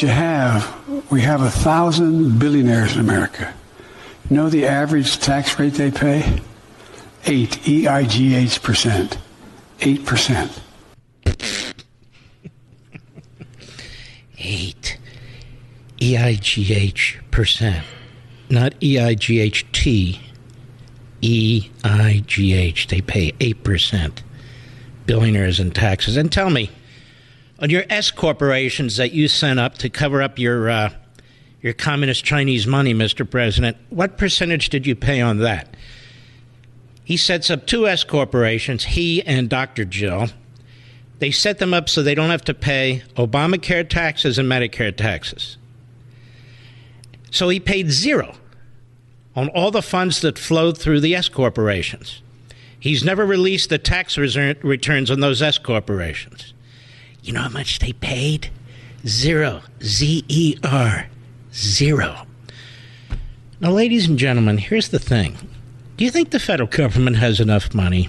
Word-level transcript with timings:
You 0.00 0.08
have, 0.08 1.10
we 1.10 1.22
have 1.22 1.42
a 1.42 1.50
thousand 1.50 2.38
billionaires 2.38 2.94
in 2.94 3.00
America. 3.00 3.52
You 4.30 4.36
know 4.36 4.48
the 4.48 4.66
average 4.66 5.18
tax 5.18 5.58
rate 5.58 5.74
they 5.74 5.90
pay? 5.90 6.40
Eight, 7.26 7.66
E-I-G-H 7.68 8.62
percent. 8.62 9.18
Eight 9.80 10.04
percent. 10.06 10.60
Eight. 14.38 14.98
E 16.00 16.16
I 16.16 16.34
G 16.34 16.72
H 16.72 17.18
percent. 17.30 17.84
Not 18.48 18.74
E 18.82 18.98
I 18.98 19.14
G 19.14 19.40
H 19.40 19.66
T. 19.72 20.20
E 21.20 21.70
I 21.82 22.22
G 22.26 22.54
H. 22.54 22.86
They 22.86 23.00
pay 23.00 23.32
8%. 23.32 24.22
Billionaires 25.06 25.58
in 25.58 25.72
taxes. 25.72 26.16
And 26.16 26.30
tell 26.30 26.50
me, 26.50 26.70
on 27.58 27.70
your 27.70 27.84
S 27.90 28.10
corporations 28.10 28.96
that 28.96 29.12
you 29.12 29.28
sent 29.28 29.58
up 29.58 29.78
to 29.78 29.90
cover 29.90 30.22
up 30.22 30.38
your 30.38 30.70
uh, 30.70 30.90
your 31.60 31.72
communist 31.72 32.24
Chinese 32.24 32.66
money, 32.66 32.94
Mr. 32.94 33.28
President, 33.28 33.76
what 33.90 34.16
percentage 34.16 34.68
did 34.68 34.86
you 34.86 34.94
pay 34.94 35.20
on 35.20 35.38
that? 35.38 35.76
He 37.02 37.16
sets 37.16 37.50
up 37.50 37.66
two 37.66 37.88
S 37.88 38.04
corporations, 38.04 38.84
he 38.84 39.22
and 39.22 39.48
Dr. 39.48 39.84
Jill. 39.84 40.28
They 41.18 41.32
set 41.32 41.58
them 41.58 41.74
up 41.74 41.88
so 41.88 42.02
they 42.02 42.14
don't 42.14 42.30
have 42.30 42.44
to 42.44 42.54
pay 42.54 43.02
Obamacare 43.16 43.88
taxes 43.88 44.38
and 44.38 44.48
Medicare 44.48 44.96
taxes. 44.96 45.56
So 47.30 47.48
he 47.48 47.58
paid 47.58 47.90
zero 47.90 48.36
on 49.34 49.48
all 49.48 49.70
the 49.70 49.82
funds 49.82 50.20
that 50.20 50.38
flowed 50.38 50.78
through 50.78 51.00
the 51.00 51.14
S 51.14 51.28
corporations. 51.28 52.22
He's 52.78 53.04
never 53.04 53.26
released 53.26 53.68
the 53.68 53.78
tax 53.78 54.16
returns 54.16 55.10
on 55.10 55.20
those 55.20 55.42
S 55.42 55.58
corporations. 55.58 56.54
You 57.28 57.34
know 57.34 57.42
how 57.42 57.50
much 57.50 57.80
they 57.80 57.92
paid? 57.92 58.48
Zero. 59.06 59.60
Z 59.82 60.24
E 60.28 60.56
R. 60.64 61.08
Zero. 61.52 62.26
Now, 63.60 63.70
ladies 63.70 64.08
and 64.08 64.18
gentlemen, 64.18 64.56
here's 64.56 64.88
the 64.88 64.98
thing. 64.98 65.36
Do 65.98 66.06
you 66.06 66.10
think 66.10 66.30
the 66.30 66.40
federal 66.40 66.70
government 66.70 67.16
has 67.16 67.38
enough 67.38 67.74
money? 67.74 68.08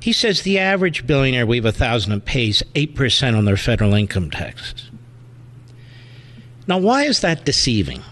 He 0.00 0.12
says 0.12 0.42
the 0.42 0.58
average 0.58 1.06
billionaire 1.06 1.46
we 1.46 1.56
have 1.56 1.64
a 1.64 1.72
thousand 1.72 2.12
and 2.12 2.22
pays 2.22 2.62
8% 2.74 3.34
on 3.34 3.46
their 3.46 3.56
federal 3.56 3.94
income 3.94 4.30
taxes. 4.30 4.90
Now, 6.66 6.76
why 6.76 7.04
is 7.04 7.20
that 7.22 7.46
deceiving? 7.46 8.02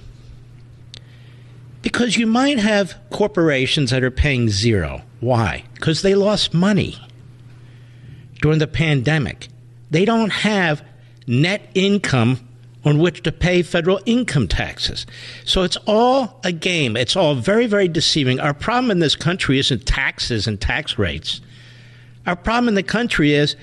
Because 1.82 2.16
you 2.16 2.26
might 2.26 2.58
have 2.58 2.96
corporations 3.10 3.90
that 3.90 4.02
are 4.02 4.10
paying 4.10 4.48
zero. 4.48 5.02
Why? 5.20 5.64
Because 5.74 6.00
they 6.00 6.14
lost 6.14 6.54
money 6.54 6.96
during 8.40 8.58
the 8.58 8.66
pandemic 8.66 9.48
they 9.90 10.04
don't 10.04 10.30
have 10.30 10.84
net 11.26 11.68
income 11.74 12.46
on 12.84 12.98
which 12.98 13.22
to 13.24 13.32
pay 13.32 13.62
federal 13.62 14.00
income 14.06 14.46
taxes. 14.46 15.06
So 15.44 15.62
it's 15.62 15.76
all 15.86 16.40
a 16.44 16.52
game. 16.52 16.96
It's 16.96 17.16
all 17.16 17.34
very, 17.34 17.66
very 17.66 17.88
deceiving. 17.88 18.38
Our 18.38 18.54
problem 18.54 18.92
in 18.92 19.00
this 19.00 19.16
country 19.16 19.58
isn't 19.58 19.86
taxes 19.86 20.46
and 20.46 20.60
tax 20.60 20.96
rates. 20.96 21.40
Our 22.26 22.36
problem 22.36 22.68
in 22.68 22.74
the 22.74 22.84
country 22.84 23.34
is 23.34 23.56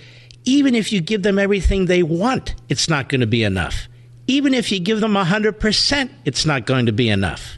even 0.43 0.75
if 0.75 0.91
you 0.91 0.99
give 0.99 1.23
them 1.23 1.39
everything 1.39 1.85
they 1.85 2.03
want, 2.03 2.53
it's 2.67 2.89
not 2.89 3.07
going 3.07 3.21
to 3.21 3.27
be 3.27 3.43
enough. 3.43 3.87
Even 4.27 4.53
if 4.53 4.71
you 4.73 4.79
give 4.79 4.99
them 4.99 5.13
100%, 5.13 6.09
it's 6.25 6.45
not 6.45 6.65
going 6.65 6.85
to 6.85 6.91
be 6.91 7.09
enough. 7.09 7.57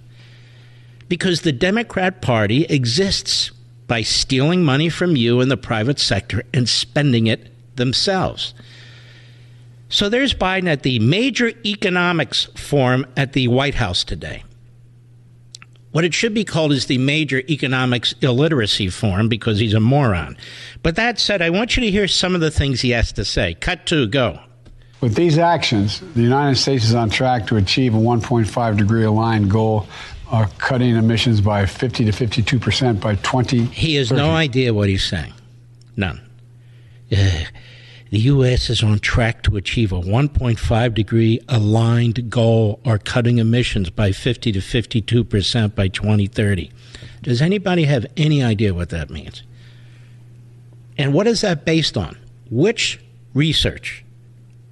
Because 1.10 1.42
the 1.42 1.52
Democrat 1.52 2.22
Party 2.22 2.66
exists 2.66 3.50
by 3.88 4.04
stealing 4.04 4.64
money 4.64 4.90
from 4.90 5.16
you 5.16 5.42
in 5.42 5.50
the 5.50 5.58
private 5.58 6.00
sector 6.00 6.44
and 6.54 6.70
spending 6.70 7.26
it 7.26 7.55
themselves. 7.76 8.54
So 9.90 10.10
there's 10.10 10.34
Biden 10.34 10.68
at 10.68 10.84
the 10.84 11.00
major 11.00 11.52
economics 11.66 12.46
forum 12.56 13.06
at 13.16 13.34
the 13.34 13.48
White 13.48 13.76
House 13.76 14.04
today. 14.04 14.44
What 15.92 16.04
it 16.04 16.14
should 16.14 16.34
be 16.34 16.44
called 16.44 16.74
is 16.74 16.88
the 16.88 16.98
Major 16.98 17.40
Economics 17.48 18.14
Illiteracy 18.22 18.90
Forum 18.90 19.30
because 19.30 19.60
he's 19.60 19.74
a 19.74 19.80
moron. 19.80 20.36
But 20.84 20.98
that 20.98 21.20
said, 21.20 21.42
I 21.42 21.50
want 21.50 21.78
you 21.78 21.84
to 21.84 21.90
hear 21.90 22.06
some 22.10 22.36
of 22.36 22.42
the 22.42 22.52
things 22.52 22.82
he 22.82 22.90
has 22.90 23.14
to 23.14 23.24
say. 23.24 23.54
Cut 23.54 23.86
to 23.86 24.06
go. 24.08 24.38
With 25.00 25.16
these 25.16 25.38
actions, 25.38 26.02
the 26.16 26.22
United 26.22 26.58
States 26.58 26.84
is 26.84 26.96
on 26.96 27.10
track 27.10 27.48
to 27.48 27.56
achieve 27.56 27.96
a 27.96 27.98
1.5 27.98 28.78
degree 28.78 29.04
aligned 29.04 29.50
goal 29.50 29.88
of 30.32 30.58
cutting 30.58 30.98
emissions 30.98 31.40
by 31.40 31.66
50 31.66 32.04
to 32.06 32.12
52 32.12 32.60
percent 32.60 33.00
by 33.00 33.16
20. 33.16 33.66
He 33.66 33.96
has 33.96 34.12
no 34.12 34.32
idea 34.32 34.74
what 34.74 34.90
he's 34.90 35.06
saying. 35.06 35.32
None. 35.96 36.20
the 38.16 38.22
U.S. 38.22 38.70
is 38.70 38.82
on 38.82 39.00
track 39.00 39.44
to 39.44 39.58
achieve 39.58 39.92
a 39.92 40.00
1.5 40.00 40.94
degree 40.94 41.42
aligned 41.50 42.30
goal 42.30 42.80
or 42.86 42.98
cutting 42.98 43.40
emissions 43.40 43.90
by 43.90 44.14
50 44.14 44.54
to 44.54 44.62
52 44.62 45.26
percent 45.26 45.76
by 45.76 45.90
2030. 45.90 46.72
Does 47.24 47.42
anybody 47.42 47.84
have 47.84 48.06
any 48.16 48.42
idea 48.42 48.74
what 48.74 48.88
that 48.92 49.10
means? 49.10 49.44
And 50.98 51.14
what 51.14 51.28
is 51.28 51.42
that 51.42 51.66
based 51.66 51.98
on? 51.98 52.18
Which 52.50 53.02
research? 53.34 54.06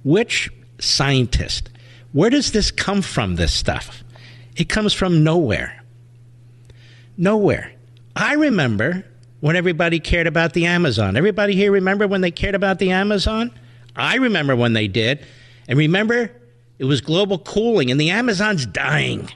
Which 0.04 0.50
scientist? 0.78 1.68
Where 2.12 2.30
does 2.30 2.52
this 2.52 2.70
come 2.70 3.02
from, 3.02 3.36
this 3.36 3.52
stuff? 3.52 4.02
It 4.56 4.70
comes 4.70 4.94
from 4.94 5.22
nowhere. 5.22 5.84
Nowhere. 7.18 7.74
I 8.16 8.36
remember 8.36 9.04
when 9.44 9.56
everybody 9.56 10.00
cared 10.00 10.26
about 10.26 10.54
the 10.54 10.64
Amazon. 10.64 11.18
Everybody 11.18 11.54
here 11.54 11.70
remember 11.70 12.08
when 12.08 12.22
they 12.22 12.30
cared 12.30 12.54
about 12.54 12.78
the 12.78 12.92
Amazon? 12.92 13.50
I 13.94 14.16
remember 14.16 14.56
when 14.56 14.72
they 14.72 14.88
did. 14.88 15.22
And 15.68 15.78
remember, 15.78 16.30
it 16.78 16.86
was 16.86 17.02
global 17.02 17.38
cooling 17.38 17.90
and 17.90 18.00
the 18.00 18.08
Amazon's 18.08 18.64
dying. 18.64 19.28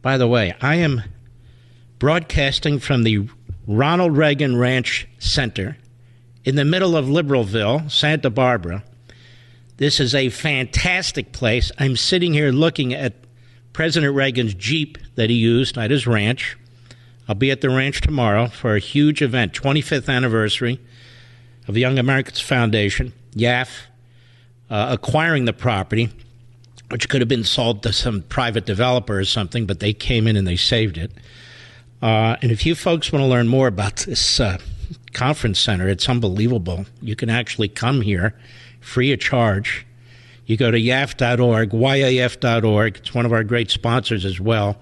By 0.00 0.16
the 0.16 0.26
way, 0.26 0.56
I 0.62 0.76
am 0.76 1.02
broadcasting 1.98 2.78
from 2.78 3.02
the 3.02 3.28
Ronald 3.66 4.16
Reagan 4.16 4.56
Ranch 4.56 5.06
Center 5.18 5.76
in 6.42 6.54
the 6.54 6.64
middle 6.64 6.96
of 6.96 7.04
Liberalville, 7.04 7.90
Santa 7.90 8.30
Barbara. 8.30 8.82
This 9.76 10.00
is 10.00 10.14
a 10.14 10.30
fantastic 10.30 11.32
place. 11.32 11.70
I'm 11.76 11.96
sitting 11.96 12.32
here 12.32 12.50
looking 12.50 12.94
at 12.94 13.12
President 13.74 14.14
Reagan's 14.14 14.54
Jeep 14.54 14.96
that 15.16 15.28
he 15.28 15.36
used 15.36 15.76
at 15.76 15.90
his 15.90 16.06
ranch. 16.06 16.56
I'll 17.28 17.34
be 17.34 17.50
at 17.50 17.60
the 17.60 17.68
ranch 17.68 18.00
tomorrow 18.00 18.46
for 18.46 18.74
a 18.74 18.78
huge 18.78 19.20
event, 19.20 19.52
25th 19.52 20.08
anniversary 20.08 20.80
of 21.66 21.74
the 21.74 21.80
Young 21.80 21.98
America's 21.98 22.40
Foundation. 22.40 23.12
YAF 23.34 23.82
uh, 24.70 24.88
acquiring 24.90 25.44
the 25.44 25.52
property, 25.52 26.08
which 26.90 27.10
could 27.10 27.20
have 27.20 27.28
been 27.28 27.44
sold 27.44 27.82
to 27.82 27.92
some 27.92 28.22
private 28.22 28.64
developer 28.64 29.18
or 29.18 29.24
something, 29.26 29.66
but 29.66 29.80
they 29.80 29.92
came 29.92 30.26
in 30.26 30.36
and 30.36 30.46
they 30.46 30.56
saved 30.56 30.96
it. 30.96 31.12
Uh, 32.00 32.36
and 32.40 32.50
if 32.50 32.64
you 32.64 32.74
folks 32.74 33.12
want 33.12 33.22
to 33.22 33.26
learn 33.26 33.46
more 33.46 33.66
about 33.66 33.96
this 33.96 34.40
uh, 34.40 34.56
conference 35.12 35.60
center, 35.60 35.86
it's 35.86 36.08
unbelievable. 36.08 36.86
You 37.02 37.14
can 37.14 37.28
actually 37.28 37.68
come 37.68 38.00
here 38.00 38.34
free 38.80 39.12
of 39.12 39.20
charge. 39.20 39.86
You 40.46 40.56
go 40.56 40.70
to 40.70 40.78
yaf.org, 40.78 41.70
yaf.org. 41.72 42.96
It's 42.96 43.12
one 43.12 43.26
of 43.26 43.32
our 43.34 43.44
great 43.44 43.70
sponsors 43.70 44.24
as 44.24 44.40
well. 44.40 44.78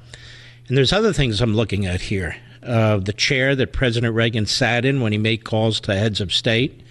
And 0.69 0.77
there's 0.77 0.93
other 0.93 1.13
things 1.13 1.41
I'm 1.41 1.55
looking 1.55 1.87
at 1.87 2.01
here. 2.01 2.37
Uh, 2.63 2.97
the 2.97 3.13
chair 3.13 3.55
that 3.55 3.73
President 3.73 4.15
Reagan 4.15 4.47
sat 4.47 4.85
in 4.85 5.01
when 5.01 5.13
he 5.13 5.19
made 5.19 5.45
calls 5.45 5.79
to 5.81 5.95
heads 5.95 6.21
of 6.21 6.35
state. 6.35 6.83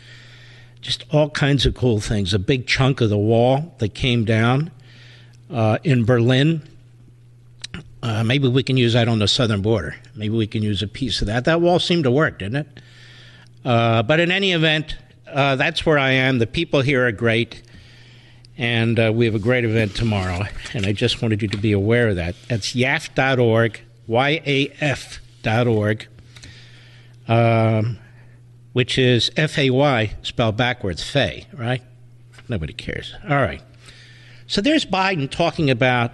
Just 0.81 1.03
all 1.11 1.29
kinds 1.29 1.65
of 1.65 1.73
cool 1.75 1.99
things. 1.99 2.33
A 2.33 2.39
big 2.39 2.67
chunk 2.67 3.01
of 3.01 3.09
the 3.09 3.17
wall 3.17 3.75
that 3.79 3.93
came 3.93 4.23
down 4.23 4.71
uh, 5.51 5.79
in 5.83 6.05
Berlin. 6.05 6.61
Uh, 8.01 8.23
maybe 8.23 8.47
we 8.47 8.63
can 8.63 8.77
use 8.77 8.93
that 8.93 9.07
on 9.07 9.19
the 9.19 9.27
southern 9.27 9.61
border. 9.61 9.95
Maybe 10.15 10.35
we 10.35 10.47
can 10.47 10.61
use 10.61 10.81
a 10.81 10.87
piece 10.87 11.21
of 11.21 11.27
that. 11.27 11.45
That 11.45 11.59
wall 11.59 11.79
seemed 11.79 12.03
to 12.03 12.11
work, 12.11 12.39
didn't 12.39 12.57
it? 12.67 12.79
Uh, 13.65 14.03
but 14.03 14.19
in 14.19 14.31
any 14.31 14.53
event, 14.53 14.95
uh, 15.27 15.55
that's 15.55 15.85
where 15.85 15.97
I 15.97 16.11
am. 16.11 16.37
The 16.37 16.47
people 16.47 16.81
here 16.81 17.07
are 17.07 17.11
great. 17.11 17.63
And 18.57 18.99
uh, 18.99 19.11
we 19.13 19.25
have 19.25 19.35
a 19.35 19.39
great 19.39 19.65
event 19.65 19.95
tomorrow. 19.95 20.45
And 20.73 20.85
I 20.85 20.93
just 20.93 21.21
wanted 21.21 21.41
you 21.41 21.47
to 21.49 21.57
be 21.57 21.71
aware 21.73 22.09
of 22.09 22.15
that. 22.15 22.35
That's 22.47 22.73
yaf.org, 22.73 23.81
Y 24.07 24.41
A 24.45 24.73
F.org, 24.79 26.07
um, 27.27 27.97
which 28.73 28.97
is 28.97 29.29
F 29.35 29.57
A 29.57 29.69
Y 29.69 30.15
spelled 30.21 30.55
backwards, 30.57 31.03
Fay, 31.03 31.47
right? 31.53 31.81
Nobody 32.47 32.73
cares. 32.73 33.13
All 33.27 33.37
right. 33.37 33.61
So 34.47 34.61
there's 34.61 34.85
Biden 34.85 35.29
talking 35.29 35.69
about 35.69 36.11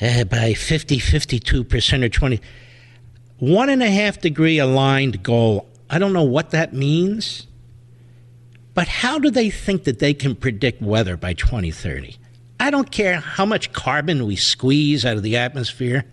uh, 0.00 0.24
by 0.24 0.54
50, 0.54 0.98
52% 0.98 2.02
or 2.02 2.08
20. 2.08 2.40
One 3.38 3.68
and 3.68 3.82
a 3.82 3.90
half 3.90 4.20
degree 4.20 4.58
aligned 4.58 5.22
goal. 5.22 5.68
I 5.90 5.98
don't 5.98 6.12
know 6.12 6.22
what 6.22 6.50
that 6.50 6.72
means. 6.72 7.46
But 8.74 8.88
how 8.88 9.18
do 9.18 9.30
they 9.30 9.50
think 9.50 9.84
that 9.84 10.00
they 10.00 10.12
can 10.12 10.34
predict 10.34 10.82
weather 10.82 11.16
by 11.16 11.32
2030? 11.32 12.16
I 12.58 12.70
don't 12.70 12.90
care 12.90 13.20
how 13.20 13.46
much 13.46 13.72
carbon 13.72 14.26
we 14.26 14.36
squeeze 14.36 15.04
out 15.04 15.16
of 15.16 15.22
the 15.22 15.36
atmosphere. 15.36 16.04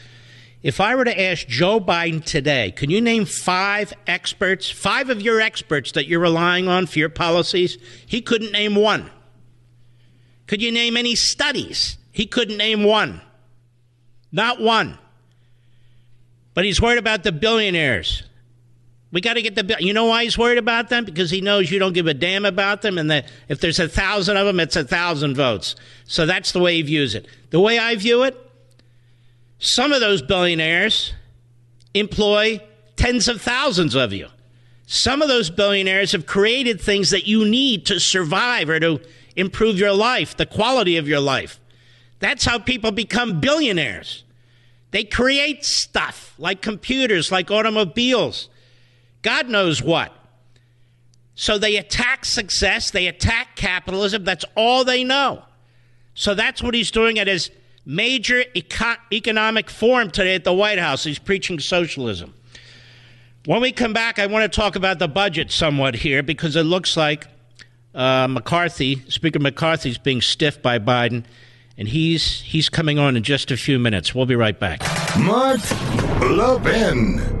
if 0.62 0.80
I 0.80 0.94
were 0.94 1.04
to 1.04 1.20
ask 1.20 1.46
Joe 1.46 1.80
Biden 1.80 2.22
today, 2.22 2.70
can 2.70 2.90
you 2.90 3.00
name 3.00 3.24
five 3.24 3.94
experts, 4.06 4.70
five 4.70 5.08
of 5.08 5.22
your 5.22 5.40
experts 5.40 5.92
that 5.92 6.06
you're 6.06 6.20
relying 6.20 6.68
on 6.68 6.86
for 6.86 6.98
your 6.98 7.08
policies? 7.08 7.78
He 8.06 8.20
couldn't 8.20 8.52
name 8.52 8.74
one. 8.74 9.10
Could 10.46 10.60
you 10.60 10.70
name 10.70 10.96
any 10.96 11.14
studies? 11.14 11.96
He 12.12 12.26
couldn't 12.26 12.58
name 12.58 12.84
one. 12.84 13.22
Not 14.32 14.60
one. 14.60 14.98
But 16.52 16.64
he's 16.64 16.80
worried 16.80 16.98
about 16.98 17.22
the 17.22 17.32
billionaires. 17.32 18.24
We 19.12 19.20
got 19.20 19.34
to 19.34 19.42
get 19.42 19.54
the. 19.54 19.76
You 19.80 19.92
know 19.92 20.06
why 20.06 20.24
he's 20.24 20.36
worried 20.36 20.58
about 20.58 20.88
them? 20.88 21.04
Because 21.04 21.30
he 21.30 21.40
knows 21.40 21.70
you 21.70 21.78
don't 21.78 21.94
give 21.94 22.06
a 22.06 22.14
damn 22.14 22.44
about 22.44 22.82
them, 22.82 22.98
and 22.98 23.10
that 23.10 23.30
if 23.48 23.60
there's 23.60 23.80
a 23.80 23.88
thousand 23.88 24.36
of 24.36 24.46
them, 24.46 24.60
it's 24.60 24.76
a 24.76 24.84
thousand 24.84 25.34
votes. 25.34 25.74
So 26.04 26.26
that's 26.26 26.52
the 26.52 26.60
way 26.60 26.76
he 26.76 26.82
views 26.82 27.14
it. 27.14 27.26
The 27.50 27.60
way 27.60 27.78
I 27.78 27.96
view 27.96 28.22
it, 28.22 28.36
some 29.60 29.92
of 29.92 30.00
those 30.00 30.22
billionaires 30.22 31.12
employ 31.94 32.60
tens 32.96 33.28
of 33.28 33.40
thousands 33.40 33.94
of 33.94 34.12
you. 34.12 34.28
Some 34.86 35.22
of 35.22 35.28
those 35.28 35.50
billionaires 35.50 36.12
have 36.12 36.26
created 36.26 36.80
things 36.80 37.10
that 37.10 37.28
you 37.28 37.48
need 37.48 37.86
to 37.86 38.00
survive 38.00 38.68
or 38.68 38.80
to 38.80 39.00
improve 39.36 39.78
your 39.78 39.92
life, 39.92 40.36
the 40.36 40.46
quality 40.46 40.96
of 40.96 41.06
your 41.06 41.20
life. 41.20 41.60
That's 42.18 42.44
how 42.44 42.58
people 42.58 42.90
become 42.90 43.40
billionaires. 43.40 44.24
They 44.90 45.04
create 45.04 45.64
stuff 45.64 46.34
like 46.38 46.60
computers, 46.60 47.30
like 47.30 47.50
automobiles, 47.50 48.48
God 49.22 49.48
knows 49.48 49.82
what. 49.82 50.12
So 51.34 51.58
they 51.58 51.76
attack 51.76 52.24
success, 52.24 52.90
they 52.90 53.06
attack 53.06 53.56
capitalism. 53.56 54.24
That's 54.24 54.44
all 54.56 54.84
they 54.84 55.04
know. 55.04 55.44
So 56.14 56.34
that's 56.34 56.62
what 56.62 56.74
he's 56.74 56.90
doing 56.90 57.18
at 57.18 57.26
his 57.26 57.50
major 57.84 58.44
eco- 58.54 58.96
economic 59.12 59.70
forum 59.70 60.10
today 60.10 60.34
at 60.34 60.44
the 60.44 60.52
White 60.52 60.78
House. 60.78 61.04
He's 61.04 61.18
preaching 61.18 61.58
socialism. 61.60 62.34
When 63.46 63.60
we 63.62 63.72
come 63.72 63.92
back, 63.92 64.18
I 64.18 64.26
want 64.26 64.50
to 64.50 64.54
talk 64.54 64.76
about 64.76 64.98
the 64.98 65.08
budget 65.08 65.50
somewhat 65.50 65.94
here 65.94 66.22
because 66.22 66.56
it 66.56 66.64
looks 66.64 66.96
like 66.96 67.26
uh, 67.94 68.28
McCarthy, 68.28 69.02
Speaker 69.08 69.38
McCarthy, 69.38 69.90
is 69.90 69.98
being 69.98 70.20
stiffed 70.20 70.62
by 70.62 70.78
Biden, 70.78 71.24
and 71.78 71.88
he's 71.88 72.42
he's 72.42 72.68
coming 72.68 72.98
on 72.98 73.16
in 73.16 73.22
just 73.22 73.50
a 73.50 73.56
few 73.56 73.78
minutes. 73.78 74.14
We'll 74.14 74.26
be 74.26 74.36
right 74.36 74.58
back. 74.58 74.82
Mark 75.18 75.60
Levin. 76.20 77.39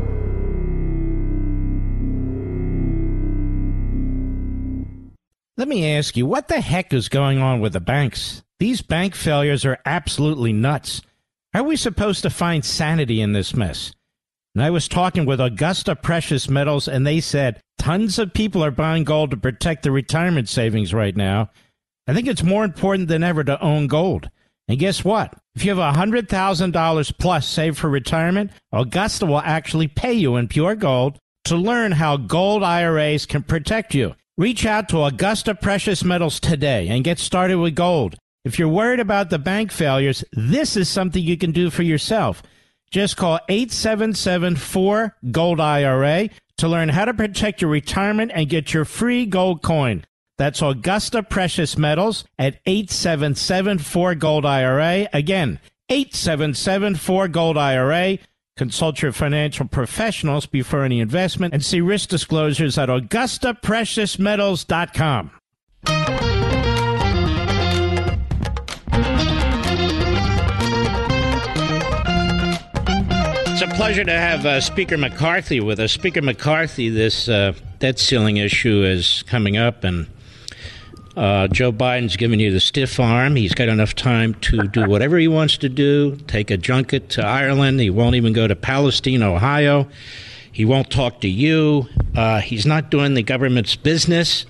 Let 5.60 5.68
me 5.68 5.94
ask 5.94 6.16
you, 6.16 6.24
what 6.24 6.48
the 6.48 6.62
heck 6.62 6.94
is 6.94 7.10
going 7.10 7.36
on 7.36 7.60
with 7.60 7.74
the 7.74 7.80
banks? 7.80 8.42
These 8.60 8.80
bank 8.80 9.14
failures 9.14 9.66
are 9.66 9.76
absolutely 9.84 10.54
nuts. 10.54 11.02
Are 11.52 11.62
we 11.62 11.76
supposed 11.76 12.22
to 12.22 12.30
find 12.30 12.64
sanity 12.64 13.20
in 13.20 13.34
this 13.34 13.54
mess? 13.54 13.92
And 14.54 14.64
I 14.64 14.70
was 14.70 14.88
talking 14.88 15.26
with 15.26 15.38
Augusta 15.38 15.94
Precious 15.96 16.48
Metals, 16.48 16.88
and 16.88 17.06
they 17.06 17.20
said 17.20 17.60
tons 17.76 18.18
of 18.18 18.32
people 18.32 18.64
are 18.64 18.70
buying 18.70 19.04
gold 19.04 19.32
to 19.32 19.36
protect 19.36 19.82
their 19.82 19.92
retirement 19.92 20.48
savings 20.48 20.94
right 20.94 21.14
now. 21.14 21.50
I 22.06 22.14
think 22.14 22.26
it's 22.26 22.42
more 22.42 22.64
important 22.64 23.08
than 23.08 23.22
ever 23.22 23.44
to 23.44 23.62
own 23.62 23.86
gold. 23.86 24.30
And 24.66 24.78
guess 24.78 25.04
what? 25.04 25.34
If 25.54 25.66
you 25.66 25.76
have 25.76 25.94
$100,000 25.94 27.18
plus 27.18 27.46
saved 27.46 27.76
for 27.76 27.90
retirement, 27.90 28.50
Augusta 28.72 29.26
will 29.26 29.40
actually 29.40 29.88
pay 29.88 30.14
you 30.14 30.36
in 30.36 30.48
pure 30.48 30.74
gold 30.74 31.18
to 31.44 31.56
learn 31.56 31.92
how 31.92 32.16
gold 32.16 32.62
IRAs 32.62 33.26
can 33.26 33.42
protect 33.42 33.94
you. 33.94 34.14
Reach 34.40 34.64
out 34.64 34.88
to 34.88 35.04
Augusta 35.04 35.54
Precious 35.54 36.02
Metals 36.02 36.40
today 36.40 36.88
and 36.88 37.04
get 37.04 37.18
started 37.18 37.58
with 37.58 37.74
gold. 37.74 38.16
If 38.42 38.58
you're 38.58 38.68
worried 38.68 38.98
about 38.98 39.28
the 39.28 39.38
bank 39.38 39.70
failures, 39.70 40.24
this 40.32 40.78
is 40.78 40.88
something 40.88 41.22
you 41.22 41.36
can 41.36 41.52
do 41.52 41.68
for 41.68 41.82
yourself. 41.82 42.42
Just 42.90 43.18
call 43.18 43.38
877 43.50 44.56
4 44.56 45.16
Gold 45.30 45.60
IRA 45.60 46.30
to 46.56 46.68
learn 46.68 46.88
how 46.88 47.04
to 47.04 47.12
protect 47.12 47.60
your 47.60 47.70
retirement 47.70 48.32
and 48.34 48.48
get 48.48 48.72
your 48.72 48.86
free 48.86 49.26
gold 49.26 49.60
coin. 49.60 50.06
That's 50.38 50.62
Augusta 50.62 51.22
Precious 51.22 51.76
Metals 51.76 52.24
at 52.38 52.60
877 52.64 53.76
4 53.76 54.14
Gold 54.14 54.46
IRA. 54.46 55.06
Again, 55.12 55.60
877 55.90 56.94
4 56.94 57.28
Gold 57.28 57.58
IRA. 57.58 58.16
Consult 58.56 59.02
your 59.02 59.12
financial 59.12 59.66
professionals 59.66 60.46
before 60.46 60.84
any 60.84 60.98
investment 61.00 61.54
and 61.54 61.64
see 61.64 61.80
risk 61.80 62.08
disclosures 62.08 62.76
at 62.76 62.88
AugustaPreciousMetals.com. 62.88 65.30
It's 73.52 73.62
a 73.62 73.68
pleasure 73.76 74.04
to 74.04 74.12
have 74.12 74.46
uh, 74.46 74.60
Speaker 74.60 74.96
McCarthy 74.96 75.60
with 75.60 75.80
us. 75.80 75.92
Speaker 75.92 76.22
McCarthy, 76.22 76.88
this 76.88 77.28
uh, 77.28 77.52
debt 77.78 77.98
ceiling 77.98 78.38
issue 78.38 78.82
is 78.82 79.22
coming 79.24 79.58
up, 79.58 79.84
and 79.84 80.06
uh, 81.16 81.48
Joe 81.48 81.72
Biden's 81.72 82.16
giving 82.16 82.40
you 82.40 82.52
the 82.52 82.60
stiff 82.60 83.00
arm. 83.00 83.36
He's 83.36 83.54
got 83.54 83.68
enough 83.68 83.94
time 83.94 84.34
to 84.34 84.68
do 84.68 84.88
whatever 84.88 85.18
he 85.18 85.28
wants 85.28 85.56
to 85.58 85.68
do, 85.68 86.16
take 86.26 86.50
a 86.50 86.56
junket 86.56 87.08
to 87.10 87.26
Ireland. 87.26 87.80
He 87.80 87.90
won't 87.90 88.14
even 88.14 88.32
go 88.32 88.46
to 88.46 88.56
Palestine, 88.56 89.22
Ohio. 89.22 89.88
He 90.52 90.64
won't 90.64 90.90
talk 90.90 91.20
to 91.20 91.28
you. 91.28 91.88
Uh, 92.14 92.40
he's 92.40 92.66
not 92.66 92.90
doing 92.90 93.14
the 93.14 93.22
government's 93.22 93.76
business. 93.76 94.46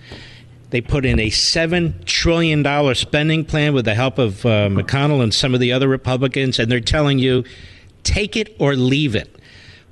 They 0.71 0.81
put 0.81 1.05
in 1.05 1.19
a 1.19 1.31
$7 1.31 2.05
trillion 2.05 2.95
spending 2.95 3.45
plan 3.45 3.75
with 3.75 3.85
the 3.85 3.95
help 3.95 4.19
of 4.19 4.47
uh, 4.47 4.69
McConnell 4.69 5.23
and 5.23 5.35
some 5.35 5.53
of 5.55 5.61
the 5.61 5.73
other 5.73 5.89
Republicans, 5.89 6.59
and 6.59 6.71
they're 6.71 6.81
telling 6.81 7.19
you 7.19 7.45
take 8.03 8.37
it 8.37 8.55
or 8.59 8.75
leave 8.77 9.17
it. 9.17 9.40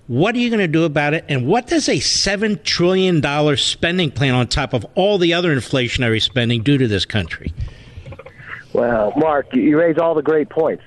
What 0.08 0.34
are 0.34 0.38
you 0.38 0.48
going 0.48 0.60
to 0.60 0.66
do 0.66 0.84
about 0.84 1.12
it? 1.12 1.26
And 1.28 1.46
what 1.46 1.66
does 1.66 1.86
a 1.86 1.96
$7 1.96 2.62
trillion 2.64 3.22
spending 3.58 4.10
plan 4.10 4.34
on 4.34 4.46
top 4.48 4.72
of 4.72 4.86
all 4.94 5.18
the 5.18 5.34
other 5.34 5.54
inflationary 5.54 6.22
spending 6.22 6.62
do 6.62 6.78
to 6.78 6.88
this 6.88 7.04
country? 7.04 7.52
Well, 8.72 9.12
Mark, 9.18 9.54
you 9.54 9.78
raise 9.78 9.98
all 9.98 10.14
the 10.14 10.22
great 10.22 10.48
points. 10.48 10.82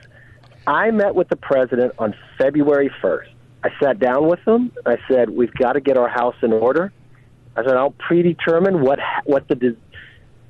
I 0.65 0.89
met 0.89 1.13
with 1.13 1.29
the 1.29 1.35
president 1.35 1.93
on 1.99 2.15
February 2.39 2.91
1st. 3.01 3.27
I 3.63 3.69
sat 3.79 3.99
down 3.99 4.27
with 4.27 4.39
him. 4.39 4.71
I 4.87 4.97
said, 5.07 5.29
We've 5.29 5.53
got 5.53 5.73
to 5.73 5.81
get 5.81 5.97
our 5.97 6.09
house 6.09 6.35
in 6.41 6.51
order. 6.51 6.91
I 7.55 7.63
said, 7.63 7.77
I'll 7.77 7.91
predetermine 7.91 8.81
what, 8.81 8.97
what 9.25 9.47
the 9.47 9.55
de- 9.55 9.77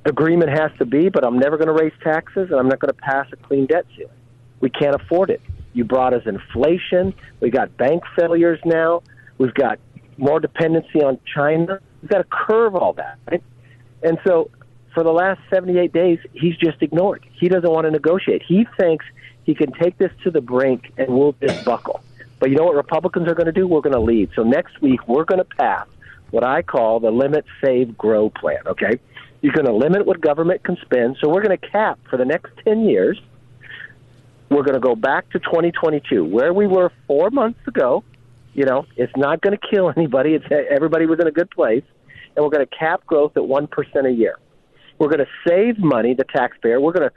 agreement 0.06 0.50
has 0.50 0.70
to 0.78 0.86
be, 0.86 1.10
but 1.10 1.26
I'm 1.26 1.38
never 1.38 1.58
going 1.58 1.68
to 1.68 1.74
raise 1.74 1.92
taxes 2.02 2.48
and 2.50 2.58
I'm 2.58 2.68
not 2.68 2.78
going 2.78 2.92
to 2.92 2.98
pass 2.98 3.26
a 3.32 3.36
clean 3.36 3.66
debt 3.66 3.84
ceiling. 3.96 4.14
We 4.60 4.70
can't 4.70 4.94
afford 4.94 5.28
it. 5.28 5.42
You 5.72 5.84
brought 5.84 6.14
us 6.14 6.22
inflation. 6.26 7.14
We 7.40 7.50
got 7.50 7.76
bank 7.76 8.02
failures 8.16 8.60
now. 8.64 9.02
We've 9.38 9.54
got 9.54 9.78
more 10.18 10.40
dependency 10.40 11.02
on 11.02 11.18
China. 11.34 11.80
We've 12.02 12.10
got 12.10 12.18
to 12.18 12.24
curve 12.24 12.74
all 12.74 12.92
that, 12.94 13.18
right? 13.30 13.42
And 14.02 14.18
so 14.26 14.50
for 14.92 15.02
the 15.02 15.12
last 15.12 15.40
78 15.50 15.92
days, 15.92 16.18
he's 16.34 16.56
just 16.56 16.82
ignored. 16.82 17.24
He 17.32 17.48
doesn't 17.48 17.70
want 17.70 17.86
to 17.86 17.90
negotiate. 17.90 18.42
He 18.46 18.66
thinks 18.78 19.04
he 19.44 19.54
can 19.54 19.72
take 19.72 19.96
this 19.98 20.12
to 20.24 20.30
the 20.30 20.40
brink 20.40 20.92
and 20.98 21.08
we'll 21.08 21.34
just 21.40 21.64
buckle. 21.64 22.02
But 22.38 22.50
you 22.50 22.56
know 22.56 22.64
what 22.64 22.74
Republicans 22.74 23.28
are 23.28 23.34
going 23.34 23.46
to 23.46 23.52
do? 23.52 23.66
We're 23.66 23.80
going 23.80 23.94
to 23.94 24.00
lead. 24.00 24.30
So 24.34 24.42
next 24.42 24.80
week, 24.82 25.06
we're 25.08 25.24
going 25.24 25.38
to 25.38 25.44
pass 25.44 25.86
what 26.30 26.44
I 26.44 26.62
call 26.62 27.00
the 27.00 27.10
limit, 27.10 27.44
save, 27.64 27.96
grow 27.96 28.30
plan, 28.30 28.66
okay? 28.66 28.98
You're 29.40 29.52
going 29.52 29.66
to 29.66 29.74
limit 29.74 30.06
what 30.06 30.20
government 30.20 30.62
can 30.62 30.76
spend. 30.82 31.16
So 31.20 31.28
we're 31.28 31.42
going 31.42 31.56
to 31.56 31.68
cap 31.68 31.98
for 32.10 32.16
the 32.16 32.24
next 32.24 32.50
10 32.64 32.84
years– 32.84 33.20
we're 34.54 34.62
going 34.62 34.74
to 34.74 34.80
go 34.80 34.94
back 34.94 35.30
to 35.30 35.38
2022, 35.38 36.24
where 36.24 36.52
we 36.52 36.66
were 36.66 36.90
four 37.06 37.30
months 37.30 37.60
ago. 37.66 38.04
You 38.54 38.64
know, 38.64 38.86
it's 38.96 39.12
not 39.16 39.40
going 39.40 39.56
to 39.60 39.68
kill 39.72 39.92
anybody. 39.96 40.34
It's 40.34 40.44
everybody 40.70 41.06
was 41.06 41.18
in 41.20 41.26
a 41.26 41.32
good 41.32 41.50
place, 41.50 41.84
and 42.36 42.44
we're 42.44 42.50
going 42.50 42.66
to 42.66 42.76
cap 42.76 43.04
growth 43.06 43.36
at 43.36 43.46
one 43.46 43.66
percent 43.66 44.06
a 44.06 44.10
year. 44.10 44.36
We're 44.98 45.08
going 45.08 45.20
to 45.20 45.48
save 45.48 45.78
money, 45.78 46.14
the 46.14 46.24
taxpayer. 46.24 46.80
We're 46.80 46.92
going 46.92 47.08
to 47.08 47.14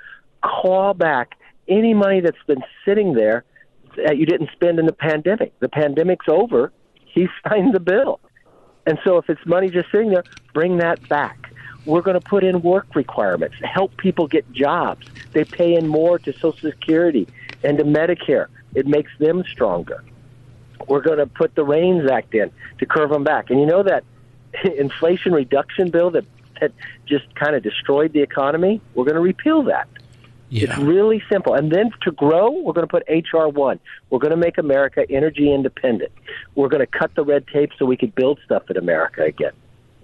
call 0.47 0.93
back 0.93 1.31
any 1.67 1.93
money 1.93 2.21
that's 2.21 2.37
been 2.47 2.63
sitting 2.85 3.13
there 3.13 3.43
that 3.97 4.17
you 4.17 4.25
didn't 4.25 4.49
spend 4.53 4.79
in 4.79 4.85
the 4.85 4.93
pandemic. 4.93 5.57
The 5.59 5.69
pandemic's 5.69 6.27
over. 6.27 6.71
He 7.05 7.27
signed 7.47 7.73
the 7.73 7.79
bill, 7.79 8.19
and 8.85 8.97
so 9.05 9.17
if 9.17 9.29
it's 9.29 9.45
money 9.45 9.69
just 9.69 9.91
sitting 9.91 10.09
there, 10.09 10.23
bring 10.53 10.77
that 10.77 11.07
back. 11.09 11.44
We're 11.85 12.01
going 12.01 12.19
to 12.19 12.27
put 12.27 12.43
in 12.43 12.61
work 12.61 12.95
requirements, 12.95 13.55
help 13.63 13.95
people 13.97 14.27
get 14.27 14.51
jobs. 14.51 15.07
They 15.33 15.43
pay 15.43 15.75
in 15.75 15.87
more 15.87 16.17
to 16.19 16.33
Social 16.33 16.69
Security 16.71 17.27
and 17.63 17.77
to 17.77 17.83
Medicare. 17.83 18.47
It 18.73 18.87
makes 18.87 19.11
them 19.19 19.43
stronger. 19.51 20.03
We're 20.87 21.01
going 21.01 21.19
to 21.19 21.27
put 21.27 21.55
the 21.55 21.63
REINS 21.63 22.09
Act 22.09 22.33
in 22.35 22.51
to 22.79 22.85
curve 22.85 23.09
them 23.09 23.23
back. 23.23 23.49
And 23.49 23.59
you 23.59 23.65
know 23.65 23.83
that 23.83 24.03
inflation 24.77 25.33
reduction 25.33 25.89
bill 25.89 26.11
that, 26.11 26.25
that 26.59 26.71
just 27.05 27.33
kind 27.35 27.55
of 27.55 27.63
destroyed 27.63 28.13
the 28.13 28.21
economy? 28.21 28.81
We're 28.93 29.05
going 29.05 29.15
to 29.15 29.21
repeal 29.21 29.63
that. 29.63 29.87
Yeah. 30.49 30.69
It's 30.69 30.77
really 30.77 31.23
simple. 31.29 31.53
And 31.55 31.71
then 31.71 31.91
to 32.01 32.11
grow, 32.11 32.51
we're 32.51 32.73
going 32.73 32.87
to 32.87 32.91
put 32.91 33.03
HR 33.09 33.47
1. 33.47 33.79
We're 34.09 34.19
going 34.19 34.31
to 34.31 34.37
make 34.37 34.57
America 34.57 35.05
energy 35.09 35.51
independent. 35.51 36.11
We're 36.53 36.69
going 36.69 36.85
to 36.85 36.87
cut 36.87 37.15
the 37.15 37.23
red 37.23 37.47
tape 37.47 37.71
so 37.77 37.85
we 37.85 37.97
can 37.97 38.09
build 38.09 38.39
stuff 38.45 38.69
in 38.69 38.77
America 38.77 39.23
again. 39.23 39.53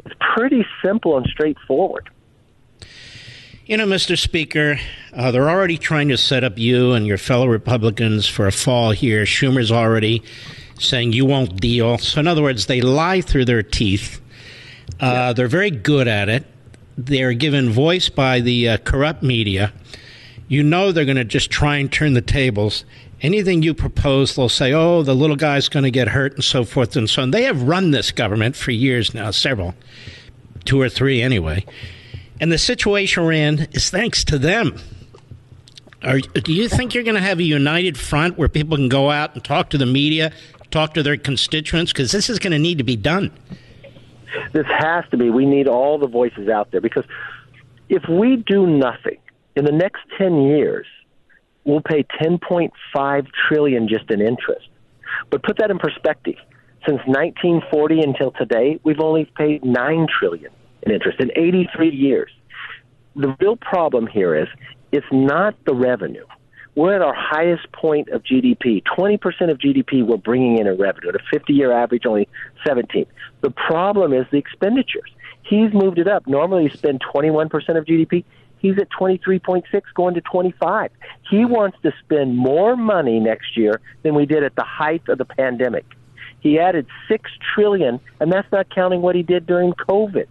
It's 0.05 0.15
pretty 0.35 0.65
simple 0.83 1.17
and 1.17 1.27
straightforward. 1.27 2.09
You 3.65 3.77
know, 3.77 3.85
Mr. 3.85 4.17
Speaker, 4.17 4.79
uh, 5.13 5.31
they're 5.31 5.49
already 5.49 5.77
trying 5.77 6.09
to 6.09 6.17
set 6.17 6.43
up 6.43 6.57
you 6.57 6.93
and 6.93 7.05
your 7.05 7.17
fellow 7.17 7.47
Republicans 7.47 8.27
for 8.27 8.47
a 8.47 8.51
fall 8.51 8.91
here. 8.91 9.23
Schumer's 9.23 9.71
already 9.71 10.23
saying 10.79 11.13
you 11.13 11.25
won't 11.25 11.61
deal. 11.61 11.97
So, 11.99 12.19
in 12.19 12.27
other 12.27 12.41
words, 12.41 12.65
they 12.65 12.81
lie 12.81 13.21
through 13.21 13.45
their 13.45 13.63
teeth. 13.63 14.19
Uh, 14.99 15.05
yeah. 15.05 15.33
They're 15.33 15.47
very 15.47 15.71
good 15.71 16.07
at 16.07 16.27
it. 16.27 16.45
They're 16.97 17.33
given 17.33 17.69
voice 17.69 18.09
by 18.09 18.41
the 18.41 18.69
uh, 18.69 18.77
corrupt 18.77 19.23
media. 19.23 19.71
You 20.47 20.63
know 20.63 20.91
they're 20.91 21.05
going 21.05 21.15
to 21.17 21.23
just 21.23 21.49
try 21.49 21.77
and 21.77 21.89
turn 21.89 22.13
the 22.13 22.21
tables. 22.21 22.83
Anything 23.21 23.61
you 23.61 23.75
propose, 23.75 24.35
they'll 24.35 24.49
say, 24.49 24.73
oh, 24.73 25.03
the 25.03 25.13
little 25.13 25.35
guy's 25.35 25.69
going 25.69 25.83
to 25.83 25.91
get 25.91 26.07
hurt 26.07 26.33
and 26.33 26.43
so 26.43 26.63
forth 26.63 26.95
and 26.95 27.09
so 27.09 27.21
on. 27.21 27.31
They 27.31 27.43
have 27.43 27.63
run 27.63 27.91
this 27.91 28.11
government 28.11 28.55
for 28.55 28.71
years 28.71 29.13
now, 29.13 29.29
several, 29.29 29.75
two 30.65 30.81
or 30.81 30.89
three 30.89 31.21
anyway. 31.21 31.63
And 32.39 32.51
the 32.51 32.57
situation 32.57 33.23
we're 33.23 33.33
in 33.33 33.67
is 33.73 33.91
thanks 33.91 34.23
to 34.25 34.39
them. 34.39 34.79
Are, 36.03 36.19
do 36.19 36.51
you 36.51 36.67
think 36.67 36.95
you're 36.95 37.03
going 37.03 37.15
to 37.15 37.21
have 37.21 37.37
a 37.37 37.43
united 37.43 37.95
front 37.95 38.39
where 38.39 38.47
people 38.47 38.75
can 38.75 38.89
go 38.89 39.11
out 39.11 39.35
and 39.35 39.43
talk 39.43 39.69
to 39.69 39.77
the 39.77 39.85
media, 39.85 40.31
talk 40.71 40.95
to 40.95 41.03
their 41.03 41.15
constituents? 41.15 41.93
Because 41.93 42.11
this 42.11 42.27
is 42.27 42.39
going 42.39 42.53
to 42.53 42.59
need 42.59 42.79
to 42.79 42.83
be 42.83 42.95
done. 42.95 43.31
This 44.51 44.65
has 44.65 45.05
to 45.11 45.17
be. 45.17 45.29
We 45.29 45.45
need 45.45 45.67
all 45.67 45.99
the 45.99 46.07
voices 46.07 46.49
out 46.49 46.71
there 46.71 46.81
because 46.81 47.05
if 47.89 48.07
we 48.09 48.37
do 48.37 48.65
nothing 48.65 49.17
in 49.55 49.65
the 49.65 49.71
next 49.71 49.99
10 50.17 50.41
years, 50.41 50.87
we'll 51.63 51.81
pay 51.81 52.03
10.5 52.21 53.27
trillion 53.47 53.87
just 53.87 54.09
in 54.09 54.21
interest. 54.21 54.67
But 55.29 55.43
put 55.43 55.57
that 55.57 55.71
in 55.71 55.79
perspective. 55.79 56.35
Since 56.87 57.01
1940 57.05 58.01
until 58.01 58.31
today, 58.31 58.79
we've 58.83 58.99
only 58.99 59.25
paid 59.37 59.63
9 59.63 60.07
trillion 60.19 60.51
in 60.81 60.91
interest 60.91 61.19
in 61.19 61.31
83 61.35 61.89
years. 61.89 62.31
The 63.15 63.35
real 63.39 63.55
problem 63.55 64.07
here 64.07 64.35
is 64.35 64.47
it's 64.91 65.05
not 65.11 65.55
the 65.65 65.75
revenue. 65.75 66.25
We're 66.75 66.95
at 66.95 67.01
our 67.01 67.13
highest 67.13 67.69
point 67.73 68.09
of 68.09 68.23
GDP. 68.23 68.81
20% 68.97 69.51
of 69.51 69.57
GDP 69.57 70.05
we're 70.05 70.17
bringing 70.17 70.57
in 70.57 70.67
in 70.67 70.77
revenue. 70.77 71.09
At 71.09 71.15
a 71.15 71.23
50 71.31 71.53
year 71.53 71.71
average, 71.71 72.05
only 72.05 72.29
17. 72.65 73.05
The 73.41 73.51
problem 73.51 74.13
is 74.13 74.25
the 74.31 74.37
expenditures. 74.37 75.11
He's 75.43 75.73
moved 75.73 75.99
it 75.99 76.07
up. 76.07 76.25
Normally, 76.27 76.63
you 76.63 76.69
spend 76.69 77.01
21% 77.13 77.51
of 77.77 77.85
GDP. 77.85 78.23
He's 78.61 78.77
at 78.77 78.89
23.6, 78.91 79.63
going 79.95 80.13
to 80.13 80.21
25. 80.21 80.91
He 81.29 81.45
wants 81.45 81.77
to 81.81 81.91
spend 82.03 82.37
more 82.37 82.75
money 82.75 83.19
next 83.19 83.57
year 83.57 83.81
than 84.03 84.13
we 84.13 84.27
did 84.27 84.43
at 84.43 84.55
the 84.55 84.63
height 84.63 85.01
of 85.09 85.17
the 85.17 85.25
pandemic. 85.25 85.85
He 86.41 86.59
added 86.59 86.85
six 87.07 87.29
trillion, 87.55 87.99
and 88.19 88.31
that's 88.31 88.51
not 88.51 88.73
counting 88.73 89.01
what 89.01 89.15
he 89.15 89.23
did 89.23 89.47
during 89.47 89.73
COVID. 89.73 90.27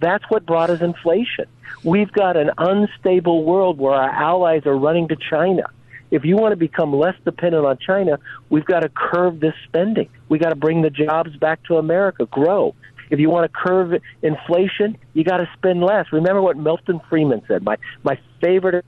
That's 0.00 0.24
what 0.28 0.44
brought 0.44 0.70
us 0.70 0.80
inflation. 0.80 1.46
We've 1.82 2.12
got 2.12 2.36
an 2.36 2.50
unstable 2.58 3.44
world 3.44 3.78
where 3.78 3.94
our 3.94 4.10
allies 4.10 4.66
are 4.66 4.76
running 4.76 5.08
to 5.08 5.16
China. 5.16 5.64
If 6.10 6.24
you 6.24 6.36
want 6.36 6.52
to 6.52 6.56
become 6.56 6.94
less 6.94 7.14
dependent 7.24 7.64
on 7.64 7.78
China, 7.78 8.18
we've 8.48 8.64
got 8.64 8.80
to 8.80 8.88
curb 8.88 9.40
this 9.40 9.54
spending. 9.64 10.08
We've 10.28 10.40
got 10.40 10.48
to 10.50 10.56
bring 10.56 10.82
the 10.82 10.90
jobs 10.90 11.36
back 11.36 11.62
to 11.64 11.76
America, 11.76 12.26
grow. 12.26 12.74
If 13.10 13.18
you 13.18 13.28
want 13.28 13.50
to 13.50 13.58
curb 13.58 14.00
inflation, 14.22 14.96
you 15.14 15.24
got 15.24 15.38
to 15.38 15.50
spend 15.56 15.82
less. 15.82 16.06
Remember 16.12 16.40
what 16.40 16.56
Milton 16.56 17.00
Friedman 17.08 17.42
said. 17.46 17.62
My 17.62 17.76
my 18.02 18.18
favorite. 18.40 18.84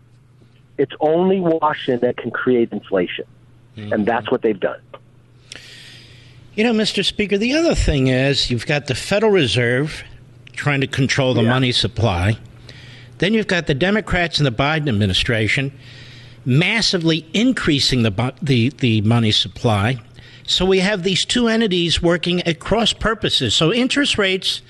It's 0.78 0.92
only 1.00 1.38
Washington 1.38 2.00
that 2.00 2.16
can 2.16 2.30
create 2.30 2.72
inflation, 2.72 3.26
mm-hmm. 3.76 3.92
and 3.92 4.06
that's 4.06 4.30
what 4.30 4.42
they've 4.42 4.58
done. 4.58 4.80
You 6.54 6.64
know, 6.64 6.72
Mr. 6.72 7.04
Speaker, 7.04 7.38
the 7.38 7.52
other 7.54 7.74
thing 7.74 8.08
is 8.08 8.50
you've 8.50 8.66
got 8.66 8.86
the 8.86 8.94
Federal 8.94 9.32
Reserve 9.32 10.02
trying 10.52 10.80
to 10.80 10.86
control 10.86 11.34
the 11.34 11.42
Yeah. 11.42 11.50
money 11.50 11.72
supply. 11.72 12.36
Then 13.18 13.34
you've 13.34 13.46
got 13.46 13.66
the 13.66 13.74
Democrats 13.74 14.38
and 14.38 14.46
the 14.46 14.52
Biden 14.52 14.88
administration 14.88 15.72
massively 16.44 17.24
increasing 17.32 18.02
the, 18.02 18.34
the, 18.42 18.70
the 18.78 19.00
money 19.02 19.30
supply. 19.30 19.98
So 20.52 20.66
we 20.66 20.80
have 20.80 21.02
these 21.02 21.24
two 21.24 21.48
entities 21.48 22.02
working 22.02 22.42
at 22.42 22.60
cross 22.60 22.92
purposes. 22.92 23.54
So 23.54 23.72
interest 23.72 24.18
rates, 24.18 24.62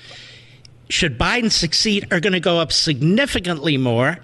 should 0.89 1.19
Biden 1.19 1.51
succeed, 1.51 2.07
are 2.11 2.19
going 2.19 2.33
to 2.33 2.39
go 2.39 2.59
up 2.59 2.71
significantly 2.71 3.77
more. 3.77 4.17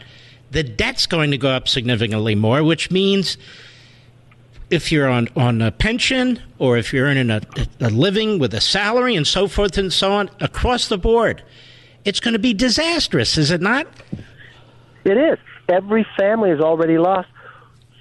The 0.52 0.64
debt's 0.64 1.06
going 1.06 1.32
to 1.32 1.38
go 1.38 1.50
up 1.50 1.68
significantly 1.68 2.36
more, 2.36 2.64
which 2.64 2.90
means 2.90 3.38
if 4.70 4.92
you're 4.92 5.10
on, 5.10 5.28
on 5.36 5.62
a 5.62 5.72
pension 5.72 6.42
or 6.60 6.78
if 6.78 6.94
you're 6.94 7.08
earning 7.08 7.30
a, 7.30 7.42
a 7.80 7.90
living 7.90 8.40
with 8.40 8.54
a 8.54 8.62
salary 8.62 9.16
and 9.16 9.28
so 9.28 9.48
forth 9.48 9.78
and 9.78 9.92
so 9.92 10.12
on, 10.12 10.30
across 10.40 10.88
the 10.88 10.98
board, 10.98 11.44
it's 12.06 12.20
going 12.20 12.34
to 12.34 12.40
be 12.40 12.54
disastrous, 12.54 13.38
is 13.38 13.52
it 13.52 13.62
not? 13.62 13.88
It 15.04 15.18
is. 15.18 15.38
Every 15.68 16.06
family 16.18 16.50
has 16.50 16.60
already 16.60 16.98
lost 16.98 17.30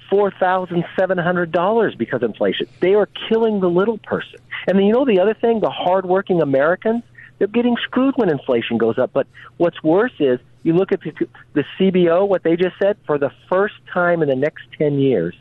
four 0.09 0.31
thousand 0.31 0.83
seven 0.97 1.17
hundred 1.17 1.51
dollars 1.51 1.95
because 1.95 2.23
of 2.23 2.29
inflation. 2.29 2.67
They 2.79 2.93
are 2.95 3.07
killing 3.29 3.59
the 3.59 3.69
little 3.69 3.97
person. 3.99 4.39
And 4.67 4.77
then 4.77 4.85
you 4.85 4.93
know 4.93 5.05
the 5.05 5.19
other 5.19 5.33
thing, 5.33 5.59
the 5.59 5.69
hardworking 5.69 6.41
Americans, 6.41 7.03
they're 7.37 7.47
getting 7.47 7.77
screwed 7.83 8.15
when 8.17 8.29
inflation 8.29 8.77
goes 8.77 8.97
up. 8.97 9.11
But 9.13 9.27
what's 9.57 9.81
worse 9.83 10.11
is 10.19 10.39
you 10.63 10.73
look 10.73 10.91
at 10.91 11.01
the, 11.01 11.13
the 11.53 11.63
CBO, 11.79 12.27
what 12.27 12.43
they 12.43 12.55
just 12.55 12.75
said, 12.81 12.97
for 13.05 13.17
the 13.17 13.31
first 13.49 13.75
time 13.93 14.21
in 14.21 14.29
the 14.29 14.35
next 14.35 14.63
ten 14.77 14.99
years, 14.99 15.35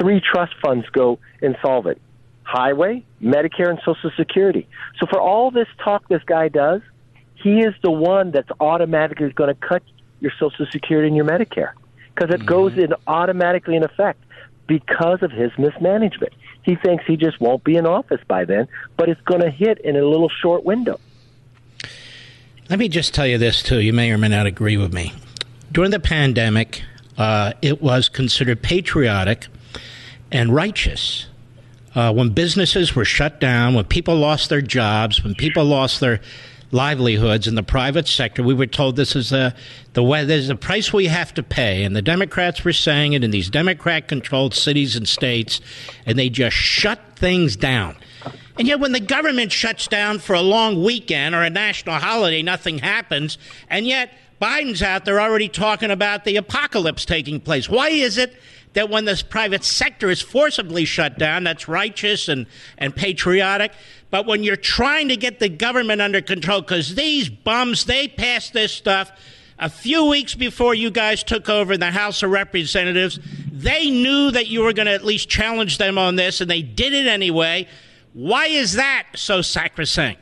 three 0.00 0.20
trust 0.20 0.54
funds 0.62 0.88
go 0.90 1.18
insolvent. 1.42 2.00
Highway, 2.44 3.04
Medicare, 3.22 3.70
and 3.70 3.80
Social 3.84 4.10
Security. 4.16 4.68
So 5.00 5.06
for 5.06 5.18
all 5.18 5.50
this 5.50 5.68
talk 5.82 6.06
this 6.08 6.22
guy 6.24 6.48
does, 6.48 6.82
he 7.36 7.60
is 7.60 7.74
the 7.82 7.90
one 7.90 8.30
that's 8.30 8.50
automatically 8.60 9.30
going 9.30 9.54
to 9.54 9.60
cut 9.66 9.82
your 10.20 10.32
Social 10.38 10.66
Security 10.70 11.08
and 11.08 11.16
your 11.16 11.26
Medicare 11.26 11.72
because 12.14 12.34
it 12.34 12.46
goes 12.46 12.76
in 12.76 12.94
automatically 13.06 13.76
in 13.76 13.82
effect 13.82 14.22
because 14.66 15.22
of 15.22 15.30
his 15.30 15.50
mismanagement. 15.58 16.32
He 16.62 16.76
thinks 16.76 17.04
he 17.06 17.16
just 17.16 17.40
won't 17.40 17.64
be 17.64 17.76
in 17.76 17.86
office 17.86 18.20
by 18.26 18.44
then, 18.44 18.68
but 18.96 19.08
it's 19.08 19.20
going 19.22 19.42
to 19.42 19.50
hit 19.50 19.78
in 19.78 19.96
a 19.96 20.04
little 20.04 20.30
short 20.30 20.64
window. 20.64 20.98
Let 22.70 22.78
me 22.78 22.88
just 22.88 23.12
tell 23.12 23.26
you 23.26 23.36
this, 23.36 23.62
too. 23.62 23.80
You 23.80 23.92
may 23.92 24.10
or 24.10 24.16
may 24.16 24.28
not 24.28 24.46
agree 24.46 24.78
with 24.78 24.92
me. 24.92 25.12
During 25.70 25.90
the 25.90 26.00
pandemic, 26.00 26.82
uh, 27.18 27.52
it 27.60 27.82
was 27.82 28.08
considered 28.08 28.62
patriotic 28.62 29.46
and 30.32 30.54
righteous. 30.54 31.26
Uh, 31.94 32.12
when 32.12 32.30
businesses 32.30 32.96
were 32.96 33.04
shut 33.04 33.38
down, 33.38 33.74
when 33.74 33.84
people 33.84 34.16
lost 34.16 34.48
their 34.48 34.62
jobs, 34.62 35.22
when 35.22 35.34
people 35.34 35.64
lost 35.64 36.00
their 36.00 36.20
livelihoods 36.74 37.46
in 37.46 37.54
the 37.54 37.62
private 37.62 38.08
sector, 38.08 38.42
we 38.42 38.52
were 38.52 38.66
told 38.66 38.96
this 38.96 39.14
is 39.16 39.30
the 39.30 39.54
the 39.94 40.02
way 40.02 40.24
there's 40.24 40.50
a 40.50 40.56
price 40.56 40.92
we 40.92 41.06
have 41.06 41.32
to 41.34 41.42
pay, 41.42 41.84
and 41.84 41.94
the 41.94 42.02
Democrats 42.02 42.64
were 42.64 42.72
saying 42.72 43.12
it 43.12 43.22
in 43.22 43.30
these 43.30 43.48
Democrat-controlled 43.48 44.52
cities 44.52 44.96
and 44.96 45.08
states, 45.08 45.60
and 46.04 46.18
they 46.18 46.28
just 46.28 46.56
shut 46.56 46.98
things 47.14 47.54
down. 47.54 47.96
And 48.58 48.66
yet, 48.66 48.80
when 48.80 48.92
the 48.92 49.00
government 49.00 49.52
shuts 49.52 49.86
down 49.86 50.18
for 50.18 50.34
a 50.34 50.40
long 50.40 50.82
weekend 50.82 51.34
or 51.34 51.42
a 51.42 51.50
national 51.50 51.96
holiday, 51.96 52.42
nothing 52.42 52.78
happens. 52.78 53.38
And 53.68 53.86
yet, 53.86 54.10
Biden's 54.40 54.82
out 54.82 55.04
there 55.04 55.20
already 55.20 55.48
talking 55.48 55.90
about 55.90 56.24
the 56.24 56.36
apocalypse 56.36 57.04
taking 57.04 57.40
place. 57.40 57.68
Why 57.68 57.88
is 57.88 58.18
it 58.18 58.36
that 58.74 58.90
when 58.90 59.04
this 59.04 59.22
private 59.22 59.64
sector 59.64 60.10
is 60.10 60.20
forcibly 60.20 60.84
shut 60.84 61.18
down, 61.18 61.44
that's 61.44 61.66
righteous 61.66 62.28
and, 62.28 62.46
and 62.78 62.94
patriotic? 62.94 63.72
But 64.10 64.26
when 64.26 64.44
you're 64.44 64.56
trying 64.56 65.08
to 65.08 65.16
get 65.16 65.40
the 65.40 65.48
government 65.48 66.00
under 66.00 66.20
control, 66.20 66.60
because 66.60 66.94
these 66.94 67.28
bums, 67.28 67.84
they 67.86 68.06
passed 68.06 68.52
this 68.52 68.72
stuff 68.72 69.10
a 69.58 69.68
few 69.68 70.04
weeks 70.06 70.34
before 70.34 70.74
you 70.74 70.90
guys 70.90 71.22
took 71.22 71.48
over 71.48 71.72
in 71.72 71.80
the 71.80 71.90
House 71.90 72.22
of 72.22 72.30
Representatives, 72.30 73.18
they 73.52 73.90
knew 73.90 74.30
that 74.30 74.48
you 74.48 74.62
were 74.62 74.72
going 74.72 74.86
to 74.86 74.92
at 74.92 75.04
least 75.04 75.28
challenge 75.28 75.78
them 75.78 75.96
on 75.96 76.16
this, 76.16 76.40
and 76.40 76.50
they 76.50 76.62
did 76.62 76.92
it 76.92 77.06
anyway. 77.06 77.66
Why 78.12 78.46
is 78.46 78.74
that 78.74 79.06
so 79.14 79.42
sacrosanct? 79.42 80.20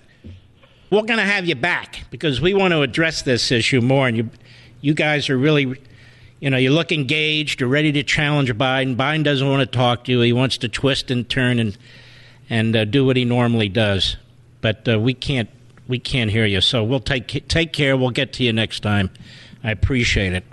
We're 0.91 1.03
going 1.03 1.19
to 1.19 1.25
have 1.25 1.47
you 1.47 1.55
back 1.55 2.01
because 2.11 2.41
we 2.41 2.53
want 2.53 2.73
to 2.73 2.83
address 2.83 3.23
this 3.23 3.51
issue 3.51 3.81
more, 3.81 4.07
and 4.07 4.17
you, 4.17 4.31
you 4.83 4.93
guys 4.93 5.31
are 5.31 5.39
really, 5.39 5.81
you 6.43 6.51
know, 6.51 6.57
you 6.57 6.73
look 6.73 6.91
engaged. 6.91 7.61
You're 7.61 7.69
ready 7.69 7.93
to 7.93 8.03
challenge 8.03 8.53
Biden. 8.55 8.97
Biden 8.97 9.23
doesn't 9.23 9.49
want 9.49 9.61
to 9.61 9.67
talk 9.67 10.03
to 10.05 10.11
you. 10.11 10.21
He 10.23 10.33
wants 10.33 10.59
to 10.59 10.69
twist 10.69 11.09
and 11.13 11.29
turn 11.29 11.61
and 11.61 11.79
and 12.51 12.75
uh, 12.75 12.85
do 12.85 13.07
what 13.07 13.17
he 13.17 13.25
normally 13.25 13.69
does. 13.69 14.17
But 14.61 14.89
uh, 14.89 14.99
we 14.99 15.15
can't 15.15 15.49
we 15.87 16.01
can't 16.01 16.33
hear 16.33 16.45
you. 16.45 16.61
So 16.61 16.83
we'll 16.83 16.99
take 16.99 17.47
take 17.47 17.73
care. 17.73 17.97
We'll 17.97 18.11
get 18.11 18.33
to 18.35 18.43
you 18.43 18.53
next 18.53 18.81
time. 18.81 19.11
I 19.63 19.71
appreciate 19.71 20.33
it. 20.33 20.45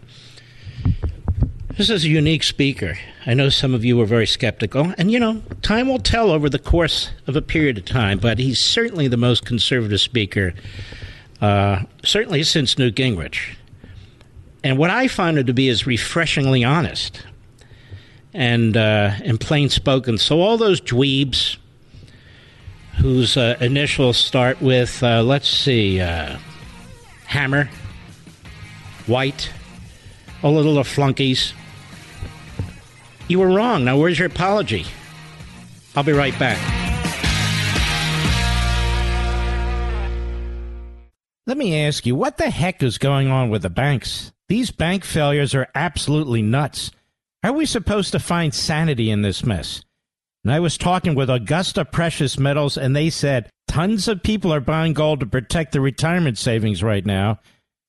This 1.75 1.89
is 1.89 2.05
a 2.05 2.09
unique 2.09 2.43
speaker. 2.43 2.99
I 3.25 3.33
know 3.33 3.49
some 3.49 3.73
of 3.73 3.83
you 3.83 3.97
were 3.97 4.05
very 4.05 4.27
skeptical, 4.27 4.93
and 4.99 5.09
you 5.09 5.19
know, 5.19 5.41
time 5.63 5.87
will 5.87 5.97
tell 5.97 6.29
over 6.29 6.51
the 6.51 6.59
course 6.59 7.09
of 7.25 7.35
a 7.35 7.41
period 7.41 7.79
of 7.79 7.85
time. 7.85 8.19
But 8.19 8.37
he's 8.37 8.59
certainly 8.59 9.07
the 9.07 9.17
most 9.17 9.43
conservative 9.43 10.01
speaker, 10.01 10.53
uh, 11.41 11.85
certainly 12.03 12.43
since 12.43 12.77
Newt 12.77 12.93
Gingrich. 12.93 13.55
And 14.63 14.77
what 14.77 14.89
I 14.89 15.07
find 15.07 15.37
him 15.37 15.45
to 15.45 15.53
be 15.53 15.69
is 15.69 15.87
refreshingly 15.87 16.63
honest 16.63 17.23
and 18.33 18.75
uh, 18.75 19.11
and 19.23 19.39
plain 19.39 19.69
spoken. 19.69 20.17
So 20.17 20.41
all 20.41 20.57
those 20.57 20.81
dweebs 20.81 21.57
whose 22.97 23.37
uh, 23.37 23.55
initials 23.61 24.17
start 24.17 24.61
with, 24.61 25.01
uh, 25.01 25.23
let's 25.23 25.47
see, 25.47 26.01
uh, 26.01 26.37
Hammer, 27.25 27.69
White, 29.07 29.51
all 30.43 30.55
the 30.55 30.63
little 30.63 30.83
flunkies. 30.83 31.53
You 33.29 33.39
were 33.39 33.49
wrong. 33.49 33.85
Now, 33.85 33.97
where's 33.97 34.19
your 34.19 34.27
apology? 34.27 34.85
I'll 35.95 36.03
be 36.03 36.11
right 36.11 36.37
back. 36.37 36.57
Let 41.47 41.57
me 41.57 41.83
ask 41.83 42.05
you, 42.05 42.15
what 42.15 42.37
the 42.37 42.49
heck 42.49 42.83
is 42.83 42.97
going 42.97 43.29
on 43.29 43.49
with 43.49 43.61
the 43.61 43.69
banks? 43.69 44.31
These 44.49 44.71
bank 44.71 45.05
failures 45.05 45.53
are 45.53 45.67
absolutely 45.75 46.41
nuts. 46.41 46.89
How 47.43 47.51
are 47.51 47.57
we 47.57 47.67
supposed 47.67 48.11
to 48.13 48.19
find 48.19 48.51
sanity 48.51 49.11
in 49.11 49.21
this 49.21 49.45
mess? 49.45 49.83
And 50.43 50.51
I 50.51 50.59
was 50.59 50.75
talking 50.75 51.13
with 51.13 51.29
Augusta 51.29 51.85
Precious 51.85 52.39
Metals, 52.39 52.75
and 52.75 52.95
they 52.95 53.11
said 53.11 53.51
tons 53.67 54.07
of 54.07 54.23
people 54.23 54.51
are 54.51 54.59
buying 54.59 54.93
gold 54.93 55.19
to 55.19 55.27
protect 55.27 55.71
their 55.71 55.81
retirement 55.81 56.39
savings 56.39 56.81
right 56.81 57.05
now. 57.05 57.39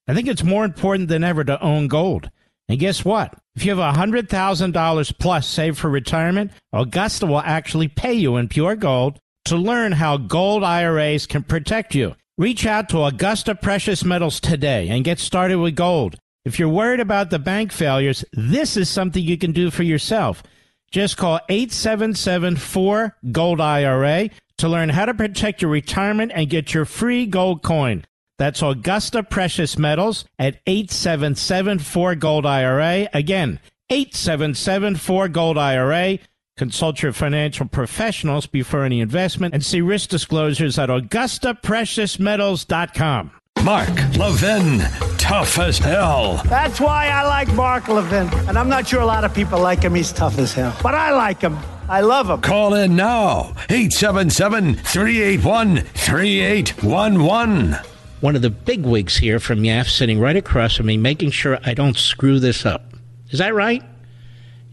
I 0.07 0.13
think 0.13 0.29
it's 0.29 0.45
more 0.45 0.67
important 0.67 1.09
than 1.09 1.25
ever 1.25 1.45
to 1.45 1.63
own 1.63 1.89
gold. 1.89 2.31
And 2.69 2.79
guess 2.79 3.07
what? 3.07 3.35
If 3.57 3.65
you 3.65 3.75
have 3.75 3.97
$100,000 3.97 5.19
plus 5.19 5.47
saved 5.49 5.79
for 5.79 5.89
retirement, 5.89 6.53
Augusta 6.75 7.25
will 7.25 7.41
actually 7.41 7.89
pay 7.89 8.13
you 8.13 8.37
in 8.37 8.49
pure 8.49 8.77
gold 8.77 9.19
to 9.47 9.57
learn 9.57 9.93
how 9.93 10.19
gold 10.19 10.63
IRAs 10.63 11.25
can 11.25 11.43
protect 11.43 11.95
you. 11.95 12.17
Reach 12.37 12.67
out 12.67 12.91
to 12.91 13.05
Augusta 13.05 13.55
Precious 13.55 14.05
Metals 14.05 14.41
today 14.41 14.89
and 14.89 15.05
get 15.05 15.19
started 15.19 15.57
with 15.57 15.75
gold. 15.75 16.19
If 16.45 16.59
you're 16.59 16.69
worried 16.69 17.01
about 17.01 17.31
the 17.31 17.39
bank 17.39 17.71
failures, 17.71 18.25
this 18.33 18.77
is 18.77 18.89
something 18.89 19.23
you 19.23 19.37
can 19.37 19.53
do 19.53 19.71
for 19.71 19.83
yourself. 19.83 20.43
Just 20.91 21.17
call 21.17 21.41
877 21.49 22.57
4 22.57 23.17
Gold 23.31 23.61
IRA 23.61 24.31
to 24.59 24.69
learn 24.69 24.89
how 24.89 25.05
to 25.05 25.15
protect 25.15 25.63
your 25.63 25.71
retirement 25.71 26.33
and 26.35 26.51
get 26.51 26.75
your 26.75 26.85
free 26.85 27.27
gold 27.27 27.63
coin. 27.63 28.05
That's 28.39 28.63
Augusta 28.63 29.23
Precious 29.23 29.79
Metals 29.79 30.25
at 30.39 30.59
877 30.67 31.79
4 31.79 32.15
Gold 32.15 32.47
IRA. 32.47 33.09
Again, 33.13 33.61
877 33.91 34.97
4 34.97 35.29
Gold 35.29 35.59
IRA. 35.59 36.19
Consult 36.57 37.03
your 37.03 37.13
financial 37.13 37.69
professionals 37.69 38.47
before 38.47 38.85
any 38.85 39.01
investment 39.01 39.55
and 39.55 39.65
see 39.65 39.81
risk 39.81 40.11
disclosures 40.11 40.79
at 40.79 40.89
AugustaPreciousMetals.com. 40.89 43.40
Mark 43.65 43.91
Levin, 44.17 44.81
tough 45.19 45.59
as 45.59 45.79
hell. 45.79 46.41
That's 46.47 46.81
why 46.81 47.09
I 47.09 47.27
like 47.27 47.53
Mark 47.53 47.89
Levin. 47.89 48.27
And 48.49 48.59
I'm 48.59 48.71
not 48.71 48.89
sure 48.89 49.01
a 49.01 49.07
lot 49.07 49.23
of 49.23 49.35
people 49.35 49.61
like 49.61 49.83
him. 49.83 49.95
He's 49.95 50.13
tough 50.13 50.39
as 50.39 50.55
hell. 50.55 50.75
But 50.83 50.95
I 50.95 51.13
like 51.13 51.43
him. 51.43 51.59
I 51.87 52.01
love 52.01 52.31
him. 52.31 52.41
Call 52.41 52.73
in 52.75 52.97
now 52.97 53.53
877 53.69 54.77
381 54.77 55.77
3811. 55.83 57.77
One 58.21 58.35
of 58.35 58.41
the 58.43 58.51
big 58.51 58.85
wigs 58.87 59.19
here 59.19 59.39
from 59.39 59.61
YAF 59.61 59.89
sitting 59.89 60.19
right 60.19 60.37
across 60.37 60.77
from 60.77 60.87
me, 60.87 60.97
making 60.97 61.31
sure 61.31 61.59
I 61.63 61.75
don't 61.75 61.97
screw 61.99 62.41
this 62.41 62.65
up. 62.65 62.95
Is 63.31 63.41
that 63.41 63.55
right? 63.55 63.83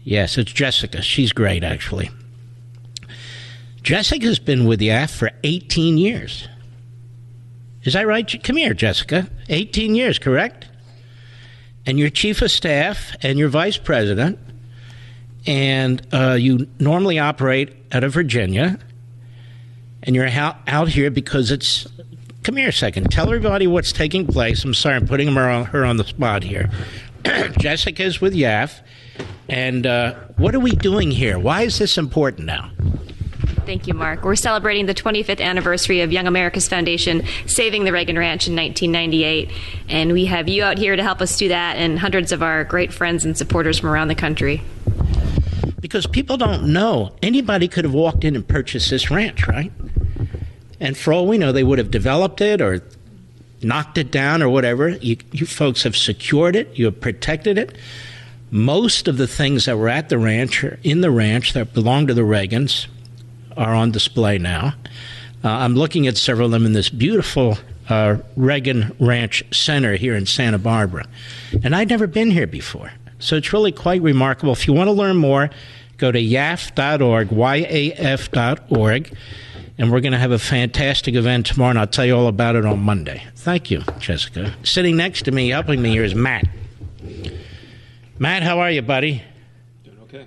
Yes, 0.02 0.38
it's 0.38 0.52
Jessica. 0.52 1.02
She's 1.02 1.32
great, 1.32 1.62
actually. 1.62 2.10
Jessica's 3.82 4.38
been 4.38 4.64
with 4.66 4.80
YAF 4.80 5.10
for 5.10 5.30
18 5.44 5.98
years. 5.98 6.48
Is 7.88 7.94
that 7.94 8.06
right? 8.06 8.44
Come 8.44 8.58
here, 8.58 8.74
Jessica. 8.74 9.30
18 9.48 9.94
years, 9.94 10.18
correct? 10.18 10.68
And 11.86 11.98
you're 11.98 12.10
chief 12.10 12.42
of 12.42 12.50
staff 12.50 13.16
and 13.22 13.38
you're 13.38 13.48
vice 13.48 13.78
president, 13.78 14.38
and 15.46 16.06
uh, 16.12 16.36
you 16.38 16.68
normally 16.78 17.18
operate 17.18 17.74
out 17.90 18.04
of 18.04 18.12
Virginia. 18.12 18.78
and 20.02 20.14
you're 20.14 20.28
out 20.28 20.88
here 20.88 21.10
because 21.10 21.50
it's. 21.50 21.86
Come 22.42 22.56
here 22.56 22.68
a 22.68 22.72
second. 22.74 23.10
Tell 23.10 23.24
everybody 23.24 23.66
what's 23.66 23.90
taking 23.90 24.26
place. 24.26 24.64
I'm 24.64 24.74
sorry, 24.74 24.96
I'm 24.96 25.06
putting 25.06 25.28
her 25.34 25.48
on, 25.48 25.64
her 25.64 25.86
on 25.86 25.96
the 25.96 26.04
spot 26.04 26.42
here. 26.42 26.68
Jessica's 27.58 28.20
with 28.20 28.34
YAF. 28.34 28.82
And 29.48 29.86
uh, 29.86 30.12
what 30.36 30.54
are 30.54 30.60
we 30.60 30.72
doing 30.72 31.10
here? 31.10 31.38
Why 31.38 31.62
is 31.62 31.78
this 31.78 31.96
important 31.96 32.44
now? 32.44 32.70
Thank 33.68 33.86
you, 33.86 33.92
Mark. 33.92 34.24
We're 34.24 34.34
celebrating 34.34 34.86
the 34.86 34.94
25th 34.94 35.42
anniversary 35.42 36.00
of 36.00 36.10
Young 36.10 36.26
America's 36.26 36.66
Foundation 36.66 37.22
saving 37.44 37.84
the 37.84 37.92
Reagan 37.92 38.18
Ranch 38.18 38.48
in 38.48 38.56
1998. 38.56 39.50
And 39.90 40.14
we 40.14 40.24
have 40.24 40.48
you 40.48 40.64
out 40.64 40.78
here 40.78 40.96
to 40.96 41.02
help 41.02 41.20
us 41.20 41.36
do 41.36 41.48
that 41.48 41.76
and 41.76 41.98
hundreds 41.98 42.32
of 42.32 42.42
our 42.42 42.64
great 42.64 42.94
friends 42.94 43.26
and 43.26 43.36
supporters 43.36 43.78
from 43.78 43.90
around 43.90 44.08
the 44.08 44.14
country. 44.14 44.62
Because 45.82 46.06
people 46.06 46.38
don't 46.38 46.72
know. 46.72 47.14
Anybody 47.22 47.68
could 47.68 47.84
have 47.84 47.92
walked 47.92 48.24
in 48.24 48.36
and 48.36 48.48
purchased 48.48 48.88
this 48.88 49.10
ranch, 49.10 49.46
right? 49.46 49.70
And 50.80 50.96
for 50.96 51.12
all 51.12 51.26
we 51.26 51.36
know, 51.36 51.52
they 51.52 51.62
would 51.62 51.78
have 51.78 51.90
developed 51.90 52.40
it 52.40 52.62
or 52.62 52.82
knocked 53.60 53.98
it 53.98 54.10
down 54.10 54.42
or 54.42 54.48
whatever. 54.48 54.88
You, 54.88 55.18
you 55.30 55.44
folks 55.44 55.82
have 55.82 55.94
secured 55.94 56.56
it, 56.56 56.74
you 56.78 56.86
have 56.86 57.02
protected 57.02 57.58
it. 57.58 57.76
Most 58.50 59.08
of 59.08 59.18
the 59.18 59.26
things 59.26 59.66
that 59.66 59.76
were 59.76 59.90
at 59.90 60.08
the 60.08 60.16
ranch, 60.16 60.64
or 60.64 60.80
in 60.82 61.02
the 61.02 61.10
ranch, 61.10 61.52
that 61.52 61.74
belonged 61.74 62.08
to 62.08 62.14
the 62.14 62.22
Reagans, 62.22 62.86
are 63.58 63.74
on 63.74 63.90
display 63.90 64.38
now. 64.38 64.72
Uh, 65.44 65.48
I'm 65.48 65.74
looking 65.74 66.06
at 66.06 66.16
several 66.16 66.46
of 66.46 66.52
them 66.52 66.64
in 66.64 66.72
this 66.72 66.88
beautiful 66.88 67.58
uh, 67.88 68.16
Reagan 68.36 68.94
Ranch 68.98 69.44
Center 69.50 69.96
here 69.96 70.14
in 70.14 70.26
Santa 70.26 70.58
Barbara. 70.58 71.06
And 71.62 71.74
I'd 71.76 71.88
never 71.88 72.06
been 72.06 72.30
here 72.30 72.46
before. 72.46 72.92
So 73.18 73.36
it's 73.36 73.52
really 73.52 73.72
quite 73.72 74.00
remarkable. 74.00 74.52
If 74.52 74.66
you 74.66 74.72
want 74.72 74.88
to 74.88 74.92
learn 74.92 75.16
more, 75.16 75.50
go 75.96 76.12
to 76.12 76.18
yaf.org, 76.18 77.30
Y-A-F.org. 77.30 79.16
And 79.80 79.92
we're 79.92 80.00
going 80.00 80.12
to 80.12 80.18
have 80.18 80.32
a 80.32 80.38
fantastic 80.40 81.14
event 81.14 81.46
tomorrow, 81.46 81.70
and 81.70 81.78
I'll 81.78 81.86
tell 81.86 82.04
you 82.04 82.16
all 82.16 82.26
about 82.26 82.56
it 82.56 82.64
on 82.64 82.80
Monday. 82.80 83.22
Thank 83.36 83.70
you, 83.70 83.82
Jessica. 84.00 84.54
Sitting 84.64 84.96
next 84.96 85.22
to 85.26 85.30
me, 85.30 85.50
helping 85.50 85.80
me 85.80 85.90
here, 85.90 86.02
is 86.02 86.16
Matt. 86.16 86.48
Matt, 88.18 88.42
how 88.42 88.58
are 88.58 88.72
you, 88.72 88.82
buddy? 88.82 89.22
Doing 89.84 89.98
okay. 90.02 90.26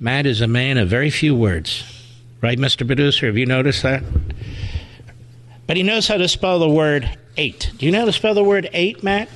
Matt 0.00 0.24
is 0.24 0.40
a 0.40 0.46
man 0.46 0.78
of 0.78 0.88
very 0.88 1.10
few 1.10 1.34
words. 1.34 1.95
Right, 2.46 2.58
Mr. 2.58 2.86
Producer? 2.86 3.26
Have 3.26 3.36
you 3.36 3.44
noticed 3.44 3.82
that? 3.82 4.04
But 5.66 5.76
he 5.76 5.82
knows 5.82 6.06
how 6.06 6.16
to 6.16 6.28
spell 6.28 6.60
the 6.60 6.68
word 6.68 7.10
eight. 7.36 7.72
Do 7.76 7.84
you 7.84 7.90
know 7.90 7.98
how 7.98 8.04
to 8.04 8.12
spell 8.12 8.34
the 8.34 8.44
word 8.44 8.70
eight, 8.72 9.02
Matt? 9.02 9.28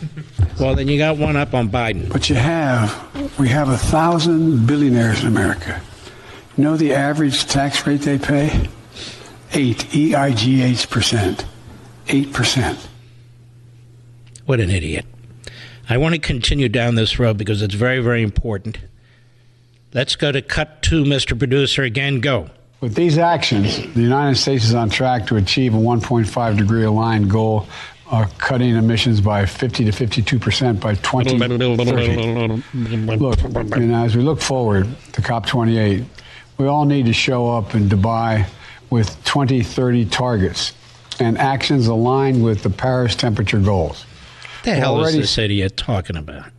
Well, 0.61 0.77
then 0.77 0.87
you 0.87 0.96
got 0.96 1.18
one 1.18 1.35
up 1.35 1.53
on 1.53 1.70
Biden. 1.70 2.09
But 2.09 2.31
you 2.31 2.37
have, 2.37 3.37
we 3.37 3.49
have 3.49 3.68
a 3.68 3.77
thousand 3.77 4.64
billionaires 4.64 5.23
in 5.23 5.27
America. 5.27 5.81
You 6.57 6.62
know 6.62 6.77
the 6.77 6.94
average 6.94 7.46
tax 7.46 7.85
rate 7.85 8.03
they 8.03 8.16
pay? 8.16 8.68
Eight, 9.55 9.92
E-I-G-H 9.92 10.88
percent. 10.88 11.44
Eight 12.07 12.33
percent. 12.33 12.79
What 14.46 14.61
an 14.61 14.70
idiot. 14.70 15.05
I 15.88 15.96
want 15.96 16.14
to 16.14 16.20
continue 16.20 16.68
down 16.68 16.94
this 16.94 17.18
road 17.18 17.38
because 17.38 17.61
it's 17.61 17.75
very, 17.75 17.99
very 17.99 18.23
important. 18.23 18.79
Let's 19.92 20.14
go 20.14 20.31
to 20.31 20.40
cut 20.40 20.81
two, 20.81 21.03
Mr. 21.03 21.37
Producer. 21.37 21.83
Again, 21.83 22.20
go. 22.20 22.51
With 22.81 22.95
these 22.95 23.19
actions, 23.19 23.77
the 23.93 24.01
United 24.01 24.37
States 24.37 24.64
is 24.64 24.75
on 24.75 24.88
track 24.88 25.27
to 25.27 25.37
achieve 25.37 25.75
a 25.75 25.79
1.5 25.79 26.57
degree 26.57 26.85
aligned 26.85 27.31
goal 27.31 27.66
of 28.11 28.37
cutting 28.38 28.75
emissions 28.75 29.21
by 29.21 29.45
50 29.45 29.85
to 29.85 29.93
52 29.93 30.38
percent 30.38 30.81
by 30.81 30.95
2030. 30.95 32.62
look, 33.19 33.38
you 33.77 33.87
know, 33.87 34.05
as 34.05 34.16
we 34.16 34.23
look 34.23 34.40
forward 34.40 34.88
to 35.12 35.21
COP28, 35.21 36.05
we 36.57 36.66
all 36.66 36.87
need 36.87 37.05
to 37.07 37.12
show 37.12 37.51
up 37.51 37.75
in 37.75 37.88
Dubai 37.88 38.49
with 38.88 39.09
2030 39.25 40.07
targets 40.07 40.73
and 41.21 41.37
actions 41.37 41.87
aligned 41.87 42.43
with 42.43 42.62
the 42.62 42.71
Paris 42.71 43.14
temperature 43.14 43.61
goals. 43.61 44.05
What 44.05 44.64
the 44.64 44.75
hell 44.75 45.05
is 45.05 45.14
this 45.14 45.37
idiot 45.37 45.77
talking 45.77 46.16
about? 46.16 46.51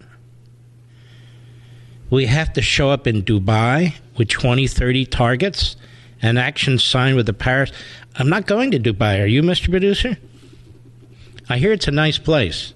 We 2.11 2.27
have 2.27 2.53
to 2.53 2.61
show 2.61 2.91
up 2.91 3.07
in 3.07 3.23
Dubai 3.23 3.95
with 4.17 4.27
2030 4.27 5.07
targets 5.07 5.75
and 6.21 6.37
action 6.37 6.77
signed 6.77 7.15
with 7.15 7.25
the 7.25 7.33
Paris. 7.33 7.71
I'm 8.15 8.29
not 8.29 8.45
going 8.45 8.71
to 8.71 8.79
Dubai. 8.79 9.21
Are 9.21 9.27
you, 9.27 9.41
Mr. 9.41 9.69
Producer? 9.69 10.17
I 11.49 11.57
hear 11.57 11.71
it's 11.71 11.87
a 11.87 11.91
nice 11.91 12.17
place. 12.17 12.73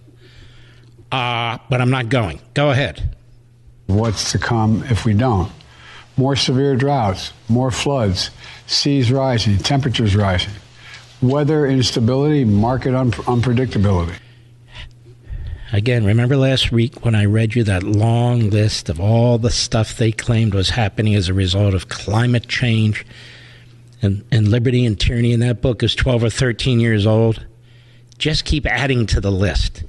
Uh, 1.12 1.58
but 1.70 1.82
I'm 1.82 1.92
not 1.92 2.10
going. 2.10 2.42
Go 2.54 2.72
ahead. 2.72 3.16
What's 3.88 4.32
to 4.32 4.40
come 4.40 4.84
if 4.90 5.06
we 5.06 5.14
don't? 5.14 5.52
More 6.18 6.36
severe 6.36 6.76
droughts, 6.76 7.34
more 7.50 7.72
floods, 7.72 8.32
seas 8.68 9.12
rising, 9.12 9.58
temperatures 9.58 10.16
rising, 10.16 10.54
weather 11.22 11.68
instability, 11.68 12.46
market 12.46 12.96
un- 12.96 13.12
unpredictability. 13.12 14.16
Again, 15.74 16.06
remember 16.06 16.38
last 16.38 16.72
week 16.72 17.04
when 17.04 17.16
I 17.16 17.26
read 17.26 17.56
you 17.56 17.64
that 17.66 17.84
long 17.84 18.50
list 18.50 18.88
of 18.88 19.00
all 19.00 19.38
the 19.38 19.50
stuff 19.50 19.98
they 19.98 20.12
claimed 20.12 20.54
was 20.54 20.70
happening 20.70 21.16
as 21.16 21.28
a 21.28 21.34
result 21.34 21.74
of 21.74 21.90
climate 21.90 22.48
change 22.48 23.06
and, 24.06 24.24
and 24.32 24.48
liberty 24.48 24.86
and 24.86 25.00
tyranny 25.00 25.34
in 25.34 25.42
that 25.42 25.62
book 25.62 25.84
is 25.84 25.96
12 25.96 26.24
or 26.24 26.30
13 26.30 26.80
years 26.80 27.06
old? 27.06 27.46
Just 28.18 28.46
keep 28.46 28.66
adding 28.66 29.06
to 29.08 29.20
the 29.20 29.32
list. 29.32 29.84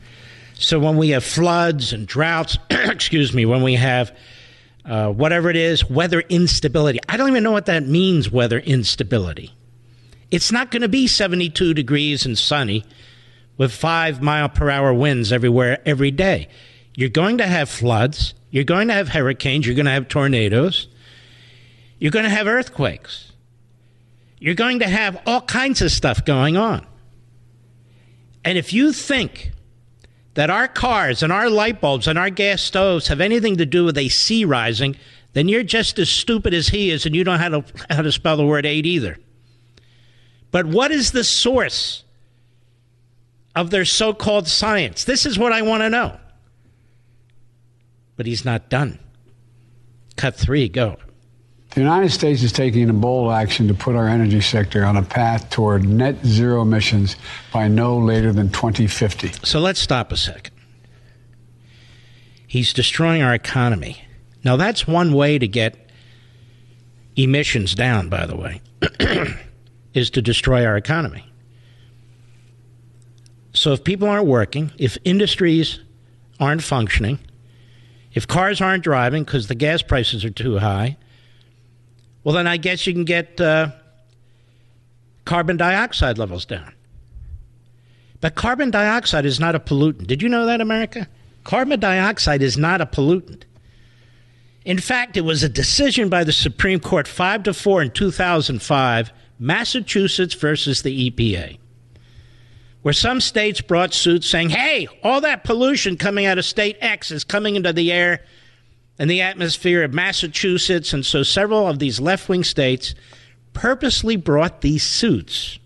So 0.55 0.79
when 0.79 0.97
we 0.97 1.11
have 1.11 1.23
floods 1.23 1.93
and 1.93 2.07
droughts, 2.07 2.59
excuse 2.71 3.33
me, 3.33 3.47
when 3.47 3.63
we 3.63 3.75
have 3.75 4.17
uh, 4.85 5.11
whatever 5.11 5.51
it 5.51 5.57
is, 5.57 5.89
weather 5.89 6.21
instability, 6.21 6.99
I 7.09 7.17
don't 7.17 7.29
even 7.29 7.43
know 7.43 7.53
what 7.53 7.67
that 7.67 7.87
means, 7.87 8.31
weather 8.31 8.59
instability. 8.59 9.53
It's 10.31 10.51
not 10.51 10.71
going 10.71 10.83
to 10.83 10.89
be 10.89 11.07
72 11.07 11.75
degrees 11.75 12.27
and 12.27 12.37
sunny 12.37 12.85
with 13.57 13.73
five 13.73 14.23
mile 14.23 14.49
per 14.49 14.71
hour 14.71 14.93
winds 14.93 15.33
everywhere 15.33 15.81
every 15.87 16.11
day. 16.11 16.49
You're 16.95 17.11
going 17.11 17.39
to 17.39 17.47
have 17.47 17.69
floods. 17.69 18.35
You're 18.51 18.65
going 18.65 18.89
to 18.89 18.95
have 18.95 19.09
hurricanes. 19.09 19.67
You're 19.67 19.77
going 19.77 19.87
to 19.87 19.93
have 19.93 20.09
tornadoes. 20.09 20.89
You're 21.99 22.11
going 22.11 22.25
to 22.25 22.31
have 22.31 22.47
earthquakes. 22.47 23.26
You're 24.39 24.55
going 24.55 24.81
to 24.81 24.89
have 24.89 25.21
all 25.27 25.41
kinds 25.41 25.81
of 25.83 25.91
stuff 25.91 26.25
going 26.25 26.57
on. 26.57 26.87
And 28.45 28.59
if 28.59 28.73
you 28.73 28.93
think 28.93 29.53
that 30.35 30.51
our 30.51 30.69
cars 30.69 31.23
and 31.23 31.33
our 31.33 31.49
light 31.49 31.81
bulbs 31.81 32.07
and 32.07 32.19
our 32.19 32.31
gas 32.31 32.63
stoves 32.63 33.09
have 33.09 33.21
anything 33.21 33.57
to 33.57 33.67
do 33.67 33.85
with 33.85 33.97
a 33.97 34.09
sea 34.09 34.45
rising, 34.45 34.97
then 35.33 35.49
you're 35.49 35.63
just 35.63 35.99
as 35.99 36.09
stupid 36.09 36.55
as 36.55 36.69
he 36.69 36.91
is 36.91 37.07
and 37.07 37.17
you 37.17 37.25
don't 37.25 37.35
know 37.35 37.39
how 37.39 37.61
to, 37.61 37.65
how 37.95 38.03
to 38.03 38.13
spell 38.13 38.37
the 38.37 38.47
word 38.47 38.67
eight 38.67 38.87
either. 38.87 39.19
But 40.51 40.67
what 40.67 40.91
is 40.91 41.13
the 41.13 41.25
source 41.25 42.05
of 43.55 43.71
their 43.71 43.85
so 43.85 44.13
called 44.15 44.47
science? 44.47 45.05
This 45.05 45.27
is 45.27 45.39
what 45.39 45.53
I 45.53 45.63
want 45.63 45.83
to 45.83 45.91
know. 45.91 46.19
But 48.17 48.27
he's 48.27 48.45
not 48.45 48.69
done. 48.69 48.99
Cut 50.17 50.35
three, 50.37 50.69
go. 50.69 50.97
The 51.77 51.83
United 51.83 52.11
States 52.11 52.43
is 52.43 52.53
taking 52.53 52.89
a 52.89 52.95
bold 52.95 53.31
action 53.35 53.69
to 53.69 53.75
put 53.75 53.97
our 53.97 54.09
energy 54.09 54.41
sector 54.41 54.83
on 54.83 54.97
a 54.97 55.03
path 55.03 55.51
toward 55.51 55.87
net 55.87 56.25
zero 56.25 56.63
emissions 56.63 57.17
by 57.53 57.69
no 57.69 57.99
later 57.99 58.33
than 58.33 58.49
2050. 58.49 59.33
So 59.45 59.61
let's 59.61 59.79
stop 59.79 60.11
a 60.11 60.17
second. 60.17 60.55
He's 62.47 62.73
destroying 62.73 63.21
our 63.21 63.35
economy. 63.35 64.03
Now, 64.43 64.57
that's 64.57 64.87
one 64.87 65.13
way 65.13 65.39
to 65.39 65.47
get 65.47 65.91
emissions 67.15 67.75
down, 67.75 68.09
by 68.09 68.25
the 68.25 68.37
way, 68.37 68.63
is 69.93 70.09
to 70.13 70.23
destroy 70.23 70.65
our 70.65 70.79
economy. 70.79 71.31
So 73.53 73.75
if 73.75 73.85
people 73.85 74.09
aren't 74.09 74.27
working, 74.27 74.73
if 74.79 74.97
industries 75.05 75.81
aren't 76.41 76.63
functioning, 76.63 77.19
if 78.15 78.27
cars 78.27 78.63
aren't 78.63 78.83
driving 78.83 79.25
because 79.25 79.49
the 79.49 79.55
gas 79.55 79.83
prices 79.83 80.25
are 80.25 80.31
too 80.31 80.57
high, 80.57 80.97
well, 82.27 82.35
then 82.35 82.49
I 82.49 82.57
guess 82.57 82.89
you 82.89 82.93
can 82.93 83.05
get 83.05 83.41
uh, 83.41 83.71
carbon 85.25 85.57
dioxide 85.57 86.19
levels 86.19 86.45
down. 86.45 86.75
But 88.21 88.35
carbon 88.35 88.73
dioxide 88.73 89.25
is 89.25 89.39
not 89.39 89.55
a 89.55 89.61
pollutant. 89.61 90.09
Did 90.09 90.23
you 90.23 90.29
know 90.29 90.45
that, 90.47 90.61
America? 90.61 91.07
Carbon 91.45 91.79
dioxide 91.79 92.43
is 92.43 92.59
not 92.59 92.81
a 92.81 92.87
pollutant. 92.87 93.45
In 94.65 94.81
fact, 94.81 95.17
it 95.17 95.21
was 95.21 95.45
a 95.45 95.49
decision 95.49 96.09
by 96.09 96.25
the 96.25 96.33
Supreme 96.33 96.81
Court 96.81 97.07
5 97.07 97.45
to 97.45 97.55
4 97.55 97.83
in 97.83 97.91
2005, 97.93 99.13
Massachusetts 99.39 100.35
versus 100.35 100.83
the 100.83 101.09
EPA, 101.09 101.59
where 102.83 102.93
some 102.93 103.21
states 103.21 103.61
brought 103.61 103.95
suits 103.95 104.29
saying, 104.29 104.49
hey, 104.49 104.89
all 105.05 105.21
that 105.21 105.45
pollution 105.45 105.97
coming 105.97 106.27
out 106.27 106.39
of 106.39 106.45
state 106.45 106.77
X 106.81 107.13
is 107.13 107.23
coming 107.23 107.55
into 107.55 107.73
the 107.73 107.93
air 107.93 108.25
and 108.99 109.11
the 109.11 109.21
atmosphere 109.21 109.83
of 109.83 109.93
Massachusetts. 109.93 110.93
And 110.93 111.05
so 111.05 111.23
several 111.23 111.69
of 111.69 111.79
these 111.79 112.01
left 112.01 112.29
wing 112.29 112.45
states 112.45 112.95
purposely 113.53 114.17
brought 114.17 114.61
these 114.61 114.83
suits 114.83 115.59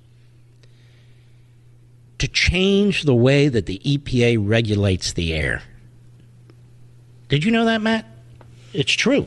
to 2.18 2.28
change 2.28 3.04
the 3.04 3.14
way 3.14 3.48
that 3.48 3.66
the 3.66 3.80
EPA 3.84 4.36
regulates 4.40 5.12
the 5.12 5.32
air. 5.32 5.62
Did 7.28 7.44
you 7.44 7.50
know 7.50 7.64
that, 7.64 7.80
Matt? 7.80 8.04
It's 8.72 8.92
true. 8.92 9.26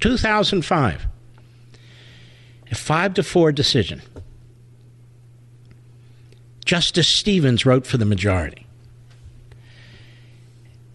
2005. 0.00 1.06
A 2.70 2.74
five 2.74 3.14
to 3.14 3.22
four 3.22 3.50
decision. 3.50 4.02
Justice 6.64 7.08
Stevens 7.08 7.64
wrote 7.64 7.86
for 7.86 7.96
the 7.96 8.04
majority. 8.04 8.67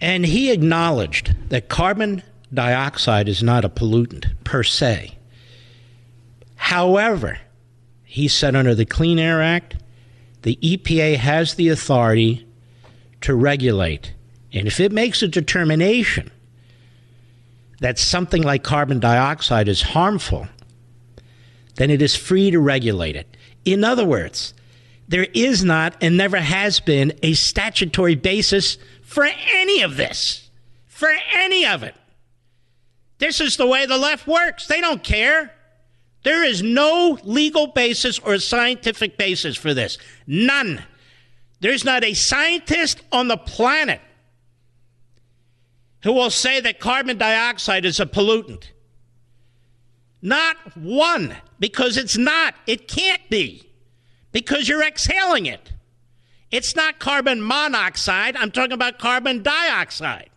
And 0.04 0.26
he 0.26 0.52
acknowledged 0.52 1.34
that 1.48 1.70
carbon 1.70 2.24
dioxide 2.54 3.30
is 3.30 3.42
not 3.42 3.63
a 3.63 3.70
pollutant 3.70 4.26
per 4.44 4.62
se. 4.62 5.18
However, 6.58 7.39
he 8.04 8.28
said 8.28 8.54
under 8.54 8.76
the 8.76 8.84
Clean 8.86 9.18
Air 9.18 9.42
Act, 9.42 9.78
the 10.42 10.60
EPA 10.62 11.16
has 11.16 11.54
the 11.54 11.70
authority 11.70 12.46
to 13.22 13.34
regulate. 13.34 14.13
And 14.52 14.68
if 14.68 14.82
it 14.82 14.92
makes 14.92 15.22
a 15.22 15.28
determination 15.30 16.30
that 17.80 17.98
something 17.98 18.44
like 18.44 18.62
carbon 18.62 19.00
dioxide 19.00 19.70
is 19.70 19.82
harmful, 19.84 20.50
then 21.76 21.89
it 21.89 22.02
is 22.02 22.13
free 22.13 22.52
to 22.52 22.60
regulate 22.60 23.16
it. 23.16 23.38
In 23.63 23.86
other 23.86 24.04
words, 24.04 24.54
there 25.08 25.28
is 25.34 25.63
not 25.63 25.96
and 26.02 26.18
never 26.18 26.42
has 26.42 26.82
been 26.82 27.13
a 27.24 27.36
statutory 27.36 28.16
basis 28.16 28.78
for 29.13 29.30
any 29.52 29.84
of 29.84 29.95
this, 29.95 30.49
for 30.88 31.10
any 31.34 31.67
of 31.67 31.84
it. 31.84 31.93
This 33.19 33.39
is 33.39 33.58
the 33.58 33.67
way 33.67 33.86
the 33.86 33.97
left 33.97 34.26
works. 34.26 34.65
They 34.65 34.82
don't 34.82 35.04
care. 35.04 35.54
There 36.23 36.43
is 36.43 36.63
no 36.63 37.19
legal 37.23 37.67
basis 37.67 38.17
or 38.17 38.39
scientific 38.39 39.15
basis 39.15 39.56
for 39.56 39.76
this. 39.76 39.99
None. 40.26 40.82
There's 41.60 41.86
not 41.86 42.04
a 42.04 42.15
scientist 42.15 43.02
on 43.12 43.28
the 43.28 43.38
planet 43.38 44.02
who 46.02 46.13
will 46.13 46.32
say 46.32 46.60
that 46.62 46.80
carbon 46.80 47.19
dioxide 47.19 47.86
is 47.86 47.99
a 47.99 48.08
pollutant. 48.08 48.63
Not 50.23 50.58
one, 50.76 51.38
because 51.60 51.97
it's 51.97 52.17
not. 52.17 52.56
It 52.65 52.88
can't 52.88 53.21
be, 53.30 53.69
because 54.32 54.67
you're 54.67 54.84
exhaling 54.84 55.45
it. 55.45 55.71
It's 56.54 56.76
not 56.76 57.00
carbon 57.00 57.42
monoxide, 57.42 58.36
I'm 58.36 58.52
talking 58.52 58.74
about 58.74 59.00
carbon 59.00 59.42
dioxide. 59.42 60.30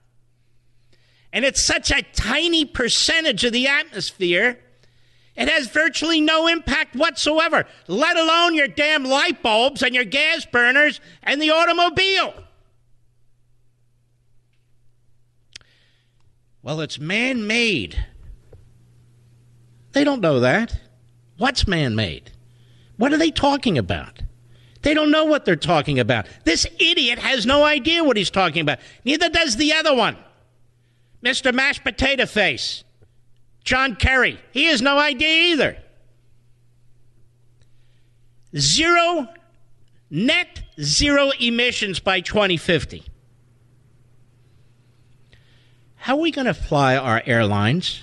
And 1.30 1.44
it's 1.44 1.60
such 1.60 1.90
a 1.90 2.00
tiny 2.14 2.64
percentage 2.64 3.44
of 3.44 3.52
the 3.52 3.68
atmosphere, 3.68 4.58
it 5.36 5.50
has 5.50 5.68
virtually 5.68 6.22
no 6.22 6.46
impact 6.46 6.96
whatsoever, 6.96 7.66
let 7.86 8.16
alone 8.16 8.54
your 8.54 8.66
damn 8.66 9.04
light 9.04 9.42
bulbs 9.42 9.82
and 9.82 9.94
your 9.94 10.06
gas 10.06 10.46
burners 10.46 11.02
and 11.22 11.42
the 11.42 11.50
automobile. 11.50 12.32
Well, 16.62 16.80
it's 16.80 16.98
man 16.98 17.46
made. 17.46 18.06
They 19.92 20.02
don't 20.02 20.22
know 20.22 20.40
that. 20.40 20.80
What's 21.36 21.68
man 21.68 21.94
made? 21.94 22.30
What 22.96 23.12
are 23.12 23.18
they 23.18 23.30
talking 23.30 23.76
about? 23.76 24.22
They 24.86 24.94
don't 24.94 25.10
know 25.10 25.24
what 25.24 25.44
they're 25.44 25.56
talking 25.56 25.98
about. 25.98 26.28
This 26.44 26.64
idiot 26.78 27.18
has 27.18 27.44
no 27.44 27.64
idea 27.64 28.04
what 28.04 28.16
he's 28.16 28.30
talking 28.30 28.60
about. 28.60 28.78
Neither 29.04 29.28
does 29.28 29.56
the 29.56 29.72
other 29.72 29.92
one, 29.92 30.16
Mr. 31.24 31.52
Mashed 31.52 31.82
Potato 31.82 32.24
Face, 32.24 32.84
John 33.64 33.96
Kerry. 33.96 34.38
He 34.52 34.66
has 34.66 34.80
no 34.80 34.96
idea 34.96 35.52
either. 35.52 35.76
Zero, 38.56 39.26
net 40.08 40.62
zero 40.80 41.32
emissions 41.40 41.98
by 41.98 42.20
2050. 42.20 43.02
How 45.96 46.14
are 46.14 46.20
we 46.20 46.30
going 46.30 46.46
to 46.46 46.54
fly 46.54 46.94
our 46.94 47.20
airlines? 47.26 48.02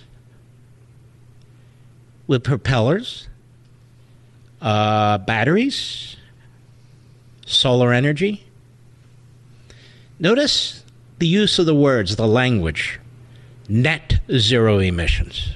With 2.28 2.43
propellers, 2.43 3.30
uh, 4.62 5.19
batteries, 5.19 6.12
solar 7.53 7.93
energy. 7.93 8.43
Notice 10.19 10.83
the 11.19 11.27
use 11.27 11.59
of 11.59 11.65
the 11.65 11.75
words, 11.75 12.15
the 12.15 12.27
language 12.27 12.99
net 13.69 14.19
zero 14.35 14.79
emissions. 14.79 15.55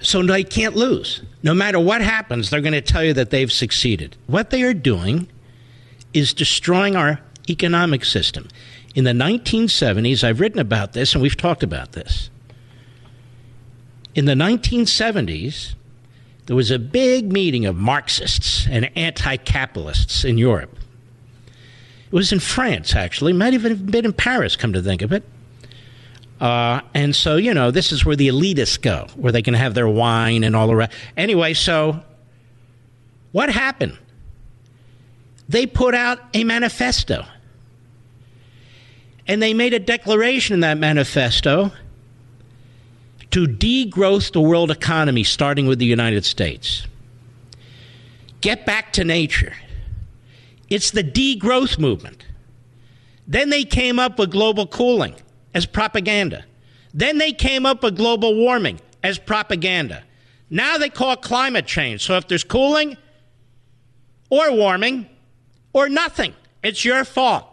So 0.00 0.22
they 0.22 0.44
can't 0.44 0.74
lose. 0.74 1.22
No 1.42 1.54
matter 1.54 1.78
what 1.78 2.02
happens, 2.02 2.50
they're 2.50 2.60
going 2.60 2.72
to 2.72 2.80
tell 2.80 3.04
you 3.04 3.12
that 3.14 3.30
they've 3.30 3.52
succeeded. 3.52 4.16
What 4.26 4.50
they 4.50 4.62
are 4.62 4.74
doing 4.74 5.28
is 6.12 6.34
destroying 6.34 6.96
our 6.96 7.20
economic 7.48 8.04
system. 8.04 8.48
In 8.94 9.04
the 9.04 9.12
1970s, 9.12 10.22
I've 10.22 10.40
written 10.40 10.58
about 10.58 10.92
this 10.92 11.14
and 11.14 11.22
we've 11.22 11.36
talked 11.36 11.62
about 11.62 11.92
this. 11.92 12.30
In 14.14 14.26
the 14.26 14.34
1970s, 14.34 15.74
there 16.46 16.56
was 16.56 16.70
a 16.70 16.78
big 16.78 17.32
meeting 17.32 17.66
of 17.66 17.76
Marxists 17.76 18.66
and 18.68 18.90
anti 18.96 19.36
capitalists 19.36 20.24
in 20.24 20.38
Europe. 20.38 20.76
It 22.06 22.14
was 22.14 22.32
in 22.32 22.40
France, 22.40 22.94
actually, 22.94 23.32
might 23.32 23.54
even 23.54 23.70
have 23.70 23.86
been 23.86 24.04
in 24.04 24.12
Paris, 24.12 24.56
come 24.56 24.72
to 24.72 24.82
think 24.82 25.02
of 25.02 25.12
it. 25.12 25.24
Uh, 26.40 26.80
and 26.92 27.14
so, 27.14 27.36
you 27.36 27.54
know, 27.54 27.70
this 27.70 27.92
is 27.92 28.04
where 28.04 28.16
the 28.16 28.28
elitists 28.28 28.80
go, 28.80 29.06
where 29.14 29.32
they 29.32 29.42
can 29.42 29.54
have 29.54 29.74
their 29.74 29.88
wine 29.88 30.42
and 30.42 30.56
all 30.56 30.66
the 30.66 30.74
rest. 30.74 30.92
Anyway, 31.16 31.54
so 31.54 32.02
what 33.30 33.48
happened? 33.48 33.96
They 35.48 35.66
put 35.66 35.94
out 35.94 36.18
a 36.34 36.44
manifesto. 36.44 37.24
And 39.28 39.40
they 39.40 39.54
made 39.54 39.72
a 39.72 39.78
declaration 39.78 40.54
in 40.54 40.60
that 40.60 40.78
manifesto 40.78 41.70
to 43.32 43.46
degrowth 43.46 44.32
the 44.32 44.40
world 44.40 44.70
economy, 44.70 45.24
starting 45.24 45.66
with 45.66 45.78
the 45.78 45.86
United 45.86 46.24
States. 46.24 46.86
Get 48.40 48.64
back 48.66 48.92
to 48.94 49.04
nature. 49.04 49.54
It's 50.68 50.90
the 50.90 51.04
degrowth 51.04 51.78
movement. 51.78 52.24
Then 53.26 53.50
they 53.50 53.64
came 53.64 53.98
up 53.98 54.18
with 54.18 54.30
global 54.30 54.66
cooling 54.66 55.14
as 55.54 55.66
propaganda. 55.66 56.44
Then 56.94 57.18
they 57.18 57.32
came 57.32 57.64
up 57.64 57.82
with 57.82 57.96
global 57.96 58.34
warming 58.34 58.80
as 59.02 59.18
propaganda. 59.18 60.02
Now 60.50 60.76
they 60.76 60.90
call 60.90 61.16
climate 61.16 61.66
change. 61.66 62.02
So 62.02 62.16
if 62.16 62.28
there's 62.28 62.44
cooling 62.44 62.96
or 64.28 64.52
warming 64.52 65.06
or 65.72 65.88
nothing, 65.88 66.34
it's 66.62 66.84
your 66.84 67.04
fault. 67.04 67.51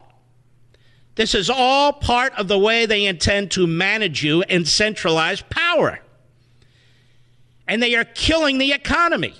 This 1.20 1.36
is 1.36 1.50
all 1.50 1.92
part 1.92 2.34
of 2.36 2.48
the 2.48 2.58
way 2.58 2.86
they 2.86 3.06
intend 3.06 3.52
to 3.52 3.68
manage 3.68 4.24
you 4.24 4.42
and 4.44 4.66
centralize 4.66 5.42
power. 5.42 6.00
And 7.68 7.84
they 7.84 7.96
are 7.96 8.06
killing 8.06 8.58
the 8.58 8.72
economy. 8.72 9.34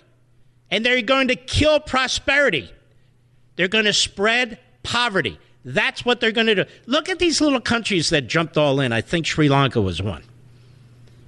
And 0.70 0.86
they're 0.86 1.02
going 1.02 1.30
to 1.30 1.38
kill 1.38 1.80
prosperity. 1.80 2.70
They're 3.56 3.70
going 3.70 3.86
to 3.86 3.94
spread 3.94 4.60
poverty. 4.84 5.40
That's 5.64 6.04
what 6.04 6.20
they're 6.20 6.34
going 6.34 6.48
to 6.48 6.56
do. 6.56 6.66
Look 6.86 7.08
at 7.08 7.18
these 7.18 7.40
little 7.40 7.62
countries 7.62 8.10
that 8.10 8.28
jumped 8.28 8.58
all 8.58 8.82
in. 8.82 8.92
I 8.92 9.00
think 9.00 9.26
Sri 9.26 9.48
Lanka 9.48 9.80
was 9.80 10.02
one. 10.02 10.24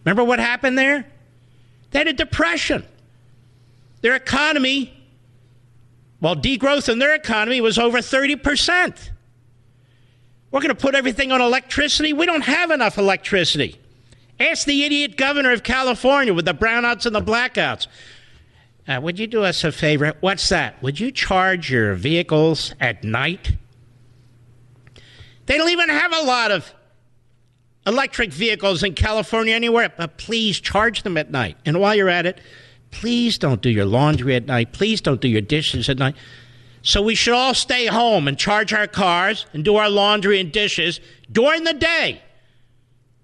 Remember 0.04 0.26
what 0.26 0.40
happened 0.40 0.78
there? 0.78 1.08
They 1.92 2.00
had 2.00 2.10
a 2.10 2.14
depression. 2.14 2.86
Their 4.02 4.16
economy, 4.16 4.92
well, 6.20 6.36
degrowth 6.36 6.90
in 6.90 7.00
their 7.00 7.16
economy 7.16 7.62
was 7.62 7.80
over 7.80 8.00
30%. 8.00 9.12
We're 10.52 10.60
going 10.62 10.76
to 10.76 10.82
put 10.82 10.96
everything 10.96 11.32
on 11.32 11.42
electricity. 11.42 12.14
We 12.14 12.26
don't 12.26 12.44
have 12.44 12.72
enough 12.72 12.98
electricity. 12.98 13.80
Ask 14.40 14.66
the 14.66 14.84
idiot 14.84 15.18
governor 15.18 15.52
of 15.52 15.64
California 15.64 16.34
with 16.34 16.46
the 16.46 16.54
brownouts 16.54 17.06
and 17.06 17.16
the 17.16 17.22
blackouts. 17.22 17.88
Uh, 18.88 19.00
would 19.02 19.18
you 19.18 19.28
do 19.28 19.44
us 19.44 19.64
a 19.64 19.72
favor? 19.72 20.14
What's 20.20 20.50
that? 20.50 20.82
Would 20.82 21.00
you 21.00 21.12
charge 21.12 21.72
your 21.72 21.94
vehicles 21.94 22.74
at 22.80 23.04
night? 23.04 23.54
They 25.46 25.58
don't 25.58 25.70
even 25.70 25.90
have 25.90 26.14
a 26.14 26.24
lot 26.24 26.52
of 26.52 26.74
electric 27.86 28.32
vehicles 28.32 28.84
in 28.84 28.94
California 28.94 29.54
anywhere, 29.54 29.92
but 29.96 30.18
please 30.18 30.60
charge 30.60 31.04
them 31.04 31.18
at 31.18 31.32
night. 31.32 31.58
And 31.66 31.80
while 31.80 31.96
you're 31.96 32.10
at 32.10 32.26
it, 32.26 32.42
please 32.92 33.38
don't 33.38 33.62
do 33.62 33.70
your 33.70 33.86
laundry 33.86 34.36
at 34.36 34.46
night. 34.46 34.74
Please 34.74 35.02
don't 35.02 35.22
do 35.22 35.28
your 35.28 35.42
dishes 35.42 35.88
at 35.88 35.98
night. 35.98 36.16
So 36.84 37.02
we 37.02 37.15
should 37.15 37.34
all 37.34 37.54
stay 37.54 37.86
home 37.86 38.28
and 38.28 38.38
charge 38.38 38.74
our 38.74 38.88
cars 38.88 39.46
and 39.54 39.63
do 39.63 39.76
our 39.76 39.89
laundry 39.89 40.39
and 40.39 40.52
dishes 40.52 41.00
during 41.32 41.63
the 41.63 41.74
day. 41.74 42.22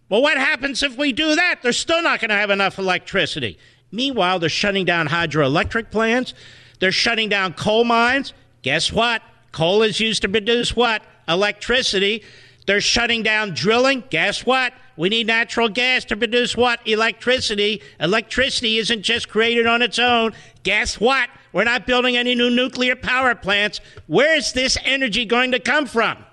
Well, 0.09 0.21
what 0.21 0.37
happens 0.37 0.83
if 0.83 0.97
we 0.97 1.11
do 1.11 1.35
that? 1.35 1.59
They're 1.61 1.73
still 1.73 2.01
not 2.01 2.19
going 2.19 2.29
to 2.29 2.35
have 2.35 2.49
enough 2.49 2.77
electricity. 2.77 3.57
Meanwhile, 3.91 4.39
they're 4.39 4.49
shutting 4.49 4.85
down 4.85 5.07
hydroelectric 5.07 5.91
plants. 5.91 6.33
They're 6.79 6.91
shutting 6.91 7.29
down 7.29 7.53
coal 7.53 7.83
mines. 7.83 8.33
Guess 8.61 8.91
what? 8.91 9.21
Coal 9.51 9.81
is 9.81 9.99
used 9.99 10.21
to 10.21 10.29
produce 10.29 10.75
what? 10.75 11.01
Electricity. 11.27 12.23
They're 12.67 12.81
shutting 12.81 13.23
down 13.23 13.53
drilling. 13.53 14.03
Guess 14.09 14.45
what? 14.45 14.73
We 14.97 15.09
need 15.09 15.27
natural 15.27 15.69
gas 15.69 16.05
to 16.05 16.17
produce 16.17 16.55
what? 16.55 16.85
Electricity. 16.87 17.81
Electricity 17.99 18.77
isn't 18.77 19.03
just 19.03 19.29
created 19.29 19.65
on 19.65 19.81
its 19.81 19.99
own. 19.99 20.33
Guess 20.63 20.99
what? 20.99 21.29
We're 21.57 21.63
not 21.63 21.87
building 21.87 22.15
any 22.15 22.35
new 22.35 22.51
nuclear 22.51 22.95
power 22.95 23.33
plants. 23.33 23.81
Where's 24.05 24.53
this 24.53 24.77
energy 24.85 25.25
going 25.25 25.53
to 25.53 25.59
come 25.59 25.87
from? 25.87 26.23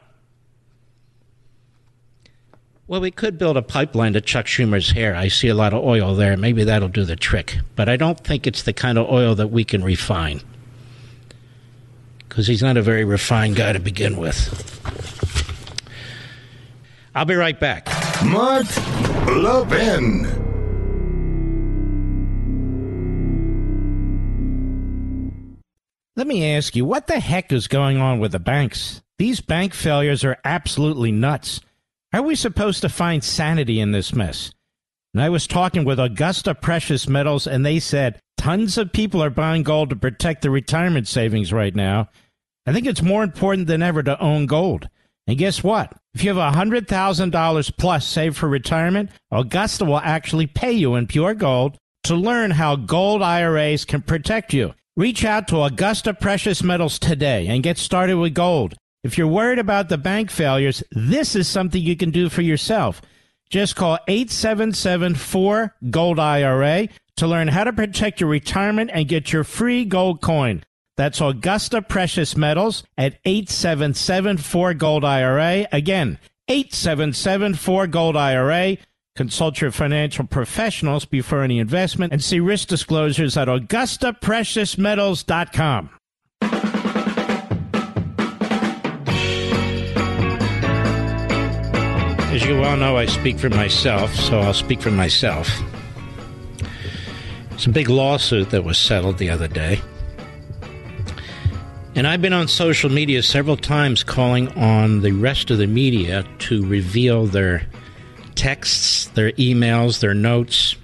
Well, 2.86 3.00
we 3.00 3.10
could 3.10 3.38
build 3.38 3.56
a 3.56 3.62
pipeline 3.62 4.12
to 4.12 4.20
Chuck 4.20 4.44
Schumer's 4.44 4.90
hair. 4.90 5.16
I 5.16 5.28
see 5.28 5.48
a 5.48 5.54
lot 5.54 5.72
of 5.72 5.82
oil 5.82 6.14
there. 6.14 6.36
Maybe 6.36 6.62
that'll 6.64 6.90
do 6.90 7.06
the 7.06 7.16
trick. 7.16 7.56
But 7.74 7.88
I 7.88 7.96
don't 7.96 8.20
think 8.20 8.46
it's 8.46 8.64
the 8.64 8.74
kind 8.74 8.98
of 8.98 9.08
oil 9.08 9.34
that 9.36 9.48
we 9.48 9.64
can 9.64 9.82
refine. 9.82 10.42
Because 12.28 12.46
he's 12.46 12.62
not 12.62 12.76
a 12.76 12.82
very 12.82 13.06
refined 13.06 13.56
guy 13.56 13.72
to 13.72 13.80
begin 13.80 14.18
with. 14.18 14.60
I'll 17.14 17.24
be 17.24 17.34
right 17.34 17.58
back. 17.58 17.88
Mark 18.22 18.66
Levin. 19.28 20.43
Let 26.16 26.28
me 26.28 26.54
ask 26.54 26.76
you, 26.76 26.84
what 26.84 27.08
the 27.08 27.18
heck 27.18 27.50
is 27.50 27.66
going 27.66 27.96
on 27.96 28.20
with 28.20 28.30
the 28.30 28.38
banks? 28.38 29.02
These 29.18 29.40
bank 29.40 29.74
failures 29.74 30.22
are 30.22 30.38
absolutely 30.44 31.10
nuts. 31.10 31.60
How 32.12 32.20
are 32.20 32.26
we 32.26 32.36
supposed 32.36 32.82
to 32.82 32.88
find 32.88 33.24
sanity 33.24 33.80
in 33.80 33.90
this 33.90 34.14
mess? 34.14 34.52
And 35.12 35.20
I 35.20 35.28
was 35.28 35.48
talking 35.48 35.84
with 35.84 35.98
Augusta 35.98 36.54
Precious 36.54 37.08
Metals, 37.08 37.48
and 37.48 37.66
they 37.66 37.80
said 37.80 38.20
tons 38.38 38.78
of 38.78 38.92
people 38.92 39.24
are 39.24 39.30
buying 39.30 39.64
gold 39.64 39.90
to 39.90 39.96
protect 39.96 40.42
their 40.42 40.52
retirement 40.52 41.08
savings 41.08 41.52
right 41.52 41.74
now. 41.74 42.08
I 42.64 42.72
think 42.72 42.86
it's 42.86 43.02
more 43.02 43.24
important 43.24 43.66
than 43.66 43.82
ever 43.82 44.04
to 44.04 44.20
own 44.20 44.46
gold. 44.46 44.88
And 45.26 45.36
guess 45.36 45.64
what? 45.64 45.92
If 46.14 46.22
you 46.22 46.32
have 46.32 46.54
$100,000 46.54 47.76
plus 47.76 48.06
saved 48.06 48.36
for 48.36 48.48
retirement, 48.48 49.10
Augusta 49.32 49.84
will 49.84 49.98
actually 49.98 50.46
pay 50.46 50.70
you 50.70 50.94
in 50.94 51.08
pure 51.08 51.34
gold 51.34 51.76
to 52.04 52.14
learn 52.14 52.52
how 52.52 52.76
gold 52.76 53.20
IRAs 53.20 53.84
can 53.84 54.00
protect 54.00 54.52
you. 54.54 54.74
Reach 54.96 55.24
out 55.24 55.48
to 55.48 55.60
Augusta 55.64 56.14
Precious 56.14 56.62
Metals 56.62 57.00
today 57.00 57.48
and 57.48 57.64
get 57.64 57.78
started 57.78 58.14
with 58.14 58.32
gold. 58.32 58.76
If 59.02 59.18
you're 59.18 59.26
worried 59.26 59.58
about 59.58 59.88
the 59.88 59.98
bank 59.98 60.30
failures, 60.30 60.84
this 60.92 61.34
is 61.34 61.48
something 61.48 61.82
you 61.82 61.96
can 61.96 62.12
do 62.12 62.28
for 62.28 62.42
yourself. 62.42 63.02
Just 63.50 63.74
call 63.74 63.98
877 64.06 65.16
4 65.16 65.74
Gold 65.90 66.20
IRA 66.20 66.86
to 67.16 67.26
learn 67.26 67.48
how 67.48 67.64
to 67.64 67.72
protect 67.72 68.20
your 68.20 68.30
retirement 68.30 68.92
and 68.94 69.08
get 69.08 69.32
your 69.32 69.42
free 69.42 69.84
gold 69.84 70.20
coin. 70.20 70.62
That's 70.96 71.20
Augusta 71.20 71.82
Precious 71.82 72.36
Metals 72.36 72.84
at 72.96 73.18
877 73.24 74.36
4 74.36 74.74
Gold 74.74 75.04
IRA. 75.04 75.66
Again, 75.72 76.20
877 76.46 77.54
4 77.54 77.86
Gold 77.88 78.16
IRA. 78.16 78.76
Consult 79.16 79.60
your 79.60 79.70
financial 79.70 80.26
professionals 80.26 81.04
before 81.04 81.44
any 81.44 81.60
investment 81.60 82.12
and 82.12 82.20
see 82.20 82.40
risk 82.40 82.66
disclosures 82.66 83.36
at 83.36 83.46
AugustaPreciousMetals.com. 83.46 85.90
As 92.32 92.44
you 92.44 92.58
well 92.58 92.76
know, 92.76 92.96
I 92.96 93.06
speak 93.06 93.38
for 93.38 93.50
myself, 93.50 94.12
so 94.16 94.40
I'll 94.40 94.52
speak 94.52 94.82
for 94.82 94.90
myself. 94.90 95.48
It's 97.52 97.66
a 97.66 97.70
big 97.70 97.88
lawsuit 97.88 98.50
that 98.50 98.64
was 98.64 98.78
settled 98.78 99.18
the 99.18 99.30
other 99.30 99.46
day. 99.46 99.80
And 101.94 102.08
I've 102.08 102.20
been 102.20 102.32
on 102.32 102.48
social 102.48 102.90
media 102.90 103.22
several 103.22 103.56
times 103.56 104.02
calling 104.02 104.48
on 104.58 105.02
the 105.02 105.12
rest 105.12 105.52
of 105.52 105.58
the 105.58 105.68
media 105.68 106.26
to 106.40 106.66
reveal 106.66 107.26
their 107.26 107.68
texts, 108.34 109.06
their 109.08 109.32
emails, 109.32 110.00
their 110.00 110.14
notes, 110.14 110.76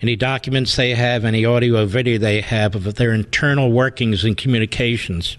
any 0.00 0.16
documents 0.16 0.74
they 0.74 0.94
have, 0.94 1.24
any 1.24 1.44
audio 1.44 1.82
or 1.82 1.86
video 1.86 2.18
they 2.18 2.40
have 2.40 2.74
of 2.74 2.94
their 2.96 3.12
internal 3.12 3.70
workings 3.70 4.24
and 4.24 4.36
communications, 4.36 5.36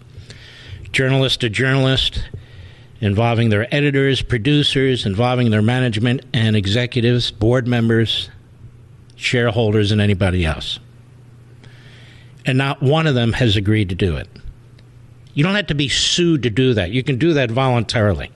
journalist 0.91 1.41
to 1.41 1.49
journalist, 1.49 2.23
involving 3.01 3.49
their 3.49 3.67
editors, 3.75 4.21
producers, 4.21 5.05
involving 5.05 5.51
their 5.51 5.61
management 5.61 6.25
and 6.33 6.55
executives, 6.55 7.31
board 7.31 7.67
members, 7.67 8.29
shareholders, 9.17 9.91
and 9.91 9.99
anybody 9.99 10.45
else. 10.45 10.79
And 12.45 12.57
not 12.57 12.81
one 12.81 13.07
of 13.07 13.15
them 13.15 13.33
has 13.33 13.57
agreed 13.57 13.89
to 13.89 13.95
do 13.95 14.15
it. 14.15 14.29
You 15.33 15.43
don't 15.43 15.55
have 15.55 15.67
to 15.67 15.75
be 15.75 15.89
sued 15.89 16.43
to 16.43 16.49
do 16.49 16.73
that. 16.75 16.91
You 16.91 17.03
can 17.03 17.17
do 17.17 17.33
that 17.33 17.51
voluntarily. 17.51 18.31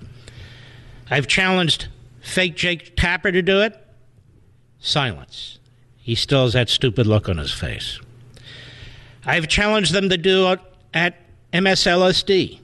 I've 1.09 1.27
challenged 1.27 1.87
fake 2.27 2.55
Jake 2.55 2.95
Tapper 2.95 3.31
to 3.31 3.41
do 3.41 3.61
it? 3.61 3.75
Silence. 4.79 5.59
He 5.97 6.15
still 6.15 6.43
has 6.43 6.53
that 6.53 6.69
stupid 6.69 7.07
look 7.07 7.27
on 7.27 7.37
his 7.37 7.51
face. 7.51 7.99
I've 9.25 9.47
challenged 9.47 9.93
them 9.93 10.09
to 10.09 10.17
do 10.17 10.51
it 10.51 10.59
at 10.93 11.15
MSLSD. 11.53 12.59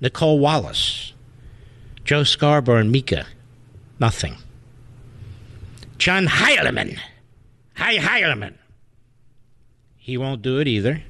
Nicolle 0.00 0.38
Wallace, 0.38 1.12
Joe 2.04 2.24
Scarborough, 2.24 2.78
and 2.78 2.90
Mika. 2.90 3.26
Nothing. 4.00 4.36
John 5.98 6.26
Heilemann. 6.26 6.98
Hi, 7.76 7.96
Heilemann. 7.96 8.54
He 9.96 10.16
won't 10.16 10.42
do 10.42 10.58
it 10.58 10.66
either. 10.66 11.02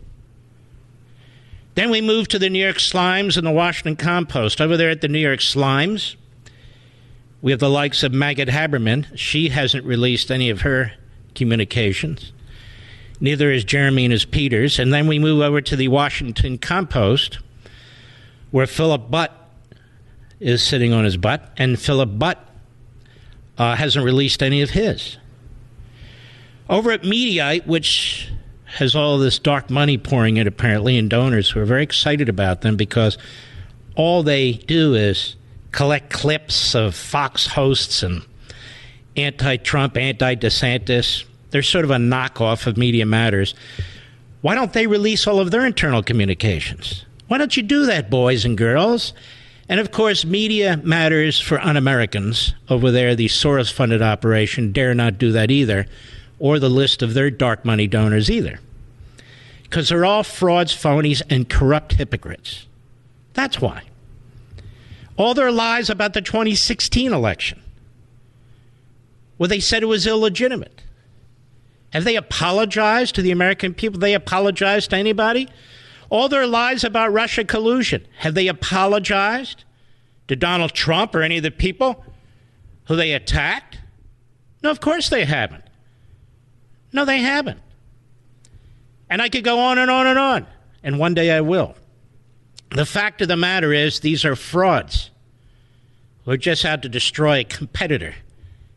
Then 1.74 1.90
we 1.90 2.02
move 2.02 2.28
to 2.28 2.38
the 2.38 2.50
New 2.50 2.62
York 2.62 2.76
Slimes 2.76 3.38
and 3.38 3.46
the 3.46 3.50
Washington 3.50 3.96
Compost. 3.96 4.60
Over 4.60 4.76
there 4.76 4.90
at 4.90 5.00
the 5.00 5.08
New 5.08 5.18
York 5.18 5.40
Slimes, 5.40 6.16
we 7.42 7.50
have 7.50 7.60
the 7.60 7.68
likes 7.68 8.04
of 8.04 8.12
Maggot 8.12 8.48
Haberman. 8.48 9.06
She 9.16 9.48
hasn't 9.48 9.84
released 9.84 10.30
any 10.30 10.48
of 10.48 10.60
her 10.60 10.92
communications. 11.34 12.32
Neither 13.20 13.50
is 13.50 13.64
Jeremy 13.64 14.16
Peters. 14.30 14.78
And 14.78 14.94
then 14.94 15.08
we 15.08 15.18
move 15.18 15.42
over 15.42 15.60
to 15.60 15.76
the 15.76 15.88
Washington 15.88 16.56
Compost, 16.56 17.40
where 18.52 18.66
Philip 18.66 19.10
Butt 19.10 19.36
is 20.38 20.62
sitting 20.62 20.92
on 20.92 21.04
his 21.04 21.16
butt, 21.16 21.52
and 21.56 21.78
Philip 21.78 22.18
Butt 22.18 22.48
uh, 23.58 23.76
hasn't 23.76 24.04
released 24.04 24.42
any 24.42 24.62
of 24.62 24.70
his. 24.70 25.18
Over 26.68 26.90
at 26.90 27.02
Mediaite, 27.02 27.66
which 27.66 28.30
has 28.76 28.96
all 28.96 29.18
this 29.18 29.38
dark 29.38 29.68
money 29.70 29.98
pouring 29.98 30.36
in 30.36 30.46
apparently, 30.46 30.96
and 30.96 31.10
donors 31.10 31.50
who 31.50 31.60
are 31.60 31.64
very 31.64 31.82
excited 31.82 32.28
about 32.28 32.62
them 32.62 32.76
because 32.76 33.18
all 33.94 34.22
they 34.22 34.52
do 34.52 34.94
is 34.94 35.36
collect 35.72 36.10
clips 36.10 36.74
of 36.74 36.94
Fox 36.94 37.46
hosts 37.46 38.02
and 38.02 38.22
anti 39.16 39.56
Trump, 39.56 39.96
anti 39.96 40.36
DeSantis. 40.36 41.24
They're 41.50 41.62
sort 41.62 41.84
of 41.84 41.90
a 41.90 41.96
knockoff 41.96 42.66
of 42.66 42.76
Media 42.76 43.04
Matters. 43.04 43.54
Why 44.42 44.54
don't 44.54 44.72
they 44.72 44.86
release 44.86 45.26
all 45.26 45.40
of 45.40 45.50
their 45.50 45.66
internal 45.66 46.02
communications? 46.02 47.04
Why 47.28 47.38
don't 47.38 47.56
you 47.56 47.62
do 47.62 47.86
that, 47.86 48.10
boys 48.10 48.44
and 48.44 48.56
girls? 48.56 49.12
And 49.68 49.80
of 49.80 49.90
course, 49.90 50.24
Media 50.24 50.78
Matters 50.78 51.40
for 51.40 51.60
Un 51.60 51.76
Americans 51.76 52.54
over 52.68 52.90
there, 52.90 53.14
the 53.14 53.28
Soros 53.28 53.72
funded 53.72 54.02
operation, 54.02 54.72
dare 54.72 54.94
not 54.94 55.18
do 55.18 55.32
that 55.32 55.50
either, 55.50 55.86
or 56.38 56.58
the 56.58 56.68
list 56.68 57.02
of 57.02 57.14
their 57.14 57.30
dark 57.30 57.64
money 57.64 57.86
donors 57.86 58.30
either. 58.30 58.58
Because 59.62 59.88
they're 59.88 60.04
all 60.04 60.24
frauds, 60.24 60.74
phonies, 60.74 61.22
and 61.30 61.48
corrupt 61.48 61.94
hypocrites. 61.94 62.66
That's 63.34 63.60
why 63.60 63.84
all 65.16 65.34
their 65.34 65.52
lies 65.52 65.90
about 65.90 66.14
the 66.14 66.22
2016 66.22 67.12
election, 67.12 67.60
where 69.36 69.48
they 69.48 69.60
said 69.60 69.82
it 69.82 69.86
was 69.86 70.06
illegitimate. 70.06 70.82
Have 71.92 72.04
they 72.04 72.16
apologized 72.16 73.14
to 73.16 73.22
the 73.22 73.30
American 73.30 73.74
people? 73.74 74.00
They 74.00 74.14
apologized 74.14 74.90
to 74.90 74.96
anybody? 74.96 75.48
All 76.08 76.28
their 76.28 76.46
lies 76.46 76.84
about 76.84 77.12
Russia 77.12 77.44
collusion, 77.44 78.06
have 78.18 78.34
they 78.34 78.48
apologized 78.48 79.64
to 80.28 80.36
Donald 80.36 80.72
Trump 80.72 81.14
or 81.14 81.22
any 81.22 81.38
of 81.38 81.42
the 81.42 81.50
people 81.50 82.04
who 82.86 82.96
they 82.96 83.12
attacked? 83.12 83.78
No, 84.62 84.70
of 84.70 84.80
course 84.80 85.08
they 85.08 85.24
haven't. 85.24 85.64
No, 86.92 87.04
they 87.04 87.18
haven't. 87.18 87.60
And 89.10 89.20
I 89.20 89.28
could 89.28 89.44
go 89.44 89.58
on 89.58 89.78
and 89.78 89.90
on 89.90 90.06
and 90.06 90.18
on. 90.18 90.46
And 90.82 90.98
one 90.98 91.14
day 91.14 91.30
I 91.30 91.40
will. 91.40 91.74
The 92.74 92.86
fact 92.86 93.20
of 93.20 93.28
the 93.28 93.36
matter 93.36 93.72
is, 93.72 94.00
these 94.00 94.24
are 94.24 94.34
frauds 94.34 95.10
who 96.24 96.36
just 96.38 96.64
out 96.64 96.82
to 96.82 96.88
destroy 96.88 97.40
a 97.40 97.44
competitor 97.44 98.14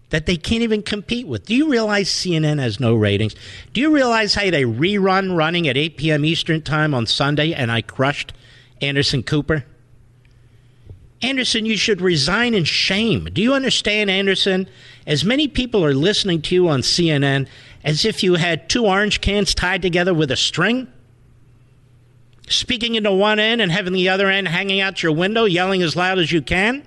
that 0.10 0.26
they 0.26 0.36
can't 0.36 0.64
even 0.64 0.84
compete 0.84 1.28
with. 1.28 1.46
Do 1.46 1.56
you 1.56 1.70
realize 1.70 2.10
CNN 2.10 2.60
has 2.60 2.80
no 2.80 2.94
ratings? 2.94 3.36
Do 3.72 3.80
you 3.80 3.94
realize 3.94 4.36
I 4.36 4.46
had 4.46 4.54
a 4.54 4.64
rerun 4.64 5.36
running 5.36 5.68
at 5.68 5.78
8 5.78 5.98
p.m. 5.98 6.26
Eastern 6.26 6.62
Time 6.62 6.94
on 6.94 7.06
Sunday 7.06 7.54
and 7.54 7.72
I 7.72 7.82
crushed 7.82 8.34
Anderson 8.82 9.24
Cooper? 9.24 9.64
Anderson, 11.22 11.66
you 11.66 11.78
should 11.78 12.02
resign 12.02 12.54
in 12.54 12.66
shame. 12.66 13.30
Do 13.32 13.42
you 13.42 13.54
understand, 13.54 14.10
Anderson? 14.10 14.68
As 15.08 15.24
many 15.24 15.48
people 15.48 15.84
are 15.86 15.94
listening 15.94 16.42
to 16.44 16.56
you 16.56 16.68
on 16.68 16.82
CNN 16.82 17.48
as 17.84 18.04
if 18.04 18.24
you 18.24 18.36
had 18.36 18.68
two 18.68 18.86
orange 18.86 19.22
cans 19.22 19.56
tied 19.56 19.82
together 19.82 20.14
with 20.14 20.32
a 20.32 20.36
string 20.36 20.92
speaking 22.48 22.96
into 22.96 23.12
one 23.12 23.40
end 23.40 23.62
and 23.62 23.72
having 23.72 23.94
the 23.94 24.10
other 24.10 24.30
end 24.30 24.48
hanging 24.48 24.82
out 24.82 25.02
your 25.04 25.12
window, 25.12 25.46
yelling 25.46 25.82
as 25.82 25.96
loud 25.96 26.20
as 26.20 26.32
you 26.32 26.42
can? 26.42 26.86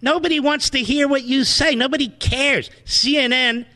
Nobody 0.00 0.40
wants 0.40 0.70
to 0.70 0.78
hear 0.78 1.06
what 1.06 1.22
you 1.22 1.44
say. 1.44 1.74
Nobody 1.74 2.08
cares. 2.08 2.70
CNN 2.84 3.66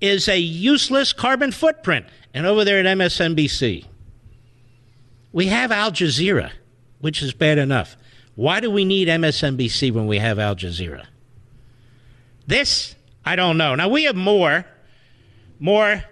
is 0.00 0.28
a 0.28 0.38
useless 0.38 1.12
carbon 1.12 1.50
footprint. 1.50 2.06
And 2.32 2.46
over 2.46 2.64
there 2.64 2.78
at 2.78 2.86
MSNBC, 2.86 3.84
we 5.32 5.46
have 5.46 5.72
Al 5.72 5.90
Jazeera, 5.90 6.52
which 7.00 7.22
is 7.22 7.32
bad 7.32 7.58
enough. 7.58 7.96
Why 8.34 8.60
do 8.60 8.70
we 8.70 8.84
need 8.84 9.08
MSNBC 9.08 9.92
when 9.92 10.06
we 10.06 10.18
have 10.18 10.38
Al 10.38 10.54
Jazeera? 10.54 11.06
This, 12.46 12.94
I 13.24 13.36
don't 13.36 13.58
know. 13.58 13.74
Now, 13.74 13.88
we 13.88 14.04
have 14.04 14.16
more, 14.16 14.64
more 15.58 16.02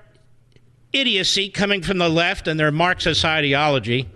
idiocy 0.92 1.48
coming 1.48 1.82
from 1.82 1.98
the 1.98 2.08
left 2.08 2.48
and 2.48 2.58
their 2.58 2.70
Marxist 2.70 3.24
ideology. 3.24 4.08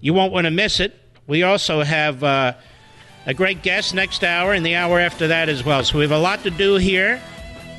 You 0.00 0.14
won't 0.14 0.32
want 0.32 0.46
to 0.46 0.50
miss 0.50 0.80
it. 0.80 0.94
We 1.26 1.42
also 1.42 1.82
have 1.82 2.24
uh, 2.24 2.54
a 3.26 3.34
great 3.34 3.62
guest 3.62 3.94
next 3.94 4.24
hour 4.24 4.52
and 4.52 4.64
the 4.64 4.74
hour 4.74 4.98
after 4.98 5.28
that 5.28 5.48
as 5.48 5.64
well. 5.64 5.84
So 5.84 5.98
we 5.98 6.04
have 6.04 6.12
a 6.12 6.18
lot 6.18 6.42
to 6.44 6.50
do 6.50 6.76
here 6.76 7.20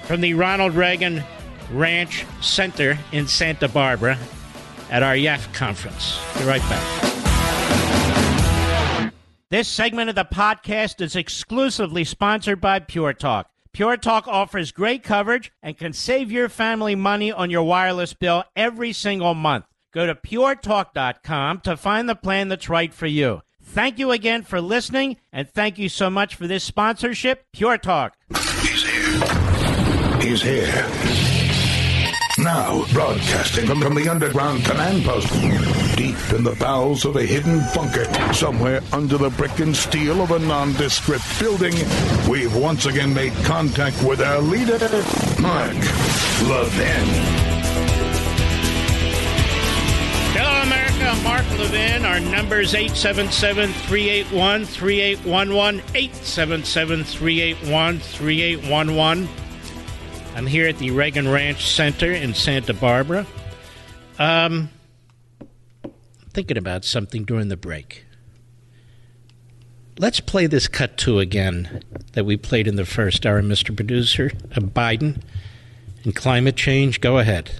from 0.03 0.21
the 0.21 0.33
Ronald 0.33 0.73
Reagan 0.75 1.23
Ranch 1.71 2.25
Center 2.41 2.97
in 3.11 3.27
Santa 3.27 3.67
Barbara 3.67 4.17
at 4.89 5.03
our 5.03 5.13
YAF 5.13 5.53
conference. 5.53 6.19
Be 6.37 6.45
right 6.45 6.61
back. 6.61 7.09
This 9.51 9.67
segment 9.67 10.09
of 10.09 10.15
the 10.15 10.25
podcast 10.25 11.01
is 11.01 11.15
exclusively 11.15 12.03
sponsored 12.03 12.61
by 12.61 12.79
Pure 12.79 13.13
Talk. 13.13 13.49
Pure 13.79 13.95
Talk 13.95 14.27
offers 14.27 14.73
great 14.73 15.03
coverage 15.03 15.53
and 15.63 15.77
can 15.77 15.93
save 15.93 16.33
your 16.33 16.49
family 16.49 16.95
money 16.95 17.31
on 17.31 17.49
your 17.49 17.63
wireless 17.63 18.13
bill 18.13 18.43
every 18.53 18.91
single 18.91 19.33
month. 19.33 19.63
Go 19.93 20.05
to 20.05 20.15
puretalk.com 20.15 21.61
to 21.61 21.77
find 21.77 22.09
the 22.09 22.15
plan 22.15 22.49
that's 22.49 22.67
right 22.67 22.93
for 22.93 23.07
you. 23.07 23.41
Thank 23.63 23.97
you 23.97 24.11
again 24.11 24.43
for 24.43 24.59
listening, 24.59 25.15
and 25.31 25.49
thank 25.49 25.79
you 25.79 25.87
so 25.87 26.09
much 26.09 26.35
for 26.35 26.45
this 26.45 26.65
sponsorship, 26.65 27.45
Pure 27.53 27.77
Talk. 27.77 28.17
He's 28.63 28.83
here. 28.83 30.19
He's 30.19 30.41
here. 30.41 31.38
Now, 32.43 32.85
broadcasting 32.93 33.67
from, 33.67 33.81
from 33.81 33.95
the 33.95 34.07
underground 34.07 34.63
command 34.63 35.03
post, 35.03 35.27
deep 35.97 36.15
in 36.33 36.43
the 36.43 36.55
bowels 36.57 37.03
of 37.03 37.17
a 37.17 37.23
hidden 37.23 37.59
bunker, 37.75 38.05
somewhere 38.33 38.81
under 38.93 39.17
the 39.17 39.29
brick 39.31 39.59
and 39.59 39.75
steel 39.75 40.21
of 40.21 40.31
a 40.31 40.39
nondescript 40.39 41.37
building, 41.37 41.73
we've 42.29 42.55
once 42.55 42.85
again 42.85 43.13
made 43.13 43.33
contact 43.43 44.01
with 44.03 44.21
our 44.21 44.39
leader, 44.39 44.79
Mark 45.41 45.75
Levin. 46.47 47.07
Hello, 50.31 50.61
America. 50.61 51.21
Mark 51.23 51.45
Levin. 51.59 52.05
Our 52.05 52.21
number 52.21 52.61
is 52.61 52.73
877 52.73 53.73
381 53.73 54.63
3811. 54.63 55.81
877 55.93 57.03
381 57.03 57.99
3811. 57.99 59.48
I'm 60.39 60.47
here 60.47 60.69
at 60.69 60.77
the 60.77 60.91
Reagan 60.91 61.27
Ranch 61.27 61.69
Center 61.69 62.13
in 62.13 62.33
Santa 62.33 62.73
Barbara. 62.73 63.27
Um, 64.17 64.69
thinking 66.29 66.57
about 66.57 66.85
something 66.85 67.25
during 67.25 67.49
the 67.49 67.57
break. 67.57 68.05
Let's 69.97 70.21
play 70.21 70.47
this 70.47 70.69
cut 70.69 70.95
two 70.95 71.19
again 71.19 71.83
that 72.13 72.23
we 72.23 72.37
played 72.37 72.69
in 72.69 72.77
the 72.77 72.85
first 72.85 73.25
hour, 73.25 73.41
Mr. 73.41 73.75
Producer, 73.75 74.31
of 74.55 74.73
Biden 74.73 75.21
and 76.05 76.15
climate 76.15 76.55
change. 76.55 77.01
Go 77.01 77.17
ahead. 77.17 77.51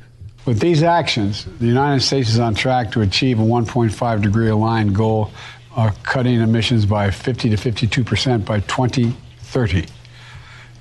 With 0.46 0.62
these 0.62 0.82
actions, 0.82 1.48
the 1.60 1.68
United 1.68 2.00
States 2.00 2.30
is 2.30 2.40
on 2.40 2.56
track 2.56 2.94
to 2.94 3.02
achieve 3.02 3.42
a 3.42 3.44
1.5 3.44 4.22
degree 4.22 4.48
aligned 4.48 4.96
goal 4.96 5.32
of 5.76 6.02
cutting 6.04 6.40
emissions 6.40 6.86
by 6.86 7.12
50 7.12 7.50
to 7.50 7.58
52 7.58 8.06
percent 8.06 8.46
by 8.46 8.62
2030. 8.62 9.86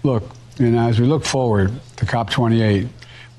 Look, 0.05 0.38
and 0.59 0.77
as 0.77 1.01
we 1.01 1.07
look 1.07 1.25
forward 1.25 1.73
to 1.97 2.07
COP28, 2.07 2.89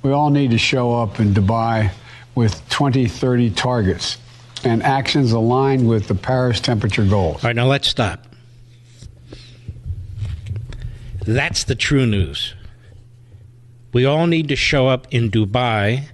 we 0.04 0.12
all 0.12 0.30
need 0.30 0.52
to 0.52 0.58
show 0.58 0.94
up 0.94 1.20
in 1.20 1.34
Dubai 1.34 1.92
with 2.36 2.54
2030 2.70 3.50
targets 3.52 4.18
and 4.64 4.82
actions 4.84 5.32
aligned 5.32 5.88
with 5.88 6.08
the 6.08 6.16
Paris 6.16 6.62
temperature 6.62 7.06
goals. 7.06 7.44
All 7.44 7.50
right, 7.50 7.56
now 7.56 7.66
let's 7.66 7.88
stop. 7.88 8.26
That's 11.26 11.66
the 11.66 11.76
true 11.76 12.06
news. 12.06 12.54
We 13.92 14.06
all 14.06 14.28
need 14.28 14.48
to 14.50 14.56
show 14.56 14.88
up 14.88 15.08
in 15.12 15.30
Dubai 15.30 16.06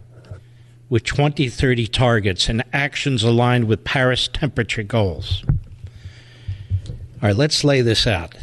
with 0.90 1.04
2030 1.04 1.88
targets 1.88 2.50
and 2.50 2.64
actions 2.74 3.24
aligned 3.24 3.68
with 3.68 3.84
Paris 3.84 4.28
temperature 4.28 4.84
goals. 4.84 5.44
All 5.48 7.30
right, 7.30 7.36
let's 7.36 7.64
lay 7.64 7.82
this 7.82 8.08
out 8.08 8.36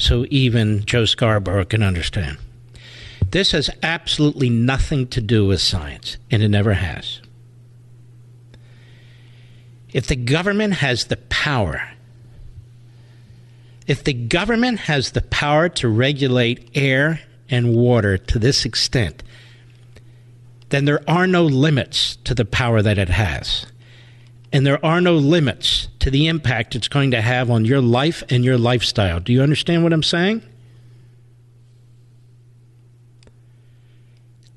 so 0.00 0.26
even 0.30 0.84
Joe 0.84 1.04
Scarborough 1.04 1.64
can 1.64 1.82
understand. 1.82 2.38
This 3.30 3.52
has 3.52 3.70
absolutely 3.82 4.50
nothing 4.50 5.06
to 5.08 5.20
do 5.20 5.46
with 5.46 5.60
science, 5.60 6.16
and 6.30 6.42
it 6.42 6.48
never 6.48 6.74
has. 6.74 7.20
If 9.92 10.06
the 10.06 10.16
government 10.16 10.74
has 10.74 11.04
the 11.04 11.16
power, 11.16 11.90
if 13.86 14.02
the 14.02 14.12
government 14.12 14.80
has 14.80 15.12
the 15.12 15.22
power 15.22 15.68
to 15.68 15.88
regulate 15.88 16.70
air 16.74 17.20
and 17.48 17.74
water 17.74 18.16
to 18.16 18.38
this 18.38 18.64
extent, 18.64 19.22
then 20.70 20.84
there 20.84 21.08
are 21.08 21.26
no 21.26 21.44
limits 21.44 22.16
to 22.24 22.34
the 22.34 22.44
power 22.44 22.82
that 22.82 22.98
it 22.98 23.08
has 23.08 23.66
and 24.52 24.66
there 24.66 24.84
are 24.84 25.00
no 25.00 25.16
limits 25.16 25.88
to 26.00 26.10
the 26.10 26.26
impact 26.26 26.74
it's 26.74 26.88
going 26.88 27.10
to 27.12 27.20
have 27.20 27.50
on 27.50 27.64
your 27.64 27.80
life 27.80 28.22
and 28.28 28.44
your 28.44 28.58
lifestyle. 28.58 29.20
Do 29.20 29.32
you 29.32 29.42
understand 29.42 29.82
what 29.82 29.92
I'm 29.92 30.02
saying? 30.02 30.42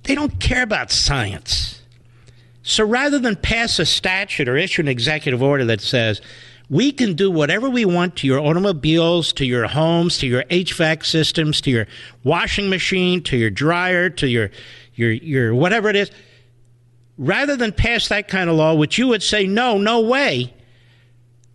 They 0.03 0.15
don't 0.15 0.39
care 0.39 0.63
about 0.63 0.91
science. 0.91 1.81
So 2.61 2.85
rather 2.85 3.19
than 3.19 3.35
pass 3.35 3.79
a 3.79 3.85
statute 3.85 4.47
or 4.47 4.57
issue 4.57 4.81
an 4.81 4.87
executive 4.87 5.43
order 5.43 5.65
that 5.65 5.81
says, 5.81 6.21
we 6.69 6.91
can 6.91 7.13
do 7.13 7.29
whatever 7.29 7.69
we 7.69 7.85
want 7.85 8.15
to 8.17 8.27
your 8.27 8.39
automobiles, 8.39 9.33
to 9.33 9.45
your 9.45 9.67
homes, 9.67 10.17
to 10.19 10.27
your 10.27 10.43
HVAC 10.43 11.05
systems, 11.05 11.61
to 11.61 11.71
your 11.71 11.87
washing 12.23 12.69
machine, 12.69 13.21
to 13.23 13.37
your 13.37 13.49
dryer, 13.49 14.09
to 14.09 14.27
your 14.27 14.49
your 14.95 15.11
your 15.11 15.53
whatever 15.53 15.89
it 15.89 15.95
is 15.95 16.09
rather 17.17 17.55
than 17.55 17.71
pass 17.71 18.07
that 18.07 18.27
kind 18.27 18.49
of 18.49 18.55
law, 18.55 18.73
which 18.73 18.97
you 18.97 19.07
would 19.07 19.23
say, 19.23 19.45
no, 19.45 19.77
no 19.77 20.01
way, 20.01 20.53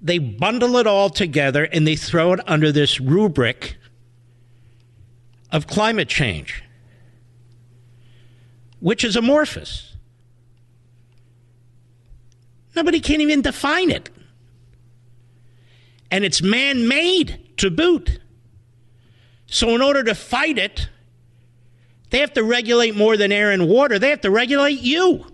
they 0.00 0.18
bundle 0.18 0.76
it 0.76 0.86
all 0.86 1.10
together 1.10 1.64
and 1.64 1.86
they 1.86 1.96
throw 1.96 2.32
it 2.32 2.40
under 2.46 2.70
this 2.70 3.00
rubric 3.00 3.76
of 5.50 5.66
climate 5.66 6.08
change, 6.08 6.62
which 8.80 9.02
is 9.02 9.16
amorphous. 9.16 9.96
Nobody 12.76 13.00
can 13.00 13.20
even 13.20 13.42
define 13.42 13.90
it. 13.90 14.10
And 16.10 16.24
it's 16.24 16.40
man 16.40 16.86
made 16.86 17.56
to 17.58 17.70
boot. 17.70 18.20
So, 19.46 19.74
in 19.74 19.82
order 19.82 20.04
to 20.04 20.14
fight 20.14 20.58
it, 20.58 20.88
they 22.10 22.18
have 22.18 22.32
to 22.34 22.42
regulate 22.42 22.94
more 22.94 23.16
than 23.16 23.32
air 23.32 23.50
and 23.50 23.68
water. 23.68 23.98
They 23.98 24.10
have 24.10 24.20
to 24.22 24.30
regulate 24.30 24.80
you. 24.80 25.26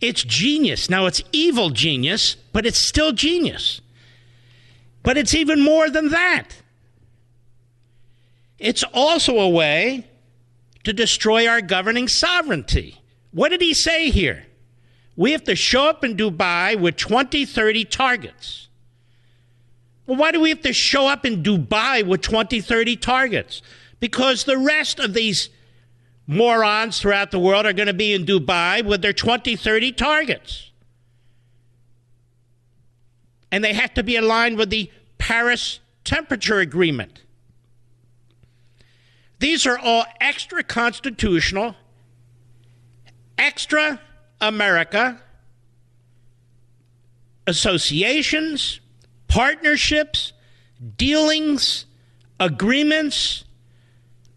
It's 0.00 0.22
genius. 0.22 0.88
Now, 0.88 1.06
it's 1.06 1.22
evil 1.32 1.70
genius, 1.70 2.36
but 2.52 2.64
it's 2.64 2.78
still 2.78 3.12
genius. 3.12 3.80
But 5.02 5.18
it's 5.18 5.34
even 5.34 5.62
more 5.62 5.90
than 5.90 6.08
that. 6.10 6.48
It's 8.58 8.82
also 8.92 9.38
a 9.38 9.48
way 9.48 10.06
to 10.84 10.92
destroy 10.92 11.46
our 11.46 11.60
governing 11.60 12.08
sovereignty. 12.08 13.00
What 13.32 13.50
did 13.50 13.60
he 13.60 13.74
say 13.74 14.10
here? 14.10 14.46
We 15.16 15.32
have 15.32 15.44
to 15.44 15.54
show 15.54 15.88
up 15.88 16.04
in 16.04 16.16
Dubai 16.16 16.78
with 16.78 16.96
20, 16.96 17.44
30 17.44 17.84
targets. 17.86 18.68
Well, 20.06 20.18
why 20.18 20.32
do 20.32 20.40
we 20.40 20.48
have 20.48 20.62
to 20.62 20.72
show 20.72 21.06
up 21.06 21.24
in 21.24 21.42
Dubai 21.42 22.06
with 22.06 22.22
20, 22.22 22.60
30 22.60 22.96
targets? 22.96 23.62
Because 24.00 24.44
the 24.44 24.58
rest 24.58 24.98
of 24.98 25.14
these 25.14 25.50
morons 26.30 27.00
throughout 27.00 27.32
the 27.32 27.40
world 27.40 27.66
are 27.66 27.72
going 27.72 27.88
to 27.88 27.92
be 27.92 28.14
in 28.14 28.24
Dubai 28.24 28.84
with 28.84 29.02
their 29.02 29.12
20, 29.12 29.56
30 29.56 29.90
targets. 29.92 30.70
And 33.50 33.64
they 33.64 33.72
have 33.72 33.92
to 33.94 34.04
be 34.04 34.14
aligned 34.14 34.56
with 34.56 34.70
the 34.70 34.92
Paris 35.18 35.80
Temperature 36.04 36.60
Agreement. 36.60 37.24
These 39.40 39.66
are 39.66 39.76
all 39.76 40.04
extra 40.20 40.62
constitutional, 40.62 41.74
extra 43.36 44.00
America 44.40 45.20
associations, 47.48 48.78
partnerships, 49.26 50.32
dealings, 50.96 51.86
agreements 52.38 53.44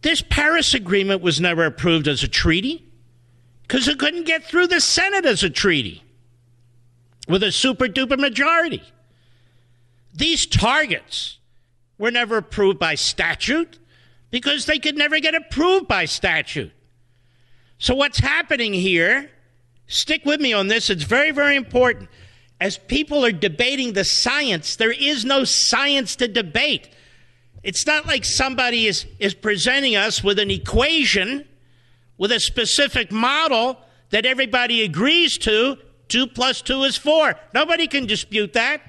this 0.04 0.22
Paris 0.22 0.74
Agreement 0.74 1.22
was 1.22 1.41
never 1.41 1.66
approved 1.66 2.08
as 2.08 2.24
a 2.24 2.28
treaty 2.28 2.86
because 3.64 3.88
it 3.88 3.97
couldn't 3.97 4.26
get 4.26 4.43
through 4.43 4.68
the 4.68 4.82
Senate 4.82 5.26
as 5.26 5.43
a 5.43 5.49
treaty 5.49 6.04
with 7.28 7.41
a 7.41 7.51
super 7.51 7.86
duper 7.86 8.20
majority. 8.20 8.84
These 10.14 10.45
targets 10.45 11.39
were 11.97 12.12
never 12.12 12.38
approved 12.38 12.80
by 12.80 12.95
statute 12.95 13.80
because 14.30 14.66
they 14.66 14.78
could 14.78 14.97
never 14.97 15.20
get 15.20 15.36
approved 15.36 15.88
by 15.88 16.06
statute. 16.06 16.72
So, 17.78 17.95
what's 17.95 18.20
happening 18.20 18.74
here, 18.74 19.30
stick 19.88 20.26
with 20.26 20.41
me 20.41 20.54
on 20.54 20.68
this, 20.68 20.89
it's 20.89 21.04
very, 21.04 21.32
very 21.32 21.56
important. 21.56 22.10
as 22.60 22.78
people 22.78 23.26
are 23.26 23.32
debating 23.32 23.93
the 23.93 24.06
science, 24.06 24.76
there 24.78 24.91
is 24.91 25.26
no 25.26 25.43
science 25.43 26.16
to 26.18 26.28
debate. 26.28 26.89
It's 27.64 27.88
not 27.88 28.05
like 28.05 28.26
somebody 28.26 28.88
is, 28.88 29.05
is 29.20 29.34
presenting 29.34 29.95
us 29.95 30.24
with 30.24 30.38
an 30.38 30.51
equation 30.51 31.47
with 32.18 32.32
a 32.32 32.39
specific 32.39 33.11
model 33.11 33.78
that 34.09 34.26
everybody 34.26 34.84
agrees 34.84 35.38
to. 35.39 35.78
Two 36.07 36.28
plus 36.28 36.61
two 36.61 36.84
is 36.84 36.97
four. 36.97 37.36
Nobody 37.53 37.88
can 37.88 38.05
dispute 38.05 38.53
that. 38.53 38.82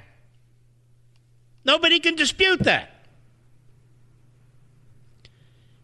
Nobody 1.65 2.01
can 2.01 2.17
dispute 2.17 2.65
that. 2.65 2.91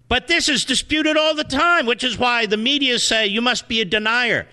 But 0.09 0.27
this 0.27 0.49
is 0.49 0.65
disputed 0.65 1.17
all 1.17 1.35
the 1.35 1.45
time, 1.45 1.87
which 1.87 2.03
is 2.03 2.19
why 2.19 2.45
the 2.47 2.57
media 2.57 2.99
say 2.99 3.29
you 3.29 3.41
must 3.41 3.69
be 3.69 3.81
a 3.81 3.85
denier. 3.85 4.49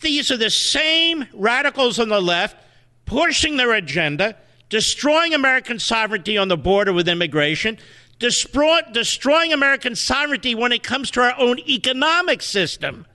These 0.00 0.30
are 0.30 0.36
the 0.36 0.50
same 0.50 1.26
radicals 1.32 1.98
on 1.98 2.08
the 2.08 2.20
left 2.20 2.56
pushing 3.04 3.56
their 3.56 3.72
agenda, 3.72 4.36
destroying 4.68 5.34
American 5.34 5.78
sovereignty 5.78 6.36
on 6.36 6.48
the 6.48 6.56
border 6.56 6.92
with 6.92 7.08
immigration, 7.08 7.78
destroy, 8.18 8.80
destroying 8.92 9.52
American 9.52 9.94
sovereignty 9.94 10.54
when 10.54 10.72
it 10.72 10.82
comes 10.82 11.10
to 11.12 11.20
our 11.20 11.34
own 11.38 11.58
economic 11.60 12.42
system. 12.42 13.06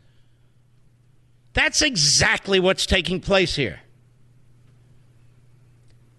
That's 1.54 1.82
exactly 1.82 2.60
what's 2.60 2.86
taking 2.86 3.20
place 3.20 3.56
here. 3.56 3.82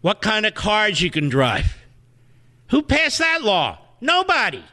What 0.01 0.23
kind 0.23 0.47
of 0.47 0.55
cars 0.55 1.01
you 1.01 1.11
can 1.11 1.29
drive? 1.29 1.77
Who 2.69 2.83
passed 2.83 3.19
that 3.19 3.43
law? 3.43 3.79
Nobody. 4.01 4.65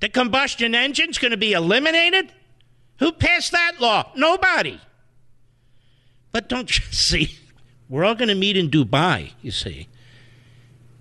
The 0.00 0.08
combustion 0.08 0.74
engine's 0.74 1.18
going 1.18 1.30
to 1.30 1.36
be 1.36 1.52
eliminated? 1.52 2.32
Who 2.98 3.12
passed 3.12 3.52
that 3.52 3.80
law? 3.80 4.10
Nobody. 4.16 4.80
But 6.32 6.48
don't 6.48 6.68
you 6.76 6.84
see? 6.92 7.38
We're 7.88 8.04
all 8.04 8.14
going 8.14 8.28
to 8.28 8.34
meet 8.34 8.56
in 8.56 8.70
Dubai, 8.70 9.32
you 9.42 9.50
see. 9.50 9.88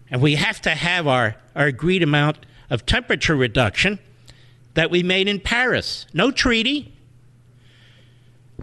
And 0.10 0.22
we 0.22 0.36
have 0.36 0.62
to 0.62 0.72
have 0.72 1.08
our, 1.08 1.36
our 1.56 1.68
agreed 1.68 2.04
amount 2.04 2.46
of 2.70 2.86
temperature 2.86 3.36
reduction 3.36 4.00
that 4.74 4.92
we 4.92 5.04
made 5.04 5.28
in 5.28 5.40
Paris. 5.40 6.06
No 6.14 6.32
treaty. 6.32 6.94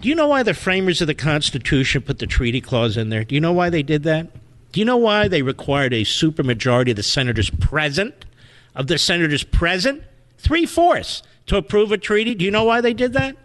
Do 0.01 0.09
you 0.09 0.15
know 0.15 0.29
why 0.29 0.43
the 0.43 0.55
framers 0.55 1.01
of 1.01 1.07
the 1.07 1.15
Constitution 1.15 2.03
put 2.03 2.19
the 2.19 2.27
treaty 2.27 2.61
clause 2.61 2.97
in 2.97 3.09
there? 3.09 3.25
Do 3.25 3.35
you 3.35 3.41
know 3.41 3.53
why 3.53 3.71
they 3.71 3.83
did 3.83 4.03
that? 4.05 4.29
Do 4.73 4.81
you 4.81 4.85
know 4.85 4.97
why 4.97 5.29
they 5.29 5.43
required 5.43 5.93
a 5.93 6.03
supermajority 6.03 6.91
of 6.91 6.97
the 6.97 7.03
senators 7.03 7.51
present? 7.51 8.27
Of 8.75 8.87
the 8.87 8.99
senators 8.99 9.43
present? 9.43 10.03
three 10.39 10.67
fourths 10.67 11.23
to 11.47 11.57
approve 11.57 11.93
a 11.93 11.99
treaty. 11.99 12.35
Do 12.35 12.45
you 12.45 12.51
know 12.51 12.65
why 12.65 12.81
they 12.81 12.95
did 12.95 13.13
that? 13.13 13.37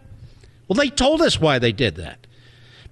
Well, 0.66 0.76
they 0.76 0.88
told 0.88 1.20
us 1.20 1.40
why 1.40 1.58
they 1.58 1.72
did 1.72 1.96
that. 1.96 2.23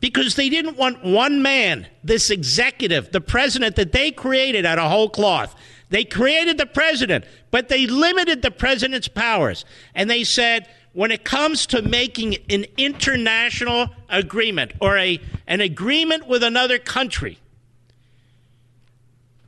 Because 0.03 0.35
they 0.35 0.49
didn't 0.49 0.77
want 0.77 1.05
one 1.05 1.43
man, 1.43 1.87
this 2.03 2.29
executive, 2.29 3.13
the 3.13 3.21
president 3.21 3.77
that 3.77 3.93
they 3.93 4.11
created 4.11 4.67
out 4.67 4.81
of 4.81 4.91
whole 4.91 5.09
cloth. 5.09 5.55
They 5.91 6.03
created 6.03 6.59
the 6.59 6.67
president, 6.67 7.25
but 7.53 7.69
they 7.69 7.87
limited 7.87 8.43
the 8.43 8.51
president's 8.51 9.07
powers. 9.07 9.65
And 9.95 10.11
they 10.11 10.25
said, 10.25 10.69
when 10.93 11.13
it 11.13 11.25
comes 11.25 11.67
to 11.67 11.83
making 11.83 12.39
an 12.51 12.67
international 12.77 13.91
agreement 14.09 14.73
or 14.81 14.99
a, 14.99 15.21
an 15.47 15.61
agreement 15.61 16.27
with 16.27 16.43
another 16.43 16.81
country, 16.81 17.39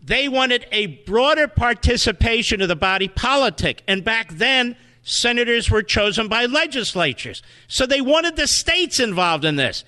they 0.04 0.28
wanted 0.28 0.66
a 0.70 0.86
broader 0.86 1.48
participation 1.48 2.62
of 2.62 2.68
the 2.68 2.76
body 2.76 3.08
politic. 3.08 3.82
And 3.88 4.04
back 4.04 4.34
then, 4.34 4.76
senators 5.02 5.68
were 5.68 5.82
chosen 5.82 6.28
by 6.28 6.46
legislatures. 6.46 7.42
So 7.66 7.86
they 7.86 8.00
wanted 8.00 8.36
the 8.36 8.46
states 8.46 9.00
involved 9.00 9.44
in 9.44 9.56
this. 9.56 9.82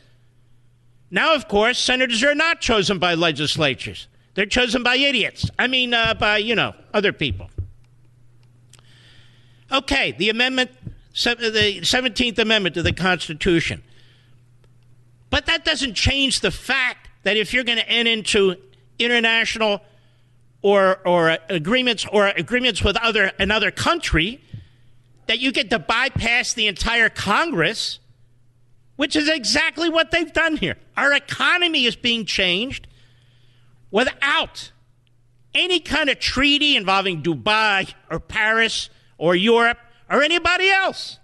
Now, 1.11 1.35
of 1.35 1.49
course, 1.49 1.79
senators 1.79 2.23
are 2.25 2.35
not 2.35 2.61
chosen 2.61 2.99
by 2.99 3.15
legislatures. 3.15 4.09
They're 4.35 4.47
chosen 4.47 4.83
by 4.83 4.97
idiots. 4.97 5.51
I 5.59 5.67
mean, 5.67 5.95
uh, 5.95 6.15
by, 6.15 6.39
you 6.39 6.55
know, 6.55 6.75
other 6.93 7.13
people. 7.13 7.51
Okay, 9.71 10.13
the 10.13 10.31
amendment, 10.31 10.71
the 11.15 11.81
17th 11.83 12.39
Amendment 12.39 12.75
to 12.75 12.83
the 12.83 12.93
Constitution. 12.93 13.83
But 15.31 15.47
that 15.47 15.65
doesn't 15.65 15.95
change 15.95 16.41
the 16.41 16.51
fact 16.51 17.09
that 17.25 17.37
if 17.37 17.53
you're 17.53 17.65
going 17.65 17.79
to 17.79 17.89
enter 17.89 18.11
into 18.11 18.57
international 18.99 19.81
or 20.63 21.01
or 21.07 21.39
agreements 21.49 22.07
or 22.11 22.29
agreements 22.29 22.83
with 22.83 22.97
other 22.97 23.33
another 23.39 23.71
country 23.71 24.41
that 25.27 25.39
you 25.39 25.53
get 25.53 25.71
to 25.71 25.79
bypass 25.79 26.55
the 26.55 26.67
entire 26.67 27.09
Congress, 27.09 27.99
which 28.97 29.15
is 29.17 29.29
exactly 29.29 29.89
what 29.89 30.11
they've 30.11 30.33
done 30.33 30.57
here. 30.57 30.77
Our 30.97 31.13
economy 31.13 31.85
is 31.85 31.97
being 31.97 32.25
changed 32.25 32.87
without 33.91 34.73
any 35.55 35.81
kind 35.81 36.11
of 36.11 36.19
treaty 36.19 36.77
involving 36.77 37.23
Dubai 37.23 37.95
or 38.11 38.21
Paris 38.21 38.91
or 39.19 39.35
Europe 39.35 39.79
or 40.11 40.23
anybody 40.23 40.69
else. 40.69 41.19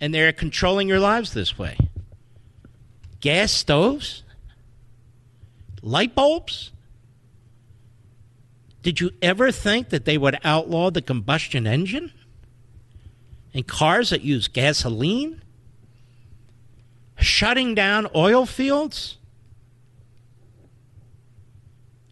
And 0.00 0.12
they're 0.12 0.32
controlling 0.32 0.88
your 0.88 1.00
lives 1.00 1.32
this 1.32 1.58
way. 1.58 1.76
Gas 3.20 3.52
stoves? 3.52 4.24
light 5.84 6.14
bulbs? 6.14 6.72
Did 8.82 9.00
you 9.00 9.10
ever 9.22 9.52
think 9.52 9.90
that 9.90 10.04
they 10.04 10.18
would 10.18 10.38
outlaw 10.42 10.90
the 10.90 11.02
combustion 11.02 11.66
engine? 11.66 12.12
And 13.54 13.66
cars 13.66 14.10
that 14.10 14.22
use 14.22 14.48
gasoline? 14.48 15.40
Shutting 17.18 17.74
down 17.74 18.08
oil 18.14 18.44
fields? 18.44 19.16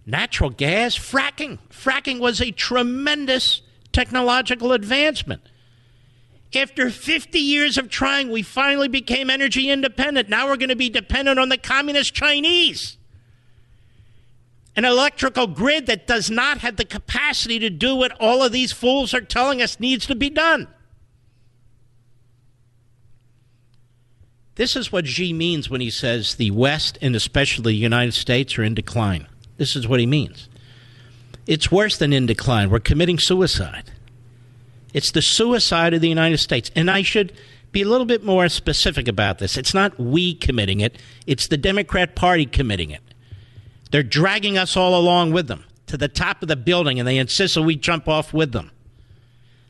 Natural 0.06 0.50
gas? 0.50 0.96
Fracking. 0.96 1.58
Fracking 1.68 2.20
was 2.20 2.40
a 2.40 2.52
tremendous 2.52 3.62
technological 3.92 4.72
advancement. 4.72 5.42
After 6.54 6.90
50 6.90 7.38
years 7.38 7.76
of 7.76 7.88
trying, 7.88 8.30
we 8.30 8.42
finally 8.42 8.88
became 8.88 9.28
energy 9.28 9.70
independent. 9.70 10.28
Now 10.28 10.46
we're 10.46 10.56
going 10.56 10.68
to 10.68 10.76
be 10.76 10.90
dependent 10.90 11.38
on 11.38 11.48
the 11.48 11.58
communist 11.58 12.14
Chinese 12.14 12.98
an 14.74 14.84
electrical 14.84 15.46
grid 15.46 15.86
that 15.86 16.06
does 16.06 16.30
not 16.30 16.58
have 16.58 16.76
the 16.76 16.84
capacity 16.84 17.58
to 17.58 17.70
do 17.70 17.94
what 17.94 18.12
all 18.18 18.42
of 18.42 18.52
these 18.52 18.72
fools 18.72 19.12
are 19.12 19.20
telling 19.20 19.60
us 19.60 19.78
needs 19.78 20.06
to 20.06 20.14
be 20.14 20.30
done. 20.30 20.66
This 24.56 24.76
is 24.76 24.92
what 24.92 25.06
Xi 25.06 25.32
means 25.32 25.70
when 25.70 25.80
he 25.80 25.90
says 25.90 26.34
the 26.34 26.50
West 26.50 26.98
and 27.00 27.16
especially 27.16 27.72
the 27.72 27.78
United 27.78 28.12
States 28.12 28.58
are 28.58 28.62
in 28.62 28.74
decline. 28.74 29.26
This 29.56 29.76
is 29.76 29.88
what 29.88 30.00
he 30.00 30.06
means. 30.06 30.48
It's 31.46 31.72
worse 31.72 31.96
than 31.96 32.12
in 32.12 32.26
decline. 32.26 32.70
We're 32.70 32.80
committing 32.80 33.18
suicide. 33.18 33.90
It's 34.92 35.10
the 35.10 35.22
suicide 35.22 35.94
of 35.94 36.00
the 36.00 36.08
United 36.08 36.38
States. 36.38 36.70
And 36.76 36.90
I 36.90 37.02
should 37.02 37.32
be 37.72 37.82
a 37.82 37.88
little 37.88 38.06
bit 38.06 38.22
more 38.22 38.48
specific 38.48 39.08
about 39.08 39.38
this. 39.38 39.56
It's 39.56 39.72
not 39.72 39.98
we 39.98 40.34
committing 40.34 40.80
it, 40.80 40.96
it's 41.26 41.46
the 41.46 41.56
Democrat 41.56 42.14
Party 42.14 42.44
committing 42.44 42.90
it. 42.90 43.00
They're 43.90 44.02
dragging 44.02 44.58
us 44.58 44.76
all 44.76 44.98
along 44.98 45.32
with 45.32 45.48
them 45.48 45.64
to 45.86 45.96
the 45.96 46.08
top 46.08 46.42
of 46.42 46.48
the 46.48 46.56
building, 46.56 46.98
and 46.98 47.08
they 47.08 47.18
insist 47.18 47.54
that 47.54 47.62
we 47.62 47.76
jump 47.76 48.08
off 48.08 48.32
with 48.32 48.52
them. 48.52 48.70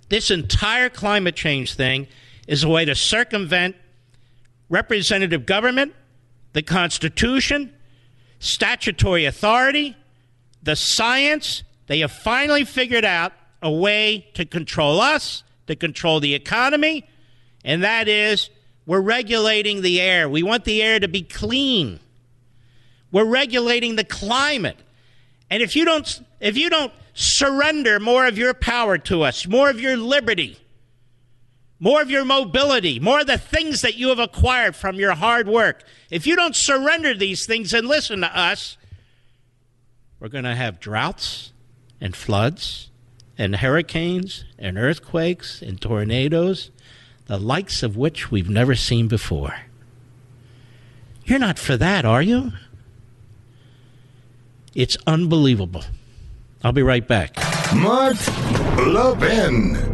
This 0.08 0.30
entire 0.30 0.88
climate 0.88 1.36
change 1.36 1.74
thing 1.74 2.06
is 2.46 2.64
a 2.64 2.68
way 2.68 2.84
to 2.84 2.94
circumvent 2.94 3.76
representative 4.72 5.44
government, 5.44 5.94
the 6.54 6.62
Constitution, 6.62 7.72
statutory 8.38 9.26
authority, 9.26 9.94
the 10.62 10.74
science. 10.74 11.62
They 11.86 12.00
have 12.00 12.10
finally 12.10 12.64
figured 12.64 13.04
out 13.04 13.32
a 13.60 13.70
way 13.70 14.26
to 14.32 14.46
control 14.46 14.98
us, 14.98 15.44
to 15.66 15.76
control 15.76 16.20
the 16.20 16.34
economy, 16.34 17.06
and 17.64 17.84
that 17.84 18.08
is 18.08 18.48
we're 18.86 19.02
regulating 19.02 19.82
the 19.82 20.00
air. 20.00 20.28
We 20.28 20.42
want 20.42 20.64
the 20.64 20.82
air 20.82 20.98
to 20.98 21.06
be 21.06 21.22
clean. 21.22 22.00
We're 23.12 23.26
regulating 23.26 23.96
the 23.96 24.04
climate. 24.04 24.78
And 25.50 25.62
if 25.62 25.76
you 25.76 25.84
don't 25.84 26.20
if 26.40 26.56
you 26.56 26.70
don't 26.70 26.92
surrender 27.12 28.00
more 28.00 28.26
of 28.26 28.38
your 28.38 28.54
power 28.54 28.96
to 28.96 29.22
us, 29.22 29.46
more 29.46 29.68
of 29.68 29.78
your 29.78 29.98
liberty, 29.98 30.58
more 31.82 32.00
of 32.00 32.08
your 32.08 32.24
mobility, 32.24 33.00
more 33.00 33.22
of 33.22 33.26
the 33.26 33.36
things 33.36 33.82
that 33.82 33.96
you 33.96 34.10
have 34.10 34.20
acquired 34.20 34.76
from 34.76 34.94
your 34.94 35.14
hard 35.14 35.48
work, 35.48 35.82
if 36.10 36.28
you 36.28 36.36
don't 36.36 36.54
surrender 36.54 37.12
these 37.12 37.44
things 37.44 37.74
and 37.74 37.88
listen 37.88 38.20
to 38.20 38.38
us, 38.38 38.76
we're 40.20 40.28
going 40.28 40.44
to 40.44 40.54
have 40.54 40.78
droughts 40.78 41.52
and 42.00 42.14
floods 42.14 42.88
and 43.36 43.56
hurricanes 43.56 44.44
and 44.60 44.78
earthquakes 44.78 45.60
and 45.60 45.80
tornadoes, 45.80 46.70
the 47.26 47.36
likes 47.36 47.82
of 47.82 47.96
which 47.96 48.30
we've 48.30 48.48
never 48.48 48.76
seen 48.76 49.08
before. 49.08 49.56
You're 51.24 51.40
not 51.40 51.58
for 51.58 51.76
that, 51.76 52.04
are 52.04 52.22
you? 52.22 52.52
It's 54.72 54.96
unbelievable. 55.04 55.82
I'll 56.62 56.70
be 56.70 56.84
right 56.84 57.06
back. 57.06 57.34
Mark 57.74 58.16
Levin. 58.76 59.91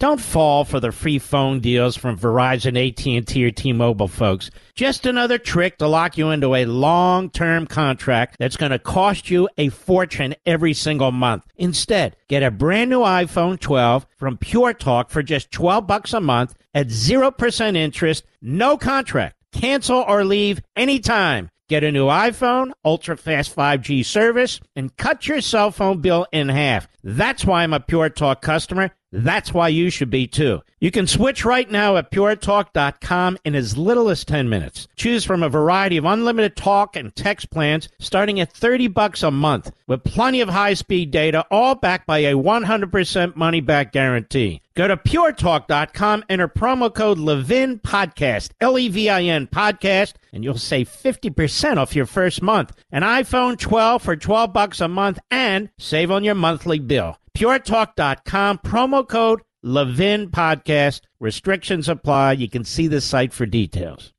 Don't 0.00 0.18
fall 0.18 0.64
for 0.64 0.80
the 0.80 0.92
free 0.92 1.18
phone 1.18 1.60
deals 1.60 1.94
from 1.94 2.18
Verizon, 2.18 2.74
AT&T, 2.74 3.44
or 3.44 3.50
T-Mobile 3.50 4.08
folks. 4.08 4.50
Just 4.74 5.04
another 5.04 5.36
trick 5.36 5.76
to 5.76 5.86
lock 5.86 6.16
you 6.16 6.30
into 6.30 6.54
a 6.54 6.64
long-term 6.64 7.66
contract 7.66 8.36
that's 8.38 8.56
going 8.56 8.72
to 8.72 8.78
cost 8.78 9.28
you 9.28 9.46
a 9.58 9.68
fortune 9.68 10.34
every 10.46 10.72
single 10.72 11.12
month. 11.12 11.44
Instead, 11.58 12.16
get 12.28 12.42
a 12.42 12.50
brand 12.50 12.88
new 12.88 13.00
iPhone 13.00 13.60
12 13.60 14.06
from 14.16 14.38
Pure 14.38 14.72
Talk 14.72 15.10
for 15.10 15.22
just 15.22 15.50
12 15.50 15.86
bucks 15.86 16.14
a 16.14 16.20
month 16.22 16.54
at 16.72 16.86
0% 16.86 17.76
interest, 17.76 18.24
no 18.40 18.78
contract. 18.78 19.36
Cancel 19.52 20.02
or 20.08 20.24
leave 20.24 20.62
anytime. 20.76 21.50
Get 21.68 21.84
a 21.84 21.92
new 21.92 22.06
iPhone, 22.06 22.72
ultra 22.86 23.18
fast 23.18 23.54
5G 23.54 24.04
service, 24.06 24.60
and 24.74 24.96
cut 24.96 25.28
your 25.28 25.42
cell 25.42 25.70
phone 25.70 26.00
bill 26.00 26.26
in 26.32 26.48
half. 26.48 26.88
That's 27.02 27.44
why 27.44 27.62
I'm 27.62 27.72
a 27.72 27.80
Pure 27.80 28.10
Talk 28.10 28.42
customer. 28.42 28.90
That's 29.12 29.52
why 29.52 29.68
you 29.68 29.90
should 29.90 30.10
be 30.10 30.28
too. 30.28 30.60
You 30.78 30.92
can 30.92 31.08
switch 31.08 31.44
right 31.44 31.68
now 31.68 31.96
at 31.96 32.12
puretalk.com 32.12 33.38
in 33.44 33.54
as 33.56 33.76
little 33.76 34.08
as 34.08 34.24
10 34.24 34.48
minutes. 34.48 34.86
Choose 34.94 35.24
from 35.24 35.42
a 35.42 35.48
variety 35.48 35.96
of 35.96 36.04
unlimited 36.04 36.54
talk 36.56 36.94
and 36.94 37.14
text 37.14 37.50
plans 37.50 37.88
starting 37.98 38.38
at 38.38 38.52
30 38.52 38.86
bucks 38.88 39.22
a 39.24 39.30
month 39.32 39.72
with 39.88 40.04
plenty 40.04 40.40
of 40.40 40.48
high-speed 40.48 41.10
data 41.10 41.44
all 41.50 41.74
backed 41.74 42.06
by 42.06 42.18
a 42.18 42.34
100% 42.34 43.34
money 43.36 43.60
back 43.60 43.92
guarantee. 43.92 44.62
Go 44.76 44.86
to 44.86 44.96
puretalk.com, 44.96 46.24
enter 46.28 46.48
promo 46.48 46.94
code 46.94 47.18
Levin 47.18 47.80
Podcast, 47.80 48.50
L 48.60 48.78
E 48.78 48.88
V 48.88 49.10
I 49.10 49.24
N 49.24 49.48
Podcast, 49.48 50.14
and 50.32 50.44
you'll 50.44 50.56
save 50.56 50.88
50% 50.88 51.76
off 51.76 51.96
your 51.96 52.06
first 52.06 52.40
month. 52.40 52.72
An 52.92 53.02
iPhone 53.02 53.58
12 53.58 54.00
for 54.00 54.16
12 54.16 54.52
bucks 54.52 54.80
a 54.80 54.88
month 54.88 55.18
and 55.30 55.68
save 55.78 56.10
on 56.10 56.24
your 56.24 56.36
monthly 56.36 56.78
bill 56.90 57.16
puretalk.com, 57.34 58.58
promo 58.58 59.08
code 59.08 59.40
Levin 59.62 60.28
Podcast. 60.28 61.02
Restrictions 61.20 61.88
apply. 61.88 62.32
You 62.32 62.48
can 62.48 62.64
see 62.64 62.88
the 62.88 63.00
site 63.00 63.32
for 63.32 63.46
details. 63.46 64.12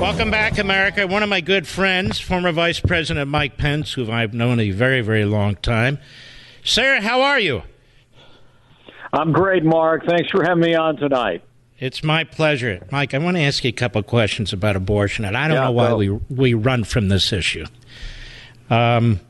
Welcome 0.00 0.32
back, 0.32 0.58
America. 0.58 1.06
One 1.06 1.22
of 1.22 1.28
my 1.28 1.40
good 1.40 1.68
friends, 1.68 2.18
former 2.18 2.50
Vice 2.50 2.80
President 2.80 3.30
Mike 3.30 3.56
Pence, 3.56 3.92
who 3.92 4.10
I've 4.10 4.34
known 4.34 4.58
a 4.58 4.70
very, 4.72 5.00
very 5.02 5.24
long 5.24 5.54
time. 5.56 5.98
Sir, 6.64 7.00
how 7.00 7.22
are 7.22 7.38
you? 7.38 7.62
I'm 9.12 9.30
great, 9.32 9.62
Mark. 9.64 10.04
Thanks 10.08 10.28
for 10.30 10.42
having 10.42 10.62
me 10.64 10.74
on 10.74 10.96
tonight. 10.96 11.44
It's 11.78 12.02
my 12.02 12.24
pleasure. 12.24 12.84
Mike, 12.90 13.14
I 13.14 13.18
want 13.18 13.36
to 13.36 13.42
ask 13.42 13.62
you 13.62 13.68
a 13.68 13.72
couple 13.72 14.00
of 14.00 14.06
questions 14.06 14.52
about 14.52 14.74
abortion, 14.74 15.24
and 15.24 15.36
I 15.36 15.46
don't 15.46 15.56
Yeah, 15.56 15.64
know 15.66 15.72
why 15.72 15.88
go. 15.90 15.96
we, 15.96 16.08
we 16.10 16.54
run 16.54 16.82
from 16.84 17.08
this 17.08 17.32
issue. 17.32 17.64
Um, 18.70 19.20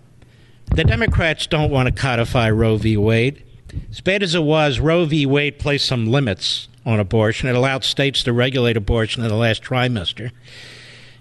the 0.74 0.84
Democrats 0.84 1.46
don't 1.46 1.70
want 1.70 1.88
to 1.88 1.92
codify 1.92 2.50
Roe 2.50 2.76
v. 2.76 2.96
Wade. 2.96 3.42
As 3.90 4.00
bad 4.00 4.22
as 4.22 4.34
it 4.34 4.42
was, 4.42 4.78
Roe 4.78 5.04
v. 5.04 5.26
Wade 5.26 5.58
placed 5.58 5.86
some 5.86 6.06
limits 6.06 6.68
on 6.86 7.00
abortion. 7.00 7.48
It 7.48 7.56
allowed 7.56 7.84
states 7.84 8.22
to 8.24 8.32
regulate 8.32 8.76
abortion 8.76 9.22
in 9.22 9.28
the 9.28 9.36
last 9.36 9.62
trimester. 9.62 10.30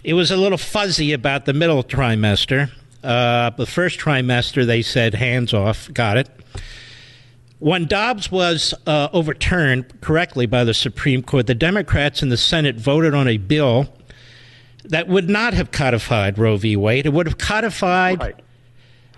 It 0.03 0.13
was 0.13 0.31
a 0.31 0.37
little 0.37 0.57
fuzzy 0.57 1.13
about 1.13 1.45
the 1.45 1.53
middle 1.53 1.83
trimester. 1.83 2.71
Uh, 3.03 3.49
the 3.51 3.65
first 3.65 3.99
trimester, 3.99 4.65
they 4.65 4.81
said 4.81 5.15
hands 5.15 5.53
off. 5.53 5.91
Got 5.93 6.17
it. 6.17 6.29
When 7.59 7.87
Dobbs 7.87 8.31
was 8.31 8.73
uh, 8.87 9.09
overturned 9.11 9.99
correctly 10.01 10.45
by 10.45 10.63
the 10.63 10.73
Supreme 10.73 11.21
Court, 11.21 11.47
the 11.47 11.55
Democrats 11.55 12.23
in 12.23 12.29
the 12.29 12.37
Senate 12.37 12.77
voted 12.77 13.13
on 13.13 13.27
a 13.27 13.37
bill 13.37 13.89
that 14.85 15.07
would 15.07 15.29
not 15.29 15.53
have 15.53 15.71
codified 15.71 16.37
Roe 16.37 16.57
v. 16.57 16.75
Wade. 16.75 17.05
It 17.05 17.13
would 17.13 17.25
have 17.27 17.37
codified 17.37 18.19
Right. 18.21 18.35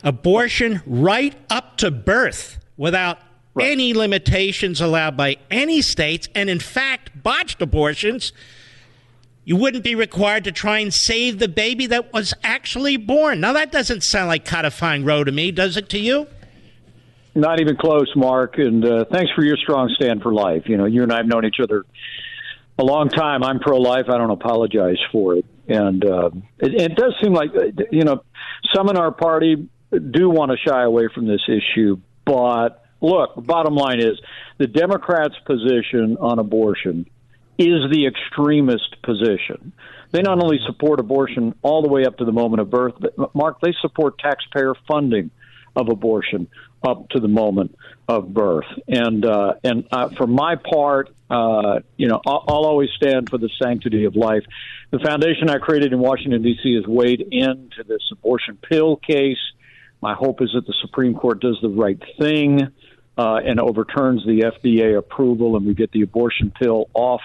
abortion 0.03 0.81
right 0.85 1.35
up 1.49 1.77
to 1.77 1.91
birth 1.91 2.59
without 2.77 3.19
any 3.59 3.93
limitations 3.93 4.81
allowed 4.81 5.17
by 5.17 5.37
any 5.49 5.81
states. 5.81 6.29
And 6.33 6.49
in 6.49 6.59
fact, 6.59 7.21
botched 7.21 7.61
abortions, 7.61 8.31
you 9.43 9.55
wouldn't 9.55 9.83
be 9.83 9.93
required 9.95 10.43
to 10.45 10.51
try 10.51 10.79
and 10.79 10.93
save 10.93 11.39
the 11.39 11.47
baby 11.47 11.85
that 11.87 12.13
was 12.13 12.33
actually 12.43 12.97
born. 12.97 13.41
Now, 13.41 13.53
that 13.53 13.71
doesn't 13.71 14.03
sound 14.03 14.29
like 14.29 14.45
codifying 14.45 15.03
Roe 15.03 15.23
to 15.23 15.31
me, 15.31 15.51
does 15.51 15.77
it 15.77 15.89
to 15.89 15.99
you? 15.99 16.27
Not 17.35 17.61
even 17.61 17.75
close, 17.77 18.11
Mark. 18.15 18.57
And 18.57 18.83
uh, 18.85 19.05
thanks 19.11 19.31
for 19.33 19.43
your 19.43 19.57
strong 19.57 19.89
stand 19.95 20.21
for 20.21 20.33
life. 20.33 20.63
You 20.67 20.77
know, 20.77 20.85
you 20.85 21.03
and 21.03 21.11
I 21.13 21.17
have 21.17 21.27
known 21.27 21.45
each 21.45 21.59
other 21.61 21.85
a 22.77 22.83
long 22.83 23.09
time. 23.09 23.43
I'm 23.43 23.59
pro-life. 23.59 24.05
I 24.09 24.17
don't 24.17 24.31
apologize 24.31 24.97
for 25.11 25.35
it. 25.35 25.45
And 25.67 26.03
uh, 26.03 26.31
it, 26.59 26.73
it 26.73 26.95
does 26.95 27.15
seem 27.21 27.33
like 27.33 27.51
uh, 27.55 27.83
you 27.91 28.03
know 28.03 28.23
some 28.73 28.89
in 28.89 28.97
our 28.97 29.11
party 29.11 29.69
do 29.91 30.29
want 30.29 30.51
to 30.51 30.57
shy 30.57 30.83
away 30.83 31.07
from 31.13 31.27
this 31.27 31.41
issue. 31.47 31.97
But 32.25 32.83
look, 33.01 33.31
bottom 33.35 33.75
line 33.75 33.99
is 33.99 34.19
the 34.57 34.67
Democrats' 34.67 35.35
position 35.45 36.17
on 36.19 36.39
abortion 36.39 37.07
is 37.57 37.91
the 37.91 38.07
extremist 38.07 39.01
position. 39.03 39.73
They 40.11 40.21
not 40.21 40.41
only 40.41 40.59
support 40.65 40.99
abortion 40.99 41.53
all 41.61 41.81
the 41.81 41.89
way 41.89 42.05
up 42.05 42.17
to 42.17 42.25
the 42.25 42.31
moment 42.31 42.61
of 42.61 42.69
birth, 42.69 42.95
but 42.99 43.35
Mark, 43.35 43.59
they 43.61 43.73
support 43.81 44.17
taxpayer 44.17 44.73
funding 44.87 45.29
of 45.75 45.89
abortion 45.89 46.47
up 46.83 47.09
to 47.09 47.19
the 47.19 47.27
moment 47.27 47.75
of 48.07 48.33
birth. 48.33 48.65
And 48.87 49.25
uh, 49.25 49.53
and 49.63 49.87
uh, 49.91 50.09
for 50.17 50.27
my 50.27 50.55
part, 50.55 51.09
uh, 51.29 51.79
you 51.97 52.07
know, 52.07 52.21
I'll, 52.25 52.43
I'll 52.47 52.65
always 52.65 52.89
stand 52.95 53.29
for 53.29 53.37
the 53.37 53.49
sanctity 53.61 54.05
of 54.05 54.15
life. 54.15 54.43
The 54.91 54.99
foundation 54.99 55.49
I 55.49 55.57
created 55.57 55.93
in 55.93 55.99
Washington 55.99 56.41
D.C. 56.41 56.75
has 56.75 56.85
weighed 56.85 57.21
into 57.21 57.83
this 57.87 58.01
abortion 58.11 58.57
pill 58.57 58.97
case. 58.97 59.37
My 60.01 60.15
hope 60.15 60.41
is 60.41 60.49
that 60.55 60.65
the 60.65 60.73
Supreme 60.81 61.13
Court 61.13 61.39
does 61.39 61.57
the 61.61 61.69
right 61.69 62.01
thing 62.19 62.67
uh, 63.17 63.35
and 63.45 63.59
overturns 63.59 64.25
the 64.25 64.51
FDA 64.51 64.97
approval, 64.97 65.55
and 65.55 65.65
we 65.65 65.73
get 65.73 65.91
the 65.91 66.01
abortion 66.01 66.51
pill 66.51 66.89
off 66.93 67.21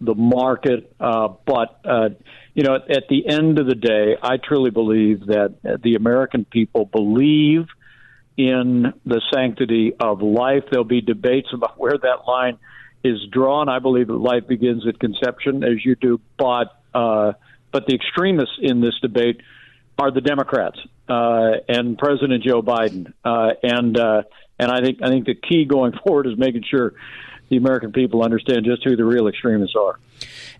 the 0.00 0.14
market. 0.14 0.94
Uh, 1.00 1.28
but 1.46 1.80
uh, 1.84 2.10
you 2.54 2.62
know, 2.62 2.74
at 2.74 3.08
the 3.08 3.26
end 3.26 3.58
of 3.58 3.66
the 3.66 3.74
day, 3.74 4.16
I 4.22 4.36
truly 4.36 4.70
believe 4.70 5.26
that 5.26 5.54
the 5.82 5.94
American 5.94 6.44
people 6.44 6.84
believe 6.84 7.66
in 8.36 8.92
the 9.04 9.20
sanctity 9.32 9.92
of 9.98 10.22
life. 10.22 10.64
There'll 10.70 10.84
be 10.84 11.00
debates 11.00 11.48
about 11.52 11.78
where 11.78 11.98
that 11.98 12.26
line 12.26 12.58
is 13.02 13.18
drawn. 13.30 13.68
I 13.68 13.78
believe 13.78 14.08
that 14.08 14.14
life 14.14 14.46
begins 14.46 14.86
at 14.86 14.98
conception, 14.98 15.64
as 15.64 15.84
you 15.84 15.94
do, 15.96 16.20
but 16.38 16.74
uh, 16.94 17.32
but 17.72 17.86
the 17.86 17.94
extremists 17.94 18.58
in 18.60 18.80
this 18.80 18.98
debate 19.00 19.40
are 19.98 20.10
the 20.10 20.20
Democrats 20.20 20.78
uh, 21.08 21.52
and 21.68 21.96
President 21.98 22.42
Joe 22.42 22.62
Biden, 22.62 23.12
uh, 23.24 23.50
and 23.62 23.98
uh, 23.98 24.22
and 24.58 24.70
I 24.70 24.80
think 24.80 25.02
I 25.02 25.08
think 25.08 25.26
the 25.26 25.34
key 25.34 25.64
going 25.64 25.92
forward 26.06 26.26
is 26.26 26.38
making 26.38 26.64
sure 26.68 26.94
the 27.50 27.56
American 27.56 27.92
people 27.92 28.22
understand 28.22 28.64
just 28.64 28.82
who 28.84 28.96
the 28.96 29.04
real 29.04 29.28
extremists 29.28 29.76
are. 29.76 29.98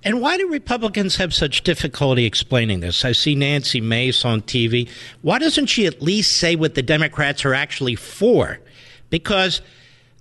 And 0.03 0.21
why 0.21 0.37
do 0.37 0.51
Republicans 0.51 1.17
have 1.17 1.33
such 1.33 1.63
difficulty 1.63 2.25
explaining 2.25 2.81
this? 2.81 3.05
I 3.05 3.13
see 3.13 3.35
Nancy 3.35 3.81
Mace 3.81 4.25
on 4.25 4.43
TV. 4.43 4.89
Why 5.23 5.39
doesn't 5.39 5.67
she 5.67 5.87
at 5.87 6.03
least 6.03 6.37
say 6.37 6.57
what 6.57 6.75
the 6.75 6.83
Democrats 6.83 7.45
are 7.45 7.55
actually 7.55 7.95
for? 7.95 8.59
Because 9.09 9.63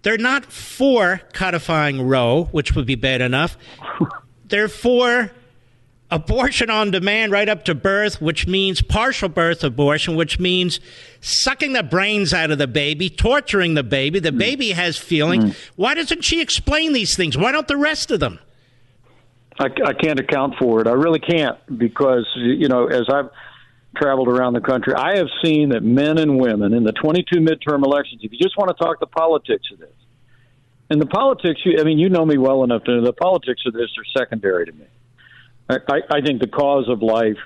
they're 0.04 0.18
not 0.18 0.46
for 0.46 1.22
codifying 1.34 2.08
Roe, 2.08 2.46
which 2.52 2.76
would 2.76 2.86
be 2.86 2.96
bad 2.96 3.22
enough. 3.22 3.58
They're 4.46 4.68
for 4.68 5.32
abortion 6.12 6.70
on 6.70 6.92
demand 6.92 7.32
right 7.32 7.48
up 7.48 7.64
to 7.66 7.76
birth, 7.76 8.22
which 8.22 8.48
means 8.48 8.82
partial 8.82 9.30
birth 9.30 9.64
abortion, 9.64 10.16
which 10.16 10.40
means 10.40 10.80
sucking 11.22 11.74
the 11.74 11.84
brains 11.84 12.34
out 12.34 12.52
of 12.52 12.58
the 12.58 12.68
baby, 12.68 13.10
torturing 13.10 13.76
the 13.76 13.84
baby. 13.84 14.20
The 14.20 14.32
hmm. 14.32 14.38
baby 14.38 14.72
has 14.72 14.98
feelings. 14.98 15.44
Hmm. 15.44 15.52
Why 15.76 15.94
doesn't 15.94 16.24
she 16.24 16.42
explain 16.42 16.94
these 16.94 17.16
things? 17.16 17.38
Why 17.38 17.52
don't 17.52 17.68
the 17.68 17.78
rest 17.78 18.12
of 18.12 18.20
them? 18.20 18.40
I, 19.60 19.66
I 19.86 19.94
can't 19.94 20.20
account 20.20 20.56
for 20.58 20.80
it. 20.82 20.88
I 20.88 20.94
really 20.94 21.20
can't 21.20 21.58
because 21.78 22.26
you 22.36 22.70
know 22.70 22.88
as 22.88 23.04
I've 23.10 23.30
traveled 23.98 24.30
around 24.30 24.54
the 24.54 24.62
country, 24.62 24.94
I 24.94 25.18
have 25.18 25.28
seen 25.44 25.70
that 25.70 25.84
men 25.84 26.18
and 26.18 26.40
women 26.40 26.74
in 26.74 26.84
the 26.84 26.94
22 26.94 27.40
midterm 27.40 27.84
elections. 27.84 28.22
If 28.24 28.32
you 28.32 28.40
just 28.40 28.58
want 28.58 28.76
to 28.76 28.84
talk 28.84 29.00
the 29.00 29.08
politics 29.08 29.68
of 29.74 29.80
this, 29.80 29.90
and 30.90 31.02
the 31.02 31.06
politics, 31.06 31.62
you- 31.66 31.78
I 31.80 31.84
mean, 31.84 32.00
you 32.00 32.10
know 32.10 32.26
me 32.26 32.38
well 32.38 32.64
enough 32.64 32.84
to 32.86 32.96
know 32.96 33.02
the 33.04 33.14
politics 33.14 33.62
of 33.66 33.74
this 33.74 33.90
are 33.98 34.20
secondary 34.20 34.66
to 34.66 34.72
me. 34.72 34.86
I, 35.70 36.02
I, 36.10 36.22
think 36.22 36.42
the 36.42 36.48
cause 36.48 36.90
of 36.90 37.02
life 37.02 37.38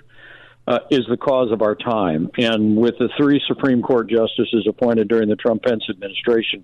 uh, 0.68 0.80
is 0.90 1.02
the 1.10 1.18
cause 1.18 1.52
of 1.52 1.62
our 1.62 1.76
time, 1.76 2.30
and 2.38 2.78
with 2.78 2.98
the 2.98 3.10
three 3.18 3.42
Supreme 3.48 3.82
Court 3.82 4.10
justices 4.10 4.66
appointed 4.68 5.10
during 5.10 5.28
the 5.28 5.36
Trump 5.36 5.64
Pence 5.64 5.84
administration, 5.90 6.64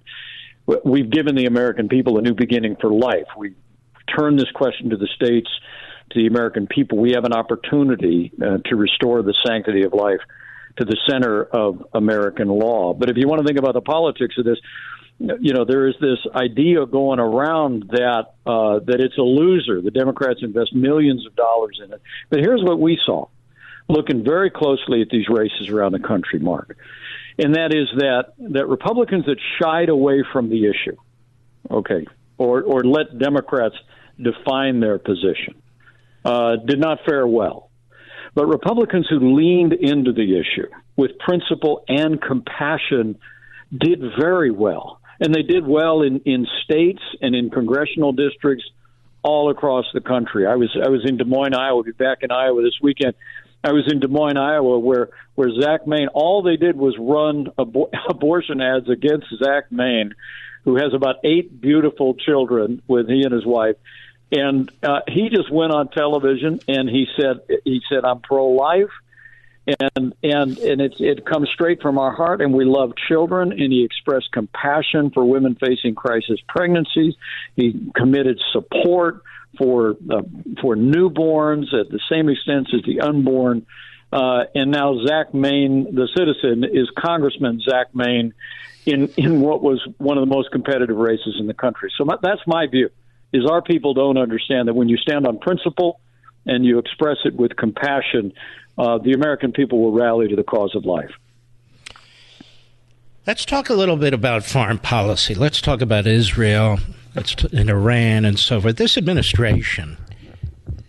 we've 0.86 1.10
given 1.10 1.36
the 1.36 1.46
American 1.46 1.90
people 1.90 2.18
a 2.18 2.22
new 2.22 2.34
beginning 2.34 2.78
for 2.80 2.92
life. 2.92 3.28
We 3.38 3.56
turn 4.18 4.38
this 4.38 4.50
question 4.56 4.90
to 4.92 4.98
the 4.98 5.08
states, 5.16 5.50
to 6.12 6.20
the 6.20 6.28
American 6.28 6.68
people. 6.68 6.98
We 6.98 7.12
have 7.12 7.26
an 7.26 7.34
opportunity 7.34 8.32
uh, 8.42 8.60
to 8.66 8.76
restore 8.76 9.22
the 9.22 9.36
sanctity 9.46 9.84
of 9.84 9.94
life 9.94 10.22
to 10.78 10.86
the 10.86 10.98
center 11.10 11.44
of 11.44 11.86
American 11.94 12.48
law. 12.48 12.94
But 12.94 13.10
if 13.10 13.18
you 13.18 13.28
want 13.28 13.42
to 13.42 13.46
think 13.46 13.60
about 13.60 13.74
the 13.74 13.82
politics 13.82 14.36
of 14.38 14.46
this, 14.46 14.58
you 15.20 15.54
know 15.54 15.66
there 15.66 15.88
is 15.88 15.96
this 16.00 16.20
idea 16.34 16.86
going 16.86 17.20
around 17.20 17.90
that 17.90 18.34
uh, 18.46 18.80
that 18.86 19.02
it's 19.02 19.18
a 19.18 19.22
loser. 19.22 19.82
The 19.82 19.92
Democrats 19.92 20.40
invest 20.42 20.74
millions 20.74 21.26
of 21.26 21.36
dollars 21.36 21.80
in 21.84 21.92
it. 21.92 22.02
But 22.30 22.40
here's 22.40 22.64
what 22.64 22.80
we 22.80 22.98
saw, 23.06 23.28
looking 23.88 24.24
very 24.24 24.50
closely 24.50 25.02
at 25.02 25.10
these 25.10 25.28
races 25.30 25.70
around 25.70 25.92
the 25.92 26.00
country, 26.00 26.40
Mark. 26.40 26.78
and 27.38 27.56
that 27.56 27.74
is 27.74 27.88
that 27.98 28.34
that 28.54 28.68
Republicans 28.68 29.26
that 29.26 29.38
shied 29.62 29.90
away 29.90 30.24
from 30.32 30.50
the 30.50 30.66
issue, 30.66 30.96
okay, 31.70 32.06
or 32.38 32.64
or 32.64 32.84
let 32.84 33.18
Democrats 33.20 33.76
define 34.22 34.80
their 34.80 35.00
position, 35.00 35.62
uh, 36.24 36.56
did 36.66 36.80
not 36.80 37.00
fare 37.06 37.28
well. 37.28 37.70
But 38.36 38.46
Republicans 38.46 39.08
who 39.10 39.36
leaned 39.36 39.74
into 39.74 40.14
the 40.14 40.40
issue 40.40 40.68
with 40.96 41.18
principle 41.20 41.84
and 41.88 42.22
compassion 42.22 43.18
did 43.76 44.02
very 44.20 44.52
well. 44.52 44.99
And 45.20 45.34
they 45.34 45.44
did 45.44 45.68
well 45.68 46.02
in, 46.02 46.20
in 46.26 46.48
states 46.64 47.02
and 47.22 47.36
in 47.36 47.50
congressional 47.50 48.14
districts 48.14 48.66
all 49.22 49.50
across 49.50 49.86
the 49.94 50.02
country. 50.02 50.46
I 50.46 50.56
was 50.56 50.76
I 50.82 50.90
was 50.90 51.02
in 51.06 51.18
Des 51.18 51.26
Moines, 51.26 51.54
Iowa. 51.54 51.84
Be 51.84 51.92
back 51.92 52.20
in 52.22 52.32
Iowa 52.32 52.62
this 52.62 52.80
weekend. 52.82 53.16
I 53.64 53.74
was 53.74 53.92
in 53.92 54.00
Des 54.00 54.08
Moines, 54.08 54.38
Iowa, 54.38 54.80
where 54.80 55.10
where 55.36 55.52
Zach 55.60 55.86
Maine. 55.86 56.08
All 56.14 56.42
they 56.42 56.56
did 56.56 56.78
was 56.78 56.96
run 56.98 57.48
abor- 57.58 57.90
abortion 58.10 58.62
ads 58.62 58.90
against 58.90 59.28
Zach 59.44 59.72
Main, 59.72 60.14
who 60.64 60.78
has 60.78 60.94
about 60.94 61.18
eight 61.24 61.60
beautiful 61.60 62.16
children 62.16 62.82
with 62.88 63.10
he 63.10 63.24
and 63.24 63.34
his 63.34 63.46
wife, 63.46 63.76
and 64.32 64.72
uh, 64.84 65.02
he 65.08 65.30
just 65.30 65.52
went 65.52 65.74
on 65.74 65.90
television 65.90 66.60
and 66.68 66.90
he 66.90 67.08
said 67.20 67.42
he 67.66 67.82
said 67.90 68.06
I'm 68.06 68.22
pro 68.22 68.50
life 68.50 68.92
and 69.80 70.14
and 70.24 70.58
and 70.58 70.82
it 70.82 70.96
it 71.00 71.26
comes 71.26 71.50
straight 71.54 71.82
from 71.82 71.98
our 71.98 72.12
heart. 72.12 72.42
And 72.42 72.54
we 72.54 72.66
love 72.66 72.94
children. 73.08 73.52
And 73.52 73.72
he 73.72 73.84
expressed 73.84 74.32
compassion 74.32 75.12
for 75.12 75.24
women 75.26 75.56
facing 75.56 75.96
crisis 75.96 76.40
pregnancies. 76.48 77.16
He 77.56 77.92
committed 77.96 78.40
support 78.52 79.24
for 79.58 79.98
uh, 80.10 80.22
for 80.62 80.76
newborns 80.76 81.74
at 81.74 81.90
the 81.90 82.00
same 82.10 82.30
extent 82.30 82.68
as 82.74 82.82
the 82.86 83.02
unborn. 83.02 83.66
Uh, 84.12 84.46
and 84.56 84.72
now 84.72 85.00
Zach 85.06 85.36
Main, 85.36 85.94
the 85.94 86.08
citizen, 86.18 86.64
is 86.64 86.90
Congressman 86.98 87.62
Zach 87.62 87.94
Main 87.94 88.34
in 88.86 89.08
in 89.18 89.42
what 89.42 89.62
was 89.62 89.86
one 89.98 90.18
of 90.18 90.28
the 90.28 90.34
most 90.34 90.52
competitive 90.52 90.98
races 90.98 91.36
in 91.40 91.48
the 91.48 91.54
country. 91.54 91.92
So 91.98 92.06
my, 92.06 92.16
that's 92.22 92.42
my 92.48 92.68
view: 92.68 92.90
is 93.32 93.46
our 93.46 93.62
people 93.62 93.94
don't 93.94 94.18
understand 94.18 94.68
that 94.68 94.74
when 94.74 94.90
you 94.90 94.98
stand 94.98 95.28
on 95.28 95.38
principle 95.38 96.00
and 96.46 96.66
you 96.66 96.80
express 96.80 97.18
it 97.26 97.36
with 97.36 97.56
compassion, 97.56 98.34
uh, 98.80 98.98
the 98.98 99.12
American 99.12 99.52
people 99.52 99.82
will 99.82 99.92
rally 99.92 100.30
to 100.30 100.36
the 100.36 100.44
cause 100.44 100.74
of 100.74 100.86
life. 100.86 101.12
Let's 103.28 103.46
talk 103.46 103.70
a 103.70 103.74
little 103.74 103.98
bit 103.98 104.14
about 104.14 104.46
foreign 104.46 104.80
policy. 104.80 105.36
Let's 105.36 105.62
talk 105.62 105.82
about 105.82 106.08
Israel 106.08 106.80
and 107.14 107.70
Iran 107.70 108.24
and 108.26 108.40
so 108.40 108.62
forth. 108.62 108.78
This 108.78 108.98
administration 108.98 109.98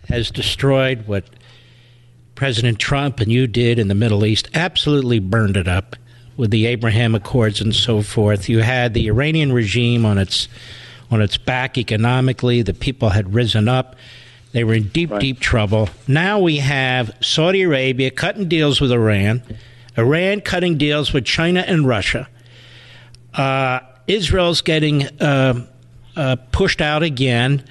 has 0.07 0.31
destroyed 0.31 1.05
what 1.05 1.25
President 2.35 2.79
Trump 2.79 3.19
and 3.19 3.31
you 3.31 3.45
did 3.45 3.77
in 3.77 3.89
the 3.89 3.95
Middle 3.95 4.25
East, 4.25 4.49
absolutely 4.53 5.19
burned 5.19 5.57
it 5.57 5.67
up 5.67 5.95
with 6.37 6.49
the 6.49 6.65
Abraham 6.65 7.13
Accords 7.13 7.61
and 7.61 7.75
so 7.75 8.01
forth. 8.01 8.49
You 8.49 8.59
had 8.59 8.93
the 8.93 9.07
Iranian 9.07 9.51
regime 9.51 10.05
on 10.05 10.17
its 10.17 10.47
on 11.11 11.21
its 11.21 11.37
back 11.37 11.77
economically. 11.77 12.61
The 12.61 12.73
people 12.73 13.09
had 13.09 13.33
risen 13.33 13.67
up. 13.67 13.97
They 14.51 14.63
were 14.63 14.73
in 14.73 14.89
deep, 14.89 15.11
right. 15.11 15.21
deep 15.21 15.39
trouble. 15.39 15.89
Now 16.07 16.39
we 16.39 16.57
have 16.57 17.15
Saudi 17.21 17.61
Arabia 17.61 18.11
cutting 18.11 18.49
deals 18.49 18.81
with 18.81 18.91
Iran, 18.91 19.43
Iran 19.97 20.41
cutting 20.41 20.77
deals 20.77 21.13
with 21.13 21.25
China 21.25 21.61
and 21.61 21.87
Russia. 21.87 22.27
Uh, 23.33 23.79
Israel's 24.07 24.61
getting 24.61 25.05
uh, 25.21 25.65
uh, 26.15 26.35
pushed 26.51 26.81
out 26.81 27.03
again. 27.03 27.63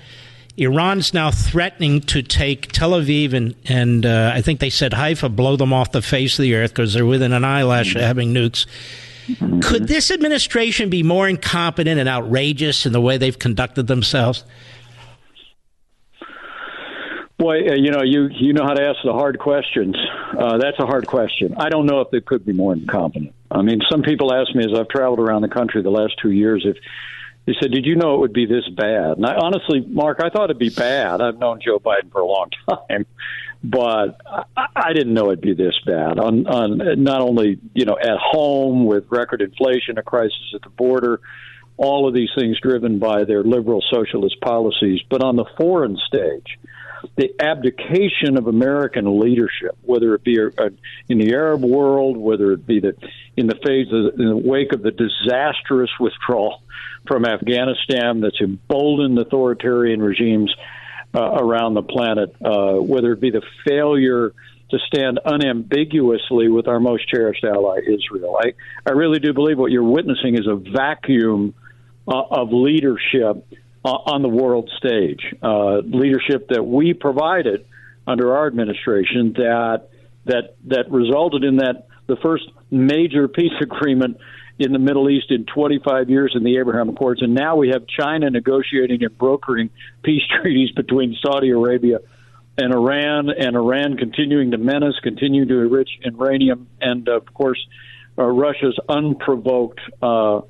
Iran's 0.57 1.15
now 1.15 1.31
threatening 1.31 2.01
to 2.03 2.23
take 2.23 2.73
Tel 2.73 2.91
Aviv 2.93 3.33
and, 3.33 3.55
and 3.67 4.05
uh, 4.05 4.33
I 4.35 4.43
think 4.43 4.61
they 4.61 4.71
said 4.71 4.93
Haifa, 4.93 5.29
blow 5.31 5.57
them 5.57 5.73
off 5.73 5.93
the 5.93 6.03
face 6.03 6.39
of 6.39 6.43
the 6.43 6.55
earth 6.55 6.71
because 6.71 6.93
they're 6.93 7.07
within 7.07 7.33
an 7.33 7.45
eyelash 7.45 7.95
of 7.95 8.03
having 8.03 8.35
nukes. 8.35 8.67
Could 9.63 9.87
this 9.87 10.11
administration 10.11 10.91
be 10.91 11.03
more 11.03 11.29
incompetent 11.29 12.01
and 12.01 12.09
outrageous 12.09 12.85
in 12.85 12.93
the 12.93 13.01
way 13.01 13.17
they've 13.17 13.39
conducted 13.39 13.87
themselves? 13.87 14.45
Boy, 17.41 17.71
uh, 17.71 17.75
you 17.75 17.91
know, 17.91 18.03
you 18.05 18.29
you 18.29 18.53
know 18.53 18.65
how 18.65 18.75
to 18.75 18.83
ask 18.83 18.99
the 19.03 19.15
hard 19.15 19.39
questions. 19.39 19.97
Uh, 20.39 20.59
that's 20.59 20.79
a 20.79 20.85
hard 20.85 21.07
question. 21.07 21.55
I 21.57 21.71
don't 21.71 21.87
know 21.87 22.03
if 22.03 22.11
they 22.11 22.21
could 22.21 22.45
be 22.45 22.53
more 22.53 22.75
incompetent. 22.75 23.33
I 23.51 23.63
mean, 23.63 23.81
some 23.91 24.03
people 24.03 24.35
ask 24.35 24.55
me 24.55 24.63
as 24.63 24.79
I've 24.79 24.91
traveled 24.91 25.21
around 25.21 25.41
the 25.41 25.49
country 25.49 25.83
the 25.83 25.89
last 25.89 26.17
two 26.21 26.33
years 26.33 26.67
if 26.67 26.77
they 27.47 27.55
said, 27.59 27.71
"Did 27.73 27.87
you 27.87 27.97
know 27.97 28.15
it 28.17 28.19
would 28.19 28.35
be 28.35 28.45
this 28.45 28.69
bad?" 28.69 29.17
And 29.17 29.25
I 29.25 29.37
honestly, 29.37 29.81
Mark, 29.81 30.21
I 30.23 30.29
thought 30.29 30.51
it'd 30.51 30.59
be 30.59 30.69
bad. 30.69 31.23
I've 31.23 31.39
known 31.39 31.61
Joe 31.65 31.79
Biden 31.79 32.13
for 32.13 32.21
a 32.21 32.27
long 32.27 32.51
time, 32.69 33.07
but 33.65 34.21
I, 34.55 34.67
I 34.77 34.93
didn't 34.93 35.15
know 35.15 35.29
it'd 35.29 35.41
be 35.41 35.55
this 35.55 35.81
bad. 35.87 36.19
On 36.19 36.47
on 36.47 37.03
not 37.03 37.23
only 37.23 37.59
you 37.73 37.87
know 37.87 37.97
at 37.99 38.19
home 38.19 38.85
with 38.85 39.05
record 39.09 39.41
inflation, 39.41 39.97
a 39.97 40.03
crisis 40.03 40.53
at 40.55 40.61
the 40.61 40.69
border, 40.69 41.23
all 41.79 42.07
of 42.07 42.13
these 42.13 42.29
things 42.39 42.61
driven 42.61 42.99
by 42.99 43.25
their 43.25 43.43
liberal 43.43 43.83
socialist 43.91 44.39
policies, 44.43 45.01
but 45.09 45.23
on 45.25 45.37
the 45.37 45.47
foreign 45.57 45.97
stage 46.07 46.59
the 47.17 47.35
abdication 47.41 48.37
of 48.37 48.47
American 48.47 49.21
leadership, 49.21 49.77
whether 49.83 50.15
it 50.15 50.25
be 50.25 50.39
a, 50.39 50.47
a, 50.47 50.71
in 51.09 51.19
the 51.19 51.33
Arab 51.33 51.63
world, 51.63 52.17
whether 52.17 52.53
it 52.53 52.67
be 52.67 52.81
the, 52.81 52.95
in 53.37 53.47
the 53.47 53.55
phase 53.55 53.89
of, 53.93 54.19
in 54.19 54.29
the 54.29 54.37
wake 54.37 54.73
of 54.73 54.83
the 54.83 54.91
disastrous 54.91 55.91
withdrawal 55.99 56.63
from 57.07 57.25
Afghanistan 57.25 58.21
that's 58.21 58.41
emboldened 58.41 59.19
authoritarian 59.19 60.03
regimes 60.03 60.55
uh, 61.15 61.21
around 61.21 61.75
the 61.75 61.83
planet, 61.83 62.35
uh, 62.45 62.75
whether 62.75 63.13
it 63.13 63.21
be 63.21 63.31
the 63.31 63.43
failure 63.67 64.33
to 64.71 64.79
stand 64.87 65.19
unambiguously 65.25 66.49
with 66.49 66.69
our 66.69 66.79
most 66.79 67.09
cherished 67.09 67.45
ally, 67.45 67.81
Israel. 67.81 68.39
I, 68.41 68.53
I 68.87 68.93
really 68.93 69.19
do 69.19 69.33
believe 69.33 69.59
what 69.59 69.73
you're 69.73 69.83
witnessing 69.83 70.35
is 70.35 70.47
a 70.47 70.55
vacuum 70.55 71.55
uh, 72.07 72.23
of 72.31 72.53
leadership 72.53 73.45
uh, 73.85 73.89
on 73.89 74.23
the 74.23 74.29
world 74.29 74.71
stage. 74.77 75.35
Uh, 75.43 75.79
leadership 75.79 76.49
that 76.49 76.63
we 76.63 76.95
provided 76.95 77.67
under 78.07 78.37
our 78.37 78.47
administration 78.47 79.35
that 79.37 79.89
that 80.27 80.57
that 80.67 80.91
resulted 80.91 81.45
in 81.45 81.57
that 81.57 81.87
the 82.07 82.17
first 82.17 82.45
major 82.71 83.29
peace 83.39 83.53
agreement 83.61 84.19
in 84.59 84.73
the 84.73 84.79
Middle 84.79 85.09
East 85.09 85.31
in 85.31 85.47
25 85.47 86.11
years 86.11 86.33
in 86.37 86.45
the 86.45 86.59
Abraham 86.59 86.91
Accords, 86.91 87.23
and 87.23 87.35
now 87.35 87.57
we 87.57 87.71
have 87.71 87.87
China 87.87 88.29
negotiating 88.29 89.03
and 89.03 89.17
brokering 89.17 89.71
peace 90.03 90.23
treaties 90.43 90.71
between 90.73 91.17
Saudi 91.23 91.51
Arabia 91.51 92.01
and 92.59 92.75
Iran, 92.75 93.31
and 93.31 93.57
Iran 93.57 93.97
continuing 93.97 94.51
to 94.51 94.59
menace, 94.59 94.97
continuing 95.03 95.49
to 95.49 95.61
enrich 95.61 95.89
uranium, 96.05 96.69
and 96.79 97.09
of 97.09 97.33
course, 97.33 97.59
uh, 98.19 98.25
Russia's 98.25 98.79
unprovoked. 98.87 99.81
Uh, 100.03 100.43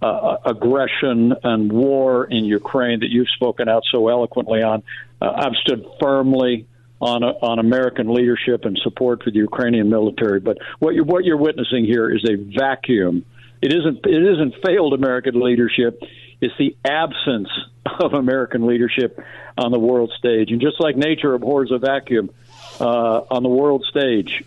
uh, 0.00 0.36
aggression 0.44 1.34
and 1.42 1.72
war 1.72 2.24
in 2.24 2.44
Ukraine 2.44 3.00
that 3.00 3.10
you've 3.10 3.28
spoken 3.30 3.68
out 3.68 3.82
so 3.92 4.08
eloquently 4.08 4.62
on. 4.62 4.82
Uh, 5.20 5.32
I've 5.34 5.56
stood 5.62 5.84
firmly 6.00 6.66
on 7.00 7.22
a, 7.22 7.28
on 7.28 7.58
American 7.58 8.12
leadership 8.12 8.64
and 8.64 8.78
support 8.82 9.22
for 9.22 9.30
the 9.30 9.38
Ukrainian 9.38 9.88
military. 9.88 10.40
But 10.40 10.58
what 10.78 10.94
you're 10.94 11.04
what 11.04 11.24
you're 11.24 11.36
witnessing 11.36 11.84
here 11.84 12.10
is 12.14 12.24
a 12.28 12.36
vacuum. 12.36 13.24
It 13.60 13.72
isn't 13.72 14.06
it 14.06 14.22
isn't 14.34 14.54
failed 14.64 14.94
American 14.94 15.40
leadership. 15.40 16.00
It's 16.40 16.54
the 16.58 16.76
absence 16.84 17.48
of 18.00 18.14
American 18.14 18.66
leadership 18.66 19.20
on 19.56 19.72
the 19.72 19.78
world 19.78 20.12
stage. 20.18 20.50
And 20.50 20.60
just 20.60 20.80
like 20.80 20.96
nature 20.96 21.34
abhors 21.34 21.70
a 21.72 21.78
vacuum 21.78 22.30
uh, 22.80 23.22
on 23.30 23.42
the 23.42 23.48
world 23.48 23.84
stage. 23.88 24.42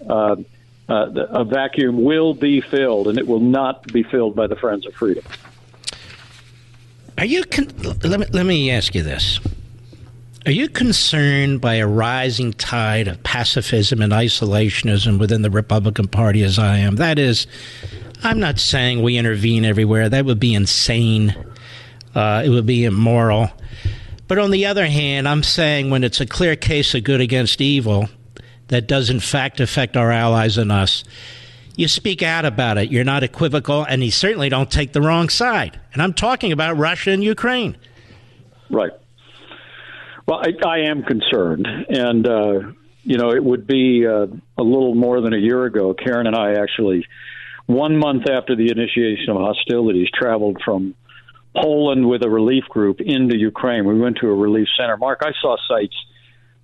Uh, 0.92 1.26
a 1.30 1.46
vacuum 1.46 2.04
will 2.04 2.34
be 2.34 2.60
filled, 2.60 3.08
and 3.08 3.18
it 3.18 3.26
will 3.26 3.39
not 3.39 3.88
be 3.94 4.04
filled 4.04 4.36
by 4.36 4.46
the 4.46 4.58
Friends 4.58 4.86
of 4.86 4.94
Freedom. 4.94 5.24
Are 7.18 7.24
you? 7.24 7.46
Con- 7.46 7.72
let 8.04 8.20
me 8.20 8.26
let 8.34 8.46
me 8.46 8.70
ask 8.70 8.94
you 8.94 9.02
this: 9.02 9.39
Are 10.46 10.52
you 10.52 10.68
concerned 10.68 11.62
by 11.62 11.76
a 11.76 11.88
rising 11.88 12.52
tide 12.52 13.08
of 13.08 13.24
pacifism 13.24 14.02
and 14.02 14.12
isolationism 14.12 15.18
within 15.18 15.44
the 15.44 15.50
Republican 15.50 16.10
Party, 16.10 16.44
as 16.44 16.60
I 16.60 16.80
am? 16.80 16.98
That 16.98 17.18
is, 17.18 17.48
I'm 18.22 18.42
not 18.42 18.60
saying 18.60 19.02
we 19.02 19.18
intervene 19.18 19.64
everywhere. 19.64 20.10
That 20.10 20.26
would 20.26 20.42
be 20.42 20.54
insane. 20.54 21.34
Uh, 22.14 22.44
it 22.46 22.50
would 22.50 22.66
be 22.66 22.84
immoral. 22.84 23.50
But 24.28 24.39
on 24.39 24.52
the 24.52 24.66
other 24.66 24.88
hand, 24.88 25.26
I'm 25.26 25.44
saying 25.44 25.89
when 25.89 26.04
it's 26.04 26.20
a 26.20 26.26
clear 26.26 26.58
case 26.58 26.94
of 26.96 27.06
good 27.06 27.22
against 27.22 27.62
evil, 27.62 28.10
that 28.72 28.88
does 28.88 29.09
in 29.09 29.19
fact 29.19 29.59
affect 29.59 29.97
our 29.97 30.11
allies 30.11 30.57
and 30.57 30.72
us, 30.72 31.03
you 31.76 31.89
speak 31.89 32.24
out 32.24 32.45
about 32.45 32.78
it. 32.78 32.89
You're 32.89 33.03
not 33.03 33.22
equivocal, 33.22 33.84
and 33.84 34.03
you 34.03 34.11
certainly 34.11 34.47
don't 34.47 34.72
take 34.72 34.93
the 34.93 35.01
wrong 35.01 35.30
side. 35.30 35.80
And 35.93 36.01
I'm 36.01 36.13
talking 36.13 36.53
about 36.53 36.78
Russia 36.78 37.11
and 37.11 37.24
Ukraine. 37.24 37.78
Right. 38.69 38.91
Well, 40.26 40.41
I, 40.41 40.67
I 40.67 40.78
am 40.89 41.03
concerned, 41.03 41.67
and 41.89 42.26
uh, 42.26 42.59
you 43.03 43.17
know, 43.17 43.32
it 43.32 43.43
would 43.43 43.67
be 43.67 44.07
uh, 44.07 44.28
a 44.57 44.63
little 44.63 44.95
more 44.95 45.19
than 45.19 45.34
a 45.34 45.38
year 45.38 45.65
ago. 45.65 45.93
Karen 45.93 46.28
and 46.28 46.36
I 46.36 46.53
actually, 46.53 47.05
one 47.65 47.97
month 47.97 48.30
after 48.30 48.55
the 48.55 48.72
initiation 48.72 49.30
of 49.30 49.38
hostilities, 49.38 50.07
traveled 50.17 50.61
from 50.63 50.95
Poland 51.53 52.07
with 52.07 52.24
a 52.24 52.30
relief 52.30 52.63
group 52.69 53.01
into 53.01 53.38
Ukraine. 53.38 53.86
We 53.86 53.99
went 53.99 54.17
to 54.22 54.28
a 54.28 54.34
relief 54.34 54.69
center. 54.80 54.95
Mark, 54.95 55.24
I 55.24 55.32
saw 55.41 55.57
sites 55.67 55.95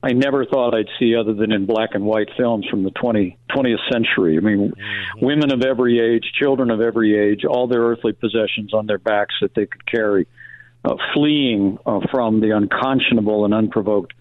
I 0.03 0.13
never 0.13 0.45
thought 0.45 0.75
I'd 0.75 0.89
see 0.99 1.15
other 1.15 1.33
than 1.33 1.51
in 1.51 1.65
black 1.65 1.89
and 1.93 2.05
white 2.05 2.29
films 2.37 2.67
from 2.69 2.83
the 2.83 2.91
20, 2.91 3.37
20th 3.49 3.91
century. 3.91 4.37
I 4.37 4.41
mean, 4.41 4.71
mm-hmm. 4.71 5.25
women 5.25 5.51
of 5.51 5.63
every 5.63 5.99
age, 5.99 6.31
children 6.39 6.69
of 6.69 6.81
every 6.81 7.17
age, 7.17 7.45
all 7.45 7.67
their 7.67 7.81
earthly 7.81 8.13
possessions 8.13 8.73
on 8.73 8.85
their 8.85 8.99
backs 8.99 9.35
that 9.41 9.55
they 9.55 9.65
could 9.65 9.85
carry, 9.85 10.27
uh, 10.85 10.95
fleeing 11.13 11.79
uh, 11.85 12.01
from 12.11 12.41
the 12.41 12.55
unconscionable 12.55 13.43
and 13.45 13.53
unprovoked 13.53 14.13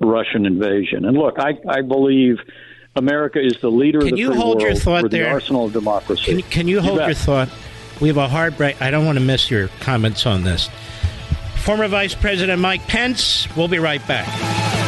Russian 0.00 0.46
invasion. 0.46 1.04
And 1.04 1.16
look, 1.16 1.36
I, 1.38 1.58
I 1.68 1.82
believe 1.82 2.38
America 2.96 3.40
is 3.40 3.60
the 3.60 3.70
leader 3.70 4.00
can 4.00 4.08
of 4.08 4.14
the 4.14 4.18
you 4.18 4.28
free 4.28 4.36
hold 4.36 4.56
world. 4.56 4.62
your 4.62 4.74
thought 4.74 5.10
there? 5.10 5.24
the 5.24 5.30
arsenal 5.30 5.66
of 5.66 5.72
democracy. 5.72 6.42
Can, 6.42 6.50
can 6.50 6.68
you 6.68 6.80
hold 6.80 6.98
you 6.98 7.06
your 7.06 7.14
thought? 7.14 7.48
We 8.00 8.08
have 8.08 8.16
a 8.16 8.28
hard 8.28 8.56
break. 8.56 8.82
I 8.82 8.90
don't 8.90 9.06
want 9.06 9.18
to 9.18 9.24
miss 9.24 9.50
your 9.50 9.68
comments 9.80 10.26
on 10.26 10.42
this. 10.42 10.68
Former 11.62 11.86
Vice 11.86 12.14
President 12.14 12.60
Mike 12.60 12.86
Pence. 12.88 13.48
We'll 13.56 13.68
be 13.68 13.78
right 13.78 14.06
back. 14.08 14.83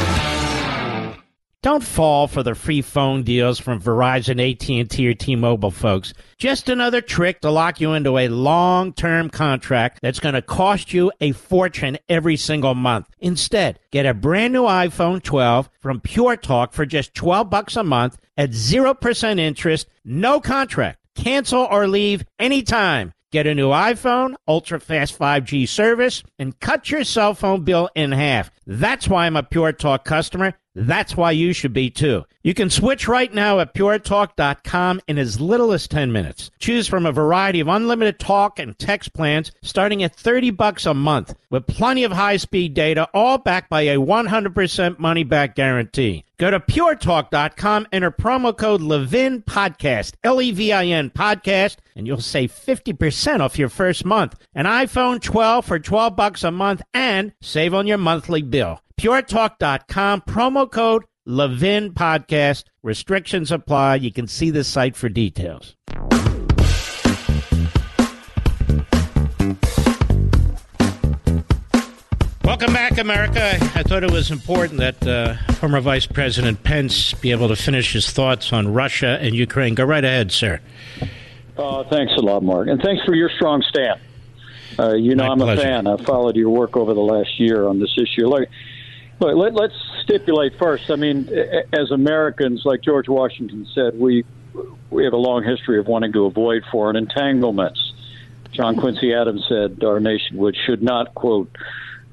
Don't 1.67 1.83
fall 1.83 2.29
for 2.29 2.45
the 2.45 2.55
free 2.55 2.81
phone 2.81 3.25
deals 3.25 3.59
from 3.59 3.81
Verizon, 3.81 4.39
AT&T, 4.39 5.09
or 5.09 5.15
T-Mobile, 5.15 5.73
folks. 5.73 6.15
Just 6.39 6.69
another 6.69 7.01
trick 7.01 7.41
to 7.41 7.51
lock 7.51 7.81
you 7.81 7.93
into 7.95 8.19
a 8.19 8.29
long-term 8.29 9.31
contract 9.31 9.99
that's 10.01 10.21
going 10.21 10.37
to 10.37 10.43
cost 10.43 10.93
you 10.93 11.11
a 11.21 11.33
fortune 11.33 11.99
every 12.09 12.37
single 12.37 12.77
month. 12.77 13.09
Instead, 13.19 13.81
get 13.91 14.07
a 14.07 14.15
brand 14.15 14.53
new 14.53 14.63
iPhone 14.63 15.21
12 15.21 15.69
from 15.81 15.99
Pure 15.99 16.37
Talk 16.37 16.73
for 16.73 16.87
just 16.87 17.15
12 17.15 17.51
bucks 17.51 17.75
a 17.75 17.83
month 17.83 18.17
at 18.37 18.51
0% 18.51 19.41
interest, 19.41 19.89
no 20.05 20.41
contract. 20.41 21.01
Cancel 21.17 21.67
or 21.69 21.89
leave 21.89 22.25
anytime. 22.39 23.13
Get 23.33 23.49
a 23.49 23.57
new 23.57 23.71
iPhone, 23.71 24.37
ultra 24.47 24.79
fast 24.79 25.19
5G 25.19 25.69
service, 25.69 26.23
and 26.39 26.59
cut 26.61 26.93
your 26.93 27.03
cell 27.03 27.35
phone 27.35 27.65
bill 27.65 27.91
in 27.97 28.13
half. 28.13 28.53
That's 28.69 29.09
why 29.09 29.27
I'm 29.27 29.35
a 29.35 29.43
Pure 29.43 29.73
Talk 29.73 30.05
customer. 30.05 30.55
That's 30.79 31.17
why 31.17 31.31
you 31.31 31.55
should 31.55 31.73
be 31.73 31.89
too. 31.89 32.25
You 32.47 32.55
can 32.55 32.71
switch 32.71 33.09
right 33.09 33.35
now 33.35 33.59
at 33.59 33.75
puretalk.com 33.75 35.01
in 35.09 35.19
as 35.19 35.41
little 35.41 35.73
as 35.73 35.89
10 35.89 36.13
minutes. 36.13 36.53
Choose 36.61 36.87
from 36.87 37.05
a 37.05 37.11
variety 37.11 37.59
of 37.59 37.67
unlimited 37.67 38.21
talk 38.21 38.61
and 38.61 38.79
text 38.79 39.13
plans 39.13 39.51
starting 39.63 40.05
at 40.05 40.15
30 40.15 40.53
bucks 40.53 40.87
a 40.87 40.95
month 40.95 41.35
with 41.51 41.67
plenty 41.67 42.05
of 42.05 42.13
high-speed 42.13 42.73
data 42.73 43.09
all 43.13 43.39
backed 43.39 43.69
by 43.69 43.81
a 43.81 43.97
100% 43.97 45.01
money 45.01 45.25
back 45.25 45.57
guarantee. 45.57 46.25
Go 46.37 46.53
to 46.53 46.61
puretalk.com, 46.61 47.89
enter 47.91 48.13
promo 48.13 48.57
code 48.57 48.81
Levin 48.81 49.43
Podcast, 49.43 50.13
L 50.23 50.41
E 50.41 50.53
V 50.53 50.73
I 50.73 50.87
N 50.87 51.11
Podcast, 51.11 51.79
and 51.97 52.07
you'll 52.07 52.21
save 52.21 52.53
50% 52.53 53.41
off 53.41 53.59
your 53.59 53.69
first 53.69 54.05
month. 54.05 54.37
An 54.55 54.67
iPhone 54.67 55.21
12 55.21 55.65
for 55.65 55.81
12 55.81 56.15
bucks 56.15 56.45
a 56.45 56.53
month 56.53 56.83
and 56.95 57.33
save 57.41 57.75
on 57.75 57.89
your 57.89 57.99
monthly 57.99 58.43
bill. 58.43 58.81
PureTalk.com, 59.01 60.21
promo 60.21 60.71
code 60.71 61.07
Levin 61.27 61.93
Podcast. 61.93 62.65
Restrictions 62.83 63.51
apply. 63.53 63.97
You 63.97 64.13
can 64.13 64.27
see 64.29 64.51
the 64.51 64.65
site 64.65 64.97
for 64.97 65.09
details. 65.09 65.75
Welcome 72.45 72.73
back, 72.73 72.97
America. 72.99 73.57
I 73.75 73.83
thought 73.83 74.05
it 74.05 74.11
was 74.11 74.31
important 74.31 74.79
that 74.79 75.07
uh, 75.07 75.35
former 75.55 75.81
Vice 75.81 76.07
President 76.07 76.63
Pence 76.63 77.13
be 77.15 77.33
able 77.33 77.49
to 77.49 77.57
finish 77.57 77.93
his 77.93 78.09
thoughts 78.11 78.53
on 78.53 78.73
Russia 78.73 79.19
and 79.21 79.35
Ukraine. 79.35 79.75
Go 79.75 79.85
right 79.85 80.05
ahead, 80.05 80.31
sir. 80.31 80.61
Uh, 81.59 81.83
thanks 81.91 82.13
a 82.17 82.21
lot, 82.21 82.43
Mark, 82.45 82.69
and 82.69 82.81
thanks 82.81 83.05
for 83.05 83.15
your 83.15 83.31
strong 83.31 83.63
stand. 83.69 84.01
Uh, 84.79 84.95
you 84.95 85.15
know, 85.17 85.25
My 85.27 85.33
I'm 85.33 85.39
pleasure. 85.39 85.61
a 85.61 85.65
fan. 85.65 85.87
I've 85.87 86.03
followed 86.03 86.37
your 86.37 86.51
work 86.51 86.77
over 86.77 86.95
the 86.95 87.01
last 87.01 87.39
year 87.41 87.67
on 87.67 87.81
this 87.81 87.95
issue. 88.01 88.27
Look, 88.29 88.49
look 89.21 89.37
let, 89.37 89.55
let's 89.55 89.75
stipulate 90.03 90.59
first. 90.59 90.91
I 90.91 90.97
mean, 90.97 91.29
as 91.73 91.91
Americans, 91.91 92.63
like 92.65 92.83
George 92.83 93.09
Washington 93.09 93.67
said, 93.75 93.99
we 93.99 94.25
we 94.91 95.05
have 95.05 95.13
a 95.13 95.19
long 95.19 95.45
history 95.45 95.79
of 95.79 95.87
wanting 95.87 96.13
to 96.13 96.27
avoid 96.27 96.65
foreign 96.71 96.97
entanglements. 96.97 97.93
John 98.53 98.77
Quincy 98.77 99.13
Adams 99.13 99.45
said 99.49 99.85
our 99.85 100.01
nation 100.01 100.39
would 100.39 100.57
should 100.57 100.83
not 100.83 101.15
quote 101.15 101.55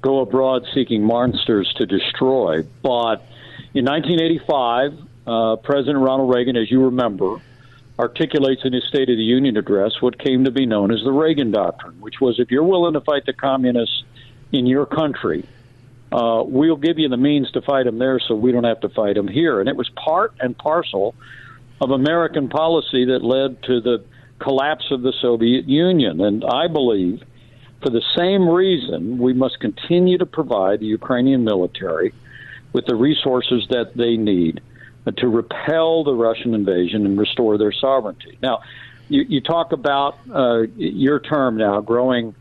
go 0.02 0.20
abroad 0.20 0.66
seeking 0.74 1.04
monsters 1.04 1.74
to 1.78 1.86
destroy. 1.86 2.64
But 2.82 3.26
in 3.74 3.86
1985, 3.86 5.00
uh, 5.26 5.56
President 5.58 6.00
Ronald 6.00 6.34
Reagan, 6.34 6.58
as 6.58 6.70
you 6.70 6.86
remember, 6.86 7.38
articulates 7.98 8.66
in 8.66 8.74
his 8.74 8.84
State 8.84 9.10
of 9.10 9.18
the 9.18 9.24
Union 9.24 9.56
address 9.56 10.02
what 10.02 10.20
came 10.20 10.44
to 10.44 10.52
be 10.52 10.66
known 10.66 10.92
as 10.92 11.02
the 11.04 11.12
Reagan 11.12 11.52
Doctrine, 11.52 12.02
which 12.02 12.20
was 12.20 12.40
if 12.40 12.52
you're 12.52 12.64
willing 12.64 12.94
to 12.94 13.02
fight 13.02 13.26
the 13.26 13.34
communists 13.34 14.04
in 14.52 14.66
your 14.66 14.86
country, 14.86 15.46
uh, 16.14 16.44
we'll 16.46 16.76
give 16.76 17.00
you 17.00 17.10
the 17.10 17.18
means 17.18 17.50
to 17.52 17.62
fight 17.62 17.86
them 17.86 17.98
there 17.98 18.20
so 18.20 18.36
we 18.36 18.52
don't 18.52 18.66
have 18.66 18.80
to 18.82 18.90
fight 18.90 19.16
them 19.16 19.28
here. 19.28 19.60
And 19.60 19.68
it 19.68 19.76
was 19.76 19.90
part 19.90 20.34
and 20.40 20.56
parcel 20.56 21.16
of 21.82 21.90
American 21.90 22.50
policy 22.50 23.06
that 23.06 23.24
led 23.24 23.64
to 23.64 23.82
the 23.82 24.06
collapse 24.38 24.92
of 24.92 25.02
the 25.02 25.12
Soviet 25.22 25.68
Union. 25.68 26.22
And 26.22 26.46
I 26.46 26.68
believe, 26.68 27.24
for 27.82 27.90
the 27.90 28.04
same 28.16 28.48
reason, 28.48 29.18
we 29.18 29.34
must 29.34 29.60
continue 29.60 30.20
to 30.20 30.28
provide 30.28 30.82
the 30.82 30.86
Ukrainian 30.86 31.44
military 31.44 32.14
with 32.74 32.86
the 32.86 32.96
resources 32.96 33.66
that 33.72 33.98
they 33.98 34.16
need 34.16 34.62
to 35.18 35.28
repel 35.28 36.04
the 36.04 36.14
Russian 36.14 36.54
invasion 36.54 37.08
and 37.08 37.20
restore 37.20 37.58
their 37.58 37.74
sovereignty. 37.74 38.38
Now, 38.42 38.62
you, 39.10 39.24
you 39.28 39.42
talk 39.42 39.72
about 39.72 40.18
uh, 40.32 40.62
your 40.78 41.20
term 41.20 41.58
now, 41.58 41.82
growing 41.82 42.36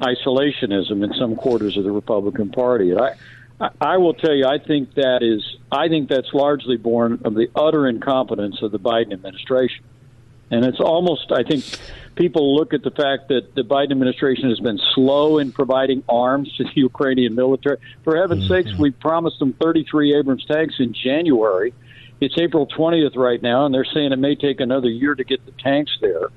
isolationism 0.00 1.04
in 1.04 1.12
some 1.18 1.36
quarters 1.36 1.76
of 1.76 1.84
the 1.84 1.92
Republican 1.92 2.50
Party. 2.50 2.90
And 2.90 3.00
I, 3.00 3.70
I- 3.80 3.96
will 3.98 4.14
tell 4.14 4.34
you, 4.34 4.46
I 4.46 4.58
think 4.58 4.94
that 4.94 5.22
is, 5.22 5.42
I 5.70 5.88
think 5.88 6.08
that's 6.08 6.32
largely 6.32 6.76
born 6.76 7.20
of 7.24 7.34
the 7.34 7.48
utter 7.54 7.86
incompetence 7.86 8.62
of 8.62 8.72
the 8.72 8.78
Biden 8.78 9.12
administration. 9.12 9.84
And 10.50 10.64
it's 10.64 10.80
almost, 10.80 11.32
I 11.32 11.42
think, 11.42 11.64
people 12.16 12.54
look 12.54 12.74
at 12.74 12.82
the 12.82 12.90
fact 12.90 13.28
that 13.28 13.54
the 13.54 13.62
Biden 13.62 13.92
administration 13.92 14.50
has 14.50 14.60
been 14.60 14.78
slow 14.94 15.38
in 15.38 15.52
providing 15.52 16.04
arms 16.08 16.52
to 16.56 16.64
the 16.64 16.70
Ukrainian 16.74 17.34
military. 17.34 17.78
For 18.04 18.16
heaven's 18.16 18.48
mm-hmm. 18.48 18.68
sakes, 18.68 18.78
we 18.78 18.90
promised 18.90 19.38
them 19.38 19.54
33 19.54 20.16
Abrams 20.16 20.44
tanks 20.44 20.76
in 20.78 20.92
January. 20.92 21.72
It's 22.20 22.38
April 22.38 22.66
20th 22.66 23.16
right 23.16 23.42
now, 23.42 23.66
and 23.66 23.74
they're 23.74 23.84
saying 23.84 24.12
it 24.12 24.18
may 24.18 24.34
take 24.34 24.60
another 24.60 24.88
year 24.88 25.14
to 25.14 25.24
get 25.24 25.44
the 25.44 25.52
tanks 25.52 25.92
there. 26.00 26.28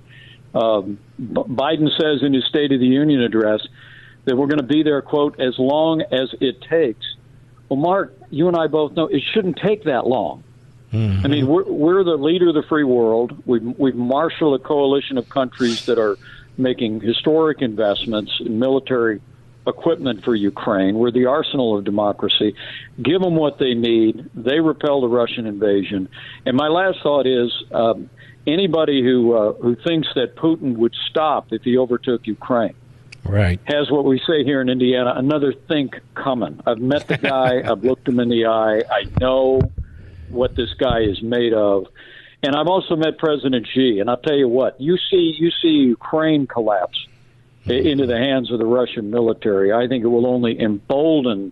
Um, 0.58 1.00
B- 1.18 1.44
Biden 1.62 1.90
says 2.00 2.24
in 2.24 2.34
his 2.34 2.46
State 2.46 2.72
of 2.72 2.80
the 2.80 2.88
Union 2.88 3.22
address 3.22 3.62
that 4.26 4.36
we're 4.36 4.48
going 4.48 4.60
to 4.60 4.74
be 4.78 4.84
there, 4.84 5.02
quote, 5.02 5.40
as 5.40 5.58
long 5.58 6.02
as 6.02 6.34
it 6.42 6.62
takes. 6.62 7.06
Well, 7.70 7.80
Mark, 7.80 8.18
you 8.30 8.48
and 8.48 8.58
I 8.58 8.68
both 8.68 8.94
know 8.94 9.08
it 9.08 9.22
shouldn't 9.34 9.58
take 9.58 9.84
that 9.84 10.08
long. 10.08 10.44
I 11.26 11.28
mean, 11.28 11.48
we're, 11.48 11.66
we're 11.66 12.04
the 12.04 12.16
leader 12.16 12.48
of 12.50 12.56
the 12.56 12.64
free 12.64 12.86
world. 12.86 13.44
We've, 13.46 13.78
we've 13.78 13.96
marshaled 13.96 14.60
a 14.60 14.64
coalition 14.64 15.18
of 15.18 15.28
countries 15.30 15.86
that 15.86 16.00
are 16.00 16.18
making 16.58 17.02
historic 17.02 17.62
investments 17.62 18.32
in 18.40 18.58
military 18.58 19.22
equipment 19.68 20.24
for 20.24 20.34
Ukraine. 20.34 20.96
We're 20.96 21.12
the 21.12 21.26
arsenal 21.26 21.78
of 21.78 21.84
democracy. 21.84 22.56
Give 23.02 23.22
them 23.22 23.36
what 23.36 23.60
they 23.60 23.74
need. 23.74 24.30
They 24.34 24.60
repel 24.62 25.02
the 25.02 25.10
Russian 25.10 25.46
invasion. 25.46 26.08
And 26.46 26.56
my 26.56 26.70
last 26.70 27.00
thought 27.04 27.28
is 27.28 27.52
um, 27.72 28.10
anybody 28.48 29.04
who 29.04 29.34
uh, 29.34 29.54
who 29.54 29.76
thinks 29.76 30.08
that 30.16 30.36
Putin 30.36 30.78
would 30.78 30.96
stop 31.10 31.48
if 31.52 31.64
he 31.64 31.78
overtook 31.78 32.26
Ukraine 32.26 32.74
Right. 33.26 33.60
has 33.66 33.92
what 33.92 34.06
we 34.06 34.20
say 34.26 34.44
here 34.46 34.62
in 34.62 34.70
Indiana 34.70 35.14
another 35.18 35.54
think 35.68 36.00
coming. 36.16 36.62
I've 36.66 36.80
met 36.80 37.08
the 37.08 37.18
guy. 37.18 37.62
I've 37.70 37.84
looked 37.84 38.08
him 38.08 38.20
in 38.20 38.30
the 38.30 38.46
eye. 38.46 38.82
I 38.90 39.04
know 39.20 39.62
what 40.30 40.56
this 40.56 40.74
guy 40.80 41.02
is 41.02 41.22
made 41.22 41.54
of. 41.54 41.88
And 42.44 42.56
I've 42.56 42.68
also 42.68 42.96
met 42.96 43.18
President 43.18 43.68
Xi, 43.74 44.00
and 44.00 44.10
I'll 44.10 44.18
tell 44.18 44.36
you 44.38 44.48
what, 44.48 44.80
you 44.80 44.98
see 45.10 45.36
you 45.38 45.50
see 45.62 45.70
Ukraine 45.98 46.48
collapse 46.48 46.98
i- 47.68 47.74
into 47.74 48.06
the 48.06 48.18
hands 48.18 48.52
of 48.52 48.60
the 48.60 48.66
Russian 48.66 49.10
military. 49.10 49.74
I 49.74 49.88
think 49.88 50.04
it 50.04 50.08
will 50.08 50.28
only 50.28 50.58
embolden 50.62 51.52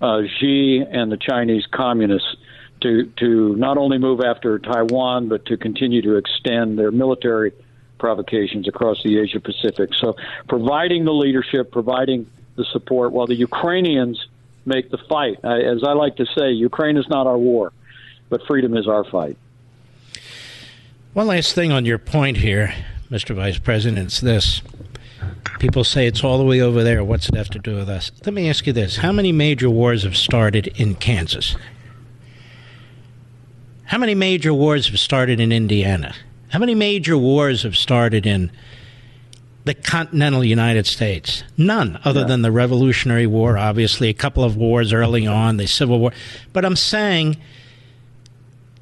uh, 0.00 0.20
Xi 0.38 0.84
and 0.88 1.10
the 1.10 1.16
Chinese 1.16 1.64
communists 1.72 2.36
to 2.80 3.06
to 3.16 3.56
not 3.56 3.78
only 3.78 3.98
move 3.98 4.20
after 4.20 4.58
Taiwan, 4.58 5.28
but 5.28 5.46
to 5.46 5.56
continue 5.56 6.02
to 6.02 6.16
extend 6.16 6.78
their 6.78 6.90
military 6.90 7.52
provocations 7.98 8.68
across 8.68 9.02
the 9.02 9.18
Asia 9.18 9.40
Pacific. 9.40 9.90
So, 9.94 10.16
providing 10.48 11.04
the 11.04 11.12
leadership, 11.12 11.70
providing 11.72 12.30
the 12.56 12.64
support, 12.64 13.12
while 13.12 13.26
the 13.26 13.34
Ukrainians 13.34 14.26
make 14.68 14.90
the 14.90 14.98
fight. 15.08 15.38
As 15.44 15.82
I 15.82 15.92
like 15.92 16.16
to 16.16 16.26
say, 16.26 16.50
Ukraine 16.50 16.96
is 16.96 17.08
not 17.08 17.26
our 17.26 17.38
war, 17.38 17.72
but 18.28 18.42
freedom 18.46 18.76
is 18.76 18.86
our 18.86 19.04
fight. 19.04 19.36
One 21.14 21.26
last 21.26 21.54
thing 21.54 21.72
on 21.72 21.86
your 21.86 21.98
point 21.98 22.36
here, 22.36 22.74
Mr. 23.10 23.34
Vice 23.34 23.58
President, 23.58 24.06
it's 24.06 24.20
this. 24.20 24.62
People 25.58 25.82
say 25.82 26.06
it's 26.06 26.22
all 26.22 26.38
the 26.38 26.44
way 26.44 26.60
over 26.60 26.84
there. 26.84 27.02
What's 27.02 27.28
it 27.28 27.34
have 27.34 27.48
to 27.50 27.58
do 27.58 27.74
with 27.74 27.88
us? 27.88 28.12
Let 28.24 28.34
me 28.34 28.48
ask 28.48 28.66
you 28.66 28.72
this 28.72 28.98
How 28.98 29.10
many 29.10 29.32
major 29.32 29.68
wars 29.68 30.04
have 30.04 30.16
started 30.16 30.68
in 30.76 30.94
Kansas? 30.94 31.56
How 33.88 33.98
many 33.98 34.14
major 34.14 34.54
wars 34.54 34.86
have 34.88 34.98
started 34.98 35.40
in 35.40 35.52
Indiana? 35.52 36.14
How 36.50 36.58
many 36.58 36.74
major 36.74 37.18
wars 37.18 37.64
have 37.64 37.76
started 37.76 38.26
in 38.26 38.50
the 39.68 39.74
continental 39.74 40.42
United 40.42 40.86
States. 40.86 41.44
None, 41.58 42.00
other 42.02 42.20
yeah. 42.20 42.26
than 42.26 42.40
the 42.40 42.50
Revolutionary 42.50 43.26
War, 43.26 43.58
obviously, 43.58 44.08
a 44.08 44.14
couple 44.14 44.42
of 44.42 44.56
wars 44.56 44.94
early 44.94 45.26
on, 45.26 45.58
the 45.58 45.66
Civil 45.66 46.00
War. 46.00 46.12
But 46.54 46.64
I'm 46.64 46.74
saying 46.74 47.36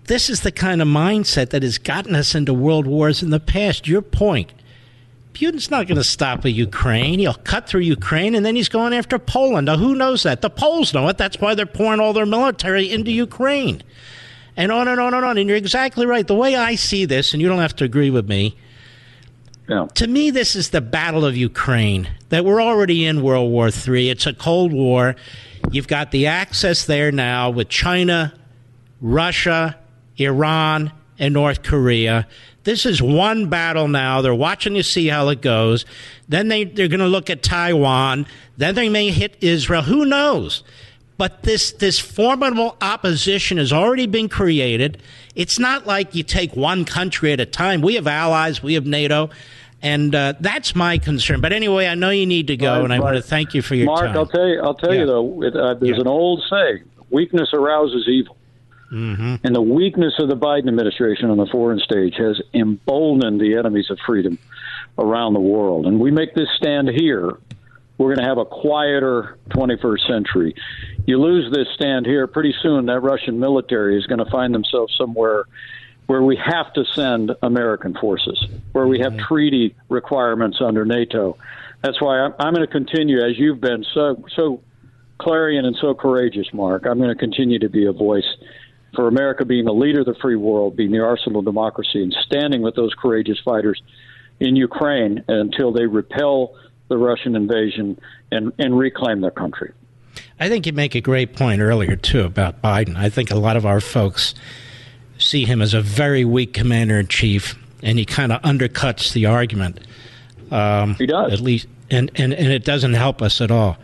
this 0.05 0.31
is 0.31 0.43
the 0.43 0.53
kind 0.53 0.81
of 0.81 0.87
mindset 0.87 1.51
that 1.51 1.65
has 1.65 1.79
gotten 1.79 2.15
us 2.15 2.37
into 2.37 2.55
world 2.55 2.87
wars 2.87 3.21
in 3.21 3.31
the 3.31 3.41
past. 3.41 3.89
Your 3.89 4.01
point. 4.01 4.53
Putin's 5.33 5.71
not 5.71 5.89
going 5.89 5.99
to 5.99 6.05
stop 6.05 6.45
a 6.45 6.51
Ukraine. 6.51 7.19
He'll 7.19 7.35
cut 7.35 7.69
through 7.69 7.81
Ukraine, 7.81 8.37
and 8.37 8.47
then 8.47 8.55
he's 8.55 8.69
going 8.69 8.95
after 8.95 9.19
Poland. 9.19 9.67
Now, 9.67 9.77
who 9.77 9.95
knows 9.97 10.23
that? 10.23 10.41
The 10.41 10.49
Poles 10.49 10.95
know 10.95 11.09
it. 11.09 11.19
That's 11.19 11.41
why 11.41 11.55
they're 11.55 11.67
pouring 11.67 12.01
all 12.01 12.13
their 12.13 12.25
military 12.25 12.91
into 12.91 13.11
Ukraine. 13.11 13.83
And 14.57 14.73
on 14.73 14.89
and 14.89 15.01
on 15.01 15.15
and 15.15 15.25
on. 15.25 15.39
And 15.39 15.49
you're 15.49 15.59
exactly 15.59 16.07
right. 16.07 16.27
The 16.27 16.35
way 16.35 16.57
I 16.57 16.75
see 16.77 17.05
this, 17.05 17.33
and 17.33 17.43
you 17.43 17.49
don't 17.49 17.59
have 17.59 17.77
to 17.77 17.85
agree 17.85 18.11
with 18.11 18.29
me, 18.29 18.57
yeah. 19.69 19.89
To 19.95 20.07
me, 20.07 20.31
this 20.31 20.55
is 20.55 20.71
the 20.71 20.81
battle 20.81 21.25
of 21.25 21.37
Ukraine. 21.37 22.09
That 22.29 22.45
we're 22.45 22.63
already 22.63 23.05
in 23.05 23.23
World 23.23 23.51
War 23.51 23.69
III. 23.69 24.11
It's 24.11 24.27
a 24.27 24.33
Cold 24.33 24.73
War. 24.73 25.17
You've 25.73 25.89
got 25.89 26.13
the 26.13 26.27
access 26.27 26.85
there 26.85 27.11
now 27.11 27.51
with 27.51 27.69
China, 27.69 28.33
Russia, 29.01 29.77
Iran, 30.19 30.93
and 31.19 31.35
North 31.35 31.63
Korea. 31.63 32.29
This 32.63 32.87
is 32.87 33.03
one 33.03 33.49
battle 33.49 33.89
now. 33.89 34.21
They're 34.23 34.35
watching 34.35 34.75
to 34.75 34.83
see 34.83 35.09
how 35.09 35.29
it 35.29 35.41
goes. 35.41 35.85
Then 36.29 36.49
they, 36.49 36.65
they're 36.65 36.89
going 36.89 37.01
to 37.01 37.07
look 37.07 37.31
at 37.31 37.43
Taiwan. 37.43 38.27
Then 38.57 38.75
they 38.75 38.89
may 38.89 39.11
hit 39.11 39.37
Israel. 39.41 39.83
Who 39.83 40.05
knows? 40.05 40.63
But 41.19 41.43
this, 41.43 41.73
this 41.73 41.99
formidable 41.99 42.77
opposition 42.81 43.59
has 43.59 43.73
already 43.73 44.07
been 44.07 44.29
created. 44.29 45.03
It's 45.35 45.59
not 45.59 45.87
like 45.87 46.15
you 46.15 46.23
take 46.23 46.55
one 46.55 46.85
country 46.85 47.33
at 47.33 47.41
a 47.41 47.47
time. 47.47 47.81
We 47.81 47.95
have 47.95 48.07
allies, 48.07 48.63
we 48.63 48.75
have 48.75 48.87
NATO. 48.87 49.31
And 49.83 50.15
uh, 50.15 50.35
that's 50.41 50.75
my 50.75 50.99
concern. 50.99 51.41
But 51.41 51.53
anyway, 51.53 51.87
I 51.87 51.95
know 51.95 52.11
you 52.11 52.27
need 52.27 52.49
to 52.49 52.57
go, 52.57 52.77
right, 52.77 52.85
and 52.85 52.93
I 52.93 52.97
right. 52.97 53.05
want 53.05 53.17
to 53.17 53.23
thank 53.23 53.55
you 53.55 53.63
for 53.63 53.75
your 53.75 53.87
Mark, 53.87 54.01
time. 54.01 54.15
Mark, 54.15 54.17
I'll 54.17 54.27
tell 54.27 54.49
you. 54.49 54.61
I'll 54.61 54.75
tell 54.75 54.95
yeah. 54.95 55.01
you 55.01 55.07
though. 55.07 55.43
It, 55.43 55.57
uh, 55.57 55.75
there's 55.75 55.97
yeah. 55.97 56.01
an 56.01 56.09
old 56.09 56.43
saying: 56.51 56.85
"Weakness 57.11 57.51
arouses 57.53 58.09
evil." 58.09 58.37
Mm-hmm. 58.91 59.37
And 59.45 59.55
the 59.55 59.63
weakness 59.63 60.15
of 60.19 60.29
the 60.29 60.37
Biden 60.37 60.69
administration 60.69 61.31
on 61.31 61.37
the 61.37 61.47
foreign 61.47 61.79
stage 61.81 62.15
has 62.19 62.41
emboldened 62.55 63.41
the 63.41 63.57
enemies 63.57 63.91
of 63.91 63.99
freedom 64.07 64.39
around 64.99 65.35
the 65.35 65.41
world. 65.41 65.87
And 65.87 66.01
we 66.01 66.11
make 66.11 66.35
this 66.35 66.49
stand 66.57 66.89
here. 66.89 67.37
We're 67.99 68.15
going 68.15 68.25
to 68.25 68.29
have 68.29 68.39
a 68.39 68.45
quieter 68.45 69.39
21st 69.51 70.07
century. 70.07 70.55
You 71.07 71.21
lose 71.21 71.53
this 71.53 71.69
stand 71.75 72.05
here, 72.05 72.27
pretty 72.27 72.55
soon 72.63 72.87
that 72.87 73.01
Russian 73.01 73.39
military 73.39 73.97
is 73.97 74.07
going 74.07 74.19
to 74.19 74.31
find 74.31 74.53
themselves 74.53 74.95
somewhere 74.99 75.45
where 76.07 76.23
we 76.23 76.37
have 76.37 76.73
to 76.75 76.85
send 76.85 77.33
American 77.43 77.95
forces, 77.95 78.45
where 78.73 78.87
we 78.87 79.01
have 79.01 79.17
treaty 79.17 79.75
requirements 79.89 80.59
under 80.61 80.85
NATO. 80.85 81.37
That's 81.83 82.01
why 82.01 82.19
I'm, 82.21 82.35
I'm 82.39 82.55
going 82.55 82.67
to 82.67 82.73
continue, 82.73 83.25
as 83.25 83.39
you've 83.39 83.61
been 83.61 83.85
so 83.95 84.25
so 84.35 84.63
clarion 85.19 85.65
and 85.65 85.77
so 85.81 85.95
courageous, 85.95 86.47
Mark. 86.53 86.87
I'm 86.87 86.99
going 86.99 87.11
to 87.11 87.19
continue 87.19 87.59
to 87.61 87.69
be 87.69 87.87
a 87.87 87.93
voice 87.93 88.27
for 88.95 89.09
America 89.09 89.45
being 89.45 89.65
the 89.65 89.73
leader 89.73 90.01
of 90.01 90.07
the 90.07 90.15
free 90.21 90.37
world, 90.37 90.77
being 90.77 90.91
the 90.91 91.01
arsenal 91.01 91.41
of 91.41 91.45
democracy, 91.45 92.03
and 92.03 92.15
standing 92.27 92.63
with 92.63 92.75
those 92.75 92.93
courageous 92.95 93.39
fighters 93.45 93.81
in 94.41 94.57
Ukraine 94.57 95.25
until 95.29 95.73
they 95.73 95.87
repel 95.87 96.55
the 96.89 96.97
Russian 96.97 97.37
invasion 97.37 97.99
and, 98.31 98.53
and 98.59 98.77
reclaim 98.77 99.21
their 99.21 99.31
country. 99.31 99.73
I 100.39 100.49
think 100.49 100.67
you 100.67 100.73
make 100.73 100.95
a 100.95 101.01
great 101.01 101.35
point 101.35 101.61
earlier, 101.61 101.97
too, 101.97 102.23
about 102.25 102.61
Biden. 102.63 102.97
I 102.97 103.09
think 103.09 103.31
a 103.31 103.37
lot 103.37 103.57
of 103.57 103.65
our 103.65 103.81
folks 103.81 104.35
see 105.19 105.45
him 105.45 105.63
as 105.63 105.73
a 105.73 105.81
very 105.81 106.25
weak 106.25 106.53
commander 106.53 106.99
in 106.99 107.09
chief, 107.09 107.59
and 107.83 107.99
he 107.99 108.05
kind 108.05 108.33
of 108.33 108.43
undercuts 108.43 109.13
the 109.13 109.27
argument. 109.27 109.81
Um, 110.51 110.95
he 110.97 111.07
does. 111.07 111.33
At 111.33 111.41
least, 111.41 111.69
and, 111.91 112.11
and, 112.17 112.35
and 112.35 112.49
it 112.49 112.65
doesn't 112.65 112.95
help 112.95 113.23
us 113.23 113.41
at 113.41 113.51
all. 113.51 113.79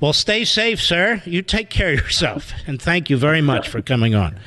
Well, 0.00 0.12
stay 0.12 0.44
safe, 0.44 0.82
sir. 0.82 1.22
You 1.24 1.40
take 1.40 1.70
care 1.70 1.92
of 1.92 2.00
yourself. 2.00 2.52
And 2.66 2.82
thank 2.82 3.08
you 3.08 3.16
very 3.16 3.40
much 3.40 3.68
for 3.68 3.80
coming 3.80 4.14
on. 4.14 4.38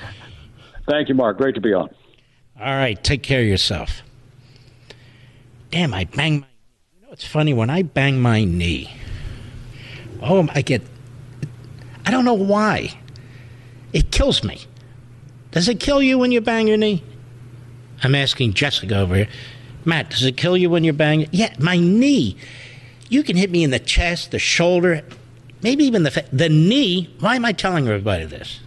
Thank 0.88 1.10
you, 1.10 1.16
Mark. 1.16 1.38
Great 1.38 1.56
to 1.56 1.62
be 1.62 1.74
on. 1.74 1.90
All 2.60 2.76
right. 2.76 3.02
Take 3.04 3.24
care 3.24 3.42
of 3.42 3.48
yourself. 3.48 4.04
Damn, 5.72 5.94
I 5.94 6.04
bang 6.04 6.42
my. 6.42 6.48
You 6.94 7.08
know, 7.08 7.14
it's 7.14 7.26
funny 7.26 7.54
when 7.54 7.70
I 7.70 7.82
bang 7.82 8.20
my 8.20 8.44
knee. 8.44 8.92
Oh, 10.22 10.48
I 10.54 10.62
get. 10.62 10.82
I 12.08 12.12
don't 12.12 12.24
know 12.24 12.34
why. 12.34 12.98
It 13.92 14.12
kills 14.12 14.42
me. 14.42 14.62
Does 15.52 15.68
it 15.68 15.82
kill 15.82 16.02
you 16.02 16.18
when 16.18 16.32
you 16.32 16.40
bang 16.40 16.66
your 16.66 16.78
knee? 16.78 17.04
I'm 18.02 18.16
asking 18.16 18.54
Jessica 18.54 18.98
over 18.98 19.14
here. 19.14 19.28
Matt, 19.84 20.12
does 20.12 20.24
it 20.24 20.38
kill 20.38 20.56
you 20.56 20.70
when 20.70 20.86
you 20.86 20.94
bang? 20.94 21.28
Yeah, 21.32 21.54
my 21.60 21.76
knee. 21.76 22.38
You 23.10 23.24
can 23.24 23.36
hit 23.36 23.52
me 23.52 23.62
in 23.62 23.72
the 23.72 23.80
chest, 23.80 24.32
the 24.32 24.40
shoulder, 24.40 25.04
maybe 25.62 25.84
even 25.84 26.04
the 26.04 26.12
fa- 26.12 26.30
the 26.32 26.48
knee. 26.48 27.14
Why 27.20 27.36
am 27.36 27.44
I 27.44 27.52
telling 27.52 27.90
everybody 27.90 28.24
this? 28.24 28.62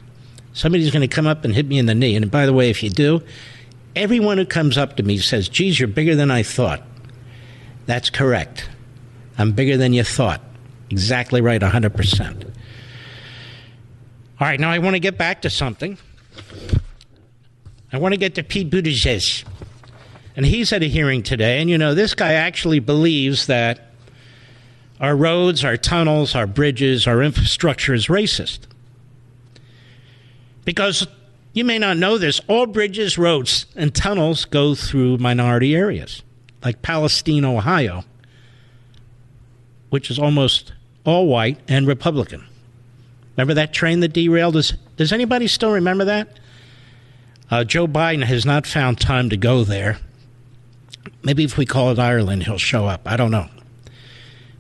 Somebody's 0.52 0.90
going 0.90 1.08
to 1.08 1.14
come 1.14 1.26
up 1.26 1.42
and 1.42 1.54
hit 1.54 1.66
me 1.66 1.78
in 1.78 1.86
the 1.86 1.94
knee. 1.94 2.16
And 2.16 2.30
by 2.30 2.44
the 2.44 2.52
way, 2.52 2.68
if 2.68 2.82
you 2.82 2.90
do, 2.90 3.22
everyone 3.96 4.36
who 4.36 4.44
comes 4.44 4.76
up 4.76 4.98
to 4.98 5.02
me 5.02 5.16
says, 5.16 5.48
"Geez, 5.48 5.80
you're 5.80 5.88
bigger 5.88 6.14
than 6.14 6.30
I 6.30 6.42
thought." 6.42 6.82
That's 7.86 8.10
correct. 8.10 8.68
I'm 9.38 9.52
bigger 9.52 9.78
than 9.78 9.94
you 9.94 10.04
thought. 10.04 10.42
Exactly 10.90 11.40
right, 11.40 11.62
100%. 11.62 12.50
All 14.40 14.46
right, 14.46 14.58
now 14.58 14.70
I 14.70 14.78
want 14.78 14.94
to 14.94 15.00
get 15.00 15.18
back 15.18 15.42
to 15.42 15.50
something. 15.50 15.98
I 17.92 17.98
want 17.98 18.14
to 18.14 18.18
get 18.18 18.36
to 18.36 18.42
Pete 18.42 18.70
Buttigieg. 18.70 19.44
And 20.34 20.46
he's 20.46 20.72
at 20.72 20.82
a 20.82 20.86
hearing 20.86 21.22
today. 21.22 21.60
And, 21.60 21.68
you 21.68 21.76
know, 21.76 21.94
this 21.94 22.14
guy 22.14 22.32
actually 22.32 22.78
believes 22.78 23.48
that 23.48 23.92
our 24.98 25.14
roads, 25.14 25.62
our 25.62 25.76
tunnels, 25.76 26.34
our 26.34 26.46
bridges, 26.46 27.06
our 27.06 27.22
infrastructure 27.22 27.92
is 27.92 28.06
racist. 28.06 28.60
Because 30.64 31.06
you 31.52 31.62
may 31.62 31.78
not 31.78 31.98
know 31.98 32.16
this, 32.16 32.40
all 32.48 32.64
bridges, 32.64 33.18
roads, 33.18 33.66
and 33.76 33.94
tunnels 33.94 34.46
go 34.46 34.74
through 34.74 35.18
minority 35.18 35.76
areas, 35.76 36.22
like 36.64 36.80
Palestine, 36.80 37.44
Ohio, 37.44 38.04
which 39.90 40.10
is 40.10 40.18
almost 40.18 40.72
all 41.04 41.26
white 41.26 41.58
and 41.68 41.86
Republican. 41.86 42.46
Remember 43.40 43.54
that 43.54 43.72
train 43.72 44.00
that 44.00 44.12
derailed? 44.12 44.52
Does, 44.52 44.74
does 44.98 45.14
anybody 45.14 45.46
still 45.46 45.72
remember 45.72 46.04
that? 46.04 46.38
Uh, 47.50 47.64
Joe 47.64 47.86
Biden 47.86 48.22
has 48.22 48.44
not 48.44 48.66
found 48.66 49.00
time 49.00 49.30
to 49.30 49.36
go 49.38 49.64
there. 49.64 49.96
Maybe 51.22 51.44
if 51.44 51.56
we 51.56 51.64
call 51.64 51.90
it 51.90 51.98
Ireland, 51.98 52.42
he'll 52.42 52.58
show 52.58 52.84
up. 52.84 53.00
I 53.06 53.16
don't 53.16 53.30
know. 53.30 53.48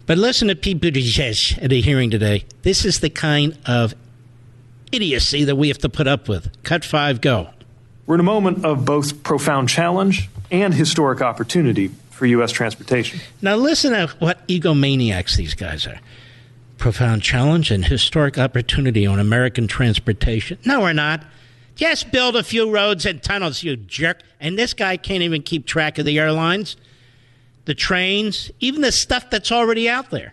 But 0.06 0.16
listen 0.16 0.48
to 0.48 0.56
Pete 0.56 0.80
Buttigieg 0.80 1.62
at 1.62 1.70
a 1.70 1.80
hearing 1.82 2.10
today. 2.10 2.46
This 2.62 2.86
is 2.86 3.00
the 3.00 3.10
kind 3.10 3.58
of 3.66 3.94
idiocy 4.92 5.44
that 5.44 5.56
we 5.56 5.68
have 5.68 5.78
to 5.78 5.90
put 5.90 6.06
up 6.06 6.26
with. 6.26 6.50
Cut 6.62 6.82
five, 6.82 7.20
go. 7.20 7.50
We're 8.06 8.14
in 8.14 8.20
a 8.20 8.24
moment 8.24 8.64
of 8.64 8.86
both 8.86 9.22
profound 9.22 9.68
challenge 9.68 10.30
and 10.50 10.72
historic 10.72 11.20
opportunity 11.20 11.88
for 12.08 12.24
U.S. 12.24 12.50
transportation. 12.50 13.20
Now, 13.42 13.56
listen 13.56 13.92
to 13.92 14.06
what 14.20 14.48
egomaniacs 14.48 15.36
these 15.36 15.52
guys 15.52 15.86
are. 15.86 16.00
Profound 16.80 17.22
challenge 17.22 17.70
and 17.70 17.84
historic 17.84 18.38
opportunity 18.38 19.06
on 19.06 19.20
American 19.20 19.68
transportation. 19.68 20.56
No, 20.64 20.80
we're 20.80 20.94
not. 20.94 21.22
Just 21.74 22.10
build 22.10 22.36
a 22.36 22.42
few 22.42 22.70
roads 22.70 23.04
and 23.04 23.22
tunnels, 23.22 23.62
you 23.62 23.76
jerk. 23.76 24.22
And 24.40 24.58
this 24.58 24.72
guy 24.72 24.96
can't 24.96 25.22
even 25.22 25.42
keep 25.42 25.66
track 25.66 25.98
of 25.98 26.06
the 26.06 26.18
airlines, 26.18 26.78
the 27.66 27.74
trains, 27.74 28.50
even 28.60 28.80
the 28.80 28.92
stuff 28.92 29.28
that's 29.28 29.52
already 29.52 29.90
out 29.90 30.08
there. 30.08 30.32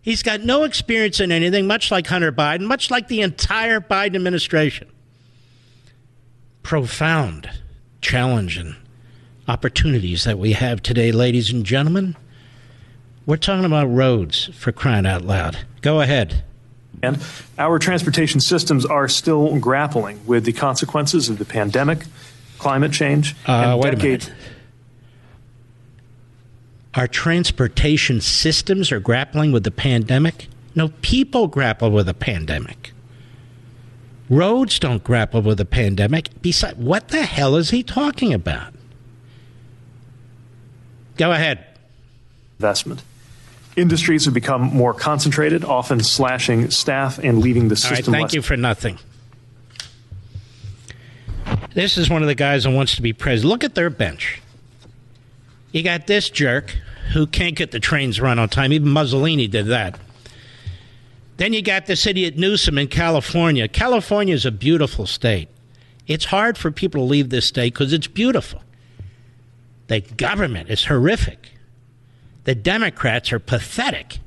He's 0.00 0.22
got 0.22 0.42
no 0.42 0.62
experience 0.62 1.18
in 1.18 1.32
anything, 1.32 1.66
much 1.66 1.90
like 1.90 2.06
Hunter 2.06 2.30
Biden, 2.30 2.62
much 2.62 2.88
like 2.88 3.08
the 3.08 3.20
entire 3.20 3.80
Biden 3.80 4.14
administration. 4.14 4.88
Profound 6.62 7.50
challenge 8.00 8.58
and 8.58 8.76
opportunities 9.48 10.22
that 10.22 10.38
we 10.38 10.52
have 10.52 10.84
today, 10.84 11.10
ladies 11.10 11.50
and 11.50 11.66
gentlemen. 11.66 12.14
We're 13.24 13.36
talking 13.36 13.64
about 13.64 13.86
roads 13.86 14.50
for 14.54 14.72
crying 14.72 15.06
out 15.06 15.22
loud. 15.22 15.58
Go 15.80 16.00
ahead. 16.00 16.42
And 17.02 17.18
our 17.58 17.78
transportation 17.78 18.40
systems 18.40 18.84
are 18.84 19.08
still 19.08 19.58
grappling 19.58 20.24
with 20.26 20.44
the 20.44 20.52
consequences 20.52 21.28
of 21.28 21.38
the 21.38 21.44
pandemic, 21.44 22.04
climate 22.58 22.92
change, 22.92 23.34
uh, 23.46 23.78
and 23.82 23.96
decades. 23.96 24.30
Our 26.94 27.08
transportation 27.08 28.20
systems 28.20 28.92
are 28.92 29.00
grappling 29.00 29.50
with 29.52 29.64
the 29.64 29.70
pandemic. 29.70 30.48
No, 30.74 30.88
people 31.00 31.46
grapple 31.48 31.90
with 31.90 32.06
the 32.06 32.14
pandemic. 32.14 32.92
Roads 34.28 34.78
don't 34.78 35.02
grapple 35.02 35.42
with 35.42 35.58
the 35.58 35.64
pandemic. 35.64 36.28
Besides, 36.40 36.76
what 36.76 37.08
the 37.08 37.22
hell 37.22 37.56
is 37.56 37.70
he 37.70 37.82
talking 37.82 38.32
about? 38.32 38.72
Go 41.16 41.32
ahead. 41.32 41.64
Investment. 42.58 43.02
Industries 43.74 44.26
have 44.26 44.34
become 44.34 44.62
more 44.62 44.92
concentrated, 44.92 45.64
often 45.64 46.00
slashing 46.00 46.70
staff 46.70 47.18
and 47.18 47.38
leaving 47.38 47.68
the 47.68 47.76
system. 47.76 47.92
All 47.92 47.96
right, 47.96 48.04
thank 48.04 48.22
less- 48.24 48.34
you 48.34 48.42
for 48.42 48.56
nothing. 48.56 48.98
This 51.74 51.96
is 51.96 52.10
one 52.10 52.22
of 52.22 52.28
the 52.28 52.34
guys 52.34 52.64
who 52.64 52.70
wants 52.70 52.96
to 52.96 53.02
be 53.02 53.12
president. 53.12 53.50
Look 53.50 53.64
at 53.64 53.74
their 53.74 53.88
bench. 53.90 54.42
You 55.72 55.82
got 55.82 56.06
this 56.06 56.28
jerk, 56.28 56.76
who 57.12 57.26
can't 57.26 57.56
get 57.56 57.70
the 57.70 57.80
trains 57.80 58.20
run 58.20 58.38
on 58.38 58.48
time. 58.48 58.72
Even 58.72 58.88
Mussolini 58.88 59.48
did 59.48 59.66
that. 59.66 59.98
Then 61.36 61.52
you 61.52 61.62
got 61.62 61.86
this 61.86 62.06
idiot 62.06 62.36
Newsom 62.36 62.78
in 62.78 62.88
California. 62.88 63.68
California 63.68 64.34
is 64.34 64.46
a 64.46 64.52
beautiful 64.52 65.06
state. 65.06 65.48
It's 66.06 66.26
hard 66.26 66.58
for 66.58 66.70
people 66.70 67.00
to 67.00 67.04
leave 67.10 67.30
this 67.30 67.46
state 67.46 67.74
because 67.74 67.92
it's 67.92 68.06
beautiful. 68.06 68.62
The 69.88 70.00
government 70.00 70.68
is 70.68 70.84
horrific. 70.84 71.52
The 72.44 72.54
Democrats 72.54 73.32
are 73.32 73.38
pathetic. 73.38 74.18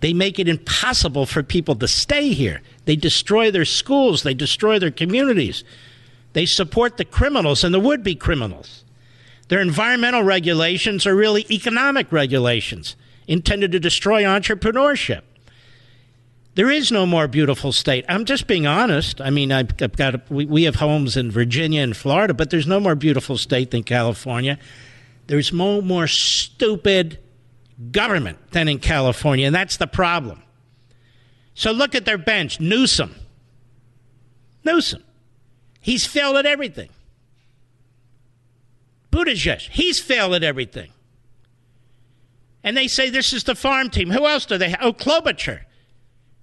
They 0.00 0.12
make 0.12 0.38
it 0.38 0.48
impossible 0.48 1.26
for 1.26 1.42
people 1.42 1.76
to 1.76 1.86
stay 1.86 2.32
here. 2.32 2.62
They 2.86 2.96
destroy 2.96 3.50
their 3.50 3.64
schools, 3.64 4.22
they 4.22 4.34
destroy 4.34 4.78
their 4.78 4.90
communities. 4.90 5.62
They 6.32 6.46
support 6.46 6.96
the 6.96 7.04
criminals 7.04 7.64
and 7.64 7.74
the 7.74 7.80
would 7.80 8.02
be 8.02 8.14
criminals. 8.14 8.84
Their 9.48 9.60
environmental 9.60 10.22
regulations 10.22 11.06
are 11.06 11.14
really 11.14 11.44
economic 11.50 12.12
regulations 12.12 12.94
intended 13.26 13.72
to 13.72 13.80
destroy 13.80 14.22
entrepreneurship. 14.22 15.22
There 16.54 16.70
is 16.70 16.90
no 16.90 17.06
more 17.06 17.28
beautiful 17.28 17.72
state. 17.72 18.04
I'm 18.08 18.24
just 18.24 18.46
being 18.46 18.66
honest. 18.66 19.20
I 19.20 19.30
mean, 19.30 19.52
I've, 19.52 19.70
I've 19.80 19.96
got 19.96 20.30
we, 20.30 20.46
we 20.46 20.64
have 20.64 20.76
homes 20.76 21.16
in 21.16 21.30
Virginia 21.30 21.82
and 21.82 21.96
Florida, 21.96 22.34
but 22.34 22.50
there's 22.50 22.66
no 22.66 22.80
more 22.80 22.94
beautiful 22.94 23.36
state 23.38 23.70
than 23.70 23.84
California. 23.84 24.58
There's 25.30 25.52
no 25.52 25.80
more 25.80 26.08
stupid 26.08 27.20
government 27.92 28.50
than 28.50 28.66
in 28.66 28.80
California, 28.80 29.46
and 29.46 29.54
that's 29.54 29.76
the 29.76 29.86
problem. 29.86 30.42
So 31.54 31.70
look 31.70 31.94
at 31.94 32.04
their 32.04 32.18
bench 32.18 32.58
Newsom. 32.58 33.14
Newsom. 34.64 35.04
He's 35.80 36.04
failed 36.04 36.36
at 36.36 36.46
everything. 36.46 36.88
Buttigieg, 39.12 39.68
he's 39.70 40.00
failed 40.00 40.34
at 40.34 40.42
everything. 40.42 40.90
And 42.64 42.76
they 42.76 42.88
say 42.88 43.08
this 43.08 43.32
is 43.32 43.44
the 43.44 43.54
farm 43.54 43.88
team. 43.88 44.10
Who 44.10 44.26
else 44.26 44.46
do 44.46 44.58
they 44.58 44.70
have? 44.70 44.80
Oh, 44.82 44.92
Klobuchar, 44.92 45.60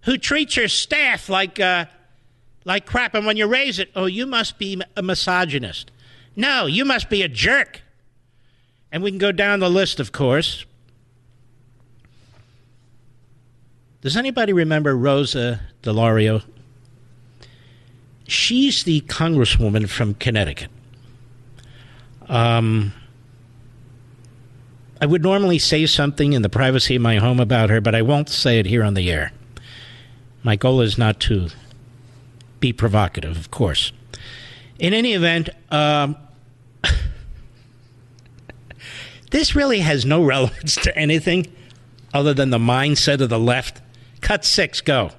who 0.03 0.17
treats 0.17 0.55
your 0.55 0.69
staff 0.69 1.27
like, 1.27 1.59
uh, 1.59 1.87
like 2.63 2.85
crap. 2.85 3.15
And 3.15 3.25
when 3.25 3.35
you 3.35 3.47
raise 3.47 3.79
it, 3.79 3.91
oh, 3.97 4.05
you 4.05 4.25
must 4.25 4.57
be 4.57 4.81
a 4.95 5.03
misogynist. 5.03 5.91
No, 6.37 6.67
you 6.67 6.85
must 6.85 7.09
be 7.09 7.21
a 7.21 7.27
jerk. 7.27 7.81
And 8.91 9.03
we 9.03 9.11
can 9.11 9.17
go 9.17 9.31
down 9.31 9.59
the 9.59 9.69
list, 9.69 9.99
of 9.99 10.11
course. 10.11 10.65
Does 14.01 14.15
anybody 14.15 14.53
remember 14.53 14.95
Rosa 14.95 15.61
DeLauro? 15.83 16.43
She's 18.27 18.83
the 18.83 19.01
congresswoman 19.01 19.89
from 19.89 20.13
Connecticut. 20.13 20.69
Um, 22.29 22.93
I 25.01 25.05
would 25.05 25.23
normally 25.23 25.59
say 25.59 25.85
something 25.85 26.33
in 26.33 26.41
the 26.41 26.49
privacy 26.49 26.95
of 26.95 27.01
my 27.01 27.17
home 27.17 27.39
about 27.39 27.69
her, 27.69 27.81
but 27.81 27.95
I 27.95 28.01
won't 28.01 28.29
say 28.29 28.59
it 28.59 28.65
here 28.65 28.83
on 28.83 28.93
the 28.93 29.11
air. 29.11 29.31
My 30.43 30.55
goal 30.55 30.81
is 30.81 30.97
not 30.97 31.19
to 31.21 31.49
be 32.59 32.73
provocative, 32.73 33.37
of 33.37 33.51
course. 33.51 33.91
In 34.79 34.93
any 34.93 35.13
event, 35.13 35.49
um, 35.71 36.15
this 39.31 39.55
really 39.55 39.79
has 39.79 40.05
no 40.05 40.23
relevance 40.35 40.75
to 40.75 40.97
anything 40.97 41.47
other 42.13 42.33
than 42.33 42.49
the 42.49 42.57
mindset 42.57 43.21
of 43.21 43.29
the 43.29 43.39
left. 43.39 43.81
Cut 44.21 44.45
six, 44.45 44.81
go. 44.81 45.11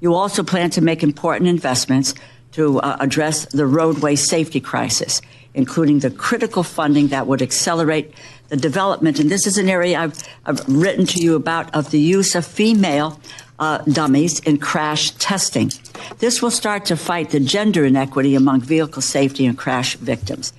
You 0.00 0.14
also 0.14 0.42
plan 0.42 0.70
to 0.70 0.80
make 0.80 1.02
important 1.02 1.48
investments 1.48 2.14
to 2.52 2.80
uh, 2.80 2.96
address 3.00 3.46
the 3.46 3.66
roadway 3.66 4.14
safety 4.14 4.60
crisis, 4.60 5.20
including 5.54 6.00
the 6.00 6.10
critical 6.10 6.62
funding 6.62 7.08
that 7.08 7.26
would 7.26 7.42
accelerate 7.42 8.14
the 8.48 8.56
development. 8.56 9.18
And 9.18 9.30
this 9.30 9.46
is 9.46 9.58
an 9.58 9.68
area 9.68 9.98
I've, 9.98 10.22
I've 10.44 10.66
written 10.68 11.06
to 11.06 11.18
you 11.18 11.34
about 11.34 11.74
of 11.74 11.90
the 11.90 11.98
use 11.98 12.34
of 12.34 12.46
female 12.46 13.20
uh, 13.58 13.78
dummies 13.78 14.40
in 14.40 14.58
crash 14.58 15.10
testing. 15.12 15.72
This 16.18 16.42
will 16.42 16.50
start 16.50 16.84
to 16.86 16.96
fight 16.96 17.30
the 17.30 17.40
gender 17.40 17.84
inequity 17.84 18.34
among 18.34 18.60
vehicle 18.60 19.02
safety 19.02 19.46
and 19.46 19.56
crash 19.56 19.96
victims. 19.96 20.52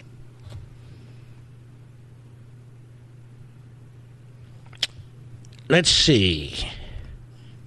Let's 5.70 5.90
see. 5.90 6.70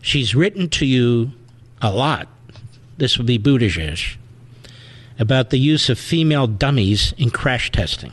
She's 0.03 0.35
written 0.35 0.69
to 0.71 0.87
you 0.87 1.33
a 1.83 1.91
lot. 1.91 2.29
This 2.97 3.19
would 3.19 3.27
be 3.27 3.39
Buttigieg 3.39 4.17
about 5.19 5.51
the 5.51 5.59
use 5.59 5.91
of 5.91 5.99
female 5.99 6.47
dummies 6.47 7.13
in 7.19 7.31
crash 7.31 7.71
testing. 7.71 8.13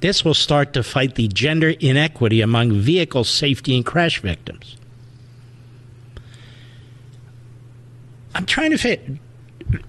This 0.00 0.24
will 0.24 0.34
start 0.34 0.72
to 0.74 0.82
fight 0.82 1.14
the 1.14 1.28
gender 1.28 1.70
inequity 1.80 2.40
among 2.40 2.72
vehicle 2.72 3.24
safety 3.24 3.76
and 3.76 3.86
crash 3.86 4.20
victims. 4.20 4.76
I'm 8.34 8.44
trying 8.44 8.72
to 8.72 8.78
fit 8.78 9.08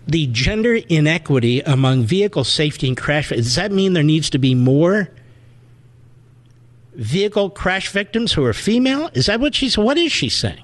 the 0.07 0.27
gender 0.27 0.75
inequity 0.75 1.61
among 1.61 2.03
vehicle 2.03 2.43
safety 2.43 2.87
and 2.87 2.95
crash. 2.95 3.29
Does 3.29 3.55
that 3.55 3.71
mean 3.71 3.93
there 3.93 4.03
needs 4.03 4.29
to 4.29 4.37
be 4.37 4.55
more 4.55 5.09
vehicle 6.97 7.51
crash 7.51 7.89
victims 7.89 8.33
who 8.33 8.43
are 8.43 8.53
female? 8.53 9.09
Is 9.13 9.27
that 9.27 9.39
what 9.39 9.55
she's 9.55 9.77
what 9.77 9.97
is 9.97 10.11
she 10.11 10.27
saying? 10.27 10.63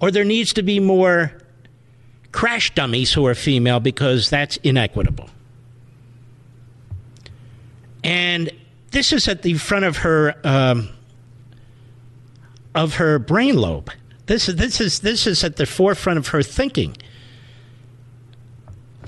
Or 0.00 0.10
there 0.10 0.24
needs 0.24 0.52
to 0.54 0.62
be 0.62 0.80
more 0.80 1.32
crash 2.32 2.72
dummies 2.74 3.12
who 3.12 3.26
are 3.26 3.34
female 3.34 3.80
because 3.80 4.30
that's 4.30 4.56
inequitable. 4.58 5.28
And 8.04 8.50
this 8.92 9.12
is 9.12 9.26
at 9.26 9.42
the 9.42 9.54
front 9.54 9.84
of 9.84 9.98
her 9.98 10.34
um, 10.44 10.88
of 12.74 12.94
her 12.94 13.18
brain 13.18 13.56
lobe. 13.56 13.90
This 14.26 14.48
is 14.48 14.56
this 14.56 14.80
is 14.80 15.00
this 15.00 15.26
is 15.26 15.42
at 15.42 15.56
the 15.56 15.66
forefront 15.66 16.18
of 16.18 16.28
her 16.28 16.42
thinking. 16.42 16.96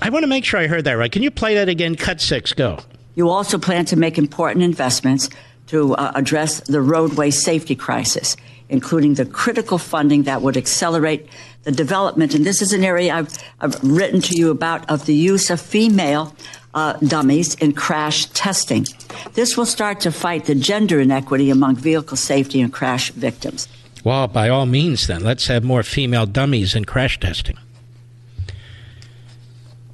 I 0.01 0.09
want 0.09 0.23
to 0.23 0.27
make 0.27 0.43
sure 0.43 0.59
I 0.59 0.67
heard 0.67 0.83
that 0.83 0.93
right. 0.93 1.11
Can 1.11 1.23
you 1.23 1.31
play 1.31 1.55
that 1.55 1.69
again? 1.69 1.95
Cut 1.95 2.19
six, 2.19 2.53
go. 2.53 2.79
You 3.15 3.29
also 3.29 3.57
plan 3.57 3.85
to 3.85 3.95
make 3.95 4.17
important 4.17 4.63
investments 4.63 5.29
to 5.71 5.95
uh, 5.95 6.11
address 6.15 6.59
the 6.59 6.81
roadway 6.81 7.31
safety 7.31 7.75
crisis, 7.75 8.35
including 8.67 9.13
the 9.13 9.25
critical 9.25 9.77
funding 9.77 10.23
that 10.23 10.41
would 10.41 10.57
accelerate 10.57 11.29
the 11.63 11.71
development. 11.71 12.35
And 12.35 12.45
this 12.45 12.61
is 12.61 12.73
an 12.73 12.83
area 12.83 13.13
I've, 13.13 13.33
I've 13.61 13.81
written 13.81 14.19
to 14.21 14.35
you 14.37 14.51
about 14.51 14.89
of 14.89 15.05
the 15.05 15.15
use 15.15 15.49
of 15.49 15.61
female 15.61 16.35
uh, 16.73 16.93
dummies 16.99 17.55
in 17.55 17.71
crash 17.71 18.25
testing. 18.27 18.85
This 19.33 19.55
will 19.55 19.65
start 19.65 20.01
to 20.01 20.11
fight 20.11 20.43
the 20.43 20.55
gender 20.55 20.99
inequity 20.99 21.49
among 21.49 21.77
vehicle 21.77 22.17
safety 22.17 22.59
and 22.59 22.71
crash 22.71 23.11
victims. 23.11 23.69
Well, 24.03 24.27
by 24.27 24.49
all 24.49 24.65
means, 24.65 25.07
then, 25.07 25.23
let's 25.23 25.47
have 25.47 25.63
more 25.63 25.83
female 25.83 26.25
dummies 26.25 26.75
in 26.75 26.83
crash 26.83 27.17
testing. 27.17 27.57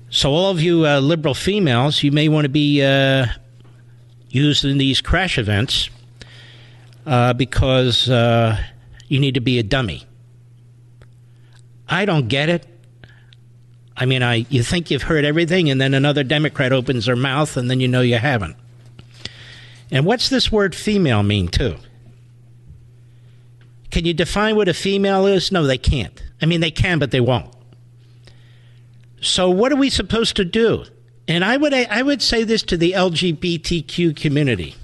So, 0.10 0.32
all 0.32 0.50
of 0.50 0.60
you 0.60 0.88
uh, 0.88 1.02
liberal 1.02 1.36
females, 1.36 2.02
you 2.02 2.12
may 2.12 2.30
want 2.30 2.46
to 2.46 2.50
be 2.50 2.82
uh, 2.82 3.28
used 4.30 4.66
in 4.66 4.78
these 4.78 5.02
crash 5.02 5.38
events 5.38 5.90
uh, 7.06 7.34
because 7.34 8.10
uh, 8.10 8.58
you 9.08 9.20
need 9.20 9.36
to 9.36 9.42
be 9.42 9.60
a 9.60 9.64
dummy. 9.64 10.06
I 11.88 12.06
don't 12.06 12.28
get 12.28 12.50
it. 12.50 12.66
I 13.96 14.06
mean, 14.06 14.22
I 14.22 14.46
you 14.50 14.62
think 14.62 14.92
you've 14.92 15.04
heard 15.04 15.26
everything, 15.26 15.70
and 15.70 15.82
then 15.82 15.94
another 15.94 16.24
Democrat 16.24 16.72
opens 16.72 17.06
their 17.06 17.16
mouth, 17.16 17.58
and 17.58 17.70
then 17.70 17.80
you 17.80 17.88
know 17.88 18.02
you 18.02 18.18
haven't. 18.18 18.56
And 19.90 20.06
what's 20.06 20.30
this 20.30 20.52
word 20.52 20.76
female 20.76 21.24
mean, 21.24 21.48
too? 21.48 21.78
Can 23.90 24.06
you 24.06 24.14
define 24.14 24.56
what 24.56 24.68
a 24.68 24.74
female 24.74 25.26
is? 25.26 25.52
No, 25.52 25.66
they 25.66 25.78
can't. 25.78 26.22
I 26.42 26.46
mean, 26.46 26.60
they 26.60 26.72
can, 26.72 27.00
but 27.00 27.12
they 27.12 27.22
won't. 27.22 27.54
So, 29.22 29.50
what 29.50 29.72
are 29.72 29.78
we 29.78 29.90
supposed 29.90 30.36
to 30.36 30.46
do? 30.46 30.86
And 31.28 31.44
I 31.44 31.58
would 31.58 31.74
I 31.74 32.02
would 32.02 32.22
say 32.22 32.44
this 32.44 32.64
to 32.64 32.78
the 32.78 32.94
LGBTQ 32.94 34.16
community. 34.16 34.76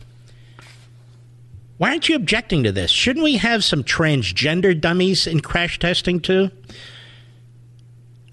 Why 1.77 1.89
aren't 1.89 2.09
you 2.09 2.15
objecting 2.15 2.63
to 2.63 2.71
this? 2.71 2.91
Shouldn't 2.91 3.23
we 3.23 3.37
have 3.37 3.63
some 3.63 3.83
transgender 3.83 4.79
dummies 4.79 5.25
in 5.27 5.39
crash 5.39 5.79
testing 5.79 6.19
too? 6.19 6.51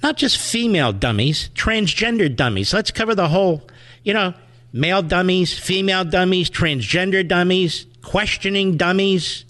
Not 0.03 0.17
just 0.17 0.39
female 0.39 0.93
dummies, 0.93 1.51
transgender 1.55 2.35
dummies. 2.35 2.73
Let's 2.73 2.91
cover 2.91 3.15
the 3.15 3.29
whole, 3.29 3.69
you 4.03 4.15
know, 4.15 4.35
male 4.73 5.03
dummies, 5.03 5.59
female 5.59 6.05
dummies, 6.05 6.51
transgender 6.51 7.27
dummies, 7.27 7.87
questioning 8.03 8.77
dummies, 8.77 9.45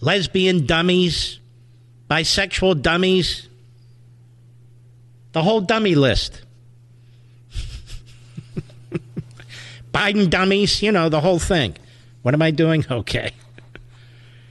lesbian 0.00 0.66
dummies, 0.66 1.40
bisexual 2.10 2.82
dummies, 2.82 3.48
the 5.32 5.42
whole 5.42 5.60
dummy 5.60 5.94
list. 5.94 6.42
Biden 9.96 10.28
dummies, 10.28 10.82
you 10.82 10.92
know, 10.92 11.08
the 11.08 11.22
whole 11.22 11.38
thing. 11.38 11.74
What 12.20 12.34
am 12.34 12.42
I 12.42 12.50
doing? 12.50 12.84
Okay. 12.90 13.32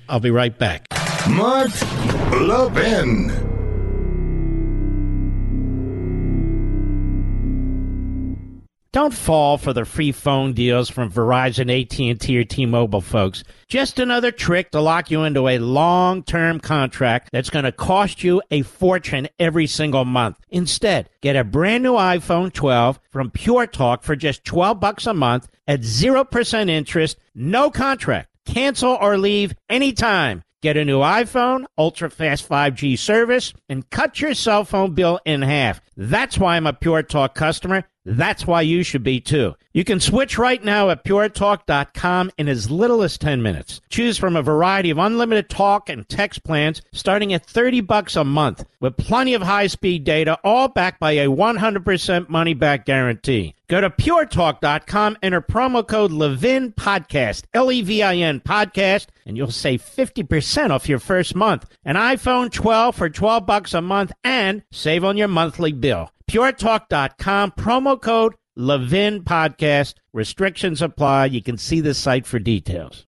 I'll 0.10 0.20
be 0.20 0.32
right 0.32 0.56
back. 0.58 0.86
Mark 1.30 1.70
Levin. 2.32 3.45
Don't 8.96 9.14
fall 9.14 9.58
for 9.58 9.74
the 9.74 9.84
free 9.84 10.14
phone 10.14 10.54
deals 10.54 10.90
from 10.90 11.12
Verizon, 11.12 11.70
AT&T, 11.70 12.40
or 12.40 12.46
T-Mobile 12.46 13.02
folks. 13.02 13.44
Just 13.68 14.00
another 14.00 14.32
trick 14.32 14.72
to 14.72 14.80
lock 14.80 15.12
you 15.12 15.26
into 15.26 15.50
a 15.50 15.60
long-term 15.60 16.62
contract 16.62 17.28
that's 17.34 17.50
going 17.50 17.66
to 17.66 17.74
cost 17.74 18.24
you 18.24 18.42
a 18.52 18.62
fortune 18.62 19.28
every 19.38 19.68
single 19.68 20.06
month. 20.06 20.40
Instead, 20.50 21.10
get 21.20 21.36
a 21.36 21.44
brand 21.44 21.84
new 21.84 21.96
iPhone 21.96 22.54
12 22.54 23.02
from 23.10 23.32
Pure 23.32 23.68
Talk 23.68 24.02
for 24.02 24.16
just 24.16 24.46
12 24.46 24.80
bucks 24.80 25.06
a 25.06 25.14
month 25.14 25.50
at 25.68 25.82
0% 25.82 26.70
interest, 26.70 27.18
no 27.36 27.70
contract. 27.70 28.30
Cancel 28.46 28.98
or 29.02 29.18
leave 29.18 29.54
anytime. 29.70 30.42
Get 30.62 30.78
a 30.78 30.86
new 30.86 31.00
iPhone, 31.00 31.66
ultra 31.78 32.10
fast 32.10 32.48
5G 32.48 32.98
service, 32.98 33.52
and 33.68 33.90
cut 33.90 34.22
your 34.22 34.34
cell 34.34 34.64
phone 34.64 34.94
bill 34.94 35.20
in 35.26 35.42
half. 35.42 35.82
That's 35.98 36.38
why 36.38 36.56
I'm 36.56 36.66
a 36.66 36.72
Pure 36.72 37.04
Talk 37.04 37.36
customer. 37.36 37.84
That's 38.06 38.46
why 38.46 38.62
you 38.62 38.84
should 38.84 39.04
be 39.04 39.20
too. 39.20 39.56
You 39.74 39.84
can 39.84 40.00
switch 40.00 40.38
right 40.38 40.64
now 40.64 40.92
at 40.92 41.04
puretalk.com 41.04 42.32
in 42.38 42.48
as 42.48 42.70
little 42.70 43.02
as 43.02 43.18
10 43.18 43.42
minutes. 43.42 43.82
Choose 43.90 44.18
from 44.18 44.36
a 44.36 44.44
variety 44.44 44.92
of 44.92 45.00
unlimited 45.00 45.50
talk 45.50 45.90
and 45.90 46.08
text 46.08 46.44
plans 46.44 46.84
starting 46.94 47.34
at 47.34 47.46
30 47.46 47.82
bucks 47.82 48.16
a 48.16 48.24
month 48.24 48.64
with 48.80 48.96
plenty 48.98 49.34
of 49.34 49.42
high-speed 49.42 50.04
data 50.04 50.38
all 50.44 50.68
backed 50.68 51.00
by 51.00 51.14
a 51.14 51.28
100% 51.28 52.30
money 52.30 52.54
back 52.54 52.86
guarantee. 52.86 53.56
Go 53.68 53.82
to 53.82 53.90
puretalk.com, 53.90 55.18
enter 55.24 55.42
promo 55.42 55.86
code 55.86 56.12
Levin 56.12 56.72
Podcast, 56.72 57.46
L 57.54 57.72
E 57.72 57.82
V 57.82 58.04
I 58.04 58.18
N 58.18 58.40
Podcast, 58.40 59.08
and 59.26 59.36
you'll 59.36 59.50
save 59.50 59.82
50% 59.82 60.70
off 60.70 60.88
your 60.88 61.00
first 61.00 61.36
month. 61.36 61.66
An 61.84 61.96
iPhone 61.96 62.52
12 62.52 62.96
for 62.96 63.10
12 63.10 63.46
bucks 63.48 63.74
a 63.74 63.82
month 63.82 64.12
and 64.24 64.62
save 64.72 65.04
on 65.04 65.18
your 65.18 65.28
monthly 65.28 65.72
bill. 65.72 66.12
PureTalk.com, 66.30 67.52
promo 67.52 68.02
code 68.02 68.36
Levin 68.56 69.24
Podcast. 69.24 69.96
Restrictions 70.14 70.82
apply. 70.82 71.26
You 71.26 71.42
can 71.42 71.58
see 71.58 71.82
the 71.82 71.94
site 71.94 72.26
for 72.26 72.40
details. 72.40 73.06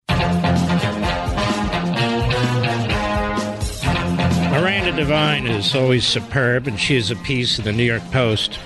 Miranda 4.51 4.93
Devine 4.95 5.47
is 5.47 5.75
always 5.75 6.05
superb, 6.05 6.67
and 6.67 6.79
she 6.79 6.95
is 6.95 7.11
a 7.11 7.15
piece 7.17 7.57
of 7.59 7.65
the 7.65 7.71
New 7.71 7.83
York 7.83 8.03
Post. 8.11 8.59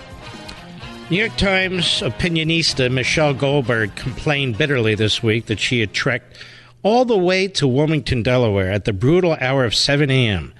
New 1.09 1.17
York 1.17 1.35
Times 1.37 2.01
opinionista 2.01 2.91
Michelle 2.91 3.33
Goldberg 3.33 3.95
complained 3.95 4.57
bitterly 4.57 4.93
this 4.93 5.23
week 5.23 5.47
that 5.47 5.59
she 5.59 5.79
had 5.79 5.91
trekked 5.91 6.37
all 6.83 7.03
the 7.03 7.17
way 7.17 7.47
to 7.47 7.67
Wilmington, 7.67 8.21
Delaware 8.21 8.71
at 8.71 8.85
the 8.85 8.93
brutal 8.93 9.35
hour 9.41 9.65
of 9.65 9.73
7 9.73 10.09
a.m. 10.11 10.53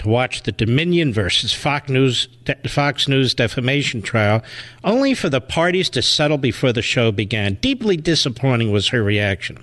to 0.00 0.08
watch 0.08 0.44
the 0.44 0.52
Dominion 0.52 1.12
versus 1.12 1.52
Fox 1.52 1.90
News, 1.90 2.26
Fox 2.66 3.06
News 3.06 3.34
defamation 3.34 4.00
trial, 4.00 4.42
only 4.82 5.12
for 5.12 5.28
the 5.28 5.42
parties 5.42 5.90
to 5.90 6.00
settle 6.00 6.38
before 6.38 6.72
the 6.72 6.80
show 6.80 7.12
began. 7.12 7.54
Deeply 7.60 7.98
disappointing 7.98 8.72
was 8.72 8.88
her 8.88 9.02
reaction. 9.02 9.62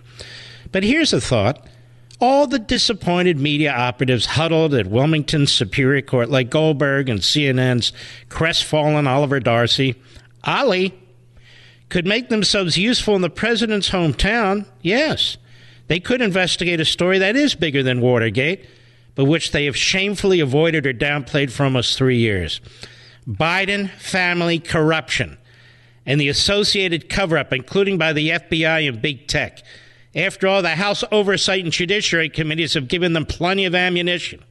But 0.71 0.83
here's 0.83 1.11
a 1.11 1.19
thought. 1.19 1.67
All 2.19 2.45
the 2.45 2.59
disappointed 2.59 3.39
media 3.39 3.71
operatives 3.71 4.27
huddled 4.27 4.75
at 4.75 4.87
Wilmington's 4.87 5.51
Superior 5.51 6.03
Court, 6.03 6.29
like 6.29 6.51
Goldberg 6.51 7.09
and 7.09 7.19
CNN's 7.19 7.91
crestfallen 8.29 9.07
Oliver 9.07 9.39
Darcy, 9.39 9.95
Ali, 10.43 10.93
could 11.89 12.05
make 12.05 12.29
themselves 12.29 12.77
useful 12.77 13.15
in 13.15 13.21
the 13.23 13.29
president's 13.29 13.89
hometown, 13.89 14.67
yes. 14.83 15.37
They 15.87 15.99
could 15.99 16.21
investigate 16.21 16.79
a 16.79 16.85
story 16.85 17.17
that 17.17 17.35
is 17.35 17.55
bigger 17.55 17.81
than 17.81 18.01
Watergate, 18.01 18.65
but 19.17 19.25
which 19.25 19.51
they 19.51 19.65
have 19.65 19.75
shamefully 19.75 20.39
avoided 20.39 20.85
or 20.85 20.93
downplayed 20.93 21.51
for 21.51 21.63
almost 21.63 21.97
three 21.97 22.19
years. 22.19 22.61
Biden 23.27 23.89
family 23.89 24.59
corruption 24.59 25.39
and 26.05 26.21
the 26.21 26.29
associated 26.29 27.09
cover 27.09 27.35
up, 27.35 27.51
including 27.51 27.97
by 27.97 28.13
the 28.13 28.29
FBI 28.29 28.87
and 28.87 29.01
big 29.01 29.27
tech. 29.27 29.63
After 30.15 30.47
all, 30.47 30.61
the 30.61 30.69
House 30.69 31.03
Oversight 31.11 31.63
and 31.63 31.73
Judiciary 31.73 32.29
Committees 32.29 32.75
have 32.75 32.87
given 32.87 33.13
them 33.13 33.25
plenty 33.25 33.65
of 33.65 33.73
ammunition. 33.73 34.43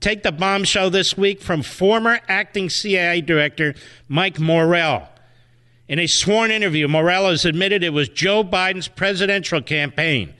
Take 0.00 0.22
the 0.22 0.32
bombshell 0.32 0.90
this 0.90 1.16
week 1.16 1.40
from 1.40 1.62
former 1.62 2.20
acting 2.28 2.68
CIA 2.68 3.22
Director 3.22 3.74
Mike 4.06 4.38
Morell. 4.38 5.08
In 5.88 5.98
a 5.98 6.06
sworn 6.06 6.50
interview, 6.50 6.88
Morell 6.88 7.30
has 7.30 7.46
admitted 7.46 7.82
it 7.82 7.94
was 7.94 8.10
Joe 8.10 8.44
Biden's 8.44 8.86
presidential 8.86 9.62
campaign 9.62 10.34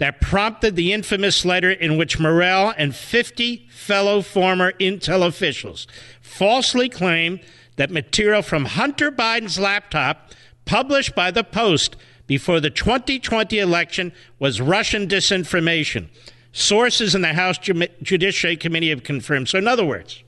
that 0.00 0.18
prompted 0.18 0.76
the 0.76 0.94
infamous 0.94 1.44
letter 1.44 1.70
in 1.70 1.98
which 1.98 2.18
Morell 2.18 2.72
and 2.78 2.96
50 2.96 3.68
fellow 3.70 4.22
former 4.22 4.72
intel 4.80 5.26
officials 5.26 5.86
falsely 6.22 6.88
claimed 6.88 7.40
that 7.76 7.90
material 7.90 8.40
from 8.40 8.64
Hunter 8.64 9.12
Biden's 9.12 9.58
laptop, 9.58 10.32
published 10.64 11.14
by 11.14 11.30
the 11.30 11.44
Post 11.44 11.96
before 12.26 12.60
the 12.60 12.70
2020 12.70 13.58
election, 13.58 14.12
was 14.38 14.58
Russian 14.58 15.06
disinformation. 15.06 16.08
Sources 16.50 17.14
in 17.14 17.20
the 17.20 17.34
House 17.34 17.58
Judiciary 17.58 18.56
Committee 18.56 18.88
have 18.88 19.02
confirmed. 19.02 19.50
So, 19.50 19.58
in 19.58 19.68
other 19.68 19.84
words, 19.84 20.24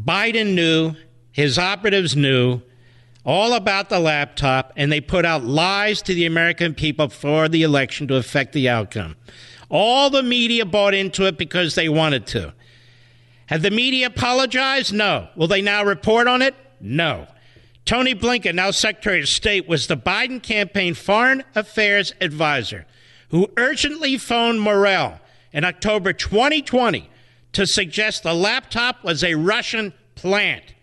Biden 0.00 0.54
knew, 0.54 0.94
his 1.32 1.58
operatives 1.58 2.14
knew 2.14 2.62
all 3.24 3.54
about 3.54 3.88
the 3.88 4.00
laptop, 4.00 4.72
and 4.76 4.90
they 4.90 5.00
put 5.00 5.24
out 5.24 5.44
lies 5.44 6.02
to 6.02 6.14
the 6.14 6.26
American 6.26 6.74
people 6.74 7.08
for 7.08 7.48
the 7.48 7.62
election 7.62 8.08
to 8.08 8.16
affect 8.16 8.52
the 8.52 8.68
outcome. 8.68 9.16
All 9.68 10.10
the 10.10 10.22
media 10.22 10.66
bought 10.66 10.94
into 10.94 11.26
it 11.26 11.38
because 11.38 11.74
they 11.74 11.88
wanted 11.88 12.26
to. 12.28 12.52
Have 13.46 13.62
the 13.62 13.70
media 13.70 14.06
apologized? 14.06 14.92
No. 14.92 15.28
Will 15.36 15.46
they 15.46 15.62
now 15.62 15.84
report 15.84 16.26
on 16.26 16.42
it? 16.42 16.54
No. 16.80 17.26
Tony 17.84 18.14
Blinken, 18.14 18.54
now 18.54 18.70
Secretary 18.70 19.20
of 19.20 19.28
State, 19.28 19.68
was 19.68 19.86
the 19.86 19.96
Biden 19.96 20.42
campaign 20.42 20.94
foreign 20.94 21.42
affairs 21.54 22.14
advisor 22.20 22.86
who 23.30 23.50
urgently 23.56 24.18
phoned 24.18 24.60
Morell 24.60 25.18
in 25.52 25.64
October 25.64 26.12
2020 26.12 27.08
to 27.52 27.66
suggest 27.66 28.22
the 28.22 28.34
laptop 28.34 29.02
was 29.02 29.24
a 29.24 29.34
Russian 29.34 29.92
plant. 30.14 30.74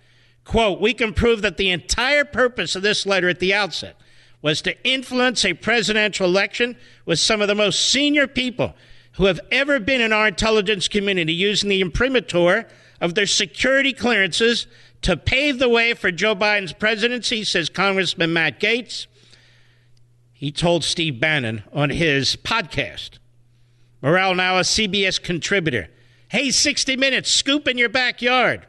Quote, 0.49 0.81
we 0.81 0.95
can 0.95 1.13
prove 1.13 1.43
that 1.43 1.57
the 1.57 1.69
entire 1.69 2.25
purpose 2.25 2.75
of 2.75 2.81
this 2.81 3.05
letter 3.05 3.29
at 3.29 3.37
the 3.37 3.53
outset 3.53 3.95
was 4.41 4.63
to 4.63 4.83
influence 4.83 5.45
a 5.45 5.53
presidential 5.53 6.25
election 6.25 6.75
with 7.05 7.19
some 7.19 7.39
of 7.39 7.47
the 7.47 7.53
most 7.53 7.91
senior 7.91 8.25
people 8.25 8.73
who 9.11 9.25
have 9.25 9.39
ever 9.51 9.79
been 9.79 10.01
in 10.01 10.11
our 10.11 10.27
intelligence 10.27 10.87
community 10.87 11.33
using 11.33 11.69
the 11.69 11.81
imprimatur 11.81 12.67
of 12.99 13.13
their 13.13 13.27
security 13.27 13.93
clearances 13.93 14.65
to 15.03 15.15
pave 15.15 15.59
the 15.59 15.69
way 15.69 15.93
for 15.93 16.09
Joe 16.09 16.35
Biden's 16.35 16.73
presidency, 16.73 17.43
says 17.43 17.69
Congressman 17.69 18.33
Matt 18.33 18.59
Gaetz. 18.59 19.05
He 20.33 20.51
told 20.51 20.83
Steve 20.83 21.19
Bannon 21.19 21.61
on 21.71 21.91
his 21.91 22.35
podcast. 22.35 23.19
Morell, 24.01 24.33
now 24.33 24.57
a 24.57 24.61
CBS 24.61 25.21
contributor. 25.21 25.89
Hey, 26.29 26.49
60 26.49 26.97
Minutes, 26.97 27.29
scoop 27.29 27.67
in 27.67 27.77
your 27.77 27.89
backyard 27.89 28.65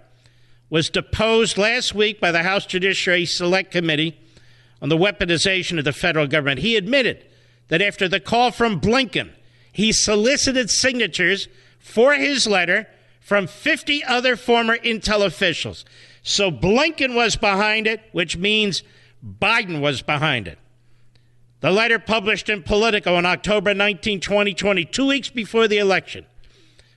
was 0.70 0.88
deposed 0.88 1.58
last 1.58 1.94
week 1.94 2.20
by 2.20 2.30
the 2.30 2.44
House 2.44 2.64
Judiciary 2.64 3.26
Select 3.26 3.72
Committee 3.72 4.18
on 4.80 4.88
the 4.88 4.96
weaponization 4.96 5.78
of 5.78 5.84
the 5.84 5.92
federal 5.92 6.28
government. 6.28 6.60
He 6.60 6.76
admitted 6.76 7.26
that 7.68 7.82
after 7.82 8.08
the 8.08 8.20
call 8.20 8.52
from 8.52 8.80
Blinken, 8.80 9.30
he 9.72 9.92
solicited 9.92 10.70
signatures 10.70 11.48
for 11.78 12.14
his 12.14 12.46
letter 12.46 12.86
from 13.20 13.46
50 13.46 14.04
other 14.04 14.36
former 14.36 14.76
intel 14.78 15.24
officials. 15.24 15.84
So 16.22 16.50
Blinken 16.50 17.14
was 17.14 17.36
behind 17.36 17.86
it, 17.86 18.02
which 18.12 18.36
means 18.36 18.82
Biden 19.24 19.80
was 19.80 20.02
behind 20.02 20.46
it. 20.48 20.58
The 21.60 21.70
letter 21.70 21.98
published 21.98 22.48
in 22.48 22.62
Politico 22.62 23.16
on 23.16 23.26
October 23.26 23.74
19, 23.74 24.20
2020, 24.20 24.84
two 24.86 25.06
weeks 25.06 25.28
before 25.28 25.68
the 25.68 25.78
election, 25.78 26.24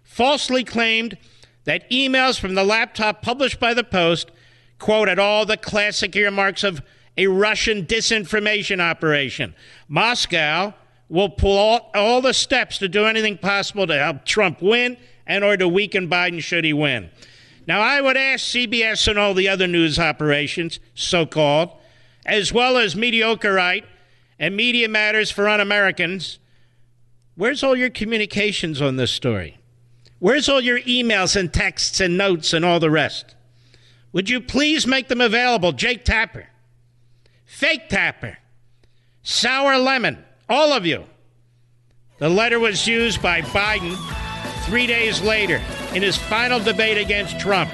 falsely 0.04 0.64
claimed 0.64 1.18
that 1.66 1.90
emails 1.90 2.40
from 2.40 2.56
the 2.56 2.64
laptop 2.64 3.22
published 3.22 3.60
by 3.60 3.74
the 3.74 3.84
Post 3.84 4.32
quoted 4.80 5.20
all 5.20 5.46
the 5.46 5.58
classic 5.58 6.16
earmarks 6.16 6.64
of 6.64 6.82
a 7.18 7.28
Russian 7.28 7.86
disinformation 7.86 8.80
operation. 8.80 9.56
Moscow 9.88 10.74
will 11.10 11.30
pull 11.30 11.58
all, 11.58 11.92
all, 11.94 12.22
the 12.22 12.34
steps 12.34 12.80
to 12.80 12.88
do 12.88 13.06
anything 13.06 13.38
possible 13.38 13.86
to 13.88 13.98
help 13.98 14.26
Trump 14.26 14.62
win 14.62 14.98
and 15.28 15.44
or 15.44 15.56
to 15.56 15.68
weaken 15.68 16.10
Biden 16.10 16.42
should 16.42 16.66
he 16.66 16.74
win. 16.74 17.10
Now, 17.68 17.82
I 17.82 18.02
would 18.02 18.18
ask 18.18 18.46
CBS 18.46 19.08
and 19.08 19.18
all 19.18 19.34
the 19.34 19.48
other 19.48 19.68
news 19.68 20.00
operations, 20.00 20.80
so 20.96 21.26
called, 21.26 21.72
as 22.26 22.52
well 22.52 22.78
as 22.78 22.96
Mediocreite 22.96 23.86
and 24.40 24.56
Media 24.58 24.90
Matters 24.90 25.32
for 25.32 25.48
Un 25.48 25.62
Americans, 25.62 26.40
where's 27.36 27.64
all 27.64 27.76
your 27.76 27.90
communications 27.90 28.82
on 28.82 28.98
this 28.98 29.12
story? 29.12 29.60
Where's 30.24 30.48
all 30.48 30.62
your 30.62 30.80
emails 30.80 31.36
and 31.36 31.52
texts 31.52 32.00
and 32.00 32.18
notes 32.18 32.54
and 32.54 32.64
all 32.64 32.80
the 32.80 32.90
rest? 32.90 33.36
Would 34.14 34.30
you 34.30 34.40
please 34.40 34.88
make 34.88 35.10
them 35.10 35.20
available? 35.20 35.74
Jake 35.74 36.06
Tapper, 36.06 36.48
Fake 37.44 37.90
Tapper, 37.90 38.38
Sour 39.22 39.78
Lemon, 39.80 40.24
all 40.48 40.72
of 40.72 40.86
you. 40.86 41.04
The 42.20 42.30
letter 42.30 42.58
was 42.58 42.88
used 42.88 43.22
by 43.22 43.42
Biden 43.42 43.98
three 44.66 44.88
days 44.88 45.22
later 45.22 45.62
in 45.94 46.02
his 46.02 46.16
final 46.16 46.62
debate 46.62 46.98
against 46.98 47.38
Trump. 47.38 47.70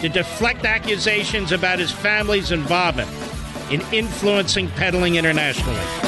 to 0.00 0.08
deflect 0.08 0.64
accusations 0.64 1.52
about 1.52 1.78
his 1.78 1.92
family's 1.92 2.50
involvement 2.50 3.08
in 3.70 3.82
influencing 3.92 4.66
peddling 4.70 5.14
internationally. 5.14 6.07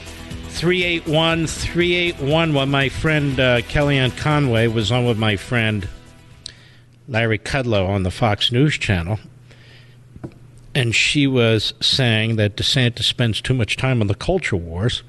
381 0.51 1.47
3811. 1.47 2.69
My 2.69 2.89
friend 2.89 3.39
uh, 3.39 3.61
Kellyanne 3.61 4.15
Conway 4.17 4.67
was 4.67 4.91
on 4.91 5.05
with 5.05 5.17
my 5.17 5.37
friend 5.37 5.87
Larry 7.07 7.39
Kudlow 7.39 7.87
on 7.87 8.03
the 8.03 8.11
Fox 8.11 8.51
News 8.51 8.77
channel. 8.77 9.19
And 10.75 10.93
she 10.93 11.25
was 11.25 11.73
saying 11.81 12.35
that 12.35 12.57
DeSantis 12.57 13.03
spends 13.03 13.41
too 13.41 13.53
much 13.53 13.77
time 13.77 14.01
on 14.01 14.07
the 14.07 14.15
culture 14.15 14.55
wars. 14.55 15.03